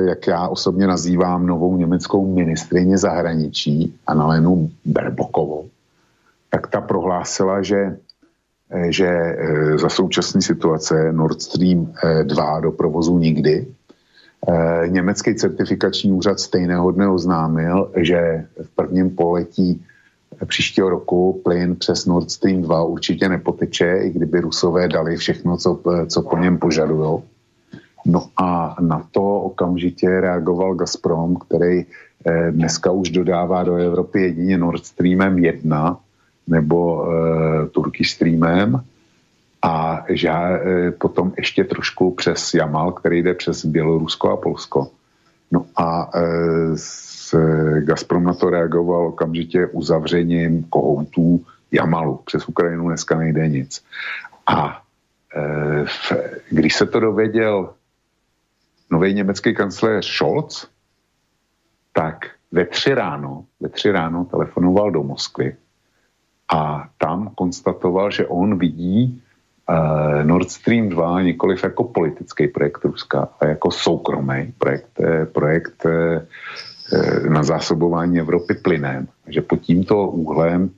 jak 0.08 0.28
já 0.28 0.48
osobně 0.48 0.88
nazývám 0.88 1.48
novou 1.48 1.78
německou 1.78 2.34
ministrině 2.34 2.98
zahraničí, 2.98 3.96
Annalenu 4.08 4.72
Berbokovou, 4.86 5.70
tak 6.50 6.68
ta 6.68 6.82
prohlásila, 6.82 7.62
že, 7.62 7.98
eh, 8.70 8.92
že 8.92 9.08
eh, 9.08 9.78
za 9.78 9.90
současné 9.90 10.42
situace 10.42 11.12
Nord 11.12 11.42
Stream 11.42 11.94
2 12.24 12.60
do 12.60 12.72
provozu 12.72 13.18
nikdy, 13.18 13.68
Eh, 14.48 14.88
německý 14.88 15.36
certifikační 15.36 16.12
úřad 16.12 16.40
stejného 16.40 16.92
dne 16.92 17.08
oznámil, 17.08 17.92
že 17.96 18.46
v 18.62 18.70
prvním 18.76 19.10
poletí 19.10 19.86
příštího 20.46 20.90
roku 20.90 21.42
plyn 21.44 21.76
přes 21.76 22.06
Nord 22.06 22.32
Stream 22.32 22.62
2 22.62 22.84
určitě 22.84 23.30
nepoteče, 23.30 23.98
i 24.04 24.10
kdyby 24.10 24.40
Rusové 24.40 24.88
dali 24.88 25.18
všechno, 25.18 25.58
co, 25.58 25.80
co 26.08 26.22
po 26.22 26.38
něm 26.38 26.58
požadují. 26.58 27.20
No 28.06 28.28
a 28.38 28.76
na 28.80 29.08
to 29.12 29.22
okamžitě 29.22 30.22
reagoval 30.22 30.76
Gazprom, 30.76 31.36
který 31.36 31.86
eh, 32.26 32.52
dneska 32.52 32.92
už 32.92 33.10
dodává 33.10 33.64
do 33.64 33.76
Evropy 33.76 34.22
jedině 34.22 34.58
Nord 34.58 34.86
Streamem 34.86 35.38
1 35.38 36.00
nebo 36.48 37.08
eh, 37.08 37.66
Turkish 37.70 38.10
Streamem 38.10 38.82
a 39.66 40.06
že 40.10 40.30
e, 40.30 40.92
potom 40.92 41.34
ještě 41.38 41.64
trošku 41.64 42.12
přes 42.12 42.54
Jamal, 42.54 42.92
který 42.92 43.24
jde 43.24 43.34
přes 43.34 43.66
Bělorusko 43.66 44.32
a 44.32 44.38
Polsko. 44.38 44.88
No 45.52 45.66
a 45.76 46.10
e, 46.16 46.22
Gazprom 47.80 48.24
na 48.24 48.34
to 48.34 48.50
reagoval 48.50 49.08
okamžitě 49.08 49.68
uzavřením 49.68 50.64
kohoutů 50.64 51.46
Jamalu. 51.72 52.20
Přes 52.26 52.48
Ukrajinu 52.48 52.88
dneska 52.88 53.18
nejde 53.18 53.48
nic. 53.48 53.84
A 54.48 54.82
e, 55.36 55.86
když 56.50 56.76
se 56.76 56.86
to 56.86 57.00
dověděl 57.00 57.74
nový 58.92 59.14
německý 59.14 59.54
kancléř 59.54 60.06
Scholz, 60.06 60.68
tak 61.94 62.26
ve 62.52 62.66
tři 62.66 62.94
ráno, 62.94 63.46
ve 63.60 63.70
tři 63.70 63.92
ráno 63.92 64.26
telefonoval 64.26 64.92
do 64.92 65.04
Moskvy 65.04 65.56
a 66.54 66.90
tam 66.98 67.32
konstatoval, 67.36 68.12
že 68.12 68.28
on 68.28 68.60
vidí 68.60 69.22
uh, 69.70 70.24
Nord 70.24 70.52
Stream 70.52 70.90
2 70.90 71.22
nikoliv 71.22 71.64
jako 71.64 71.84
politický 71.84 72.48
projekt 72.48 72.86
Ruska, 72.86 73.30
ale 73.40 73.50
jako 73.50 73.72
soukromý 73.72 74.54
projekt, 74.58 75.00
eh, 75.00 75.26
projekt 75.26 75.86
eh, 75.86 76.28
na 77.30 77.44
zásobování 77.44 78.20
Evropy 78.20 78.54
plynem. 78.54 79.08
Že 79.28 79.42
pod 79.42 79.62
tímto 79.62 80.08
úhlem 80.08 80.70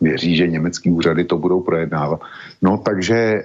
věří, 0.00 0.36
že 0.36 0.48
německý 0.48 0.90
úřady 0.90 1.24
to 1.24 1.38
budou 1.38 1.60
projednávat. 1.60 2.20
No 2.62 2.78
takže 2.78 3.42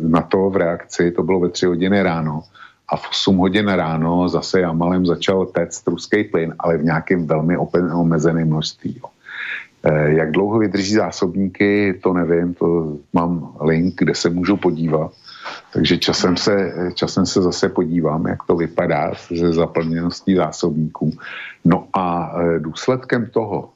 na 0.00 0.22
to 0.22 0.50
v 0.50 0.56
reakci, 0.56 1.10
to 1.10 1.22
bylo 1.22 1.40
ve 1.40 1.48
tři 1.48 1.66
hodiny 1.66 2.02
ráno, 2.02 2.42
a 2.88 2.96
v 2.96 3.08
8 3.10 3.36
hodin 3.36 3.68
ráno 3.68 4.28
zase 4.28 4.60
Jamalem 4.60 5.06
začal 5.06 5.46
téct 5.46 5.88
ruský 5.88 6.24
plyn, 6.24 6.54
ale 6.58 6.78
v 6.78 6.84
nějakém 6.84 7.26
velmi 7.26 7.56
omezeném 7.92 8.48
množství. 8.48 9.00
Jo. 9.02 9.08
Eh, 9.84 10.12
jak 10.12 10.32
dlouho 10.32 10.58
vydrží 10.58 10.94
zásobníky, 10.94 12.00
to 12.02 12.12
nevím, 12.12 12.54
to 12.54 12.96
mám 13.12 13.56
link, 13.60 13.94
kde 13.98 14.14
se 14.14 14.30
můžu 14.30 14.56
podívat. 14.56 15.12
Takže 15.72 15.98
časem 15.98 16.36
se, 16.36 16.72
časem 16.94 17.26
se 17.26 17.42
zase 17.42 17.68
podívám, 17.68 18.26
jak 18.26 18.42
to 18.44 18.56
vypadá 18.56 19.12
se 19.14 19.52
zaplněností 19.52 20.34
zásobníků. 20.34 21.12
No 21.64 21.88
a 21.92 22.34
důsledkem 22.58 23.26
toho, 23.26 23.70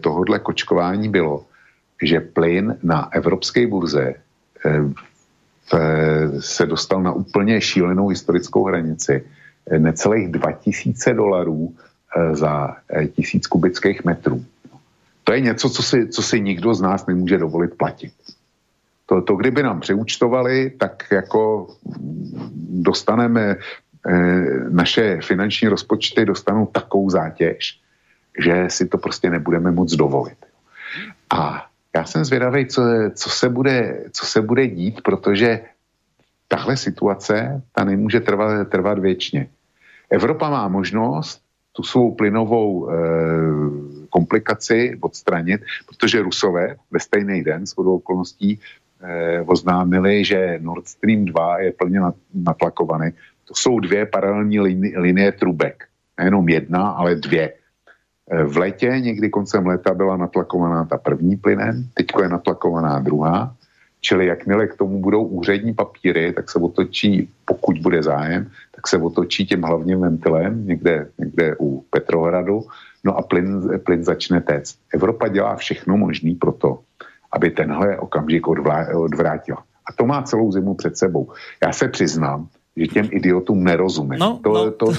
tohohle 0.00 0.38
kočkování 0.38 1.08
bylo, 1.08 1.44
že 2.02 2.20
plyn 2.20 2.76
na 2.82 3.08
evropské 3.12 3.66
burze 3.66 4.14
eh, 4.14 4.84
se 6.40 6.66
dostal 6.66 7.02
na 7.02 7.12
úplně 7.12 7.60
šílenou 7.60 8.08
historickou 8.08 8.64
hranici 8.64 9.24
necelých 9.78 10.28
2000 10.28 11.14
dolarů 11.14 11.74
za 12.32 12.76
tisíc 13.16 13.46
kubických 13.46 14.04
metrů. 14.04 14.44
To 15.24 15.32
je 15.32 15.40
něco, 15.40 15.70
co 15.70 15.82
si, 15.82 16.08
co 16.08 16.22
si 16.22 16.40
nikdo 16.40 16.74
z 16.74 16.80
nás 16.80 17.06
nemůže 17.06 17.38
dovolit 17.38 17.74
platit. 17.74 18.12
To, 19.06 19.22
to 19.22 19.36
kdyby 19.36 19.62
nám 19.62 19.80
přeúčtovali, 19.80 20.70
tak 20.70 21.02
jako 21.12 21.68
dostaneme, 22.70 23.56
eh, 24.08 24.44
naše 24.68 25.20
finanční 25.20 25.68
rozpočty 25.68 26.24
dostanou 26.24 26.66
takovou 26.66 27.10
zátěž, 27.10 27.80
že 28.38 28.64
si 28.68 28.88
to 28.88 28.98
prostě 28.98 29.30
nebudeme 29.30 29.70
moc 29.70 29.92
dovolit. 29.92 30.38
A 31.30 31.66
já 31.96 32.04
jsem 32.04 32.24
zvědavý, 32.24 32.66
co, 32.66 32.82
co, 33.14 33.30
se 33.30 33.48
bude, 33.48 34.04
co 34.12 34.26
se 34.26 34.42
bude 34.42 34.66
dít, 34.66 35.00
protože 35.02 35.60
tahle 36.48 36.76
situace, 36.76 37.62
ta 37.72 37.84
nemůže 37.84 38.20
trvat, 38.20 38.68
trvat 38.68 38.98
věčně. 38.98 39.48
Evropa 40.10 40.50
má 40.50 40.68
možnost 40.68 41.42
tu 41.72 41.82
svou 41.82 42.14
plynovou 42.14 42.90
e, 42.90 42.94
komplikaci 44.10 44.98
odstranit, 45.00 45.60
protože 45.86 46.22
Rusové 46.22 46.76
ve 46.90 47.00
stejný 47.00 47.44
den 47.44 47.66
s 47.66 47.78
okolností 47.78 48.60
e, 49.00 49.42
oznámili, 49.42 50.24
že 50.24 50.58
Nord 50.62 50.88
Stream 50.88 51.24
2 51.24 51.58
je 51.58 51.72
plně 51.72 52.00
natlakovaný. 52.34 53.10
To 53.48 53.54
jsou 53.54 53.80
dvě 53.80 54.06
paralelní 54.06 54.60
linie, 54.60 54.98
linie 54.98 55.32
trubek. 55.32 55.84
Nejenom 56.18 56.48
jedna, 56.48 56.88
ale 56.90 57.14
dvě. 57.14 57.52
E, 58.30 58.44
v 58.44 58.56
létě, 58.56 58.86
někdy 58.86 59.30
koncem 59.30 59.66
léta 59.66 59.94
byla 59.94 60.16
natlakovaná 60.16 60.84
ta 60.84 60.98
první 60.98 61.36
plynen, 61.36 61.84
teď 61.94 62.06
je 62.22 62.28
natlakovaná 62.28 62.98
druhá 62.98 63.56
Čili 64.04 64.26
jakmile 64.26 64.66
k 64.66 64.76
tomu 64.76 65.00
budou 65.00 65.24
úřední 65.24 65.74
papíry, 65.74 66.32
tak 66.32 66.50
se 66.50 66.58
otočí, 66.58 67.28
pokud 67.44 67.78
bude 67.78 68.02
zájem, 68.02 68.50
tak 68.74 68.88
se 68.88 68.98
otočí 68.98 69.46
tím 69.46 69.62
hlavním 69.62 70.00
ventilem 70.00 70.66
někde, 70.66 71.08
někde 71.18 71.56
u 71.60 71.84
Petrohradu, 71.90 72.68
no 73.04 73.16
a 73.16 73.22
plyn, 73.22 73.80
plyn 73.84 74.04
začne 74.04 74.40
téct. 74.40 74.76
Evropa 74.94 75.28
dělá 75.28 75.56
všechno 75.56 75.96
možné 75.96 76.34
pro 76.40 76.52
to, 76.52 76.78
aby 77.32 77.50
tenhle 77.50 77.98
okamžik 77.98 78.46
odvrátila. 78.94 79.64
A 79.88 79.92
to 79.96 80.06
má 80.06 80.22
celou 80.22 80.52
zimu 80.52 80.74
před 80.74 80.96
sebou. 80.96 81.32
Já 81.64 81.72
se 81.72 81.88
přiznám, 81.88 82.48
že 82.76 82.86
těm 82.86 83.08
idiotům 83.12 83.64
nerozumím. 83.64 84.18
No, 84.18 84.40
to, 84.42 84.50
no, 84.52 84.70
to, 84.70 84.86
to, 84.86 84.92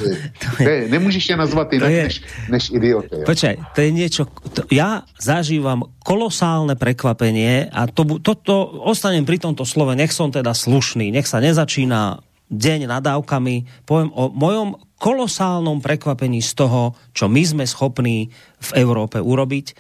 to, 0.58 0.64
je, 0.64 0.88
nemůžeš 0.96 1.30
je 1.30 1.38
nazvat 1.38 1.74
jinak 1.74 1.92
je, 1.92 2.04
než, 2.04 2.22
než 2.50 2.64
idioty. 2.72 3.16
Počkaj, 3.26 3.56
to 3.76 3.80
je 3.84 3.90
niečo, 3.92 4.24
to, 4.56 4.64
ja 4.72 5.04
zažívam 5.20 5.84
kolosálne 6.00 6.80
prekvapenie 6.80 7.68
a 7.68 7.92
to, 7.92 8.08
to, 8.24 8.32
to 8.40 8.56
ostanem 8.80 9.28
pri 9.28 9.44
tomto 9.44 9.68
slove, 9.68 9.92
nech 9.92 10.16
som 10.16 10.32
teda 10.32 10.56
slušný, 10.56 11.12
nech 11.12 11.28
sa 11.28 11.44
nezačína 11.44 12.24
deň 12.48 12.88
nadávkami, 12.88 13.84
poviem 13.84 14.12
o 14.16 14.32
mojom 14.32 14.80
kolosálnom 14.96 15.84
prekvapení 15.84 16.40
z 16.40 16.56
toho, 16.56 16.96
čo 17.12 17.28
my 17.28 17.44
sme 17.44 17.66
schopní 17.68 18.32
v 18.64 18.70
Európe 18.80 19.20
urobiť. 19.20 19.76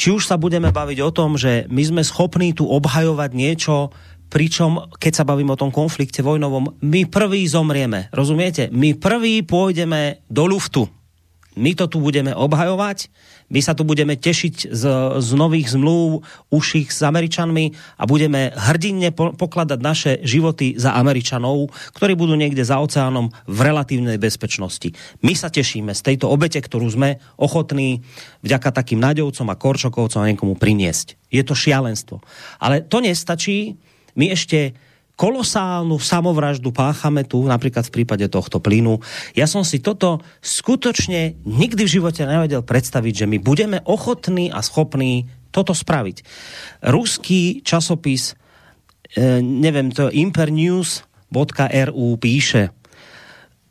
Či 0.00 0.08
už 0.16 0.24
sa 0.24 0.40
budeme 0.40 0.72
baviť 0.72 0.98
o 1.04 1.10
tom, 1.12 1.36
že 1.36 1.68
my 1.68 1.82
sme 1.84 2.02
schopní 2.02 2.56
tu 2.56 2.64
obhajovať 2.64 3.30
niečo, 3.36 3.92
Pričom, 4.26 4.90
keď 4.98 5.12
sa 5.22 5.28
bavím 5.28 5.54
o 5.54 5.60
tom 5.60 5.70
konflikte 5.70 6.20
vojnovom, 6.20 6.82
my 6.82 7.06
prví 7.06 7.46
zomrieme. 7.46 8.10
Rozumiete? 8.10 8.68
My 8.74 8.98
prví 8.98 9.46
pôjdeme 9.46 10.22
do 10.26 10.50
luftu. 10.50 10.90
My 11.56 11.72
to 11.72 11.88
tu 11.88 12.04
budeme 12.04 12.36
obhajovať, 12.36 13.08
my 13.48 13.64
sa 13.64 13.72
tu 13.72 13.86
budeme 13.88 14.12
tešiť 14.12 14.68
z, 14.68 14.84
z 15.24 15.30
nových 15.32 15.72
zmluv 15.72 16.20
uších 16.52 16.92
s 16.92 17.00
Američanmi 17.00 17.72
a 17.96 18.04
budeme 18.04 18.52
hrdinne 18.52 19.08
po, 19.14 19.32
pokladať 19.32 19.78
naše 19.80 20.12
životy 20.20 20.76
za 20.76 20.92
Američanov, 20.98 21.72
ktorí 21.96 22.12
budú 22.12 22.36
niekde 22.36 22.60
za 22.60 22.76
oceánom 22.76 23.32
v 23.48 23.58
relatívnej 23.72 24.20
bezpečnosti. 24.20 24.92
My 25.24 25.32
sa 25.32 25.48
tešíme 25.48 25.96
z 25.96 26.04
tejto 26.04 26.28
obete, 26.28 26.60
ktorú 26.60 26.92
sme 26.92 27.24
ochotní 27.40 28.04
vďaka 28.44 28.76
takým 28.76 29.00
nádejovcom 29.00 29.48
a 29.48 29.56
korčokovcom 29.56 30.20
a 30.20 30.28
niekomu 30.28 30.60
priniesť. 30.60 31.16
Je 31.32 31.40
to 31.40 31.56
šialenstvo. 31.56 32.20
Ale 32.60 32.84
to 32.84 33.00
nestačí, 33.00 33.80
my 34.16 34.32
ešte 34.32 34.74
kolosálnu 35.16 35.96
samovraždu 35.96 36.70
páchame 36.76 37.24
tu, 37.24 37.40
napríklad 37.48 37.88
v 37.88 37.94
prípade 38.00 38.28
tohto 38.28 38.60
plynu. 38.60 39.00
Ja 39.32 39.48
som 39.48 39.64
si 39.64 39.80
toto 39.80 40.20
skutočne 40.44 41.40
nikdy 41.48 41.88
v 41.88 41.94
živote 42.00 42.28
nevedel 42.28 42.60
predstaviť, 42.60 43.24
že 43.24 43.26
my 43.26 43.40
budeme 43.40 43.80
ochotní 43.88 44.52
a 44.52 44.60
schopní 44.60 45.24
toto 45.48 45.72
spraviť. 45.72 46.20
Ruský 46.84 47.64
časopis, 47.64 48.36
e, 49.16 49.40
neviem, 49.40 49.88
to 49.88 50.12
impernews.ru 50.12 52.08
píše, 52.20 52.76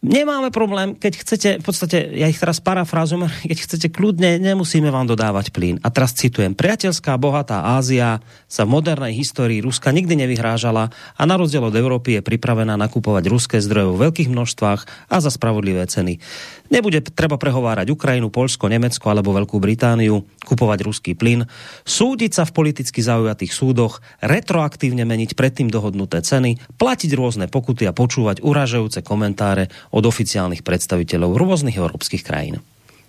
Nemáme 0.04 0.52
problém, 0.52 0.94
keď 0.94 1.14
chcete, 1.24 1.50
v 1.60 1.64
podstate, 1.64 1.98
ja 2.14 2.28
ich 2.28 2.38
teraz 2.38 2.62
parafrázujem, 2.62 3.26
keď 3.50 3.58
chcete 3.58 3.88
kľudne, 3.90 4.38
nemusíme 4.38 4.92
vám 4.92 5.08
dodávať 5.08 5.56
plyn. 5.56 5.80
A 5.82 5.90
teraz 5.90 6.14
citujem, 6.14 6.54
priateľská 6.54 7.16
bohatá 7.16 7.80
Ázia 7.80 8.20
sa 8.46 8.68
v 8.68 8.76
modernej 8.76 9.16
histórii 9.18 9.64
Ruska 9.64 9.90
nikdy 9.90 10.20
nevyhrážala 10.20 10.92
a 10.92 11.22
na 11.26 11.36
rozdiel 11.40 11.66
od 11.66 11.74
Európy 11.74 12.20
je 12.20 12.22
pripravená 12.22 12.78
nakupovať 12.78 13.24
ruské 13.32 13.58
zdroje 13.64 13.88
vo 13.90 14.02
veľkých 14.02 14.30
množstvách 14.30 14.82
a 15.10 15.16
za 15.18 15.32
spravodlivé 15.34 15.88
ceny. 15.90 16.22
Nebude 16.66 16.98
treba 17.14 17.38
prehovárať 17.38 17.94
Ukrajinu, 17.94 18.34
Polsko, 18.34 18.66
Nemecko 18.66 19.14
alebo 19.14 19.38
Veľkú 19.38 19.62
Britániu, 19.62 20.26
kupovať 20.46 20.80
ruský 20.82 21.12
plyn, 21.14 21.46
súdiť 21.86 22.32
sa 22.34 22.44
v 22.46 22.56
politicky 22.58 23.06
zaujatých 23.06 23.54
súdoch, 23.54 24.02
retroaktívne 24.22 25.06
meniť 25.06 25.38
predtým 25.38 25.70
dohodnuté 25.70 26.26
ceny, 26.26 26.58
platiť 26.78 27.12
rôzne 27.14 27.46
pokuty 27.50 27.86
a 27.86 27.94
počúvať 27.94 28.42
uražajúce 28.42 29.06
komentáre 29.06 29.70
od 29.96 30.04
oficiálnych 30.04 30.62
predstaviteľov 30.62 31.40
rôznych 31.40 31.80
európskych 31.80 32.28
krajín. 32.28 32.60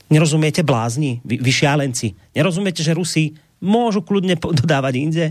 Nerozumiete 0.07 0.63
blázni, 0.63 1.19
vy, 1.27 1.43
vy 1.43 1.51
šialenci? 1.51 2.15
Nerozumiete, 2.39 2.87
že 2.87 2.95
Rusi 2.95 3.35
môžu 3.59 4.07
kľudne 4.07 4.39
dodávať 4.63 4.95
inde? 4.95 5.27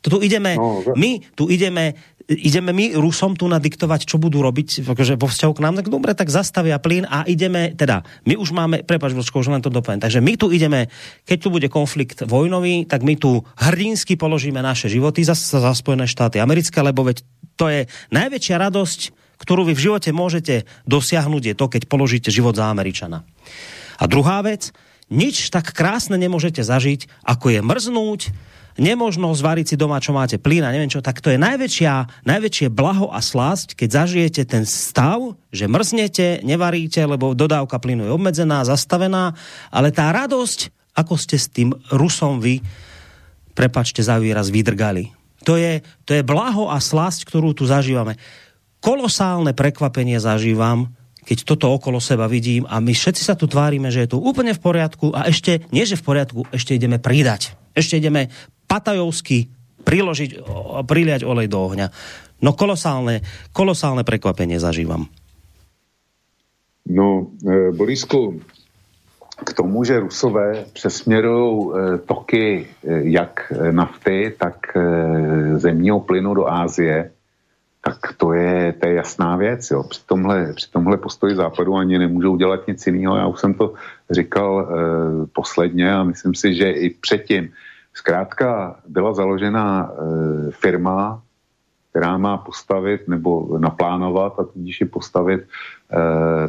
Tu 0.00 0.16
ideme, 0.22 0.54
no, 0.54 0.86
my 0.94 1.18
tu 1.34 1.50
ideme 1.50 1.98
ideme 2.26 2.74
my 2.74 2.98
Rusom 2.98 3.38
tu 3.38 3.46
nadiktovať, 3.46 4.02
čo 4.02 4.18
budú 4.18 4.42
robiť 4.42 4.82
akože 4.82 5.14
vo 5.14 5.30
vzťahu 5.30 5.52
k 5.54 5.62
nám, 5.62 5.78
tak 5.78 5.86
dobre, 5.86 6.10
tak 6.10 6.26
zastavia 6.26 6.74
plyn 6.82 7.06
a 7.06 7.22
ideme, 7.30 7.70
teda, 7.78 8.02
my 8.26 8.34
už 8.34 8.50
máme, 8.50 8.82
prepač, 8.82 9.14
Vočko, 9.14 9.38
už 9.38 9.54
len 9.54 9.62
to 9.62 9.70
dopoviem, 9.70 10.02
takže 10.02 10.18
my 10.18 10.34
tu 10.34 10.50
ideme, 10.50 10.90
keď 11.22 11.38
tu 11.38 11.48
bude 11.54 11.68
konflikt 11.70 12.26
vojnový, 12.26 12.82
tak 12.82 13.06
my 13.06 13.14
tu 13.14 13.46
hrdinsky 13.62 14.18
položíme 14.18 14.58
naše 14.58 14.90
životy 14.90 15.22
za, 15.22 15.38
za 15.38 15.70
Spojené 15.70 16.10
štáty 16.10 16.42
americké, 16.42 16.82
lebo 16.82 17.06
veď 17.06 17.22
to 17.54 17.70
je 17.70 17.86
najväčšia 18.10 18.58
radosť, 18.58 19.00
ktorú 19.36 19.68
vy 19.68 19.74
v 19.76 19.84
živote 19.90 20.10
môžete 20.12 20.64
dosiahnuť, 20.88 21.42
je 21.52 21.54
to, 21.54 21.66
keď 21.68 21.82
položíte 21.88 22.30
život 22.32 22.56
za 22.56 22.68
Američana. 22.68 23.24
A 23.96 24.04
druhá 24.08 24.40
vec, 24.44 24.72
nič 25.08 25.48
tak 25.54 25.70
krásne 25.70 26.18
nemôžete 26.18 26.66
zažiť, 26.66 27.06
ako 27.22 27.46
je 27.54 27.60
mrznúť, 27.62 28.20
nemožno 28.76 29.32
zvariť 29.32 29.66
si 29.72 29.76
doma, 29.76 30.00
čo 30.00 30.12
máte 30.12 30.36
plyn 30.36 30.64
a 30.64 30.72
neviem 30.72 30.92
čo, 30.92 31.00
tak 31.00 31.24
to 31.24 31.32
je 31.32 31.40
najväčšia, 31.40 32.24
najväčšie 32.28 32.68
blaho 32.68 33.08
a 33.08 33.24
slásť, 33.24 33.72
keď 33.72 34.04
zažijete 34.04 34.42
ten 34.44 34.68
stav, 34.68 35.36
že 35.50 35.64
mrznete, 35.64 36.44
nevaríte, 36.44 37.00
lebo 37.08 37.32
dodávka 37.32 37.80
plynu 37.80 38.04
je 38.08 38.12
obmedzená, 38.12 38.68
zastavená, 38.68 39.32
ale 39.72 39.92
tá 39.92 40.12
radosť, 40.12 40.92
ako 40.96 41.14
ste 41.16 41.36
s 41.40 41.48
tým 41.48 41.72
Rusom 41.92 42.40
vy, 42.40 42.60
prepačte 43.56 44.04
za 44.04 44.20
výraz, 44.20 44.52
vydrgali. 44.52 45.16
To 45.48 45.56
je, 45.56 45.80
to 46.04 46.12
je 46.12 46.26
blaho 46.26 46.68
a 46.68 46.82
slásť, 46.82 47.30
ktorú 47.30 47.54
tu 47.56 47.64
zažívame. 47.64 48.18
Kolosálne 48.80 49.56
prekvapenie 49.56 50.20
zažívam, 50.20 50.92
keď 51.26 51.38
toto 51.42 51.66
okolo 51.74 51.98
seba 51.98 52.30
vidím 52.30 52.64
a 52.70 52.78
my 52.78 52.94
všetci 52.94 53.22
sa 53.26 53.34
tu 53.34 53.50
tvárime, 53.50 53.90
že 53.90 54.06
je 54.06 54.14
to 54.14 54.22
úplne 54.22 54.54
v 54.54 54.62
poriadku 54.62 55.10
a 55.10 55.26
ešte, 55.26 55.66
nie 55.74 55.82
že 55.82 55.98
v 55.98 56.06
poriadku, 56.06 56.40
ešte 56.54 56.78
ideme 56.78 57.02
pridať. 57.02 57.58
Ešte 57.74 57.98
ideme 57.98 58.30
patajovsky 58.70 59.50
priložiť, 59.82 60.30
priliať 60.86 61.22
olej 61.26 61.50
do 61.50 61.58
ohňa. 61.58 61.86
No 62.42 62.54
kolosálne, 62.54 63.26
kolosálne 63.50 64.06
prekvapenie 64.06 64.62
zažívam. 64.62 65.10
No, 66.86 67.34
e, 67.42 67.74
Borisku, 67.74 68.38
k 69.44 69.52
tomu, 69.52 69.84
že 69.84 70.00
Rusové 70.00 70.64
přesměrují 70.72 71.70
e, 71.74 71.98
toky 71.98 72.66
e, 72.66 72.66
jak 73.02 73.52
nafty, 73.70 74.34
tak 74.38 74.76
e, 74.76 74.80
zemního 75.58 76.00
plynu 76.00 76.34
do 76.34 76.48
Ázie, 76.48 77.10
tak 77.86 78.18
to 78.18 78.32
je, 78.32 78.72
to 78.72 78.88
je 78.88 78.94
jasná 78.94 79.36
věc. 79.36 79.70
Jo. 79.70 79.82
Při, 79.82 80.00
tomhle, 80.06 80.52
při 80.52 80.70
tomhle 80.70 80.96
postoji 80.96 81.36
západu 81.36 81.74
ani 81.74 81.98
nemůžou 81.98 82.36
dělat 82.36 82.66
nic 82.66 82.86
jiného. 82.86 83.16
Já 83.16 83.26
už 83.26 83.40
jsem 83.40 83.54
to 83.54 83.74
říkal 84.10 84.60
e, 84.60 84.66
posledně 85.26 85.94
a 85.94 86.02
myslím 86.02 86.34
si, 86.34 86.54
že 86.54 86.70
i 86.70 86.90
předtím. 86.90 87.50
Zkrátka 87.94 88.76
byla 88.88 89.14
založena 89.14 89.90
e, 89.90 89.96
firma, 90.50 91.22
která 91.90 92.18
má 92.18 92.36
postavit 92.36 93.08
nebo 93.08 93.58
naplánovat 93.58 94.34
a 94.38 94.44
tudíž 94.44 94.80
je 94.80 94.86
postavit 94.86 95.40
e, 95.40 95.46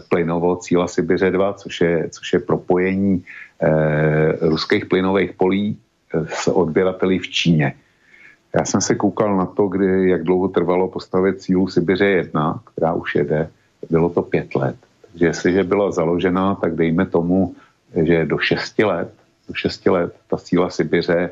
plynovod 0.09 0.63
Cíla 0.63 0.87
Sibiře 0.87 1.31
2, 1.31 1.53
což 1.53 1.81
je, 1.81 2.09
což 2.09 2.33
je 2.33 2.39
propojení 2.39 3.23
e, 3.61 3.69
ruských 4.41 4.85
plynových 4.85 5.31
polí 5.33 5.77
s 6.13 6.47
odběrateli 6.47 7.19
v 7.19 7.29
Číně. 7.29 7.73
Já 8.57 8.65
jsem 8.65 8.81
se 8.81 8.95
koukal 8.95 9.37
na 9.37 9.45
to, 9.45 9.67
kdy, 9.67 10.09
jak 10.09 10.23
dlouho 10.23 10.47
trvalo 10.47 10.87
postavit 10.87 11.41
sílu 11.41 11.67
Sibiře 11.67 12.05
1, 12.05 12.61
která 12.65 12.93
už 12.93 13.15
jede. 13.15 13.49
Bylo 13.89 14.09
to 14.09 14.21
pět 14.21 14.55
let. 14.55 14.75
Takže 15.11 15.25
jestliže 15.25 15.63
byla 15.63 15.91
založena, 15.91 16.55
tak 16.55 16.75
dejme 16.75 17.05
tomu, 17.05 17.55
že 17.95 18.25
do 18.25 18.37
šesti 18.37 18.83
let, 18.83 19.13
do 19.47 19.53
šesti 19.53 19.89
let 19.89 20.15
ta 20.29 20.37
síla 20.37 20.69
Sibiře 20.69 21.29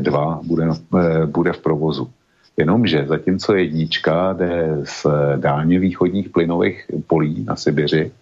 2 0.00 0.40
bude, 0.42 0.68
eh, 0.68 1.26
bude 1.26 1.52
v 1.52 1.60
provozu. 1.60 2.10
Jenomže 2.56 3.06
zatímco 3.06 3.54
jednička 3.54 4.32
jde 4.32 4.80
z 4.84 5.06
dálně 5.36 5.78
východních 5.78 6.28
plynových 6.28 6.90
polí 7.06 7.44
na 7.44 7.56
Sibiři, 7.56 8.12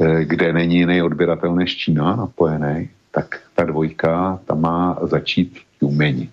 eh, 0.00 0.24
kde 0.24 0.52
není 0.52 0.76
jiný 0.76 1.02
odběratel 1.02 1.54
než 1.54 1.76
Čína 1.76 2.16
napojený, 2.16 2.88
tak 3.10 3.40
ta 3.54 3.64
dvojka 3.64 4.40
tam 4.46 4.60
má 4.60 4.98
začít 5.02 5.58
v 5.58 5.78
Tjumeni. 5.78 6.30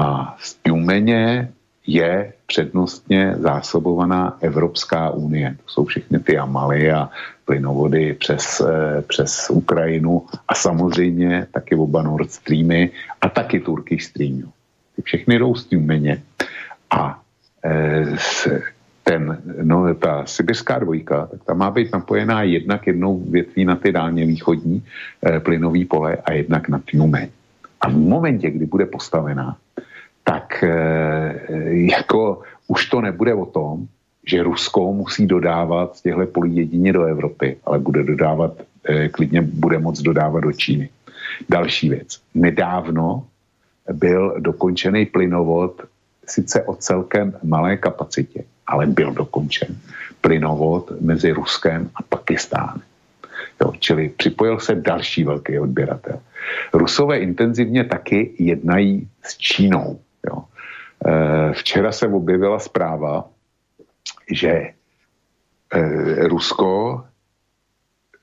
A 0.00 0.36
z 0.40 0.54
Tjumeně 0.54 1.52
je 1.86 2.32
přednostně 2.46 3.34
zásobovaná 3.38 4.38
Evropská 4.40 5.10
unie. 5.10 5.56
To 5.64 5.70
jsou 5.70 5.84
všechny 5.84 6.18
ty 6.18 6.38
Amaly 6.38 6.92
a 6.92 7.10
plynovody 7.44 8.14
přes, 8.14 8.60
eh, 8.60 9.02
přes 9.02 9.50
Ukrajinu 9.50 10.22
a 10.48 10.54
samozřejmě 10.54 11.46
taky 11.52 11.74
oba 11.74 12.02
Nord 12.02 12.32
Streamy 12.32 12.90
a 13.20 13.28
taky 13.28 13.60
Turkish 13.60 14.04
Stream. 14.04 14.42
Ty 14.96 15.02
všechny 15.02 15.38
jdou 15.38 15.54
z 15.54 15.64
Tjumeně. 15.64 16.22
A 16.90 17.20
e, 17.64 18.06
ten, 19.02 19.42
no, 19.62 19.94
ta 19.94 20.26
sibirská 20.26 20.78
dvojka, 20.78 21.26
tak 21.26 21.44
ta 21.44 21.54
má 21.54 21.70
být 21.70 21.92
napojená 21.92 22.42
jednak 22.42 22.86
jednou 22.86 23.18
větví 23.18 23.64
na 23.64 23.76
ty 23.76 23.92
dálně 23.92 24.26
východní 24.26 24.82
e, 25.26 25.40
plynový 25.40 25.84
pole 25.84 26.16
a 26.24 26.32
jednak 26.32 26.68
na 26.68 26.78
Tjumeň. 26.78 27.28
A 27.80 27.88
v 27.88 27.96
momentě, 27.96 28.50
kdy 28.50 28.66
bude 28.66 28.86
postavená, 28.86 29.56
tak 30.24 30.64
e, 30.64 30.70
jako 31.70 32.42
už 32.66 32.86
to 32.86 33.00
nebude 33.00 33.34
o 33.34 33.46
tom, 33.46 33.86
že 34.26 34.42
Rusko 34.42 34.92
musí 34.92 35.26
dodávat 35.26 35.96
z 35.96 36.02
těchto 36.02 36.26
polí 36.26 36.56
jedině 36.56 36.92
do 36.92 37.04
Evropy, 37.04 37.56
ale 37.64 37.78
bude 37.78 38.02
dodávat, 38.02 38.52
e, 38.88 39.08
klidně 39.08 39.42
bude 39.42 39.78
moc 39.78 40.00
dodávat 40.00 40.40
do 40.40 40.52
Číny. 40.52 40.88
Další 41.48 41.88
věc. 41.88 42.20
Nedávno 42.34 43.26
byl 43.92 44.34
dokončený 44.38 45.06
plynovod 45.06 45.82
sice 46.26 46.62
o 46.62 46.74
celkem 46.74 47.36
malé 47.42 47.76
kapacitě, 47.76 48.44
ale 48.66 48.86
byl 48.86 49.12
dokončen 49.12 49.76
plynovod 50.20 51.00
mezi 51.00 51.32
Ruskem 51.32 51.90
a 51.94 52.02
Pakistánem. 52.02 52.82
Jo, 53.62 53.72
čili 53.78 54.08
připojil 54.08 54.60
se 54.60 54.74
další 54.74 55.24
velký 55.24 55.58
odběratel. 55.58 56.20
Rusové 56.72 57.18
intenzivně 57.18 57.84
taky 57.84 58.30
jednají 58.38 59.08
s 59.22 59.38
Čínou. 59.38 60.00
Jo. 60.28 60.44
E, 61.06 61.52
včera 61.52 61.92
se 61.92 62.08
objevila 62.08 62.58
zpráva, 62.58 63.28
že 64.30 64.48
e, 64.50 64.72
Rusko 66.28 67.04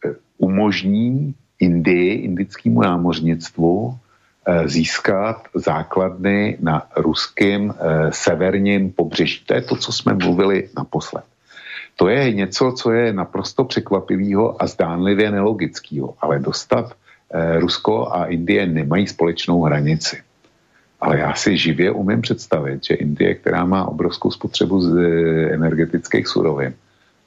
e, 0.06 0.16
umožní 0.38 1.36
Indii, 1.60 2.14
indickému 2.14 2.82
námořnictvu, 2.82 3.98
získat 4.66 5.48
základny 5.56 6.58
na 6.62 6.88
ruském 6.98 7.74
severním 8.10 8.92
pobřeží. 8.92 9.46
To 9.46 9.54
je 9.54 9.62
to, 9.62 9.76
co 9.76 9.92
jsme 9.92 10.14
mluvili 10.14 10.70
naposled. 10.78 11.24
To 11.96 12.10
je 12.10 12.34
něco, 12.34 12.74
co 12.78 12.92
je 12.92 13.14
naprosto 13.14 13.64
překvapivého 13.64 14.62
a 14.64 14.68
zdánlivě 14.68 15.32
nelogického, 15.32 16.14
ale 16.22 16.40
dostat 16.40 16.94
Rusko 17.60 18.14
a 18.14 18.26
Indie 18.26 18.66
nemají 18.66 19.08
společnou 19.08 19.62
hranici. 19.62 20.22
Ale 21.02 21.20
já 21.20 21.34
si 21.34 21.58
živě 21.58 21.92
umím 21.92 22.22
představit, 22.22 22.84
že 22.84 22.94
Indie, 22.94 23.36
která 23.36 23.66
má 23.66 23.88
obrovskou 23.88 24.32
spotřebu 24.32 24.82
z 24.82 24.98
eh, 24.98 25.54
energetických 25.54 26.28
surovin, 26.28 26.74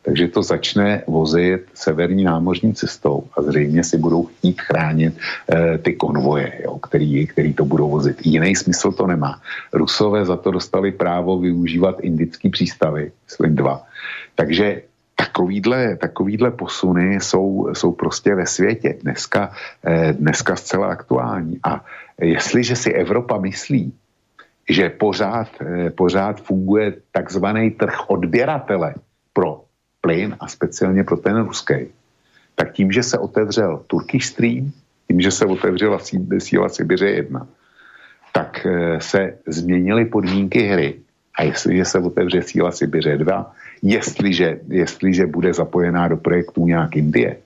takže 0.05 0.29
to 0.29 0.43
začne 0.43 1.03
vozit 1.07 1.65
severní 1.75 2.25
námořní 2.25 2.75
cestou 2.75 3.25
a 3.37 3.43
zřejmě 3.43 3.85
si 3.85 3.99
budou 3.99 4.25
chtít 4.25 4.61
chránit 4.61 5.17
e, 5.17 5.79
ty 5.79 5.93
konvoje, 5.97 6.61
jo, 6.65 6.79
který, 6.79 7.27
který 7.27 7.55
to 7.55 7.65
budou 7.65 7.91
vozit. 7.91 8.27
Jiný 8.27 8.57
smysl 8.57 8.93
to 8.93 9.07
nemá. 9.07 9.41
Rusové 9.73 10.25
za 10.25 10.37
to 10.37 10.51
dostali 10.51 10.93
právo 10.93 11.39
využívat 11.39 12.01
indický 12.01 12.51
přístavy, 12.51 13.13
myslím 13.25 13.57
dva. 13.57 13.83
Takže 14.35 14.83
takovýhle, 15.17 15.97
takovýhle 15.97 16.51
posuny 16.51 17.21
jsou, 17.21 17.69
jsou 17.73 17.93
prostě 17.93 18.35
ve 18.35 18.47
světě. 18.47 18.95
Dneska, 19.03 19.53
e, 19.87 20.13
dneska 20.13 20.57
zcela 20.57 20.87
aktuální. 20.87 21.59
A 21.65 21.85
jestliže 22.21 22.77
si 22.77 22.93
Evropa 22.93 23.39
myslí, 23.39 23.93
že 24.69 24.91
pořád, 24.91 25.49
eh, 25.61 25.91
pořád 25.91 26.41
funguje 26.41 26.95
takzvaný 27.13 27.71
trh 27.71 28.11
odběratele 28.11 28.95
pro 29.33 29.65
plyn 30.01 30.37
a 30.41 30.49
speciálně 30.49 31.05
pro 31.05 31.17
ten 31.17 31.37
ruský, 31.45 31.89
tak 32.55 32.73
tím, 32.73 32.93
že 32.93 33.03
se 33.03 33.19
otevřel 33.19 33.85
Turkish 33.87 34.25
Stream, 34.25 34.73
tím, 35.09 35.21
že 35.21 35.31
se 35.31 35.45
otevřela 35.45 35.99
síla 36.39 36.69
Sibiře 36.69 37.11
1, 37.11 37.47
tak 38.33 38.67
eh, 38.67 39.01
se 39.01 39.39
změnily 39.47 40.05
podmínky 40.05 40.61
hry. 40.61 41.01
A 41.35 41.43
jestliže 41.43 41.85
se 41.85 41.99
otevře 41.99 42.43
síla 42.43 42.71
Sibiře 42.71 43.17
2, 43.17 43.53
jestliže, 43.83 44.61
jestliže 44.69 45.27
bude 45.27 45.55
zapojená 45.55 46.09
do 46.09 46.17
projektů 46.17 46.67
nějak 46.67 46.97
Indie, 46.97 47.37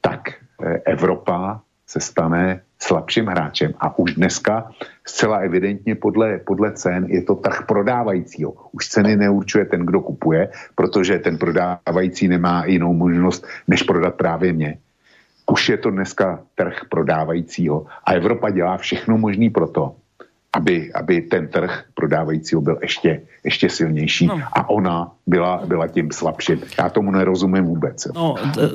tak 0.00 0.20
eh, 0.62 0.82
Evropa 0.84 1.60
se 1.86 2.00
stane 2.00 2.65
slabším 2.78 3.26
hráčem. 3.26 3.74
A 3.78 3.98
už 3.98 4.14
dneska 4.14 4.70
zcela 5.06 5.38
evidentně 5.38 5.94
podle, 5.94 6.38
podle 6.38 6.72
cen 6.72 7.04
je 7.08 7.22
to 7.22 7.34
trh 7.34 7.62
prodávajícího. 7.68 8.54
Už 8.72 8.88
ceny 8.88 9.16
neurčuje 9.16 9.64
ten, 9.64 9.86
kdo 9.86 10.00
kupuje, 10.00 10.48
protože 10.74 11.18
ten 11.18 11.38
prodávající 11.38 12.28
nemá 12.28 12.64
jinou 12.64 12.92
možnost, 12.92 13.46
než 13.68 13.82
prodat 13.82 14.14
právě 14.14 14.52
mě. 14.52 14.78
Už 15.50 15.68
je 15.68 15.76
to 15.76 15.90
dneska 15.90 16.42
trh 16.54 16.80
prodávajícího 16.88 17.86
a 18.04 18.12
Evropa 18.12 18.50
dělá 18.50 18.76
všechno 18.76 19.18
možné 19.18 19.50
pro 19.50 19.68
to, 19.68 19.94
aby, 20.52 20.92
aby 20.92 21.20
ten 21.20 21.48
trh 21.48 21.84
prodávajícího 21.94 22.60
byl 22.60 22.78
ještě, 22.82 23.20
ještě 23.44 23.68
silnější 23.68 24.26
no. 24.26 24.40
a 24.52 24.68
ona 24.70 25.10
byla, 25.26 25.62
byla 25.66 25.86
tím 25.88 26.12
slabším. 26.12 26.60
Já 26.78 26.88
tomu 26.88 27.10
nerozumím 27.10 27.64
vůbec. 27.64 28.08
No, 28.14 28.34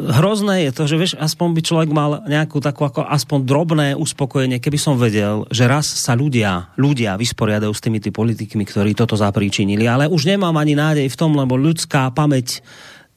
hrozné 0.10 0.62
je 0.62 0.72
to, 0.72 0.88
že 0.88 0.98
vieš, 0.98 1.14
aspoň 1.20 1.54
by 1.54 1.62
člověk 1.62 1.90
mal 1.90 2.22
nějakou 2.28 2.60
takú 2.60 2.86
ako 2.86 3.02
aspoň 3.08 3.40
drobné 3.46 3.88
uspokojenie, 3.96 4.60
keby 4.62 4.78
som 4.78 5.00
vedel, 5.00 5.50
že 5.50 5.66
raz 5.66 5.88
sa 5.88 6.14
ľudia, 6.14 6.70
ľudia 6.78 7.18
vysporiadajú 7.18 7.74
s 7.74 7.82
tými 7.82 7.98
tí 7.98 8.14
politikmi, 8.14 8.68
ktorí 8.68 8.94
toto 8.94 9.18
zapríčinili, 9.18 9.88
ale 9.90 10.06
už 10.12 10.28
nemám 10.28 10.54
ani 10.58 10.78
nádej 10.78 11.08
v 11.10 11.18
tom, 11.18 11.34
lebo 11.34 11.58
ľudská 11.58 12.14
pamäť 12.14 12.60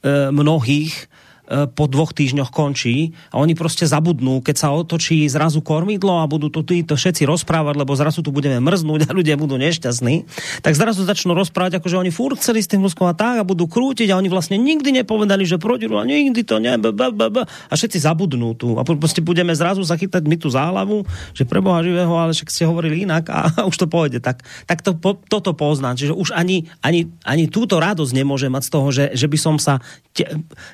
e, 0.01 0.31
mnohých 0.33 1.11
po 1.47 1.85
dvoch 1.85 2.13
týždňoch 2.13 2.49
končí 2.49 3.13
a 3.31 3.37
oni 3.37 3.55
prostě 3.55 3.87
zabudnú, 3.87 4.41
keď 4.41 4.55
sa 4.57 4.69
otočí 4.73 5.29
zrazu 5.29 5.61
kormidlo 5.61 6.17
a 6.21 6.25
budú 6.25 6.49
to 6.49 6.65
títo 6.65 6.97
všetci 6.97 7.25
rozprávať, 7.25 7.75
lebo 7.77 7.93
zrazu 7.93 8.25
tu 8.25 8.33
budeme 8.33 8.57
mrznúť 8.57 9.09
a 9.09 9.13
ľudia 9.13 9.37
budú 9.37 9.57
nešťastní, 9.61 10.25
tak 10.65 10.73
zrazu 10.73 11.05
začnú 11.05 11.37
rozprávať, 11.37 11.77
ako 11.77 11.87
že 11.89 12.01
oni 12.01 12.11
furt 12.11 12.41
chceli 12.41 12.65
s 12.65 12.69
tým 12.69 12.81
Ruskom 12.81 13.05
a 13.05 13.13
tak 13.13 13.41
a 13.41 13.43
budú 13.45 13.69
krútiť 13.69 14.09
a 14.09 14.17
oni 14.17 14.29
vlastne 14.29 14.57
nikdy 14.57 15.01
nepovedali, 15.01 15.45
že 15.45 15.61
proti 15.61 15.85
a 15.85 16.03
nikdy 16.03 16.41
to 16.41 16.57
ne, 16.57 16.81
b, 16.81 16.89
b, 16.89 17.01
b, 17.13 17.21
b, 17.29 17.37
a 17.45 17.73
všetci 17.73 18.01
zabudnú 18.01 18.57
tu 18.57 18.79
a 18.79 18.83
prostě 18.83 19.21
budeme 19.21 19.55
zrazu 19.55 19.83
zachytať 19.83 20.23
my 20.25 20.37
tu 20.37 20.49
záhlavu, 20.49 21.05
že 21.33 21.45
pre 21.45 21.61
Boha 21.61 21.85
živého, 21.85 22.13
ale 22.17 22.33
však 22.33 22.49
ste 22.49 22.65
hovorili 22.65 23.05
inak 23.05 23.29
a, 23.29 23.53
a 23.53 23.61
už 23.69 23.77
to 23.77 23.87
pôjde. 23.87 24.19
Tak, 24.19 24.41
tak 24.65 24.81
to, 24.81 24.97
po, 24.97 25.17
toto 25.29 25.53
poznám. 25.53 25.97
Čiže 25.97 26.13
už 26.17 26.33
ani, 26.33 26.65
ani, 26.81 27.07
ani 27.21 27.45
túto 27.47 27.77
radosť 27.77 28.13
nemôžem 28.13 28.49
mať 28.49 28.63
z 28.65 28.71
toho, 28.71 28.87
že, 28.89 29.05
že 29.13 29.27
by 29.29 29.37
som 29.37 29.55
sa, 29.61 29.77
te, 30.11 30.25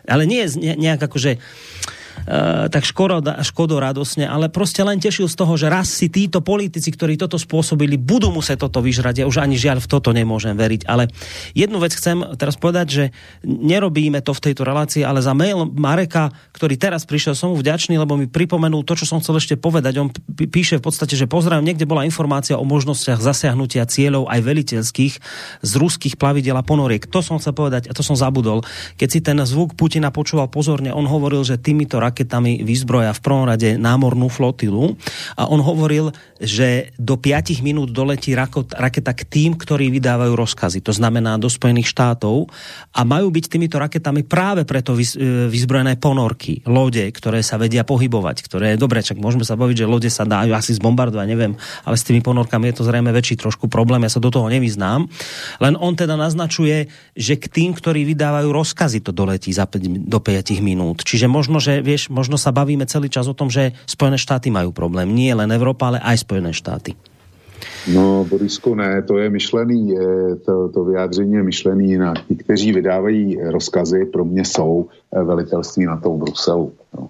ale 0.08 0.24
nie 0.24 0.44
nejak 0.62 1.02
akože 1.04 1.42
tak 2.72 2.84
škoda, 2.86 3.42
škodo 3.42 3.82
radosne, 3.82 4.30
ale 4.30 4.48
proste 4.52 4.86
len 4.86 5.02
tešil 5.02 5.26
z 5.26 5.36
toho, 5.36 5.54
že 5.58 5.68
raz 5.72 5.90
si 5.90 6.08
títo 6.08 6.42
politici, 6.44 6.94
ktorí 6.94 7.18
toto 7.18 7.40
spôsobili, 7.42 7.98
budú 7.98 8.30
musieť 8.30 8.70
toto 8.70 8.80
vyžrať. 8.82 9.24
Ja 9.24 9.30
už 9.30 9.42
ani 9.42 9.58
žiaľ 9.58 9.82
v 9.82 9.90
toto 9.90 10.14
nemôžem 10.14 10.54
veriť. 10.54 10.86
Ale 10.86 11.10
jednu 11.58 11.82
vec 11.82 11.94
chcem 11.98 12.22
teraz 12.38 12.58
povedať, 12.58 12.88
že 12.90 13.04
nerobíme 13.46 14.22
to 14.22 14.32
v 14.38 14.44
tejto 14.52 14.62
relácii, 14.62 15.02
ale 15.02 15.24
za 15.24 15.34
mail 15.34 15.66
Mareka, 15.66 16.30
ktorý 16.54 16.78
teraz 16.78 17.06
prišiel, 17.10 17.34
som 17.34 17.54
mu 17.54 17.58
vďačný, 17.58 17.98
lebo 17.98 18.18
mi 18.18 18.30
pripomenul 18.30 18.86
to, 18.86 18.94
čo 18.94 19.10
som 19.10 19.20
chcel 19.20 19.42
ešte 19.42 19.56
povedať. 19.58 19.98
On 19.98 20.10
píše 20.36 20.78
v 20.78 20.86
podstate, 20.86 21.18
že 21.18 21.26
pozdravujem, 21.26 21.66
niekde 21.66 21.90
bola 21.90 22.06
informácia 22.06 22.58
o 22.58 22.66
možnostiach 22.66 23.22
zasiahnutia 23.22 23.90
cieľov 23.90 24.30
aj 24.30 24.40
veliteľských 24.42 25.14
z 25.62 25.72
ruských 25.78 26.16
plavidel 26.18 26.58
a 26.58 26.64
ponoriek. 26.66 27.06
To 27.10 27.26
som 27.26 27.42
chcel 27.42 27.54
povedať 27.58 27.90
a 27.90 27.96
to 27.96 28.06
som 28.06 28.14
zabudol. 28.18 28.62
Keď 28.98 29.10
si 29.10 29.20
ten 29.20 29.38
zvuk 29.42 29.74
Putina 29.74 30.14
počúval 30.14 30.48
pozorne, 30.52 30.94
on 30.94 31.10
hovoril, 31.10 31.42
že 31.42 31.58
týmito 31.58 31.98
raketami 32.12 32.62
vyzbroja 32.62 33.16
v 33.16 33.24
prvom 33.24 33.48
rade 33.48 33.80
námornú 33.80 34.28
flotilu 34.28 35.00
a 35.40 35.48
on 35.48 35.64
hovoril, 35.64 36.12
že 36.38 36.92
do 37.00 37.16
5 37.16 37.64
minút 37.64 37.96
doletí 37.96 38.36
raketa 38.36 39.14
k 39.16 39.22
tým, 39.24 39.56
ktorí 39.56 39.88
vydávajú 39.94 40.34
rozkazy, 40.36 40.84
to 40.84 40.92
znamená 40.92 41.40
do 41.40 41.48
Spojených 41.48 41.88
štátov 41.90 42.52
a 42.92 43.02
majú 43.08 43.32
byť 43.32 43.46
týmito 43.48 43.78
raketami 43.80 44.26
práve 44.26 44.68
preto 44.68 44.98
e, 44.98 45.06
vyzbrojené 45.48 45.96
ponorky, 46.02 46.66
lode, 46.66 47.08
ktoré 47.14 47.46
sa 47.46 47.62
vedia 47.62 47.86
pohybovať, 47.86 48.38
ktoré, 48.44 48.68
dobre, 48.76 49.06
čak 49.06 49.22
môžeme 49.22 49.46
sa 49.46 49.56
baviť, 49.56 49.86
že 49.86 49.90
lode 49.90 50.10
sa 50.10 50.28
dajú 50.28 50.52
asi 50.52 50.76
zbombardovať, 50.76 51.28
neviem, 51.30 51.54
ale 51.86 51.96
s 51.96 52.04
tými 52.04 52.20
ponorkami 52.26 52.74
je 52.74 52.76
to 52.82 52.88
zrejme 52.90 53.14
väčší 53.14 53.38
trošku 53.38 53.70
problém, 53.70 54.04
ja 54.04 54.12
sa 54.12 54.20
do 54.20 54.34
toho 54.34 54.50
nevyznám. 54.50 55.08
Len 55.62 55.78
on 55.78 55.94
teda 55.94 56.18
naznačuje, 56.18 56.90
že 57.16 57.38
k 57.38 57.46
tým, 57.48 57.72
ktorí 57.78 58.04
vydávajú 58.12 58.50
rozkazy, 58.50 59.06
to 59.06 59.14
doletí 59.14 59.54
za 59.54 59.70
5, 59.70 60.10
do 60.10 60.20
5 60.20 60.58
minút. 60.60 61.06
Čiže 61.06 61.30
možno, 61.30 61.62
že 61.62 61.86
vieš, 61.92 62.08
možno 62.08 62.40
sa 62.40 62.56
bavíme 62.56 62.88
celý 62.88 63.12
čas 63.12 63.28
o 63.28 63.36
tom, 63.36 63.52
že 63.52 63.76
Spojené 63.84 64.16
štáty 64.16 64.48
majú 64.48 64.72
problém. 64.72 65.12
Nie 65.12 65.36
len 65.36 65.52
Európa, 65.52 65.92
ale 65.92 66.00
aj 66.00 66.24
Spojené 66.24 66.56
štáty. 66.56 66.96
No, 67.92 68.26
Borisku, 68.26 68.74
ne, 68.74 69.02
to 69.06 69.18
je 69.18 69.30
myšlený, 69.30 69.94
to, 70.46 70.70
to 70.70 70.80
vyjádření 70.84 71.34
je 71.34 71.44
myšlený 71.44 71.86
jinak. 71.90 72.18
Ti, 72.28 72.36
kteří 72.36 72.72
vydávají 72.72 73.38
rozkazy, 73.38 74.06
pro 74.06 74.26
mě 74.26 74.46
jsou 74.46 74.90
eh, 74.90 75.24
velitelství 75.24 75.86
na 75.86 75.98
to 75.98 76.10
v 76.10 76.18
Bruselu, 76.18 76.74
no. 76.98 77.10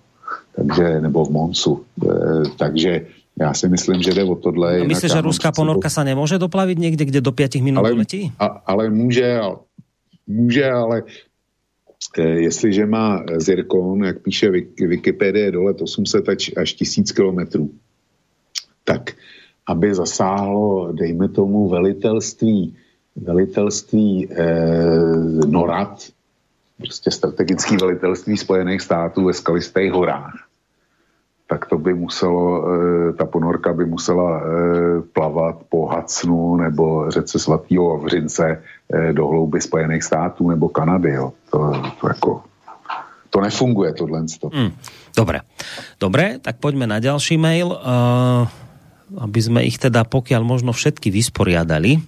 takže, 0.56 1.02
nebo 1.02 1.26
v 1.26 1.30
Monsu. 1.32 1.84
Eh, 2.04 2.44
takže 2.58 3.06
já 3.40 3.54
si 3.54 3.70
myslím, 3.70 4.02
že 4.02 4.14
jde 4.14 4.24
o 4.24 4.36
tohle. 4.36 4.80
No, 4.80 4.86
myslíš, 4.86 5.12
že 5.12 5.22
ruská 5.22 5.52
ponorka 5.52 5.90
sa 5.90 6.04
nemůže 6.04 6.38
doplavit 6.38 6.80
někde, 6.80 7.06
kde 7.06 7.22
do 7.22 7.32
5 7.32 7.56
minut 7.64 7.80
ale, 7.80 7.92
letí? 7.92 8.32
A, 8.40 8.46
ale 8.46 8.90
může, 8.90 9.40
může, 10.28 10.72
ale 10.72 11.04
jestliže 12.18 12.86
má 12.86 13.24
Zirkon, 13.38 14.04
jak 14.04 14.20
píše 14.20 14.50
Wikipedie, 14.80 15.52
dole 15.52 15.74
800 15.74 16.30
až, 16.30 16.52
až 16.58 16.74
1000 16.74 17.12
kilometrů, 17.12 17.72
tak 18.84 19.12
aby 19.68 19.96
zasáhlo, 19.96 20.92
dejme 20.92 21.30
tomu, 21.30 21.70
velitelství, 21.70 22.76
velitelství 23.16 24.28
eh, 24.32 25.48
NORAD, 25.48 26.04
prostě 26.78 27.12
strategický 27.12 27.78
velitelství 27.78 28.38
Spojených 28.38 28.82
států 28.82 29.26
ve 29.26 29.34
skalistých 29.34 29.92
horách, 29.92 30.51
tak 31.52 31.68
to 31.68 31.76
by 31.76 31.92
muselo, 31.92 32.44
eh, 32.64 33.08
ta 33.20 33.28
ponorka 33.28 33.76
by 33.76 33.84
musela 33.84 34.40
eh, 34.40 34.44
plavat 35.12 35.68
po 35.68 35.92
Hacnu 35.92 36.56
nebo 36.56 37.12
řece 37.12 37.40
svatého 37.40 38.00
Vavřince 38.00 38.46
eh, 38.56 39.14
do 39.14 39.28
hlouby 39.28 39.60
Spojených 39.62 40.04
států 40.04 40.48
nebo 40.48 40.72
Kanady. 40.72 41.12
Jo. 41.12 41.36
To, 41.52 41.60
to 42.02 42.08
jako 42.08 42.32
to 43.32 43.42
nefunguje 43.42 43.94
tohle. 43.94 44.28
Mm, 44.52 44.72
dobre. 45.16 45.40
Dobre, 45.96 46.36
tak 46.44 46.60
poďme 46.60 46.84
na 46.84 47.00
ďalší 47.00 47.40
mail. 47.40 47.72
Uh, 47.72 48.44
aby 49.16 49.40
sme 49.40 49.64
ich 49.64 49.80
teda 49.80 50.04
pokiaľ 50.04 50.44
možno 50.44 50.76
všetky 50.76 51.08
vysporiadali. 51.08 52.04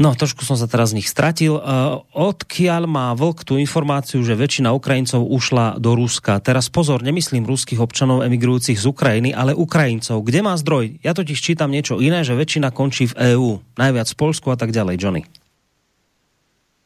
No, 0.00 0.16
trošku 0.16 0.48
som 0.48 0.56
sa 0.56 0.64
teraz 0.64 0.96
z 0.96 1.04
nich 1.04 1.12
stratil. 1.12 1.60
Uh, 1.60 2.00
odkiaľ 2.16 2.88
má 2.88 3.12
Vlk 3.12 3.44
tú 3.44 3.60
informáciu, 3.60 4.24
že 4.24 4.32
väčšina 4.32 4.72
Ukrajincov 4.72 5.28
ušla 5.28 5.76
do 5.76 5.92
Ruska? 5.92 6.40
Teraz 6.40 6.72
pozor, 6.72 7.04
nemyslím 7.04 7.44
ruských 7.44 7.84
občanov 7.84 8.24
emigrujúcich 8.24 8.80
z 8.80 8.88
Ukrajiny, 8.88 9.36
ale 9.36 9.52
Ukrajincov. 9.52 10.24
Kde 10.24 10.40
má 10.40 10.56
zdroj? 10.56 11.04
Ja 11.04 11.12
totiž 11.12 11.36
čítam 11.36 11.68
niečo 11.68 12.00
iné, 12.00 12.24
že 12.24 12.32
väčšina 12.32 12.72
končí 12.72 13.12
v 13.12 13.36
EÚ. 13.36 13.60
Najviac 13.76 14.08
v 14.08 14.16
Polsku 14.16 14.48
a 14.48 14.56
tak 14.56 14.72
ďalej. 14.72 14.96
Johnny. 14.96 15.22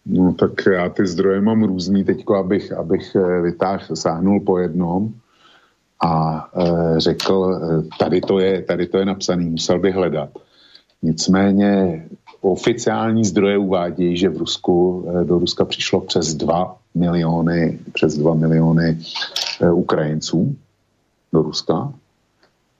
No 0.05 0.35
tak 0.35 0.67
já 0.67 0.89
ty 0.89 1.07
zdroje 1.07 1.41
mám 1.41 1.63
různý 1.63 2.05
teďko, 2.05 2.37
abych, 2.37 2.73
abych 2.73 3.17
eh, 3.17 3.41
vytáhl, 3.41 3.97
sáhnul 3.97 4.41
po 4.41 4.59
jednom 4.59 5.15
a 6.05 6.45
e, 6.57 7.01
řekl, 7.01 7.61
e, 7.63 7.97
tady 7.99 8.21
to, 8.21 8.39
je, 8.39 8.63
tady 8.63 8.87
to 8.87 8.99
je 8.99 9.05
napsaný, 9.05 9.51
musel 9.51 9.79
bych 9.79 9.95
hledat. 9.95 10.31
Nicméně 11.03 12.03
oficiální 12.53 13.25
zdroje 13.25 13.59
uvádějí, 13.59 14.17
že 14.17 14.29
v 14.29 14.37
Rusku, 14.37 15.07
e, 15.09 15.25
do 15.25 15.39
Ruska 15.39 15.65
přišlo 15.65 16.01
přes 16.01 16.35
2 16.35 16.77
miliony, 16.95 17.79
přes 17.93 18.17
2 18.17 18.35
miliony 18.35 18.99
e, 19.61 19.71
Ukrajinců 19.71 20.57
do 21.33 21.43
Ruska. 21.43 21.93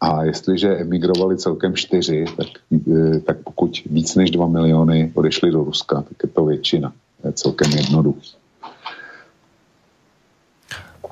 A 0.01 0.25
jestliže 0.25 0.77
emigrovali 0.77 1.37
celkem 1.37 1.77
čtyři, 1.77 2.25
tak, 2.37 2.47
e, 2.89 3.21
tak 3.21 3.37
pokud 3.45 3.83
víc 3.91 4.15
než 4.15 4.31
2 4.31 4.47
miliony 4.47 5.13
odešli 5.15 5.51
do 5.51 5.65
Ruska, 5.65 5.95
tak 6.03 6.17
je 6.23 6.29
to 6.29 6.45
většina. 6.45 6.93
Je 7.25 7.33
celkem 7.33 7.71
jednoduchý. 7.71 8.31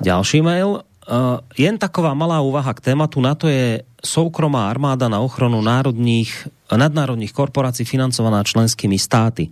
Ďalší 0.01 0.41
mail. 0.41 0.67
Uh, 1.03 1.39
jen 1.57 1.77
taková 1.77 2.13
malá 2.13 2.41
úvaha 2.41 2.73
k 2.73 2.81
tématu. 2.81 3.21
NATO 3.21 3.47
je 3.47 3.83
soukromá 4.05 4.69
armáda 4.69 5.07
na 5.07 5.19
ochranu 5.19 5.61
národných, 5.61 6.47
nadnárodných 6.77 7.33
korporácií 7.33 7.85
financovaná 7.85 8.43
členskými 8.43 8.99
státy. 8.99 9.49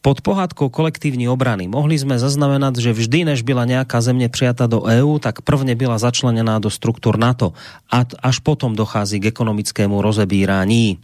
Pod 0.00 0.20
pohádkou 0.20 0.68
kolektívní 0.70 1.28
obrany 1.28 1.66
mohli 1.66 1.98
sme 1.98 2.18
zaznamenať, 2.18 2.78
že 2.78 2.92
vždy, 2.92 3.34
než 3.34 3.42
byla 3.42 3.64
nejaká 3.66 4.00
země 4.00 4.28
přijata 4.28 4.66
do 4.66 4.86
EÚ, 4.86 5.18
tak 5.18 5.42
prvne 5.42 5.74
byla 5.74 5.98
začlenená 5.98 6.58
do 6.58 6.70
struktur 6.70 7.18
NATO 7.18 7.52
a 7.90 8.04
až 8.22 8.38
potom 8.38 8.76
dochází 8.76 9.20
k 9.20 9.30
ekonomickému 9.34 10.02
rozebírání. 10.02 10.98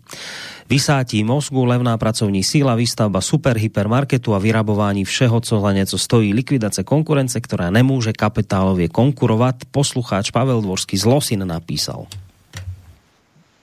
Vysátí 0.72 1.24
mozgu, 1.24 1.64
levná 1.64 1.98
pracovní 1.98 2.40
síla, 2.40 2.74
výstavba 2.74 3.20
super 3.20 3.58
hypermarketu 3.58 4.34
a 4.34 4.38
vyrabování 4.38 5.04
všeho, 5.04 5.40
co 5.40 5.60
za 5.60 5.72
něco 5.72 5.98
stojí, 5.98 6.34
likvidace 6.34 6.80
konkurence, 6.80 7.40
ktorá 7.40 7.68
nemůže 7.68 8.12
kapitálově 8.16 8.88
konkurovat. 8.88 9.68
Poslucháč 9.70 10.30
Pavel 10.30 10.64
Dvorský 10.64 10.96
z 10.96 11.04
Losin 11.04 11.44
napísal. 11.44 12.06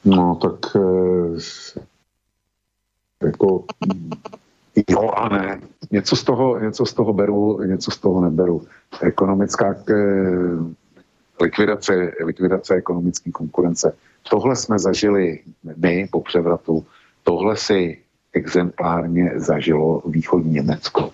No 0.06 0.36
tak 0.36 0.76
e, 0.76 0.80
jako 3.24 3.64
jo 4.90 5.10
a 5.10 5.30
ne. 5.30 5.60
Něco 5.92 6.16
z 6.16 6.24
toho, 6.24 6.60
něco 6.60 6.86
z 6.86 6.94
toho 6.94 7.14
beru, 7.14 7.64
něco 7.64 7.92
z 7.92 7.98
toho 7.98 8.22
neberu. 8.22 8.66
Ekonomická 9.02 9.76
e, 9.90 9.94
likvidace, 11.42 12.12
likvidace 12.26 12.76
ekonomické 12.76 13.32
konkurence. 13.32 13.96
Tohle 14.30 14.56
jsme 14.56 14.80
zažili 14.80 15.40
my 15.78 16.08
po 16.12 16.22
převratu 16.22 16.86
Tohle 17.30 17.58
si 17.58 17.98
exemplárně 18.34 19.32
zažilo 19.36 20.02
východní 20.06 20.52
Německo. 20.52 21.14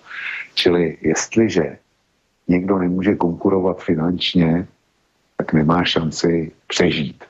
Čili 0.54 0.98
jestliže 1.00 1.78
někdo 2.48 2.78
nemůže 2.78 3.14
konkurovat 3.14 3.82
finančně, 3.82 4.66
tak 5.36 5.52
nemá 5.52 5.84
šanci 5.84 6.52
přežít. 6.66 7.24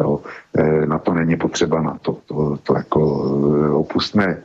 To, 0.00 0.22
e, 0.56 0.86
na 0.86 0.98
to 0.98 1.14
není 1.14 1.36
potřeba 1.36 1.82
na 1.82 1.98
to. 2.02 2.12
To, 2.26 2.56
to 2.62 2.74
jako 2.74 3.00
e, 3.00 3.70
opustme, 3.70 4.42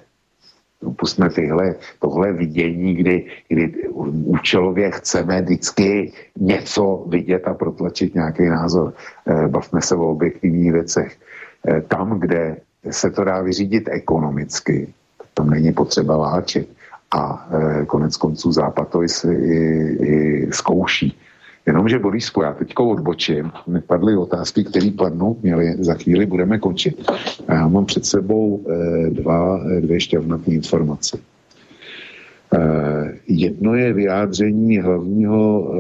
opustme 0.84 1.30
tyhle, 1.30 1.76
tohle 2.00 2.34
vidění, 2.34 2.94
kdy, 2.96 3.26
kdy 3.48 3.90
účelově 4.36 4.92
chceme 4.92 5.42
vždycky 5.42 6.12
něco 6.38 7.06
vidět 7.08 7.48
a 7.48 7.54
protlačit 7.54 8.16
nějaký 8.16 8.46
názor. 8.46 8.94
E, 9.28 9.48
bavme 9.48 9.82
se 9.82 9.96
o 9.96 10.12
objektivních 10.12 10.72
věcech. 10.72 11.18
Tam, 11.88 12.20
kde 12.20 12.58
se 12.92 13.12
to 13.12 13.24
dá 13.24 13.42
vyřídit 13.42 13.90
ekonomicky, 13.92 14.94
tam 15.34 15.50
není 15.50 15.74
potřeba 15.74 16.18
váčit. 16.18 16.70
A 17.16 17.48
konec 17.88 18.18
konců 18.18 18.52
Západ 18.52 18.90
to 18.90 19.04
i, 19.04 19.08
i, 19.26 19.64
i 20.06 20.48
zkouší. 20.52 21.18
Jenomže 21.68 22.00
Borisku, 22.00 22.42
já 22.42 22.54
teď 22.54 22.74
odbočím, 22.80 23.52
nepadly 23.68 24.18
otázky, 24.18 24.64
které 24.64 24.92
padnou, 24.92 25.38
měli, 25.42 25.76
za 25.80 25.94
chvíli 25.94 26.26
budeme 26.26 26.60
končit. 26.60 27.12
A 27.48 27.54
já 27.54 27.68
mám 27.68 27.86
před 27.86 28.06
sebou 28.06 28.66
e, 28.70 29.10
dva, 29.10 29.62
e, 29.78 29.82
dvě 29.82 30.00
šťavnaté 30.00 30.52
informace. 30.52 31.18
E, 32.54 32.60
jedno 33.28 33.76
je 33.76 33.94
vyjádření 33.94 34.80
hlavního 34.80 35.72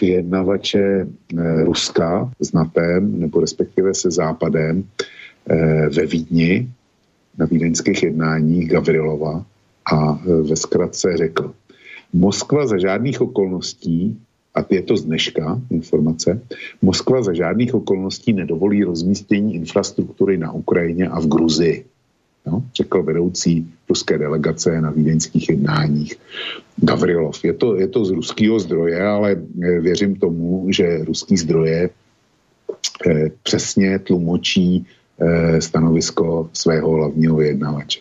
vyjednavače 0.00 1.06
Ruska 1.64 2.30
s 2.40 2.52
NATEM, 2.52 3.20
nebo 3.20 3.40
respektive 3.40 3.94
se 3.94 4.10
Západem, 4.10 4.84
Eh, 5.44 5.88
ve 5.88 6.06
Vídni 6.06 6.68
na 7.38 7.46
vídeňských 7.46 8.02
jednáních 8.02 8.70
Gavrilova 8.70 9.44
a 9.92 10.16
eh, 10.16 10.42
ve 10.42 10.56
zkratce 10.56 11.16
řekl, 11.16 11.54
Moskva 12.12 12.66
za 12.66 12.78
žádných 12.78 13.20
okolností 13.20 14.20
a 14.54 14.62
je 14.70 14.82
to 14.82 14.96
z 14.96 15.04
dneška 15.04 15.60
informace, 15.70 16.40
Moskva 16.82 17.22
za 17.22 17.32
žádných 17.32 17.74
okolností 17.74 18.32
nedovolí 18.32 18.84
rozmístění 18.84 19.54
infrastruktury 19.54 20.38
na 20.38 20.52
Ukrajině 20.52 21.08
a 21.08 21.20
v 21.20 21.26
Gruzii. 21.26 21.84
No, 22.46 22.62
řekl 22.74 23.02
vedoucí 23.02 23.66
ruské 23.88 24.18
delegace 24.18 24.80
na 24.80 24.90
vídeňských 24.90 25.48
jednáních 25.48 26.14
Gavrilov. 26.76 27.44
Je 27.44 27.52
to, 27.52 27.76
je 27.76 27.88
to 27.88 28.04
z 28.04 28.10
ruského 28.10 28.60
zdroje, 28.60 29.02
ale 29.02 29.30
eh, 29.32 29.80
věřím 29.80 30.16
tomu, 30.16 30.66
že 30.68 31.04
ruský 31.04 31.36
zdroje 31.36 31.90
eh, 33.06 33.30
přesně 33.42 33.98
tlumočí 33.98 34.86
eh, 35.20 35.60
stanovisko 35.60 36.50
svého 36.52 36.90
hlavního 36.90 37.36
vyjednavače. 37.36 38.00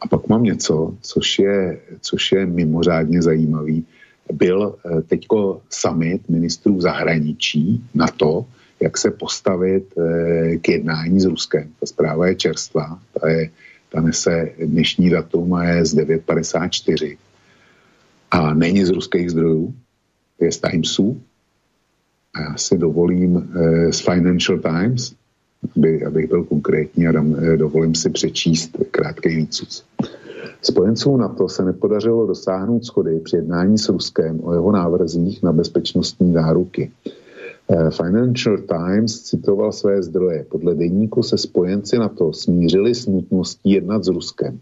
A 0.00 0.08
pak 0.08 0.28
mám 0.28 0.42
něco, 0.42 0.94
což 1.00 1.38
je, 1.38 1.80
což 2.00 2.32
je 2.32 2.46
mimořádně 2.46 3.22
zajímavý. 3.22 3.84
Byl 4.32 4.76
eh, 4.76 5.02
teďko 5.02 5.60
summit 5.70 6.28
ministrů 6.28 6.80
zahraničí 6.80 7.84
na 7.94 8.06
to, 8.06 8.46
jak 8.80 8.98
se 8.98 9.10
postavit 9.10 9.94
eh, 9.98 10.56
k 10.56 10.68
jednání 10.68 11.20
s 11.20 11.24
Ruskem. 11.24 11.68
Ta 11.80 11.86
zpráva 11.86 12.26
je 12.26 12.34
čerstvá, 12.34 12.98
ta, 13.20 13.28
je, 13.28 13.50
ta 13.88 14.00
nese 14.00 14.52
dnešní 14.64 15.10
datum 15.10 15.54
a 15.54 15.64
je 15.64 15.84
z 15.84 15.94
9.54. 15.94 17.16
A 18.30 18.54
není 18.54 18.84
z 18.84 18.90
ruských 18.90 19.30
zdrojů, 19.30 19.74
je 20.40 20.52
z 20.52 20.60
Timesu. 20.60 21.20
A 22.34 22.40
já 22.40 22.56
si 22.56 22.78
dovolím 22.78 23.36
eh, 23.36 23.92
z 23.92 24.00
Financial 24.00 24.58
Times, 24.58 25.14
aby, 25.76 26.04
abych 26.04 26.28
byl 26.28 26.44
konkrétní 26.44 27.06
a 27.06 27.12
dovolím 27.56 27.94
si 27.94 28.10
přečíst 28.10 28.76
krátký 28.90 29.36
výcud. 29.36 29.84
Spojencům 30.62 31.20
NATO 31.20 31.48
se 31.48 31.64
nepodařilo 31.64 32.26
dosáhnout 32.26 32.84
schody 32.84 33.20
při 33.20 33.36
jednání 33.36 33.78
s 33.78 33.88
Ruskem 33.88 34.40
o 34.42 34.52
jeho 34.52 34.72
návrzích 34.72 35.42
na 35.42 35.52
bezpečnostní 35.52 36.32
záruky. 36.32 36.90
Financial 37.90 38.58
Times 38.58 39.22
citoval 39.22 39.72
své 39.72 40.02
zdroje. 40.02 40.46
Podle 40.48 40.74
deníku 40.74 41.22
se 41.22 41.38
spojenci 41.38 41.98
NATO 41.98 42.32
smířili 42.32 42.94
s 42.94 43.06
nutností 43.06 43.70
jednat 43.70 44.04
s 44.04 44.08
Ruskem. 44.08 44.58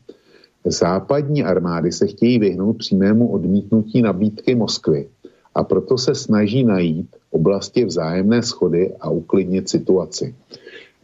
Západní 0.64 1.44
armády 1.44 1.92
se 1.92 2.06
chtějí 2.06 2.38
vyhnout 2.38 2.78
přímému 2.78 3.28
odmítnutí 3.28 4.02
nabídky 4.02 4.54
Moskvy 4.54 5.08
a 5.54 5.64
proto 5.64 5.98
se 5.98 6.14
snaží 6.14 6.64
najít 6.64 7.16
oblasti 7.30 7.84
vzájemné 7.84 8.42
schody 8.42 8.94
a 9.00 9.10
uklidnit 9.10 9.68
situaci. 9.68 10.34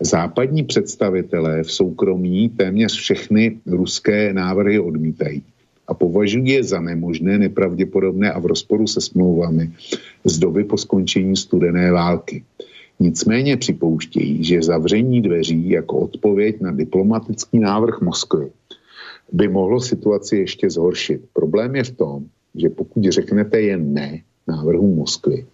Západní 0.04 0.62
představitelé 0.62 1.62
v 1.62 1.72
soukromí 1.72 2.48
téměř 2.48 2.94
všechny 2.94 3.58
ruské 3.66 4.32
návrhy 4.32 4.78
odmítají 4.80 5.42
a 5.88 5.94
považují 5.94 6.52
je 6.52 6.64
za 6.64 6.80
nemožné, 6.80 7.38
nepravděpodobné 7.38 8.32
a 8.32 8.38
v 8.38 8.46
rozporu 8.46 8.86
se 8.86 9.00
smlouvami 9.00 9.70
z 10.24 10.38
doby 10.38 10.64
po 10.64 10.78
skončení 10.78 11.36
studené 11.36 11.92
války. 11.92 12.44
Nicméně 13.00 13.56
připouštějí, 13.56 14.44
že 14.44 14.62
zavření 14.62 15.22
dveří 15.22 15.70
jako 15.70 15.98
odpověď 15.98 16.60
na 16.60 16.72
diplomatický 16.72 17.58
návrh 17.58 18.00
Moskvy 18.00 18.50
by 19.32 19.48
mohlo 19.48 19.80
situaci 19.80 20.36
ještě 20.36 20.70
zhoršit. 20.70 21.20
Problém 21.32 21.76
je 21.76 21.84
v 21.84 21.90
tom, 21.90 22.24
že 22.54 22.68
pokud 22.68 23.04
řeknete 23.04 23.60
jen 23.60 23.94
ne 23.94 24.20
návrhu 24.48 24.94
Moskvy, 24.94 25.46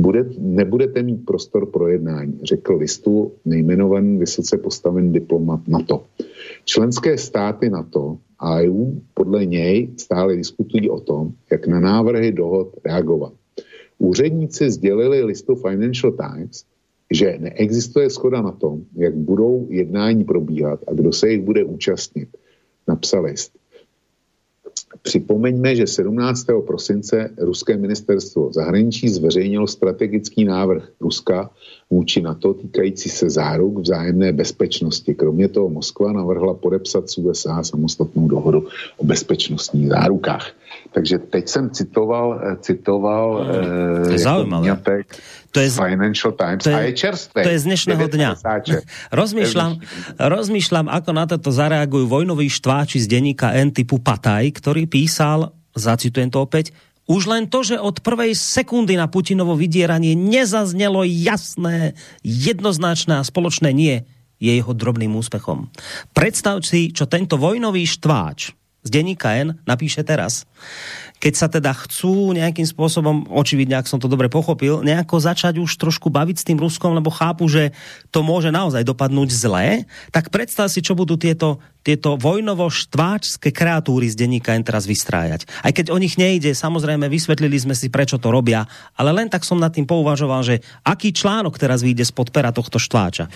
bude, 0.00 0.24
nebudete 0.38 1.02
mít 1.02 1.24
prostor 1.26 1.66
pro 1.66 1.88
jednání, 1.88 2.38
řekl 2.42 2.74
listu 2.74 3.32
nejmenovaný 3.44 4.18
vysoce 4.18 4.58
postavený 4.58 5.12
diplomat 5.12 5.60
NATO. 5.68 6.04
Členské 6.64 7.18
státy 7.18 7.70
NATO 7.70 8.18
a 8.38 8.60
EU 8.60 8.92
podle 9.14 9.46
něj 9.46 9.90
stále 9.96 10.36
diskutují 10.36 10.90
o 10.90 11.00
tom, 11.00 11.32
jak 11.50 11.66
na 11.66 11.80
návrhy 11.80 12.32
dohod 12.32 12.76
reagovat. 12.84 13.32
Úředníci 13.98 14.70
sdělili 14.70 15.24
listu 15.24 15.54
Financial 15.54 16.12
Times, 16.12 16.64
že 17.10 17.36
neexistuje 17.38 18.10
schoda 18.10 18.42
na 18.42 18.52
tom, 18.52 18.82
jak 18.96 19.14
budou 19.14 19.66
jednání 19.70 20.24
probíhat 20.24 20.80
a 20.88 20.94
kdo 20.94 21.12
se 21.12 21.30
jich 21.30 21.42
bude 21.42 21.64
účastnit. 21.64 22.28
Napsal 22.88 23.24
list. 23.24 23.59
Připomeňme, 25.02 25.76
že 25.76 25.86
17. 25.86 26.46
prosince 26.66 27.30
Ruské 27.38 27.76
ministerstvo 27.76 28.52
zahraničí 28.52 29.08
zveřejnilo 29.08 29.66
strategický 29.66 30.44
návrh 30.44 30.88
Ruska 31.00 31.50
vůči 31.90 32.22
NATO 32.22 32.54
týkající 32.54 33.08
se 33.08 33.30
záruk 33.30 33.78
vzájemné 33.78 34.32
bezpečnosti. 34.32 35.14
Kromě 35.14 35.48
toho 35.48 35.68
Moskva 35.68 36.12
navrhla 36.12 36.54
podepsat 36.54 37.10
s 37.10 37.18
USA 37.18 37.62
samostatnou 37.62 38.28
dohodu 38.28 38.66
o 38.96 39.04
bezpečnostních 39.04 39.88
zárukách. 39.88 40.50
Takže 40.92 41.18
teď 41.18 41.48
jsem 41.48 41.70
citoval, 41.70 42.40
eh, 42.44 42.56
citoval 42.60 43.46
zaujímavé. 44.16 44.78
To 45.50 45.58
je 45.58 45.68
z, 45.70 45.76
Financial 45.82 46.32
Times 46.38 46.62
to 46.62 46.70
je, 46.70 46.76
a 46.78 46.80
je 46.86 46.92
čerstvé. 46.94 47.40
To 47.42 47.50
je 47.50 47.58
z 47.58 47.64
dnešného 47.66 48.06
dňa. 48.06 48.30
rozmýšľam, 49.10 49.72
rozmýšľam, 50.16 50.86
ako 50.86 51.10
na 51.10 51.24
toto 51.26 51.50
zareagujú 51.50 52.06
vojnoví 52.06 52.46
štváči 52.46 53.02
z 53.02 53.10
denníka 53.10 53.50
N 53.58 53.74
typu 53.74 53.98
Pataj, 53.98 54.46
ktorý 54.54 54.86
písal, 54.86 55.50
zacitujem 55.74 56.30
to 56.30 56.46
opäť, 56.46 56.70
už 57.10 57.26
len 57.26 57.50
to, 57.50 57.66
že 57.66 57.74
od 57.74 57.98
prvej 57.98 58.38
sekundy 58.38 58.94
na 58.94 59.10
Putinovo 59.10 59.58
vydieranie 59.58 60.14
nezaznelo 60.14 61.02
jasné, 61.02 61.98
jednoznačné 62.22 63.18
a 63.18 63.26
spoločné 63.26 63.74
nie, 63.74 64.06
je 64.38 64.54
jeho 64.54 64.70
drobným 64.70 65.18
úspechom. 65.18 65.66
Predstav 66.14 66.62
si, 66.62 66.94
čo 66.94 67.10
tento 67.10 67.34
vojnový 67.34 67.82
štváč 67.90 68.54
z 68.84 68.88
denníka 68.88 69.32
N 69.36 69.60
napíše 69.64 70.00
teraz 70.02 70.48
keď 71.20 71.34
sa 71.36 71.52
teda 71.52 71.76
chcú 71.76 72.32
nejakým 72.32 72.64
spôsobom, 72.64 73.28
očividne, 73.28 73.76
ak 73.76 73.84
som 73.84 74.00
to 74.00 74.08
dobre 74.08 74.32
pochopil, 74.32 74.80
nejako 74.80 75.20
začať 75.20 75.60
už 75.60 75.76
trošku 75.76 76.08
baviť 76.08 76.36
s 76.40 76.46
tým 76.48 76.56
Ruskom, 76.56 76.96
lebo 76.96 77.12
chápu, 77.12 77.44
že 77.44 77.76
to 78.08 78.24
môže 78.24 78.48
naozaj 78.48 78.80
dopadnúť 78.88 79.28
zlé, 79.28 79.84
tak 80.16 80.32
predstav 80.32 80.72
si, 80.72 80.80
čo 80.80 80.96
budú 80.96 81.20
tieto, 81.20 81.60
tieto 81.84 82.16
vojnovo-štváčské 82.16 83.52
kreatúry 83.52 84.08
z 84.08 84.16
denníka 84.16 84.56
jen 84.56 84.64
teraz 84.64 84.88
vystrájať. 84.88 85.44
Aj 85.60 85.76
keď 85.76 85.92
o 85.92 86.00
nich 86.00 86.16
nejde, 86.16 86.56
samozrejme, 86.56 87.04
vysvetlili 87.12 87.60
sme 87.60 87.76
si, 87.76 87.92
prečo 87.92 88.16
to 88.16 88.32
robia, 88.32 88.64
ale 88.96 89.12
len 89.12 89.28
tak 89.28 89.44
som 89.44 89.60
nad 89.60 89.76
tým 89.76 89.84
pouvažoval, 89.84 90.40
že 90.40 90.64
aký 90.88 91.12
článok 91.12 91.60
teraz 91.60 91.84
vyjde 91.84 92.08
spod 92.08 92.32
pera 92.32 92.48
tohto 92.48 92.80
štváča. 92.80 93.28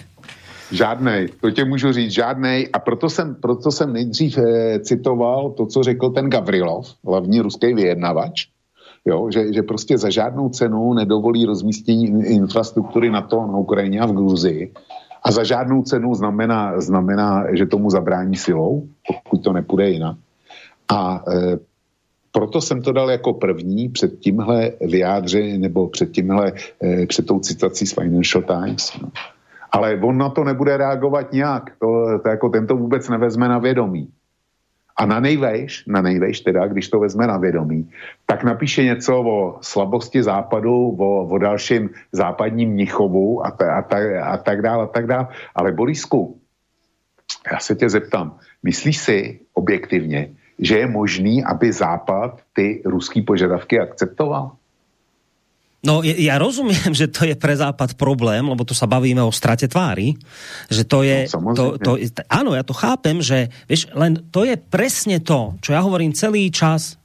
Žádnej, 0.72 1.28
to 1.40 1.50
tě 1.50 1.64
můžu 1.64 1.92
říct, 1.92 2.12
žádnej. 2.12 2.68
A 2.72 2.78
proto 2.78 3.10
jsem, 3.10 3.34
proto 3.34 3.70
jsem 3.70 3.92
nejdřív 3.92 4.38
eh, 4.38 4.78
citoval 4.80 5.50
to, 5.50 5.66
co 5.66 5.82
řekl 5.82 6.10
ten 6.10 6.30
Gavrilov, 6.30 6.94
hlavní 7.04 7.40
ruský 7.40 7.74
vyjednavač, 7.74 8.46
jo, 9.04 9.30
že, 9.30 9.52
že 9.52 9.62
prostě 9.62 9.98
za 9.98 10.10
žádnou 10.10 10.48
cenu 10.48 10.94
nedovolí 10.94 11.44
rozmístění 11.44 12.06
infrastruktury 12.24 13.10
na 13.10 13.22
to 13.22 13.36
na 13.36 13.56
Ukrajině 13.56 14.00
a 14.00 14.06
v 14.06 14.12
Gruzii. 14.12 14.72
A 15.22 15.32
za 15.32 15.44
žádnou 15.44 15.82
cenu 15.82 16.14
znamená, 16.14 16.80
znamená, 16.80 17.44
že 17.52 17.66
tomu 17.66 17.90
zabrání 17.90 18.36
silou, 18.36 18.88
pokud 19.06 19.44
to 19.44 19.52
nepůjde 19.52 19.90
jinak. 19.90 20.16
A 20.88 21.24
e, 21.28 21.58
proto 22.32 22.60
jsem 22.60 22.82
to 22.82 22.92
dal 22.92 23.10
jako 23.10 23.32
první 23.32 23.88
před 23.88 24.18
tímhle 24.18 24.72
vyjádřením, 24.80 25.60
nebo 25.60 25.88
před 25.88 26.10
tímhle, 26.10 26.52
e, 26.82 27.06
před 27.06 27.26
tou 27.26 27.38
citací 27.38 27.86
z 27.86 27.94
Financial 27.94 28.42
Times. 28.42 28.92
No 29.02 29.08
ale 29.74 29.98
on 30.02 30.18
na 30.18 30.28
to 30.30 30.44
nebude 30.44 30.76
reagovat 30.76 31.32
nějak. 31.32 31.70
To, 31.78 32.18
to 32.22 32.28
jako 32.28 32.48
ten 32.48 32.66
to 32.66 32.76
vůbec 32.76 33.08
nevezme 33.08 33.48
na 33.48 33.58
vědomí. 33.58 34.08
A 34.96 35.06
na 35.06 35.20
nejvejš, 35.20 35.84
na 35.86 36.02
nejvejš 36.02 36.40
teda, 36.40 36.66
když 36.66 36.88
to 36.88 37.00
vezme 37.00 37.26
na 37.26 37.36
vědomí, 37.36 37.90
tak 38.26 38.44
napíše 38.44 38.84
něco 38.84 39.18
o 39.18 39.58
slabosti 39.60 40.22
západu, 40.22 40.96
o, 40.98 41.26
o 41.26 41.38
dalším 41.38 41.90
západním 42.12 42.70
Mnichovu 42.70 43.46
a, 43.46 43.50
ta, 43.50 43.74
a, 43.74 43.82
ta, 43.82 43.96
a 44.22 44.36
tak 44.36 44.62
dále, 44.62 44.84
a 44.84 44.86
tak 44.86 45.06
dále. 45.06 45.26
Ale 45.54 45.72
Borisku, 45.72 46.38
já 47.52 47.58
se 47.58 47.74
tě 47.74 47.90
zeptám, 47.90 48.38
myslíš 48.62 48.96
si 48.98 49.40
objektivně, 49.54 50.30
že 50.58 50.78
je 50.78 50.86
možný, 50.86 51.44
aby 51.44 51.72
Západ 51.72 52.40
ty 52.52 52.82
ruský 52.86 53.22
požadavky 53.22 53.80
akceptoval? 53.80 54.50
No 55.84 56.00
ja 56.00 56.40
rozumiem, 56.40 56.90
že 56.98 57.06
to 57.12 57.28
je 57.28 57.36
pre 57.36 57.54
Západ 57.54 57.94
problém, 58.00 58.42
lebo 58.42 58.64
tu 58.64 58.72
sa 58.72 58.88
bavíme 58.88 59.20
o 59.20 59.30
strate 59.30 59.68
tvári, 59.68 60.16
že 60.72 60.82
to 60.88 61.04
je, 61.04 61.28
no, 61.36 61.52
to, 61.52 61.64
to, 61.78 62.00
áno, 62.32 62.56
ja 62.56 62.64
to 62.64 62.72
chápem, 62.72 63.20
že 63.20 63.52
vieš, 63.68 63.92
len 63.92 64.18
to 64.32 64.48
je 64.48 64.56
presne 64.56 65.20
to, 65.20 65.54
čo 65.60 65.76
ja 65.76 65.84
hovorím 65.84 66.16
celý 66.16 66.48
čas, 66.48 66.96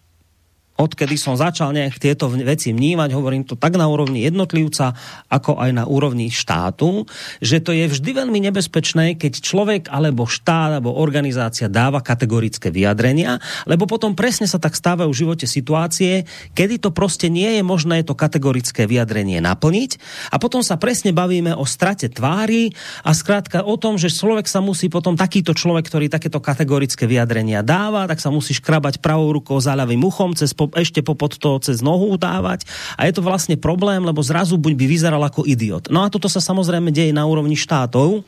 odkedy 0.79 1.19
som 1.19 1.35
začal 1.35 1.75
nejak 1.75 1.99
tieto 1.99 2.31
veci 2.31 2.71
vnímať, 2.71 3.11
hovorím 3.11 3.43
to 3.43 3.59
tak 3.59 3.75
na 3.75 3.91
úrovni 3.91 4.23
jednotlivca, 4.23 4.95
ako 5.27 5.59
aj 5.59 5.71
na 5.75 5.83
úrovni 5.83 6.31
štátu, 6.31 7.03
že 7.43 7.59
to 7.59 7.75
je 7.75 7.91
vždy 7.91 8.15
veľmi 8.15 8.39
nebezpečné, 8.47 9.19
keď 9.19 9.43
človek 9.43 9.81
alebo 9.91 10.23
štát 10.23 10.79
alebo 10.79 10.95
organizácia 10.95 11.67
dáva 11.67 11.99
kategorické 11.99 12.71
vyjadrenia, 12.71 13.43
lebo 13.67 13.83
potom 13.83 14.15
presne 14.15 14.47
sa 14.47 14.55
tak 14.55 14.79
stávajú 14.79 15.11
v 15.11 15.19
živote 15.27 15.45
situácie, 15.45 16.23
kedy 16.55 16.79
to 16.79 16.95
proste 16.95 17.27
nie 17.27 17.59
je 17.59 17.63
možné 17.65 18.07
to 18.07 18.15
kategorické 18.15 18.87
vyjadrenie 18.87 19.43
naplniť. 19.43 19.99
A 20.31 20.39
potom 20.39 20.63
sa 20.63 20.79
presne 20.79 21.11
bavíme 21.11 21.51
o 21.51 21.67
strate 21.67 22.07
tvári 22.07 22.71
a 23.03 23.11
skrátka 23.11 23.67
o 23.67 23.75
tom, 23.75 23.99
že 23.99 24.07
človek 24.07 24.47
sa 24.47 24.63
musí 24.63 24.87
potom 24.87 25.19
takýto 25.19 25.51
človek, 25.51 25.91
ktorý 25.91 26.07
takéto 26.07 26.39
kategorické 26.39 27.03
vyjadrenia 27.03 27.59
dáva, 27.59 28.07
tak 28.07 28.23
sa 28.23 28.31
musí 28.31 28.55
škrabať 28.55 29.03
pravou 29.03 29.35
rukou 29.35 29.59
za 29.59 29.75
ľavým 29.75 29.99
uchom 30.07 30.31
cez 30.31 30.55
po 30.55 30.68
ešte 30.77 31.01
popod 31.01 31.37
to 31.37 31.57
cez 31.63 31.81
nohu 31.81 32.17
dávať 32.19 32.65
a 32.97 33.05
je 33.09 33.13
to 33.15 33.25
vlastne 33.25 33.55
problém, 33.57 34.01
lebo 34.03 34.21
zrazu 34.21 34.57
buď 34.59 34.73
by 34.75 34.85
vyzeral 34.85 35.21
ako 35.25 35.45
idiot. 35.45 35.89
No 35.89 36.05
a 36.05 36.11
toto 36.11 36.29
sa 36.29 36.43
samozrejme 36.43 36.93
deje 36.93 37.15
na 37.15 37.25
úrovni 37.25 37.57
štátov, 37.57 38.25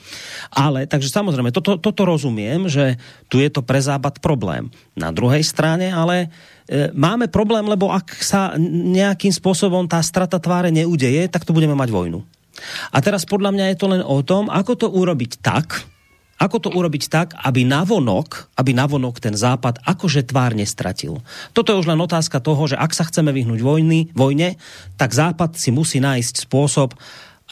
ale 0.49 0.89
takže 0.89 1.11
samozrejme, 1.11 1.53
toto, 1.53 1.77
toto 1.77 2.01
rozumiem, 2.07 2.65
že 2.65 2.97
tu 3.30 3.38
je 3.41 3.49
to 3.51 3.61
pre 3.61 3.81
západ 3.81 4.23
problém. 4.23 4.73
Na 4.97 5.13
druhej 5.13 5.45
strane 5.45 5.91
ale 5.93 6.34
e, 6.68 6.89
máme 6.95 7.30
problém, 7.30 7.65
lebo 7.68 7.91
ak 7.93 8.22
sa 8.22 8.55
nejakým 8.59 9.31
spôsobom 9.31 9.85
tá 9.85 10.01
strata 10.01 10.41
tváre 10.41 10.73
neudeje, 10.73 11.30
tak 11.30 11.45
to 11.45 11.55
budeme 11.55 11.77
mať 11.77 11.89
vojnu. 11.93 12.19
A 12.91 12.97
teraz 12.99 13.23
podľa 13.26 13.55
mňa 13.55 13.65
je 13.73 13.77
to 13.80 13.88
len 13.89 14.03
o 14.03 14.19
tom, 14.22 14.51
ako 14.51 14.73
to 14.76 14.88
urobiť 14.91 15.41
tak, 15.41 15.88
ako 16.41 16.57
to 16.57 16.69
urobiť 16.73 17.03
tak, 17.05 17.27
aby 17.38 17.61
navonok, 17.61 18.49
aby 18.57 18.73
navonok 18.73 19.22
ten 19.22 19.38
západ 19.38 19.85
akože 19.85 20.26
tvár 20.26 20.57
nestratil. 20.57 21.22
Toto 21.53 21.69
je 21.69 21.80
už 21.85 21.85
len 21.85 22.01
otázka 22.01 22.41
toho, 22.41 22.65
že 22.65 22.81
ak 22.81 22.97
sa 22.97 23.05
chceme 23.05 23.30
vyhnúť 23.30 23.61
vojny, 23.61 24.09
vojne, 24.18 24.57
tak 24.97 25.13
západ 25.13 25.53
si 25.53 25.69
musí 25.69 26.01
nájsť 26.01 26.49
spôsob, 26.49 26.97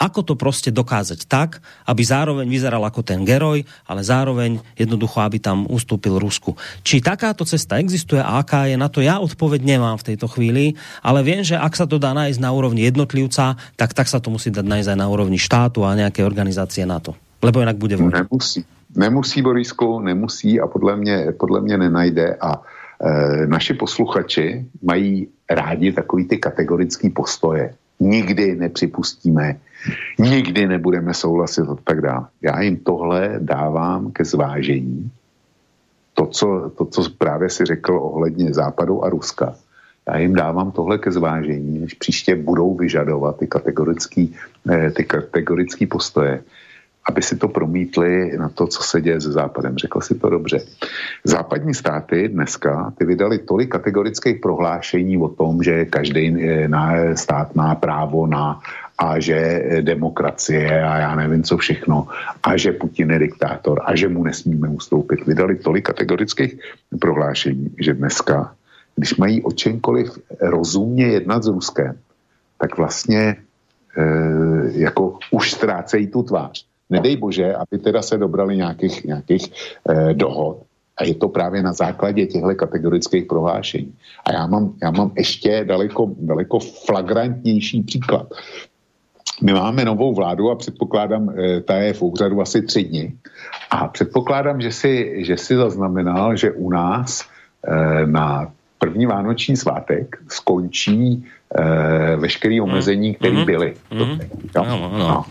ako 0.00 0.24
to 0.24 0.34
proste 0.34 0.72
dokázať 0.72 1.28
tak, 1.28 1.60
aby 1.84 2.00
zároveň 2.00 2.48
vyzeral 2.48 2.80
ako 2.88 3.04
ten 3.04 3.20
geroj, 3.20 3.60
ale 3.84 4.00
zároveň 4.00 4.56
jednoducho, 4.72 5.20
aby 5.20 5.36
tam 5.36 5.68
ustúpil 5.68 6.16
Rusku. 6.16 6.56
Či 6.80 7.04
takáto 7.04 7.44
cesta 7.44 7.76
existuje 7.76 8.16
a 8.16 8.40
aká 8.40 8.64
je 8.64 8.80
na 8.80 8.88
to, 8.88 9.04
ja 9.04 9.20
odpoveď 9.20 9.60
nemám 9.60 10.00
v 10.00 10.06
tejto 10.12 10.24
chvíli, 10.32 10.72
ale 11.04 11.20
viem, 11.20 11.44
že 11.44 11.60
ak 11.60 11.76
sa 11.76 11.84
to 11.84 12.00
dá 12.00 12.16
nájsť 12.16 12.40
na 12.40 12.48
úrovni 12.48 12.88
jednotlivca, 12.88 13.60
tak, 13.76 13.92
tak 13.92 14.08
sa 14.08 14.24
to 14.24 14.32
musí 14.32 14.48
dať 14.48 14.64
nájsť 14.64 14.88
aj 14.88 14.98
na 14.98 15.06
úrovni 15.12 15.36
štátu 15.36 15.84
a 15.84 15.92
nejaké 15.92 16.24
organizácie 16.24 16.88
na 16.88 16.96
to. 16.96 17.12
Lebo 17.44 17.60
inak 17.60 17.76
bude 17.76 18.00
vojna. 18.00 18.24
Nemusí. 18.24 18.64
Nemusí, 18.96 19.42
Borisku, 19.42 20.00
nemusí 20.00 20.60
a 20.60 20.66
podle 20.66 20.96
mě, 20.96 21.26
podle 21.38 21.60
mě 21.60 21.78
nenajde 21.78 22.36
a 22.40 22.62
e, 23.02 23.46
naši 23.46 23.74
posluchači 23.74 24.66
mají 24.82 25.28
rádi 25.50 25.92
takový 25.92 26.24
ty 26.24 26.38
kategorický 26.38 27.10
postoje. 27.10 27.74
Nikdy 28.00 28.56
nepřipustíme, 28.56 29.58
nikdy 30.18 30.66
nebudeme 30.66 31.14
souhlasit 31.14 31.62
a 31.62 31.76
tak 31.84 32.00
dále. 32.00 32.26
Já 32.42 32.60
jim 32.60 32.76
tohle 32.76 33.38
dávám 33.38 34.12
ke 34.12 34.24
zvážení. 34.24 35.10
To 36.14 36.26
co, 36.26 36.72
to, 36.78 36.84
co 36.84 37.10
právě 37.18 37.50
si 37.50 37.64
řekl 37.64 37.98
ohledně 38.02 38.54
Západu 38.54 39.04
a 39.04 39.08
Ruska. 39.08 39.54
Já 40.08 40.18
jim 40.18 40.34
dávám 40.34 40.70
tohle 40.70 40.98
ke 40.98 41.12
zvážení, 41.12 41.78
než 41.78 41.94
příště 41.94 42.34
budou 42.34 42.74
vyžadovat 42.74 43.38
ty 43.38 43.46
kategorický, 43.46 44.34
e, 44.70 44.90
ty 44.90 45.04
kategorický 45.04 45.86
postoje 45.86 46.42
aby 47.10 47.22
si 47.22 47.36
to 47.36 47.50
promítli 47.50 48.38
na 48.38 48.48
to, 48.48 48.66
co 48.66 48.82
se 48.82 49.00
děje 49.00 49.20
se 49.20 49.32
Západem. 49.32 49.78
Řekl 49.78 50.00
si 50.00 50.14
to 50.14 50.30
dobře. 50.30 50.62
Západní 51.24 51.74
státy 51.74 52.28
dneska 52.28 52.94
ty 52.98 53.04
vydali 53.04 53.38
tolik 53.38 53.70
kategorických 53.70 54.38
prohlášení 54.38 55.18
o 55.18 55.28
tom, 55.28 55.62
že 55.62 55.90
každý 55.90 56.30
eh, 56.30 56.70
stát 57.16 57.54
má 57.54 57.74
právo 57.74 58.26
na 58.26 58.62
a 59.00 59.16
že 59.16 59.40
demokracie 59.80 60.68
a 60.68 60.98
já 60.98 61.12
nevím 61.16 61.42
co 61.42 61.56
všechno 61.56 62.06
a 62.42 62.56
že 62.56 62.76
Putin 62.76 63.10
je 63.10 63.18
diktátor 63.18 63.80
a 63.84 63.96
že 63.96 64.08
mu 64.08 64.24
nesmíme 64.24 64.68
ustoupit. 64.68 65.26
Vydali 65.26 65.56
tolik 65.56 65.88
kategorických 65.88 66.60
prohlášení, 67.00 67.72
že 67.80 67.96
dneska, 67.96 68.52
když 68.96 69.16
mají 69.16 69.42
o 69.42 69.52
čemkoliv 69.52 70.12
rozumně 70.40 71.16
jednat 71.16 71.42
s 71.42 71.48
Ruskem, 71.48 71.96
tak 72.60 72.76
vlastně 72.76 73.20
e, 73.20 73.36
jako 74.84 75.18
už 75.32 75.52
ztrácejí 75.52 76.06
tu 76.12 76.22
tvář 76.22 76.69
nedej 76.90 77.16
bože, 77.16 77.54
aby 77.54 77.78
teda 77.78 78.02
se 78.02 78.18
dobrali 78.18 78.56
nějakých, 78.56 79.04
nějakých 79.04 79.52
eh, 79.88 80.14
dohod. 80.14 80.62
A 80.96 81.04
je 81.04 81.14
to 81.14 81.28
právě 81.28 81.62
na 81.62 81.72
základě 81.72 82.26
těchto 82.26 82.54
kategorických 82.54 83.24
prohlášení. 83.24 83.94
A 84.24 84.32
já 84.32 84.46
mám, 84.46 84.74
já 84.82 84.90
mám 84.90 85.12
ještě 85.16 85.64
daleko, 85.64 86.12
daleko 86.18 86.58
flagrantnější 86.58 87.82
příklad. 87.82 88.28
My 89.42 89.52
máme 89.52 89.84
novou 89.84 90.14
vládu 90.14 90.50
a 90.50 90.54
předpokládám, 90.54 91.30
eh, 91.30 91.60
ta 91.60 91.76
je 91.76 91.92
v 91.92 92.02
úřadu 92.02 92.40
asi 92.40 92.62
tři 92.62 92.84
dny. 92.84 93.12
A 93.70 93.88
předpokládám, 93.88 94.60
že 94.60 94.72
si, 94.72 95.24
že 95.24 95.36
si 95.36 95.56
zaznamenal, 95.56 96.36
že 96.36 96.52
u 96.52 96.70
nás 96.70 97.24
eh, 97.64 98.06
na 98.06 98.52
první 98.78 99.06
vánoční 99.06 99.56
svátek 99.56 100.16
skončí 100.28 101.24
eh, 101.58 102.16
veškeré 102.16 102.62
omezení, 102.62 103.14
které 103.14 103.34
mm-hmm. 103.34 103.44
byly. 103.44 103.74
Mm-hmm. 103.92 104.28
No, 104.56 104.64
no, 104.64 104.98
no. 104.98 105.24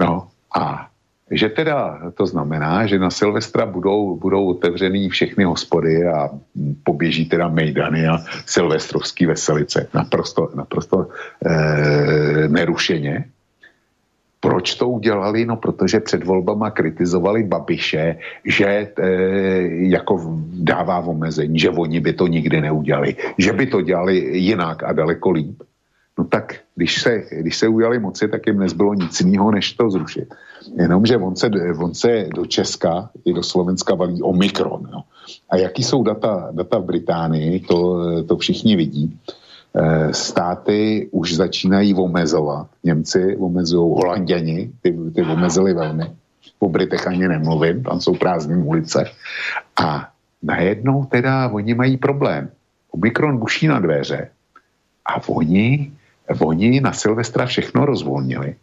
no. 0.00 0.28
A 0.54 0.88
že 1.30 1.48
teda 1.48 2.12
to 2.14 2.26
znamená, 2.26 2.86
že 2.86 2.98
na 2.98 3.10
Silvestra 3.10 3.66
budou, 3.66 4.16
budou 4.16 4.46
otevřený 4.46 5.08
všechny 5.08 5.44
hospody 5.44 6.06
a 6.06 6.30
poběží 6.84 7.28
teda 7.28 7.48
mejdany 7.48 8.06
a 8.06 8.18
silvestrovský 8.46 9.26
veselice 9.26 9.88
naprosto, 9.94 10.50
naprosto 10.54 11.08
e, 11.46 12.48
nerušeně. 12.48 13.24
Proč 14.40 14.74
to 14.74 14.88
udělali? 14.88 15.46
No, 15.46 15.56
protože 15.56 16.00
před 16.00 16.24
volbama 16.24 16.70
kritizovali 16.70 17.44
Babiše, 17.44 18.16
že 18.44 18.66
e, 18.66 18.92
jako 19.88 20.20
dává 20.52 20.98
omezení, 20.98 21.58
že 21.58 21.70
oni 21.70 22.00
by 22.00 22.12
to 22.12 22.26
nikdy 22.26 22.60
neudělali, 22.60 23.16
že 23.38 23.52
by 23.52 23.66
to 23.66 23.80
dělali 23.80 24.16
jinak 24.38 24.82
a 24.82 24.92
daleko 24.92 25.30
líp. 25.30 25.62
No 26.18 26.24
tak, 26.24 26.54
když 26.74 27.02
se, 27.02 27.22
když 27.30 27.56
se 27.56 27.68
ujali 27.68 27.98
moci, 27.98 28.28
tak 28.28 28.46
jim 28.46 28.58
nezbylo 28.58 28.94
nic 28.94 29.20
jiného, 29.20 29.50
než 29.50 29.72
to 29.72 29.90
zrušit. 29.90 30.34
Jenomže 30.76 31.16
on 31.16 31.36
se, 31.36 31.50
on 31.78 31.94
se 31.94 32.26
do 32.34 32.46
Česka 32.46 33.10
i 33.24 33.32
do 33.32 33.42
Slovenska 33.42 33.94
valí 33.94 34.22
Omikron. 34.22 34.88
No. 34.92 35.04
A 35.50 35.56
jaký 35.56 35.82
jsou 35.82 36.02
data, 36.02 36.48
data 36.52 36.78
v 36.78 36.84
Británii, 36.84 37.60
to, 37.60 38.06
to 38.24 38.36
všichni 38.36 38.76
vidí. 38.76 39.18
E, 39.74 40.14
státy 40.14 41.08
už 41.10 41.34
začínají 41.34 41.94
omezovat. 41.94 42.66
Němci 42.84 43.36
omezují, 43.36 43.92
Holanděni, 43.94 44.70
ty, 44.82 44.96
ty 45.14 45.22
omezili 45.22 45.74
velmi. 45.74 46.04
Po 46.58 46.68
Britech 46.68 47.06
ani 47.06 47.28
nemluvím, 47.28 47.82
tam 47.82 48.00
jsou 48.00 48.14
prázdné 48.14 48.56
ulice. 48.56 49.04
A 49.82 50.08
najednou 50.42 51.04
teda 51.04 51.48
oni 51.48 51.74
mají 51.74 51.96
problém. 51.96 52.50
Omikron 52.90 53.38
buší 53.38 53.66
na 53.66 53.80
dveře 53.80 54.30
a 55.06 55.28
oni 55.28 55.92
oni 56.40 56.80
na 56.80 56.92
Silvestra 56.92 57.46
všechno 57.46 57.86
rozvolnili. 57.86 58.56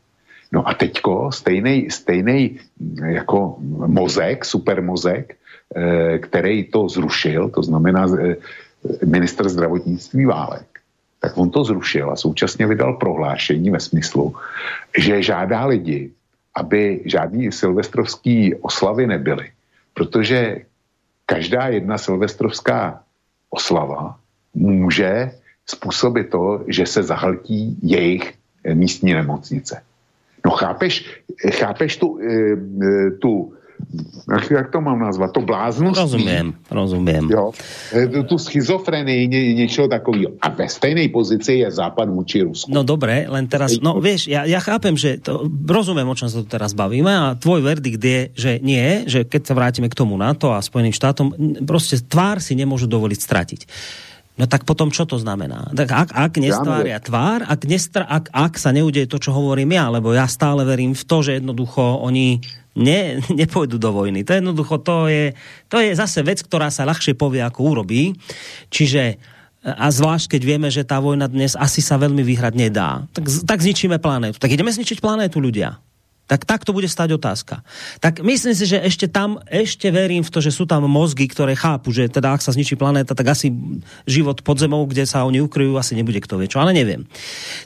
No 0.52 0.68
a 0.68 0.74
teďko 0.74 1.32
stejný, 1.32 1.92
stejný 1.92 2.60
jako 3.06 3.56
mozek, 3.88 4.46
supermozek, 4.46 5.36
eh, 5.36 6.18
který 6.20 6.64
to 6.64 6.90
zrušil, 6.90 7.50
to 7.50 7.64
znamená 7.64 8.08
eh, 8.20 8.36
minister 9.06 9.50
zdravotnictví 9.50 10.26
Válek, 10.26 10.68
tak 11.20 11.38
on 11.38 11.50
to 11.50 11.64
zrušil 11.64 12.12
a 12.12 12.16
současně 12.16 12.68
vydal 12.68 12.94
prohlášení 12.98 13.70
ve 13.70 13.80
smyslu, 13.80 14.36
že 14.98 15.24
žádá 15.24 15.66
lidi, 15.66 16.12
aby 16.56 17.02
žádný 17.06 17.52
silvestrovský 17.52 18.56
oslavy 18.56 19.08
nebyly, 19.08 19.52
protože 19.94 20.66
každá 21.26 21.68
jedna 21.68 21.98
silvestrovská 21.98 23.04
oslava 23.50 24.20
může 24.54 25.32
způsobit 25.72 26.30
to, 26.30 26.64
že 26.68 26.85
se 26.85 27.03
zahltí 27.03 27.77
jejich 27.81 28.34
eh, 28.64 28.76
místní 28.76 29.14
nemocnice. 29.14 29.81
No 30.45 30.52
chápeš, 30.52 31.06
chápeš 31.53 31.98
tu, 31.98 32.19
eh, 32.19 32.57
eh, 32.84 33.11
tu 33.22 33.53
jak, 34.30 34.52
jak 34.52 34.68
to 34.72 34.81
mám 34.81 34.99
nazvat, 34.99 35.31
to 35.31 35.41
bláznost. 35.41 35.99
Rozumím, 35.99 36.53
rozumím. 36.72 37.30
Jo, 37.31 37.52
tu 38.30 38.38
schizofrenii, 38.38 39.27
ně, 39.27 39.53
něčeho 39.53 39.88
takového. 39.88 40.31
A 40.41 40.49
ve 40.49 40.69
stejnej 40.69 41.10
pozici 41.10 41.53
je 41.53 41.72
Západ 41.72 42.10
vůči 42.10 42.41
Rusku. 42.41 42.72
No 42.72 42.84
dobré, 42.84 43.26
len 43.30 43.48
teraz, 43.48 43.81
no 43.81 43.98
vieš, 43.98 44.30
ja, 44.30 44.45
ja 44.45 44.60
chápem, 44.61 44.93
že 44.93 45.18
to, 45.18 45.49
rozumiem, 45.49 46.07
o 46.07 46.15
čom 46.18 46.30
sa 46.30 46.45
tu 46.45 46.48
teraz 46.48 46.77
bavíme 46.77 47.10
a 47.10 47.34
tvoj 47.35 47.65
verdikt 47.65 48.02
je, 48.02 48.22
že 48.38 48.52
nie, 48.61 49.10
že 49.10 49.26
keď 49.26 49.41
sa 49.49 49.53
vrátime 49.57 49.88
k 49.89 49.98
tomu 49.98 50.14
NATO 50.15 50.53
a 50.53 50.61
Spojeným 50.61 50.93
štátom, 50.93 51.34
proste 51.65 51.99
tvár 51.99 52.38
si 52.38 52.53
nemôžu 52.53 52.85
dovoliť 52.85 53.19
stratiť. 53.19 53.61
No 54.42 54.50
tak 54.50 54.66
potom 54.66 54.90
čo 54.90 55.06
to 55.06 55.22
znamená? 55.22 55.70
Tak 55.70 55.90
ak, 55.94 56.10
ak 56.18 56.34
nestvária 56.42 56.98
tvár, 56.98 57.46
ak, 57.46 57.62
nestra, 57.70 58.10
ak, 58.10 58.34
ak 58.34 58.58
sa 58.58 58.74
neudeje 58.74 59.06
to, 59.06 59.22
čo 59.22 59.30
hovorím 59.38 59.78
ja, 59.78 59.94
lebo 59.94 60.18
ja 60.18 60.26
stále 60.26 60.66
verím 60.66 60.98
v 60.98 61.04
to, 61.06 61.22
že 61.22 61.38
jednoducho 61.38 62.02
oni 62.02 62.42
ne, 62.74 63.22
nepôjdu 63.40 63.78
do 63.78 63.94
vojny. 63.94 64.26
To 64.26 64.34
jednoducho, 64.34 64.82
to 64.82 65.06
je, 65.14 65.38
to 65.70 65.78
je 65.78 65.94
zase 65.94 66.26
vec, 66.26 66.42
ktorá 66.42 66.74
sa 66.74 66.90
ľahšie 66.90 67.14
povie, 67.14 67.46
ako 67.46 67.78
urobí. 67.78 68.18
Čiže 68.74 69.22
a 69.62 69.94
zvlášť, 69.94 70.26
keď 70.38 70.42
vieme, 70.42 70.74
že 70.74 70.82
tá 70.82 70.98
vojna 70.98 71.30
dnes 71.30 71.54
asi 71.54 71.86
sa 71.86 72.02
veľmi 72.02 72.26
vyhrať 72.26 72.54
nedá. 72.58 73.06
Tak, 73.14 73.46
tak 73.46 73.62
zničíme 73.62 74.02
planétu. 74.02 74.42
Tak 74.42 74.50
ideme 74.50 74.74
zničiť 74.74 74.98
planétu 74.98 75.38
ľudia. 75.38 75.78
Tak 76.32 76.48
tak 76.48 76.64
to 76.64 76.72
bude 76.72 76.88
stať 76.88 77.20
otázka. 77.20 77.60
Tak 77.99 78.24
myslím 78.24 78.56
si, 78.56 78.64
že 78.64 78.80
ešte 78.80 79.12
tam, 79.12 79.44
ešte 79.52 79.91
verím 79.91 80.24
v 80.24 80.32
to, 80.32 80.40
že 80.40 80.56
sú 80.56 80.64
tam 80.64 80.88
mozgy, 80.88 81.28
ktoré 81.28 81.60
chápu, 81.60 81.91
že 81.91 82.08
teda 82.08 82.32
ak 82.32 82.40
sa 82.40 82.56
zničí 82.56 82.80
planéta, 82.80 83.12
tak 83.12 83.36
asi 83.36 83.52
život 84.08 84.40
pod 84.40 84.56
zemou, 84.56 84.88
kde 84.88 85.03
sa 85.03 85.28
oni 85.28 85.44
ukryjú, 85.44 85.76
asi 85.76 85.91
nebude 85.91 86.24
kto 86.24 86.40
vie 86.40 86.48
čo, 86.48 86.64
ale 86.64 86.72
neviem. 86.72 87.03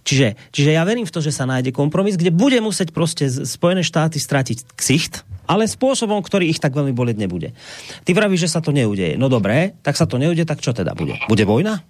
Čiže, 0.02 0.34
čiže 0.50 0.74
ja 0.74 0.82
verím 0.82 1.06
v 1.06 1.14
to, 1.14 1.22
že 1.22 1.30
sa 1.30 1.46
nájde 1.46 1.70
kompromis, 1.78 2.18
kde 2.18 2.34
bude 2.34 2.58
musieť 2.58 2.90
proste 2.90 3.30
Spojené 3.30 3.86
štáty 3.86 4.18
stratiť 4.18 4.74
ksicht, 4.74 5.22
ale 5.46 5.70
spôsobom, 5.70 6.18
ktorý 6.26 6.50
ich 6.50 6.58
tak 6.58 6.74
veľmi 6.74 6.90
boleť 6.98 7.22
nebude. 7.22 7.54
Ty 8.02 8.18
vravíš, 8.18 8.50
že 8.50 8.54
sa 8.58 8.66
to 8.66 8.74
neudeje. 8.74 9.14
No 9.14 9.30
dobré, 9.30 9.78
tak 9.86 9.94
sa 9.94 10.10
to 10.10 10.18
neudeje, 10.18 10.50
tak 10.50 10.66
čo 10.66 10.74
teda 10.74 10.98
bude? 10.98 11.22
Bude 11.30 11.46
vojna? 11.46 11.86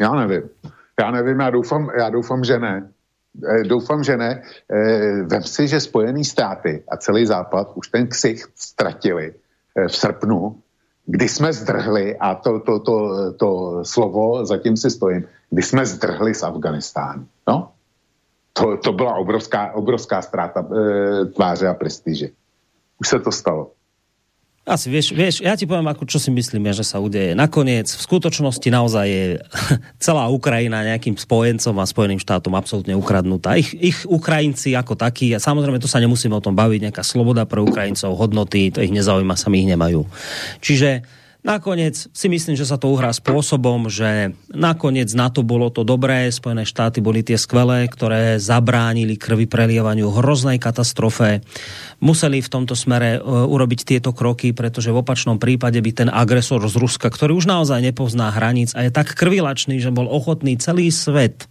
Já 0.00 0.08
nevím. 0.16 0.42
Já 1.00 1.10
nevím, 1.10 1.40
já 1.40 1.50
doufám, 1.50 1.90
já 1.98 2.10
doufám 2.10 2.44
že 2.44 2.58
ne. 2.58 2.88
E, 3.32 3.64
doufám, 3.64 4.04
že 4.04 4.16
ne. 4.16 4.42
E, 4.68 4.78
vem 5.22 5.42
si, 5.42 5.68
že 5.68 5.80
Spojené 5.80 6.24
státy 6.24 6.84
a 6.88 6.96
celý 6.96 7.26
Západ 7.26 7.72
už 7.74 7.88
ten 7.88 8.06
ksich 8.06 8.44
ztratili 8.54 9.32
e, 9.32 9.88
v 9.88 9.96
srpnu, 9.96 10.60
kdy 11.06 11.28
jsme 11.28 11.52
zdrhli, 11.52 12.16
a 12.18 12.34
to, 12.34 12.60
to, 12.60 12.78
to, 12.78 12.96
to 13.32 13.48
slovo, 13.84 14.46
zatím 14.46 14.76
si 14.76 14.90
stojím, 14.90 15.24
kdy 15.50 15.62
jsme 15.62 15.86
zdrhli 15.86 16.34
z 16.34 16.42
Afganistánu. 16.42 17.26
No, 17.48 17.72
to, 18.52 18.76
to 18.76 18.92
byla 18.92 19.14
obrovská, 19.14 19.72
obrovská 19.72 20.22
ztráta 20.22 20.60
e, 20.60 21.24
tváře 21.24 21.68
a 21.68 21.74
prestiže. 21.74 22.28
Už 23.00 23.08
se 23.08 23.18
to 23.18 23.32
stalo. 23.32 23.70
Asi 24.62 24.86
vieš, 24.94 25.10
vieš, 25.10 25.42
ja 25.42 25.58
ti 25.58 25.66
poviem, 25.66 25.90
ako, 25.90 26.06
čo 26.06 26.22
si 26.22 26.30
myslím, 26.30 26.70
že 26.70 26.86
sa 26.86 27.02
udeje. 27.02 27.34
Nakoniec, 27.34 27.90
v 27.90 27.98
skutočnosti 27.98 28.68
naozaj 28.70 29.06
je 29.10 29.24
celá 30.06 30.30
Ukrajina 30.30 30.86
nejakým 30.86 31.18
spojencom 31.18 31.82
a 31.82 31.90
Spojeným 31.90 32.22
štátom 32.22 32.54
absolútne 32.54 32.94
ukradnutá. 32.94 33.58
Ich, 33.58 33.74
ich 33.74 33.98
Ukrajinci 34.06 34.78
ako 34.78 34.94
takí, 34.94 35.34
a 35.34 35.42
samozrejme 35.42 35.82
tu 35.82 35.90
sa 35.90 35.98
nemusíme 35.98 36.38
o 36.38 36.44
tom 36.44 36.54
baviť, 36.54 36.78
nejaká 36.78 37.02
sloboda 37.02 37.42
pre 37.42 37.58
Ukrajincov, 37.58 38.14
hodnoty, 38.14 38.70
to 38.70 38.86
ich 38.86 38.94
nezaujíma, 38.94 39.34
sami 39.34 39.66
ich 39.66 39.70
nemajú. 39.74 40.06
Čiže 40.62 41.21
Nakoniec 41.42 42.06
si 42.14 42.30
myslím, 42.30 42.54
že 42.54 42.62
sa 42.62 42.78
to 42.78 42.86
uhrá 42.86 43.10
spôsobom, 43.10 43.90
že 43.90 44.30
nakoniec 44.54 45.10
na 45.10 45.26
to 45.26 45.42
bolo 45.42 45.74
to 45.74 45.82
dobré, 45.82 46.30
Spojené 46.30 46.62
štáty 46.62 47.02
boli 47.02 47.26
tie 47.26 47.34
skvelé, 47.34 47.90
ktoré 47.90 48.38
zabránili 48.38 49.18
krvi 49.18 49.50
prelievaniu 49.50 50.14
hroznej 50.14 50.62
katastrofe. 50.62 51.42
Museli 51.98 52.38
v 52.38 52.46
tomto 52.46 52.78
smere 52.78 53.18
e, 53.18 53.20
urobiť 53.26 53.82
tieto 53.82 54.14
kroky, 54.14 54.54
pretože 54.54 54.94
v 54.94 55.02
opačnom 55.02 55.42
prípade 55.42 55.82
by 55.82 55.90
ten 55.90 56.06
agresor 56.14 56.62
z 56.70 56.78
Ruska, 56.78 57.10
ktorý 57.10 57.34
už 57.34 57.50
naozaj 57.50 57.82
nepozná 57.82 58.30
hraníc 58.30 58.70
a 58.78 58.86
je 58.86 58.94
tak 58.94 59.10
krvilačný, 59.10 59.82
že 59.82 59.90
bol 59.90 60.06
ochotný 60.06 60.54
celý 60.62 60.94
svet 60.94 61.50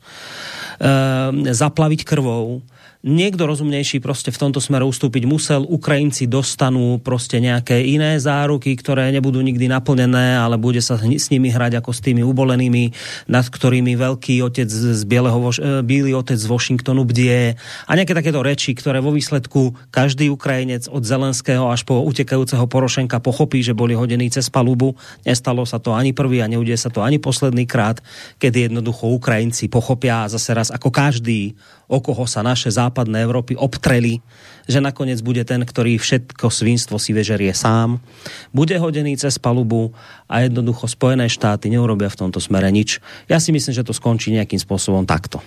e, 0.79 1.51
zaplaviť 1.51 2.07
krvou, 2.07 2.63
niekto 3.01 3.49
rozumnejší 3.49 3.97
proste 3.97 4.29
v 4.29 4.37
tomto 4.37 4.61
smere 4.61 4.85
ustúpiť 4.85 5.25
musel. 5.25 5.65
Ukrajinci 5.65 6.29
dostanú 6.29 7.01
proste 7.01 7.41
nejaké 7.41 7.81
iné 7.81 8.21
záruky, 8.21 8.77
ktoré 8.77 9.09
nebudú 9.09 9.41
nikdy 9.41 9.65
naplnené, 9.65 10.37
ale 10.37 10.61
bude 10.61 10.79
sa 10.85 10.97
s 11.01 11.27
nimi 11.33 11.49
hrať 11.49 11.81
ako 11.81 11.91
s 11.91 11.99
tými 12.05 12.21
ubolenými, 12.21 12.93
nad 13.25 13.45
ktorými 13.45 13.97
veľký 13.97 14.45
otec 14.45 14.69
z 14.69 15.01
Bieleho, 15.09 15.37
e, 15.49 15.81
Bílý 15.81 16.13
otec 16.13 16.37
z 16.37 16.45
Washingtonu 16.45 17.01
bdie 17.09 17.57
a 17.89 17.91
nejaké 17.97 18.13
takéto 18.13 18.45
reči, 18.45 18.77
ktoré 18.77 19.01
vo 19.01 19.13
výsledku 19.13 19.73
každý 19.89 20.29
Ukrajinec 20.29 20.85
od 20.85 21.01
Zelenského 21.01 21.73
až 21.73 21.81
po 21.81 22.05
utekajúceho 22.05 22.69
Porošenka 22.69 23.17
pochopí, 23.17 23.65
že 23.65 23.73
boli 23.73 23.97
hodení 23.97 24.29
cez 24.29 24.53
palubu. 24.53 24.93
Nestalo 25.25 25.65
sa 25.65 25.81
to 25.81 25.97
ani 25.97 26.13
prvý 26.13 26.45
a 26.45 26.51
neudie 26.51 26.77
sa 26.77 26.93
to 26.93 27.01
ani 27.01 27.17
posledný 27.17 27.65
krát, 27.65 27.97
kedy 28.37 28.69
jednoducho 28.69 29.09
Ukrajinci 29.09 29.73
pochopia 29.73 30.29
zase 30.29 30.53
raz 30.53 30.69
ako 30.69 30.93
každý 30.93 31.57
o 31.91 31.99
koho 31.99 32.23
sa 32.23 32.39
naše 32.39 32.71
západné 32.91 33.23
Európy 33.23 33.55
obtreli, 33.55 34.19
že 34.67 34.83
nakoniec 34.83 35.23
bude 35.23 35.39
ten, 35.47 35.63
ktorý 35.63 35.95
všetko 35.95 36.51
svinstvo 36.51 36.99
si 36.99 37.15
vežerie 37.15 37.55
sám, 37.55 38.03
bude 38.51 38.75
hodený 38.75 39.15
cez 39.15 39.39
palubu 39.39 39.95
a 40.27 40.43
jednoducho 40.43 40.91
Spojené 40.91 41.31
štáty 41.31 41.71
neurobia 41.71 42.11
v 42.11 42.27
tomto 42.27 42.43
smere 42.43 42.67
nič. 42.67 42.99
Ja 43.31 43.39
si 43.39 43.55
myslím, 43.55 43.71
že 43.71 43.87
to 43.87 43.95
skončí 43.95 44.35
nejakým 44.35 44.59
spôsobom 44.59 45.07
takto. 45.07 45.39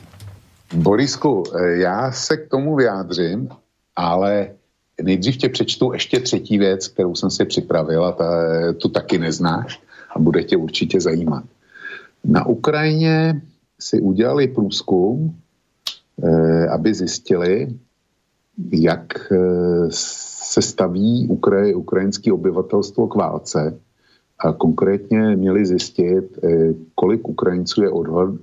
Borisku, 0.72 1.44
já 1.76 2.12
se 2.12 2.36
k 2.36 2.48
tomu 2.48 2.76
vyjádřím, 2.76 3.48
ale 3.96 4.56
nejdřív 5.02 5.36
tě 5.36 5.48
přečtu 5.48 5.92
ještě 5.92 6.20
třetí 6.20 6.58
věc, 6.58 6.88
kterou 6.88 7.14
jsem 7.14 7.30
si 7.30 7.44
připravil 7.44 8.04
a 8.04 8.12
ta, 8.12 8.28
tu 8.78 8.88
taky 8.88 9.18
neznáš 9.18 9.80
a 10.10 10.18
bude 10.18 10.42
tě 10.42 10.56
určitě 10.56 11.00
zajímat. 11.00 11.44
Na 12.24 12.46
Ukrajině 12.46 13.40
si 13.78 14.00
udělali 14.00 14.48
průzkum 14.48 15.36
Eh, 15.36 15.43
aby 16.68 16.94
zjistili, 16.94 17.68
jak 18.70 19.32
eh, 19.32 19.36
se 19.90 20.62
staví 20.62 21.28
Ukra- 21.28 21.76
ukrajinské 21.76 22.32
obyvatelstvo 22.32 23.06
k 23.06 23.14
válce. 23.14 23.78
A 24.38 24.52
konkrétně 24.52 25.36
měli 25.36 25.66
zjistit, 25.66 26.38
eh, 26.44 26.74
kolik 26.94 27.28
Ukrajinců 27.28 27.82
je 27.82 27.90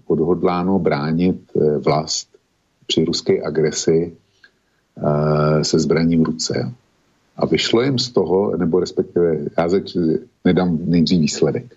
odhodláno 0.07 0.79
bránit 0.79 1.41
vlast 1.85 2.27
při 2.87 3.05
ruské 3.05 3.41
agresi 3.41 4.13
se 5.61 5.79
zbraní 5.79 6.17
v 6.17 6.23
ruce. 6.23 6.73
A 7.37 7.45
vyšlo 7.45 7.81
jim 7.81 7.99
z 7.99 8.09
toho, 8.09 8.57
nebo 8.57 8.79
respektive, 8.79 9.37
já 9.57 9.69
nedám 10.45 10.79
nejdřív 10.85 11.19
výsledek. 11.19 11.75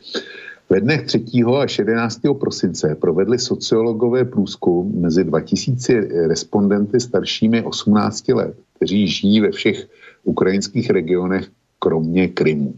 Ve 0.75 0.81
dnech 0.81 1.07
3. 1.07 1.25
až 1.63 1.79
11. 1.79 2.21
prosince 2.41 2.95
provedli 2.95 3.39
sociologové 3.39 4.25
průzkum 4.25 5.01
mezi 5.01 5.25
2000 5.25 5.93
respondenty 6.29 7.01
staršími 7.01 7.63
18 7.63 8.29
let, 8.29 8.57
kteří 8.73 9.09
žijí 9.09 9.41
ve 9.41 9.51
všech 9.51 9.89
ukrajinských 10.25 10.91
regionech, 10.91 11.51
kromě 11.79 12.29
Krymu. 12.29 12.75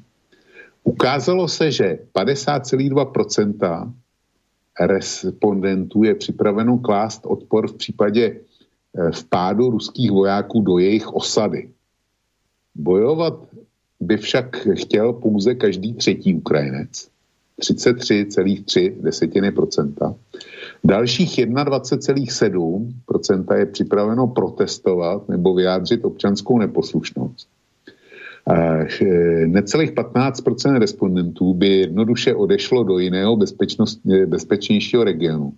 Ukázalo 0.84 1.48
se, 1.48 1.70
že 1.70 1.98
50,2% 2.14 3.92
respondentů 4.80 6.04
je 6.04 6.14
připraveno 6.14 6.78
klást 6.78 7.26
odpor 7.26 7.68
v 7.68 7.74
případě 7.74 8.36
eh, 8.36 9.10
vpádu 9.12 9.70
ruských 9.70 10.10
vojáků 10.10 10.60
do 10.60 10.78
jejich 10.78 11.08
osady. 11.08 11.68
Bojovat 12.74 13.48
by 14.00 14.16
však 14.16 14.56
chtěl 14.74 15.12
pouze 15.12 15.54
každý 15.54 15.94
třetí 15.94 16.34
Ukrajinec. 16.34 17.15
33,3 17.62 19.02
desetiny 19.02 19.52
procenta. 19.52 20.14
Dalších 20.84 21.38
21,7% 21.38 23.54
je 23.54 23.66
připraveno 23.66 24.26
protestovat 24.26 25.28
nebo 25.28 25.54
vyjádřit 25.54 26.04
občanskou 26.04 26.58
neposlušnost. 26.58 27.48
Necelých 29.46 29.92
15% 29.92 30.78
respondentů 30.78 31.54
by 31.54 31.68
jednoduše 31.68 32.34
odešlo 32.34 32.84
do 32.84 32.98
jiného 32.98 33.38
bezpečnějšího 34.26 35.04
regionu. 35.04 35.52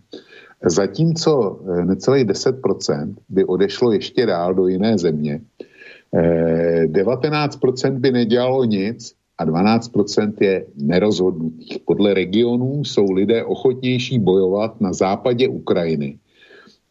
Zatímco 0.67 1.61
necelých 1.85 2.25
10% 2.25 3.15
by 3.29 3.45
odešlo 3.45 3.93
ještě 3.93 4.27
dál 4.27 4.55
do 4.55 4.67
jiné 4.67 4.99
země. 4.99 5.41
19% 6.87 7.99
by 7.99 8.13
nedělalo 8.13 8.65
nic 8.65 9.15
a 9.39 9.47
12% 9.47 10.33
je 10.41 10.67
nerozhodnutých. 10.77 11.79
Podle 11.85 12.15
regionů 12.15 12.85
jsou 12.85 13.13
lidé 13.13 13.45
ochotnější 13.45 14.19
bojovat 14.19 14.81
na 14.81 14.93
západě 14.93 15.49
Ukrajiny 15.49 16.19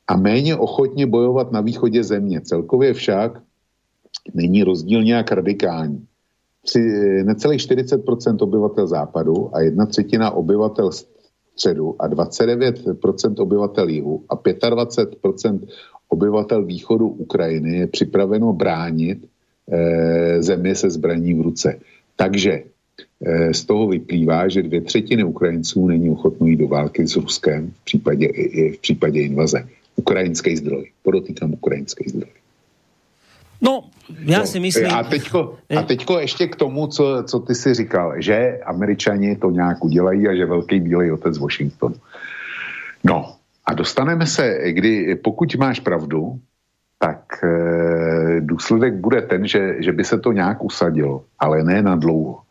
a 0.07 0.17
méně 0.17 0.55
ochotně 0.55 1.07
bojovat 1.07 1.51
na 1.51 1.61
východě 1.61 2.03
země. 2.03 2.41
Celkově 2.41 2.93
však 2.93 3.41
není 4.33 4.63
rozdíl 4.63 5.03
nějak 5.03 5.31
radikální. 5.31 6.05
Při 6.63 6.79
necelých 7.23 7.61
40% 7.61 8.37
obyvatel 8.39 8.87
západu 8.87 9.55
a 9.55 9.61
jedna 9.61 9.85
třetina 9.85 10.31
obyvatel 10.31 10.91
středu 10.91 11.95
a 11.99 12.09
29% 12.09 13.41
obyvatel 13.41 13.89
jihu 13.89 14.23
a 14.29 14.35
25% 14.35 15.59
obyvatel 16.09 16.65
východu 16.65 17.07
Ukrajiny 17.07 17.77
je 17.77 17.87
připraveno 17.87 18.53
bránit 18.53 19.25
e, 19.71 20.41
zemi 20.41 20.75
se 20.75 20.89
zbraní 20.89 21.33
v 21.33 21.41
ruce. 21.41 21.79
Takže 22.17 22.53
eh, 23.25 23.53
z 23.53 23.65
toho 23.65 23.87
vyplývá, 23.87 24.49
že 24.49 24.63
dvě 24.63 24.81
třetiny 24.81 25.23
Ukrajinců 25.23 25.87
není 25.87 26.09
ochotno 26.09 26.47
jít 26.47 26.57
do 26.57 26.67
války 26.67 27.07
s 27.07 27.15
Ruskem 27.15 27.71
v 27.81 27.85
případě, 27.85 28.25
i 28.25 28.71
v 28.71 28.79
případě 28.81 29.21
invaze. 29.21 29.67
Ukrajinský 29.95 30.57
zdroj. 30.57 30.91
Podotýkám 31.03 31.53
ukrajinský 31.53 32.09
zdroj. 32.09 32.29
No, 33.61 33.83
já 34.25 34.45
si 34.45 34.59
myslím... 34.59 34.93
A 34.93 35.03
teďko, 35.03 35.57
a 35.77 35.81
teďko 35.81 36.19
ještě 36.19 36.47
k 36.47 36.55
tomu, 36.55 36.87
co, 36.87 37.23
co 37.27 37.39
ty 37.39 37.55
si 37.55 37.73
říkal, 37.73 38.21
že 38.21 38.59
američani 38.65 39.35
to 39.35 39.51
nějak 39.51 39.83
udělají 39.85 40.27
a 40.27 40.35
že 40.35 40.45
velký 40.45 40.79
bílej 40.79 41.11
otec 41.11 41.37
Washington. 41.37 41.93
No, 43.03 43.35
a 43.65 43.73
dostaneme 43.73 44.25
se, 44.25 44.57
kdy 44.71 45.15
pokud 45.15 45.55
máš 45.55 45.79
pravdu, 45.79 46.39
tak 46.99 47.43
e, 47.43 48.41
důsledek 48.41 48.93
bude 48.93 49.21
ten, 49.21 49.47
že, 49.47 49.75
že 49.79 49.91
by 49.91 50.03
se 50.03 50.19
to 50.19 50.31
nějak 50.31 50.63
usadilo, 50.63 51.23
ale 51.39 51.63
ne 51.63 51.81
na 51.81 51.95
dlouho. 51.95 52.47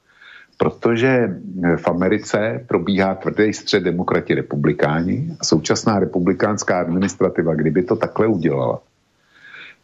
Protože 0.57 1.09
eh, 1.09 1.77
v 1.77 1.89
Americe 1.89 2.65
probíhá 2.69 3.15
tvrdý 3.15 3.53
střed 3.53 3.83
demokrati 3.83 4.35
republikáni 4.35 5.37
a 5.41 5.45
současná 5.45 5.99
republikánská 5.99 6.81
administrativa, 6.81 7.55
kdyby 7.55 7.83
to 7.83 7.97
takhle 7.97 8.27
udělala, 8.27 8.81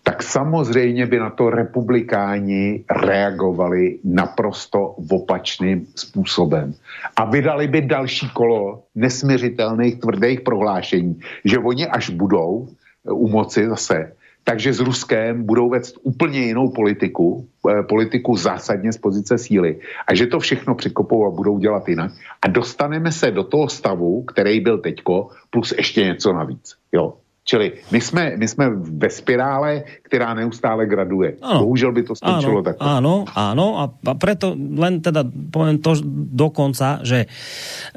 tak 0.03 0.23
samozřejmě 0.23 1.07
by 1.07 1.19
na 1.19 1.31
to 1.31 1.51
republikáni 1.51 2.85
reagovali 2.91 3.99
naprosto 4.05 4.97
opačným 5.11 5.87
způsobem. 5.95 6.75
A 7.17 7.25
vydali 7.25 7.69
by 7.69 7.81
další 7.83 8.31
kolo 8.31 8.83
nesměřitelných 8.95 10.01
tvrdých 10.01 10.41
prohlášení, 10.41 11.21
že 11.45 11.59
oni 11.59 11.87
až 11.87 12.11
budou 12.11 12.69
u 13.05 13.29
moci 13.29 13.69
zase, 13.69 14.13
takže 14.45 14.73
s 14.73 14.81
Ruskem 14.81 15.43
budou 15.45 15.69
vést 15.71 15.99
úplně 16.03 16.41
jinou 16.41 16.71
politiku, 16.71 17.49
eh, 17.71 17.83
politiku 17.83 18.37
zásadně 18.37 18.93
z 18.93 18.99
pozice 18.99 19.39
síly 19.39 19.81
a 20.07 20.15
že 20.15 20.27
to 20.27 20.41
všechno 20.41 20.75
překopou 20.75 21.27
a 21.27 21.31
budou 21.31 21.59
dělat 21.59 21.89
jinak 21.89 22.13
a 22.43 22.49
dostaneme 22.49 23.13
se 23.13 23.31
do 23.31 23.45
toho 23.45 23.69
stavu, 23.69 24.23
který 24.23 24.61
byl 24.61 24.79
teďko, 24.79 25.29
plus 25.51 25.73
ještě 25.73 26.05
něco 26.05 26.33
navíc. 26.33 26.75
Jo. 26.93 27.22
Čili 27.43 27.83
my 27.91 28.01
jsme, 28.01 28.39
my 28.39 28.49
jsme 28.49 28.71
ve 29.03 29.11
spirále, 29.11 29.83
která 30.03 30.35
neustále 30.35 30.87
graduje. 30.87 31.43
Ano. 31.43 31.67
Bohužel 31.67 31.93
by 31.93 32.03
to 32.03 32.15
skončilo 32.15 32.63
tak. 32.63 32.79
Áno, 32.79 33.27
áno, 33.35 33.83
a, 33.83 33.91
a 33.91 34.13
preto 34.15 34.55
len 34.55 35.03
teda 35.03 35.27
poviem 35.27 35.83
to 35.83 35.99
dokonca, 36.39 37.03
že, 37.03 37.27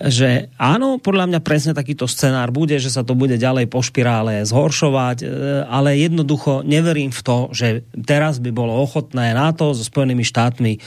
že 0.02 0.50
áno, 0.58 0.98
podľa 0.98 1.30
mňa 1.30 1.40
presne 1.46 1.78
takýto 1.78 2.10
scenár 2.10 2.50
bude, 2.50 2.74
že 2.82 2.90
sa 2.90 3.06
to 3.06 3.14
bude 3.14 3.38
ďalej 3.38 3.70
po 3.70 3.86
špirále 3.86 4.42
zhoršovať, 4.50 5.18
e, 5.22 5.26
ale 5.70 5.94
jednoducho 5.94 6.66
neverím 6.66 7.14
v 7.14 7.22
to, 7.22 7.38
že 7.54 7.86
teraz 8.02 8.42
by 8.42 8.50
bolo 8.50 8.74
ochotné 8.82 9.38
NATO 9.38 9.78
so 9.78 9.86
Spojenými 9.86 10.26
štátmi, 10.26 10.74
e, 10.74 10.80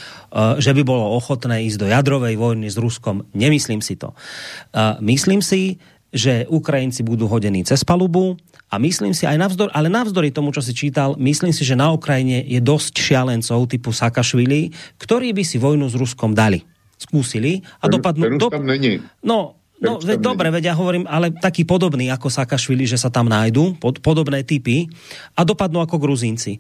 že 0.59 0.74
by 0.74 0.82
bolo 0.82 1.14
ochotné 1.14 1.62
ísť 1.62 1.78
do 1.78 1.86
jadrovej 1.86 2.35
vojny 2.35 2.66
s 2.66 2.74
Ruskom. 2.74 3.22
Nemyslím 3.39 3.86
si 3.86 3.94
to. 3.94 4.18
E, 4.74 4.98
myslím 4.98 5.47
si, 5.47 5.78
že 6.09 6.48
Ukrajinci 6.48 7.05
budú 7.05 7.28
hodení 7.28 7.64
cez 7.64 7.85
palubu 7.85 8.40
a 8.72 8.80
myslím 8.80 9.12
si 9.12 9.28
aj 9.28 9.36
navzdor, 9.36 9.68
ale 9.76 9.93
navzdory 9.93 10.32
tomu, 10.32 10.52
čo 10.52 10.64
si 10.64 10.72
čítal, 10.72 11.16
myslím 11.20 11.52
si, 11.52 11.64
že 11.64 11.76
na 11.76 11.93
Ukrajine 11.93 12.44
je 12.44 12.60
dosť 12.60 12.94
šialencov 12.97 13.68
typu 13.68 13.93
Sakašvili, 13.93 14.72
ktorí 15.01 15.36
by 15.36 15.44
si 15.44 15.60
vojnu 15.60 15.89
s 15.89 15.97
Ruskom 15.97 16.32
dali. 16.32 16.64
Skúsili 16.98 17.62
a 17.78 17.86
dopadnú... 17.86 18.40
Do... 18.40 18.51
No, 19.22 19.59
No, 19.78 20.02
veď, 20.02 20.18
dobre, 20.18 20.51
veď 20.51 20.74
ja 20.74 20.74
hovorím, 20.74 21.06
ale 21.06 21.30
taký 21.30 21.62
podobný 21.62 22.10
ako 22.10 22.26
Sakašvili, 22.26 22.82
že 22.82 22.98
sa 22.98 23.14
tam 23.14 23.30
nájdú, 23.30 23.78
pod, 23.78 24.02
podobné 24.02 24.43
typy 24.43 24.90
a 25.39 25.47
dopadnú 25.47 25.78
ako 25.78 26.02
Gruzínci. 26.02 26.59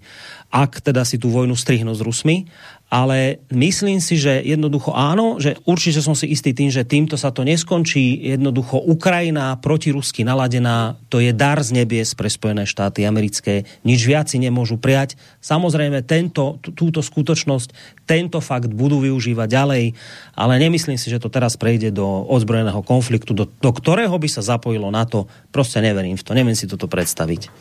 Ak 0.54 0.78
teda 0.78 1.02
si 1.02 1.18
tú 1.18 1.26
vojnu 1.34 1.58
strihnú 1.58 1.90
s 1.98 2.02
Rusmi 2.02 2.46
ale 2.88 3.44
myslím 3.52 4.00
si, 4.00 4.16
že 4.16 4.40
jednoducho 4.40 4.96
áno, 4.96 5.36
že 5.36 5.60
určite 5.68 6.00
som 6.00 6.16
si 6.16 6.24
istý 6.32 6.56
tým, 6.56 6.72
že 6.72 6.88
týmto 6.88 7.20
sa 7.20 7.28
to 7.28 7.44
neskončí. 7.44 8.16
Jednoducho 8.32 8.80
Ukrajina 8.80 9.60
rusky 9.60 10.24
naladená, 10.24 10.96
to 11.12 11.20
je 11.20 11.36
dar 11.36 11.60
z 11.60 11.76
nebies 11.76 12.16
pre 12.16 12.32
Spojené 12.32 12.64
štáty 12.64 13.04
americké. 13.04 13.68
Nič 13.84 14.08
viac 14.08 14.32
si 14.32 14.40
nemôžu 14.40 14.80
prijať. 14.80 15.20
Samozrejme, 15.44 16.00
tento, 16.08 16.56
túto 16.64 17.04
skutočnosť, 17.04 18.00
tento 18.08 18.40
fakt 18.40 18.72
budú 18.72 19.04
využívať 19.04 19.48
ďalej, 19.52 19.84
ale 20.32 20.52
nemyslím 20.56 20.96
si, 20.96 21.12
že 21.12 21.20
to 21.20 21.28
teraz 21.28 21.60
prejde 21.60 21.92
do 21.92 22.24
ozbrojeného 22.24 22.80
konfliktu, 22.80 23.36
do, 23.36 23.44
do 23.44 23.70
ktorého 23.70 24.16
by 24.16 24.28
sa 24.32 24.40
zapojilo 24.40 24.88
na 24.88 25.04
to. 25.04 25.28
Proste 25.52 25.84
neverím 25.84 26.16
v 26.16 26.24
to, 26.24 26.32
neviem 26.32 26.56
si 26.56 26.64
toto 26.64 26.88
predstaviť. 26.88 27.52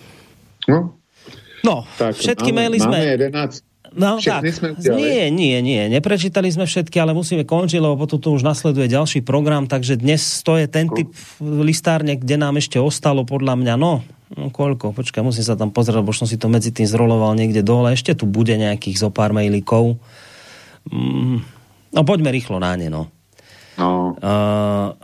No, 0.71 0.95
No, 1.65 1.83
tak, 1.99 2.15
všetky 2.15 2.55
máme, 2.55 2.71
maily 2.71 2.77
sme... 2.79 2.97
Máme 3.01 3.27
11, 3.33 3.66
No 3.95 4.19
tak, 4.19 4.43
nie, 4.95 5.31
nie, 5.31 5.57
nie, 5.63 5.87
neprečítali 5.87 6.51
sme 6.51 6.67
všetky, 6.67 6.99
ale 6.99 7.15
musíme 7.15 7.47
končiť, 7.47 7.79
lebo 7.79 7.95
potom 7.95 8.19
tu 8.19 8.29
už 8.35 8.43
nasleduje 8.43 8.91
ďalší 8.91 9.23
program, 9.23 9.69
takže 9.69 9.95
dnes 9.95 10.21
to 10.43 10.59
je 10.59 10.67
ten 10.67 10.91
typ 10.91 11.09
listárne, 11.39 12.19
kde 12.19 12.35
nám 12.35 12.59
ešte 12.59 12.81
ostalo 12.81 13.23
podľa 13.23 13.55
mňa, 13.55 13.73
no, 13.79 14.03
no 14.35 14.51
koľko, 14.51 14.91
počkaj, 14.91 15.23
musím 15.23 15.47
sa 15.47 15.55
tam 15.55 15.71
pozrieť, 15.71 16.03
lebo 16.03 16.11
som 16.11 16.27
si 16.27 16.35
to 16.35 16.51
medzi 16.51 16.75
tým 16.75 16.87
zroloval 16.87 17.33
niekde 17.33 17.63
dole, 17.63 17.95
ešte 17.95 18.13
tu 18.13 18.27
bude 18.27 18.53
nejakých 18.53 18.99
zo 18.99 19.09
pár 19.09 19.31
mailíkov. 19.31 19.95
Mm, 20.91 21.43
no 21.95 22.01
poďme 22.03 22.29
rýchlo 22.31 22.59
na 22.59 22.75
ne, 22.75 22.91
no. 22.91 23.07
No. 23.77 24.17
Uh, 24.17 24.97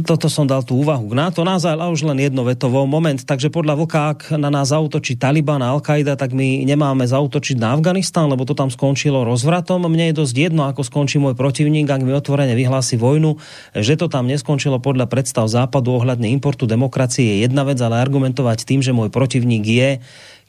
toto 0.00 0.32
som 0.32 0.48
dal 0.48 0.64
tú 0.64 0.80
úvahu 0.80 1.12
k 1.12 1.14
NATO, 1.14 1.44
nás 1.44 1.68
ale 1.68 1.84
už 1.92 2.08
len 2.08 2.24
jednovetovo 2.24 2.88
moment, 2.88 3.20
takže 3.20 3.52
podľa 3.52 3.76
Vlka, 3.76 4.00
ak 4.16 4.20
na 4.40 4.48
nás 4.48 4.72
zautočí 4.72 5.20
Taliban 5.20 5.60
a 5.60 5.76
Al-Qaida, 5.76 6.16
tak 6.16 6.32
my 6.32 6.64
nemáme 6.64 7.04
zautočiť 7.04 7.60
na 7.60 7.76
Afganistan, 7.76 8.32
lebo 8.32 8.48
to 8.48 8.56
tam 8.56 8.72
skončilo 8.72 9.28
rozvratom. 9.28 9.84
Mne 9.84 10.08
je 10.08 10.18
dosť 10.24 10.34
jedno, 10.48 10.64
ako 10.64 10.88
skončí 10.88 11.20
môj 11.20 11.36
protivník, 11.36 11.84
ak 11.84 12.00
mi 12.00 12.16
otvorene 12.16 12.56
vyhlási 12.56 12.96
vojnu, 12.96 13.36
že 13.76 14.00
to 14.00 14.08
tam 14.08 14.24
neskončilo 14.24 14.80
podľa 14.80 15.04
predstav 15.12 15.44
západu 15.44 15.92
ohľadne 16.00 16.32
importu 16.32 16.64
demokracie 16.64 17.28
je 17.28 17.36
jedna 17.44 17.68
vec, 17.68 17.76
ale 17.84 18.00
argumentovať 18.00 18.64
tým, 18.64 18.80
že 18.80 18.96
môj 18.96 19.12
protivník 19.12 19.64
je, 19.68 19.90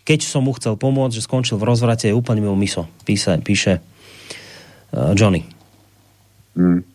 keď 0.07 0.23
som 0.23 0.47
mu 0.47 0.55
chcel 0.55 0.79
pomôcť, 0.79 1.19
že 1.19 1.27
skončil 1.27 1.59
v 1.59 1.67
rozvrate, 1.67 2.07
je 2.07 2.15
úplne 2.15 2.39
mimo 2.39 2.55
miso, 2.55 2.87
píše, 3.03 3.35
píše 3.43 3.83
uh, 4.95 5.11
Johnny. 5.11 5.43
Hmm. 6.55 6.87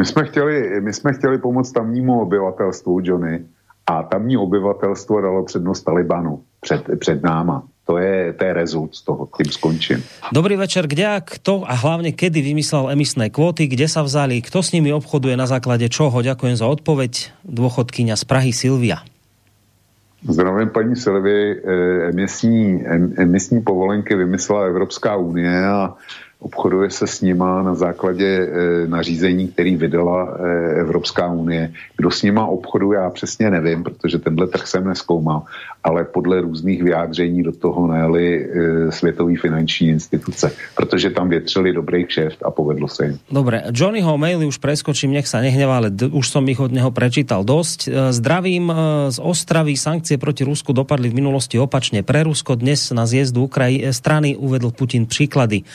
My 0.00 0.06
jsme 0.06 0.24
chtěli, 0.24 0.80
my 0.80 0.92
jsme 0.92 1.12
chtěli 1.12 1.38
pomoct 1.38 1.72
tamnímu 1.72 2.20
obyvatelstvu, 2.20 3.00
Johnny, 3.04 3.44
a 3.86 4.02
tamní 4.02 4.36
obyvatelstvo 4.36 5.20
dalo 5.20 5.44
přednost 5.44 5.82
Talibanu 5.82 6.40
před, 6.60 6.88
před 6.98 7.22
náma. 7.22 7.62
To 7.84 7.98
je, 7.98 8.32
to 8.32 8.44
je 8.44 8.52
rezult 8.52 8.94
z 8.94 9.02
toho, 9.02 9.28
tým 9.36 9.52
skončím. 9.52 10.00
Dobrý 10.32 10.56
večer, 10.56 10.86
kde 10.86 11.04
a 11.04 11.20
kto 11.20 11.68
a 11.68 11.74
hlavne 11.76 12.16
kedy 12.16 12.40
vymyslel 12.40 12.88
emisné 12.96 13.28
kvóty, 13.28 13.66
kde 13.66 13.92
sa 13.92 14.00
vzali, 14.00 14.40
kto 14.40 14.62
s 14.64 14.72
nimi 14.72 14.88
obchoduje 14.88 15.36
na 15.36 15.44
základe 15.44 15.84
čoho? 15.92 16.24
Ďakujem 16.24 16.56
za 16.56 16.64
odpoveď. 16.64 17.36
Dôchodkyňa 17.44 18.16
z 18.16 18.24
Prahy 18.24 18.56
Silvia. 18.56 19.04
Zdravím 20.24 20.72
paní 20.72 20.96
Silvi. 20.96 21.60
Emisní, 22.08 22.88
emisní 23.20 23.60
povolenky 23.60 24.16
vymyslela 24.16 24.64
Evropská 24.72 25.16
unie 25.16 25.52
a 25.66 25.92
obchoduje 26.40 26.90
se 26.90 27.06
s 27.06 27.20
nima 27.20 27.62
na 27.62 27.74
základě 27.74 28.26
e, 28.26 28.48
nařízení, 28.88 29.48
který 29.48 29.76
vydala 29.76 30.24
e, 30.24 30.80
Evropská 30.80 31.28
unie. 31.32 31.72
Kdo 31.96 32.10
s 32.10 32.22
nima 32.22 32.46
obchoduje, 32.46 32.98
já 32.98 33.10
přesně 33.10 33.50
nevím, 33.50 33.84
protože 33.84 34.18
tenhle 34.18 34.46
trh 34.46 34.66
jsem 34.66 34.84
neskoumal, 34.88 35.42
ale 35.84 36.04
podle 36.04 36.40
různých 36.40 36.82
vyjádření 36.82 37.42
do 37.42 37.52
toho 37.52 37.86
najeli 37.86 38.24
e, 38.26 38.92
světový 38.92 39.36
finanční 39.36 39.88
instituce, 39.88 40.52
protože 40.76 41.10
tam 41.10 41.28
větřili 41.28 41.72
dobrý 41.72 42.04
kšeft 42.04 42.42
a 42.44 42.50
povedlo 42.50 42.88
se 42.88 43.04
jim. 43.06 43.18
Dobre, 43.30 43.62
Johnnyho 43.72 44.18
maily 44.18 44.46
už 44.46 44.56
preskočím, 44.58 45.12
nech 45.12 45.28
sa 45.28 45.44
nehnevá, 45.44 45.76
ale 45.76 45.92
už 45.92 46.26
som 46.28 46.44
ich 46.48 46.60
od 46.60 46.72
neho 46.72 46.88
prečítal 46.88 47.44
dosť. 47.44 47.78
E, 47.84 47.90
zdravím 48.16 48.72
e, 48.72 48.74
z 49.12 49.18
Ostravy, 49.20 49.76
sankcie 49.76 50.16
proti 50.16 50.48
Rusku 50.48 50.72
dopadli 50.72 51.12
v 51.12 51.20
minulosti 51.20 51.60
opačne. 51.60 52.00
Pre 52.00 52.24
Rusko 52.24 52.56
dnes 52.56 52.88
na 52.96 53.04
zjezdu 53.04 53.44
Ukraji 53.44 53.84
e, 53.84 53.92
strany 53.92 54.40
uvedl 54.40 54.72
Putin 54.72 55.04
príklady. 55.04 55.68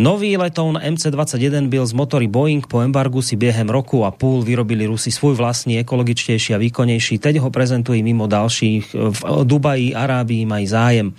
Nový 0.00 0.32
letón 0.40 0.80
MC-21 0.80 1.68
byl 1.68 1.84
z 1.84 1.92
motory 1.92 2.24
Boeing 2.24 2.64
po 2.64 2.80
embargu 2.80 3.20
si 3.20 3.36
během 3.36 3.68
roku 3.68 4.04
a 4.04 4.10
půl 4.10 4.42
vyrobili 4.42 4.86
Rusi 4.86 5.12
svůj 5.12 5.36
vlastní, 5.36 5.78
ekologičtější 5.78 6.54
a 6.54 6.58
výkonnější. 6.58 7.18
Teď 7.18 7.36
ho 7.36 7.50
prezentují 7.50 8.02
mimo 8.02 8.26
dalších. 8.26 8.96
V 8.96 9.44
Dubaji, 9.44 9.94
Arábii 9.94 10.46
mají 10.46 10.66
zájem. 10.66 11.12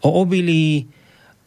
O 0.00 0.22
obilí 0.22 0.86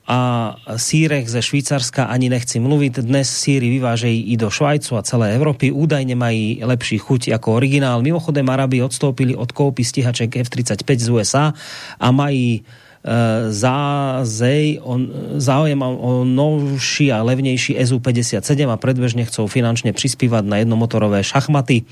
a 0.08 0.56
sírech 0.76 1.32
ze 1.32 1.40
Švýcarska 1.42 2.04
ani 2.04 2.28
nechci 2.28 2.60
mluviť. 2.60 3.08
Dnes 3.08 3.32
síry 3.32 3.70
vyvážejí 3.80 4.36
i 4.36 4.38
do 4.38 4.52
Švajcu 4.52 5.00
a 5.00 5.08
celé 5.08 5.40
Európy. 5.40 5.72
Údajne 5.72 6.20
mají 6.20 6.60
lepší 6.68 7.00
chuť 7.00 7.32
ako 7.32 7.64
originál. 7.64 8.04
Mimochodem 8.04 8.44
Arabi 8.52 8.84
odstoupili 8.84 9.32
od 9.32 9.56
kópy 9.56 9.88
stíhaček 9.88 10.36
F-35 10.36 11.00
z 11.00 11.08
USA 11.08 11.56
a 11.96 12.12
mají 12.12 12.68
zázej, 13.50 14.80
on, 14.84 15.12
záujem 15.36 15.82
o 15.84 16.24
novší 16.24 17.12
a 17.12 17.20
levnejší 17.20 17.76
SU-57 17.76 18.40
a 18.72 18.80
predbežne 18.80 19.28
chcú 19.28 19.52
finančne 19.52 19.92
prispívať 19.92 20.44
na 20.48 20.64
jednomotorové 20.64 21.20
šachmaty. 21.20 21.84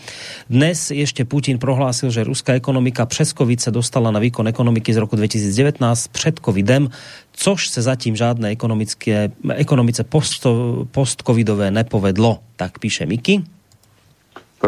Dnes 0.47 0.87
ešte 0.87 1.27
Putin 1.27 1.59
prohlásil, 1.59 2.15
že 2.15 2.23
ruská 2.23 2.55
ekonomika 2.55 3.03
přes 3.03 3.35
COVID 3.35 3.59
sa 3.59 3.75
dostala 3.75 4.07
na 4.07 4.23
výkon 4.23 4.47
ekonomiky 4.47 4.95
z 4.95 5.03
roku 5.03 5.19
2019 5.19 5.83
před 6.15 6.39
covidem, 6.39 6.87
což 7.35 7.67
se 7.67 7.81
zatím 7.81 8.15
žádné 8.15 8.49
ekonomické, 8.55 9.31
ekonomice 9.55 10.03
post, 10.03 10.47
post-covidové 10.91 11.71
nepovedlo. 11.71 12.39
Tak 12.55 12.79
píše 12.79 13.05
Miki. 13.05 13.60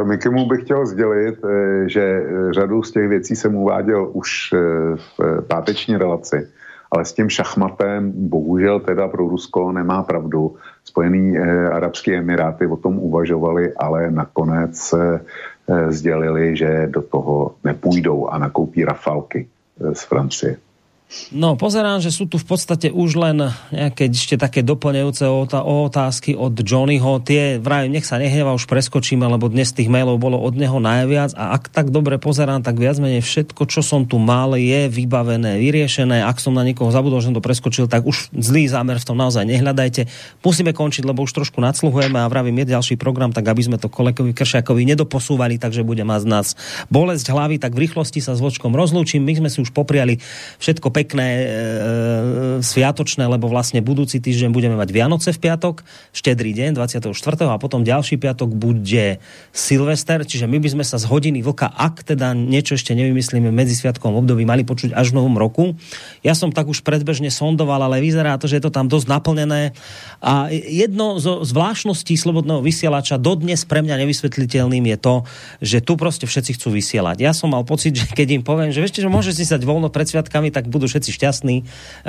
Mikimu 0.02 0.45
bych 0.45 0.64
chtěl 0.64 0.86
sdělit, 0.86 1.40
eh, 1.45 1.90
že 1.90 2.02
eh, 2.02 2.53
řadu 2.53 2.84
z 2.84 2.91
těch 2.91 3.10
věcí 3.10 3.36
jsem 3.36 3.56
uváděl 3.56 4.10
už 4.14 4.49
eh, 4.53 4.57
v 4.95 5.41
páteční 5.48 5.98
relaci, 5.98 6.48
ale 6.91 7.06
s 7.06 7.14
tím 7.14 7.30
šachmatem 7.30 8.11
bohužel 8.15 8.80
teda 8.80 9.07
pro 9.07 9.30
Rusko 9.30 9.72
nemá 9.72 10.03
pravdu. 10.03 10.56
Spojený 10.86 11.38
Arabské 11.72 12.18
Emiráty 12.18 12.68
o 12.68 12.78
tom 12.78 12.99
uvažovali, 12.99 13.74
ale 13.74 14.11
nakonec 14.11 14.94
sdělili, 15.90 16.56
že 16.56 16.88
do 16.91 17.02
toho 17.02 17.56
nepůjdou 17.64 18.28
a 18.28 18.38
nakoupí 18.38 18.86
rafalky 18.86 19.48
z 19.94 20.03
Francie. 20.03 20.57
No, 21.34 21.57
pozerám, 21.57 22.02
že 22.02 22.14
sú 22.14 22.30
tu 22.30 22.41
v 22.41 22.45
podstate 22.45 22.90
už 22.90 23.18
len 23.18 23.38
nejaké 23.69 24.10
ešte 24.10 24.38
také 24.38 24.61
doplňujúce 24.65 25.26
otázky 25.61 26.34
od 26.34 26.57
Johnnyho. 26.57 27.22
Tie, 27.22 27.57
vrajím, 27.61 27.98
nech 27.98 28.06
sa 28.06 28.18
nehneva, 28.18 28.53
už 28.53 28.65
preskočíme, 28.65 29.22
lebo 29.26 29.45
dnes 29.49 29.73
tých 29.73 29.94
mailov 29.94 30.18
bolo 30.18 30.41
od 30.41 30.57
neho 30.57 30.81
najviac 30.81 31.38
a 31.38 31.53
ak 31.53 31.69
tak 31.69 31.94
dobre 31.94 32.18
pozerám, 32.18 32.65
tak 32.65 32.81
viac 32.81 32.98
menej 32.98 33.22
všetko, 33.22 33.69
čo 33.69 33.85
som 33.85 34.10
tu 34.10 34.18
mal, 34.18 34.57
je 34.57 34.90
vybavené, 34.90 35.61
vyriešené. 35.61 36.26
Ak 36.26 36.41
som 36.41 36.57
na 36.57 36.65
niekoho 36.65 36.90
zabudol, 36.90 37.22
že 37.22 37.30
som 37.30 37.38
to 37.38 37.45
preskočil, 37.45 37.85
tak 37.85 38.10
už 38.10 38.34
zlý 38.34 38.65
zámer 38.65 38.98
v 38.98 39.06
tom 39.06 39.18
naozaj 39.18 39.45
nehľadajte. 39.45 40.10
Musíme 40.41 40.73
končiť, 40.73 41.06
lebo 41.06 41.30
už 41.30 41.34
trošku 41.34 41.61
nadsluhujeme 41.61 42.18
a 42.18 42.30
vravím, 42.30 42.65
je 42.65 42.73
ďalší 42.73 42.98
program, 42.98 43.30
tak 43.30 43.45
aby 43.45 43.61
sme 43.61 43.77
to 43.77 43.85
kolegovi 43.85 44.34
Kršiakovi 44.34 44.81
nedoposúvali, 44.90 45.61
takže 45.61 45.85
bude 45.85 46.02
mať 46.02 46.26
z 46.26 46.27
nás 46.30 46.48
bolesť 46.90 47.30
hlavy, 47.30 47.61
tak 47.61 47.77
v 47.77 47.85
rýchlosti 47.85 48.18
sa 48.22 48.34
s 48.34 48.41
Vočkom 48.41 48.73
rozlúčim. 48.73 49.22
My 49.22 49.38
sme 49.38 49.49
si 49.53 49.61
už 49.61 49.73
popriali 49.73 50.18
všetko 50.57 50.90
pekné 50.90 51.02
pekné 51.03 51.27
e, 51.27 51.45
sviatočné, 52.63 53.27
lebo 53.27 53.51
vlastne 53.51 53.84
budúci 53.84 54.23
týždeň 54.23 54.55
budeme 54.55 54.80
mať 54.80 54.95
Vianoce 54.95 55.35
v 55.35 55.51
piatok, 55.51 55.84
štedrý 56.15 56.55
deň 56.55 56.80
24. 56.80 57.11
a 57.51 57.59
potom 57.59 57.84
ďalší 57.84 58.15
piatok 58.15 58.55
bude 58.55 59.19
Silvester, 59.51 60.23
čiže 60.23 60.47
my 60.47 60.63
by 60.63 60.69
sme 60.80 60.84
sa 60.88 60.95
z 60.95 61.11
hodiny 61.11 61.43
vlka, 61.43 61.67
ak 61.67 62.07
teda 62.07 62.31
niečo 62.31 62.80
ešte 62.80 62.95
nevymyslíme 62.95 63.51
medzi 63.51 63.75
sviatkom 63.75 64.15
období, 64.15 64.47
mali 64.47 64.63
počuť 64.63 64.95
až 64.95 65.11
v 65.11 65.19
novom 65.19 65.35
roku. 65.35 65.75
Ja 66.23 66.31
som 66.39 66.55
tak 66.55 66.71
už 66.71 66.88
predbežne 66.88 67.27
sondoval, 67.27 67.84
ale 67.84 67.99
vyzerá 67.99 68.39
to, 68.39 68.47
že 68.47 68.63
je 68.63 68.63
to 68.63 68.71
tam 68.71 68.88
dosť 68.88 69.11
naplnené 69.11 69.75
a 70.23 70.47
jedno 70.53 71.19
zo 71.19 71.43
zvláštností 71.43 72.15
slobodného 72.15 72.63
vysielača 72.63 73.19
dodnes 73.19 73.67
pre 73.67 73.84
mňa 73.84 73.99
nevysvetliteľným 74.07 74.95
je 74.95 74.97
to, 74.97 75.15
že 75.59 75.77
tu 75.84 75.99
proste 75.99 76.23
všetci 76.23 76.55
chcú 76.55 76.71
vysielať. 76.80 77.19
Ja 77.19 77.35
som 77.35 77.51
mal 77.51 77.67
pocit, 77.67 77.91
že 77.99 78.07
keď 78.07 78.39
im 78.39 78.43
poviem, 78.45 78.71
že 78.71 78.80
viete, 78.80 79.03
že 79.03 79.11
môže 79.11 79.35
si 79.35 79.43
sať 79.43 79.67
voľno 79.67 79.91
pred 79.91 80.07
sviatkami, 80.07 80.53
tak 80.53 80.71
budú 80.71 80.88
všetci 80.94 81.10
šťastní, 81.10 81.56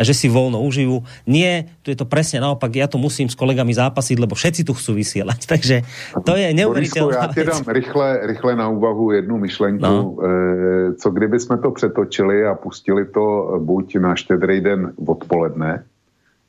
že 0.04 0.12
si 0.12 0.28
voľno 0.28 0.60
užijú. 0.60 1.00
Nie, 1.24 1.72
tu 1.80 1.88
je 1.88 1.96
to 1.96 2.04
presne 2.04 2.44
naopak, 2.44 2.68
ja 2.76 2.84
tu 2.84 3.00
musím 3.00 3.32
s 3.32 3.36
kolegami 3.36 3.72
zápasiť, 3.72 4.20
lebo 4.20 4.36
všetci 4.36 4.68
tu 4.68 4.76
chcú 4.76 5.00
vysielať. 5.00 5.40
Takže 5.56 5.76
to 6.20 6.36
je 6.36 6.52
neuveriteľné. 6.52 7.16
Já 7.16 7.26
ti 7.32 7.44
dám 7.44 7.64
rychle, 7.66 8.08
rychle 8.26 8.52
na 8.56 8.68
úvahu 8.68 9.16
jednu 9.16 9.38
myšlenku. 9.38 9.80
No. 9.80 10.16
E, 10.20 10.94
co 11.00 11.08
kdyby 11.10 11.40
jsme 11.40 11.58
to 11.58 11.70
přetočili 11.70 12.46
a 12.46 12.54
pustili 12.54 13.06
to 13.08 13.56
buď 13.64 13.96
na 13.96 14.14
štědrý 14.14 14.60
den 14.60 14.92
odpoledne, 15.06 15.84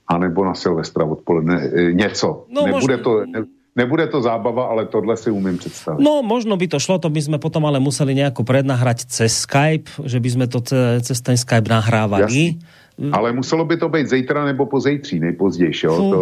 anebo 0.08 0.46
na 0.46 0.54
Silvestra 0.54 1.06
odpoledne. 1.06 1.56
E, 1.64 1.94
něco. 1.94 2.46
No, 2.50 2.66
Nebude 2.66 2.98
možno... 2.98 3.04
to... 3.04 3.26
Ne, 3.26 3.40
Nebude 3.76 4.08
to 4.08 4.24
zábava, 4.24 4.72
ale 4.72 4.88
tohle 4.88 5.18
si 5.18 5.32
umím 5.32 5.58
představit. 5.58 6.00
No, 6.00 6.24
možno 6.24 6.56
by 6.56 6.68
to 6.68 6.80
šlo, 6.80 6.96
to 6.96 7.12
by 7.12 7.20
sme 7.20 7.38
potom 7.44 7.68
ale 7.68 7.76
museli 7.84 8.16
nejako 8.16 8.48
prednahrať 8.48 9.04
cez 9.12 9.44
Skype, 9.44 9.92
že 10.00 10.24
by 10.24 10.30
sme 10.32 10.46
to 10.48 10.64
cez 11.04 11.20
ten 11.20 11.36
Skype 11.36 11.68
nahrávali. 11.68 12.56
Jasný. 12.56 13.12
Ale 13.12 13.36
muselo 13.36 13.68
by 13.68 13.76
to 13.76 13.92
být 13.92 14.08
zítra 14.08 14.48
nebo 14.48 14.66
pozejtří, 14.66 15.20
nejpozdější. 15.20 15.86
Jo? 15.86 15.96
To, 15.96 16.20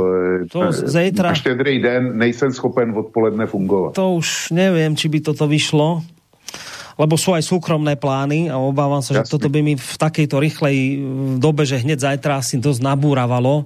to. 0.50 0.60
Na 1.22 1.34
štědrý 1.34 1.78
den 1.82 2.18
nejsem 2.18 2.50
schopen 2.50 2.98
odpoledne 2.98 3.46
fungovat. 3.46 3.94
To 3.94 4.18
už 4.18 4.50
neviem, 4.50 4.98
či 4.98 5.06
by 5.06 5.22
toto 5.22 5.46
vyšlo 5.46 6.02
lebo 6.94 7.18
sú 7.18 7.34
aj 7.34 7.42
súkromné 7.42 7.98
plány 7.98 8.54
a 8.54 8.62
obávam 8.62 9.02
sa, 9.02 9.18
Jasne. 9.18 9.26
že 9.26 9.34
toto 9.34 9.50
by 9.50 9.66
mi 9.66 9.74
v 9.74 9.96
takejto 9.98 10.38
rýchlej 10.38 10.78
dobe, 11.42 11.66
že 11.66 11.82
hneď 11.82 12.06
zajtra 12.06 12.38
asi 12.38 12.62
dosť 12.62 12.86
nabúravalo 12.86 13.66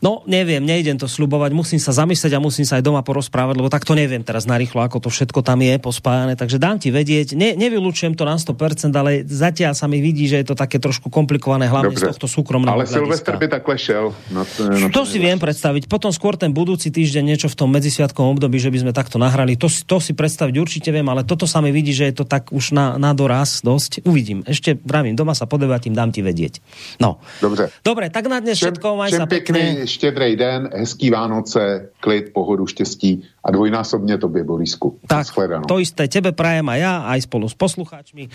No, 0.00 0.26
neviem, 0.26 0.62
nejdem 0.64 0.98
to 0.98 1.06
slubovať, 1.06 1.54
musím 1.54 1.78
sa 1.78 1.94
zamyslieť 1.94 2.34
a 2.34 2.40
musím 2.42 2.66
sa 2.66 2.80
aj 2.80 2.84
doma 2.86 3.02
porozprávať, 3.04 3.54
lebo 3.60 3.68
tak 3.70 3.86
to 3.86 3.94
neviem 3.94 4.24
teraz 4.24 4.48
narýchlo, 4.48 4.82
ako 4.82 5.06
to 5.06 5.08
všetko 5.12 5.44
tam 5.44 5.60
je 5.62 5.76
pospájane, 5.78 6.34
takže 6.34 6.58
dám 6.58 6.80
ti 6.80 6.90
vedieť. 6.90 7.36
Ne, 7.38 7.54
nevylučujem 7.54 8.16
to 8.18 8.24
na 8.26 8.40
100%, 8.40 8.90
ale 8.94 9.22
zatiaľ 9.26 9.76
sa 9.76 9.86
mi 9.86 10.00
vidí, 10.00 10.26
že 10.26 10.42
je 10.42 10.46
to 10.50 10.56
také 10.56 10.80
trošku 10.80 11.12
komplikované, 11.12 11.68
hlavne 11.68 11.94
Dobre. 11.94 12.00
z 12.00 12.10
tohto 12.14 12.26
súkromného 12.26 12.74
Ale 12.74 12.88
Silvester 12.88 13.36
by 13.38 13.46
takhle 13.50 13.76
šel. 13.76 14.06
Na 14.32 14.42
to, 14.42 14.60
na 14.66 14.88
to 14.90 15.02
si 15.04 15.18
viem 15.20 15.38
predstaviť. 15.38 15.86
Potom 15.86 16.10
skôr 16.10 16.34
ten 16.34 16.50
budúci 16.50 16.88
týždeň 16.88 17.34
niečo 17.34 17.48
v 17.52 17.56
tom 17.58 17.68
medzisviatkovom 17.70 18.40
období, 18.40 18.56
že 18.58 18.72
by 18.72 18.88
sme 18.88 18.92
takto 18.96 19.20
nahrali. 19.20 19.54
To, 19.60 19.68
to 19.68 19.96
si 20.00 20.16
predstaviť 20.16 20.54
určite 20.56 20.88
viem, 20.90 21.06
ale 21.06 21.22
toto 21.26 21.44
sa 21.44 21.60
mi 21.60 21.70
vidí, 21.74 21.92
že 21.92 22.08
je 22.10 22.14
to 22.22 22.24
tak 22.24 22.50
už 22.50 22.72
na, 22.72 22.96
na 22.96 23.12
doraz 23.12 23.60
dosť. 23.60 24.06
Uvidím. 24.08 24.46
Ešte 24.48 24.78
vravím, 24.80 25.14
doma 25.18 25.36
sa 25.36 25.44
podebatím, 25.44 25.92
dám 25.92 26.10
ti 26.14 26.24
vedieť. 26.24 26.64
No. 27.00 27.20
Dobre. 27.38 27.68
Dobre, 27.84 28.08
tak 28.08 28.26
na 28.30 28.40
dnes 28.40 28.56
všetko, 28.56 28.96
maj 28.96 29.12
sa 29.12 29.26
pekne 29.28 29.83
štědrý 29.86 30.36
den, 30.36 30.70
hezký 30.72 31.10
Vánoce, 31.10 31.88
klid, 32.00 32.32
pohodu, 32.32 32.66
štěstí 32.66 33.22
a 33.44 33.50
dvojnásobně 33.50 34.18
tobě, 34.18 34.44
Borisku. 34.44 34.98
Tak, 35.06 35.26
to 35.68 35.78
isté 35.78 36.08
tebe 36.08 36.32
prajem 36.32 36.68
a 36.68 36.74
ja, 36.76 36.92
aj 37.12 37.28
spolu 37.28 37.48
s 37.48 37.56
poslucháčmi. 37.56 38.28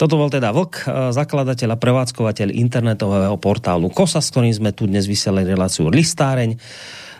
Toto 0.00 0.16
bol 0.16 0.32
teda 0.32 0.52
Vlk, 0.52 0.74
eh, 0.74 1.12
zakladateľ 1.12 1.68
a 1.74 1.80
prevádzkovateľ 1.80 2.48
internetového 2.54 3.36
portálu 3.36 3.92
KOSA, 3.92 4.24
s 4.24 4.32
ktorým 4.32 4.54
sme 4.54 4.70
tu 4.72 4.88
dnes 4.88 5.04
vysielali 5.04 5.44
reláciu 5.44 5.92
Listáreň. 5.92 6.56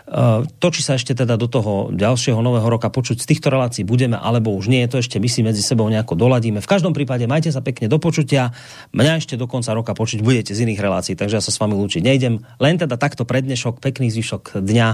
Eh, 0.05 0.45
to, 0.61 0.67
či 0.69 0.85
sa 0.85 1.01
ešte 1.01 1.17
teda 1.17 1.33
do 1.33 1.49
toho 1.49 1.89
ďalšieho 1.89 2.37
nového 2.37 2.69
roka 2.69 2.93
počuť 2.93 3.17
z 3.17 3.25
týchto 3.25 3.49
relácií 3.49 3.81
budeme, 3.81 4.13
alebo 4.13 4.53
už 4.53 4.69
nie, 4.69 4.85
to 4.85 5.01
ešte 5.01 5.17
my 5.17 5.25
si 5.25 5.41
medzi 5.41 5.65
sebou 5.65 5.89
nejako 5.89 6.13
doladíme. 6.13 6.61
V 6.61 6.69
každom 6.69 6.93
prípade 6.93 7.25
majte 7.25 7.49
sa 7.49 7.65
pekne 7.65 7.89
do 7.89 7.97
počutia. 7.97 8.53
Mňa 8.93 9.17
ešte 9.17 9.33
do 9.33 9.49
konca 9.49 9.73
roka 9.73 9.97
počuť 9.97 10.21
budete 10.21 10.53
z 10.53 10.61
iných 10.69 10.77
relácií, 10.77 11.17
takže 11.17 11.41
ja 11.41 11.43
sa 11.43 11.49
s 11.49 11.57
vami 11.57 11.73
lúčiť 11.73 12.05
nejdem. 12.05 12.37
Len 12.61 12.75
teda 12.77 13.01
takto 13.01 13.25
prednešok, 13.25 13.81
pekný 13.81 14.13
zvyšok 14.13 14.61
dňa 14.61 14.87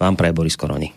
vám 0.00 0.14
pre 0.16 0.32
Boris 0.32 0.56
Koroni. 0.56 0.96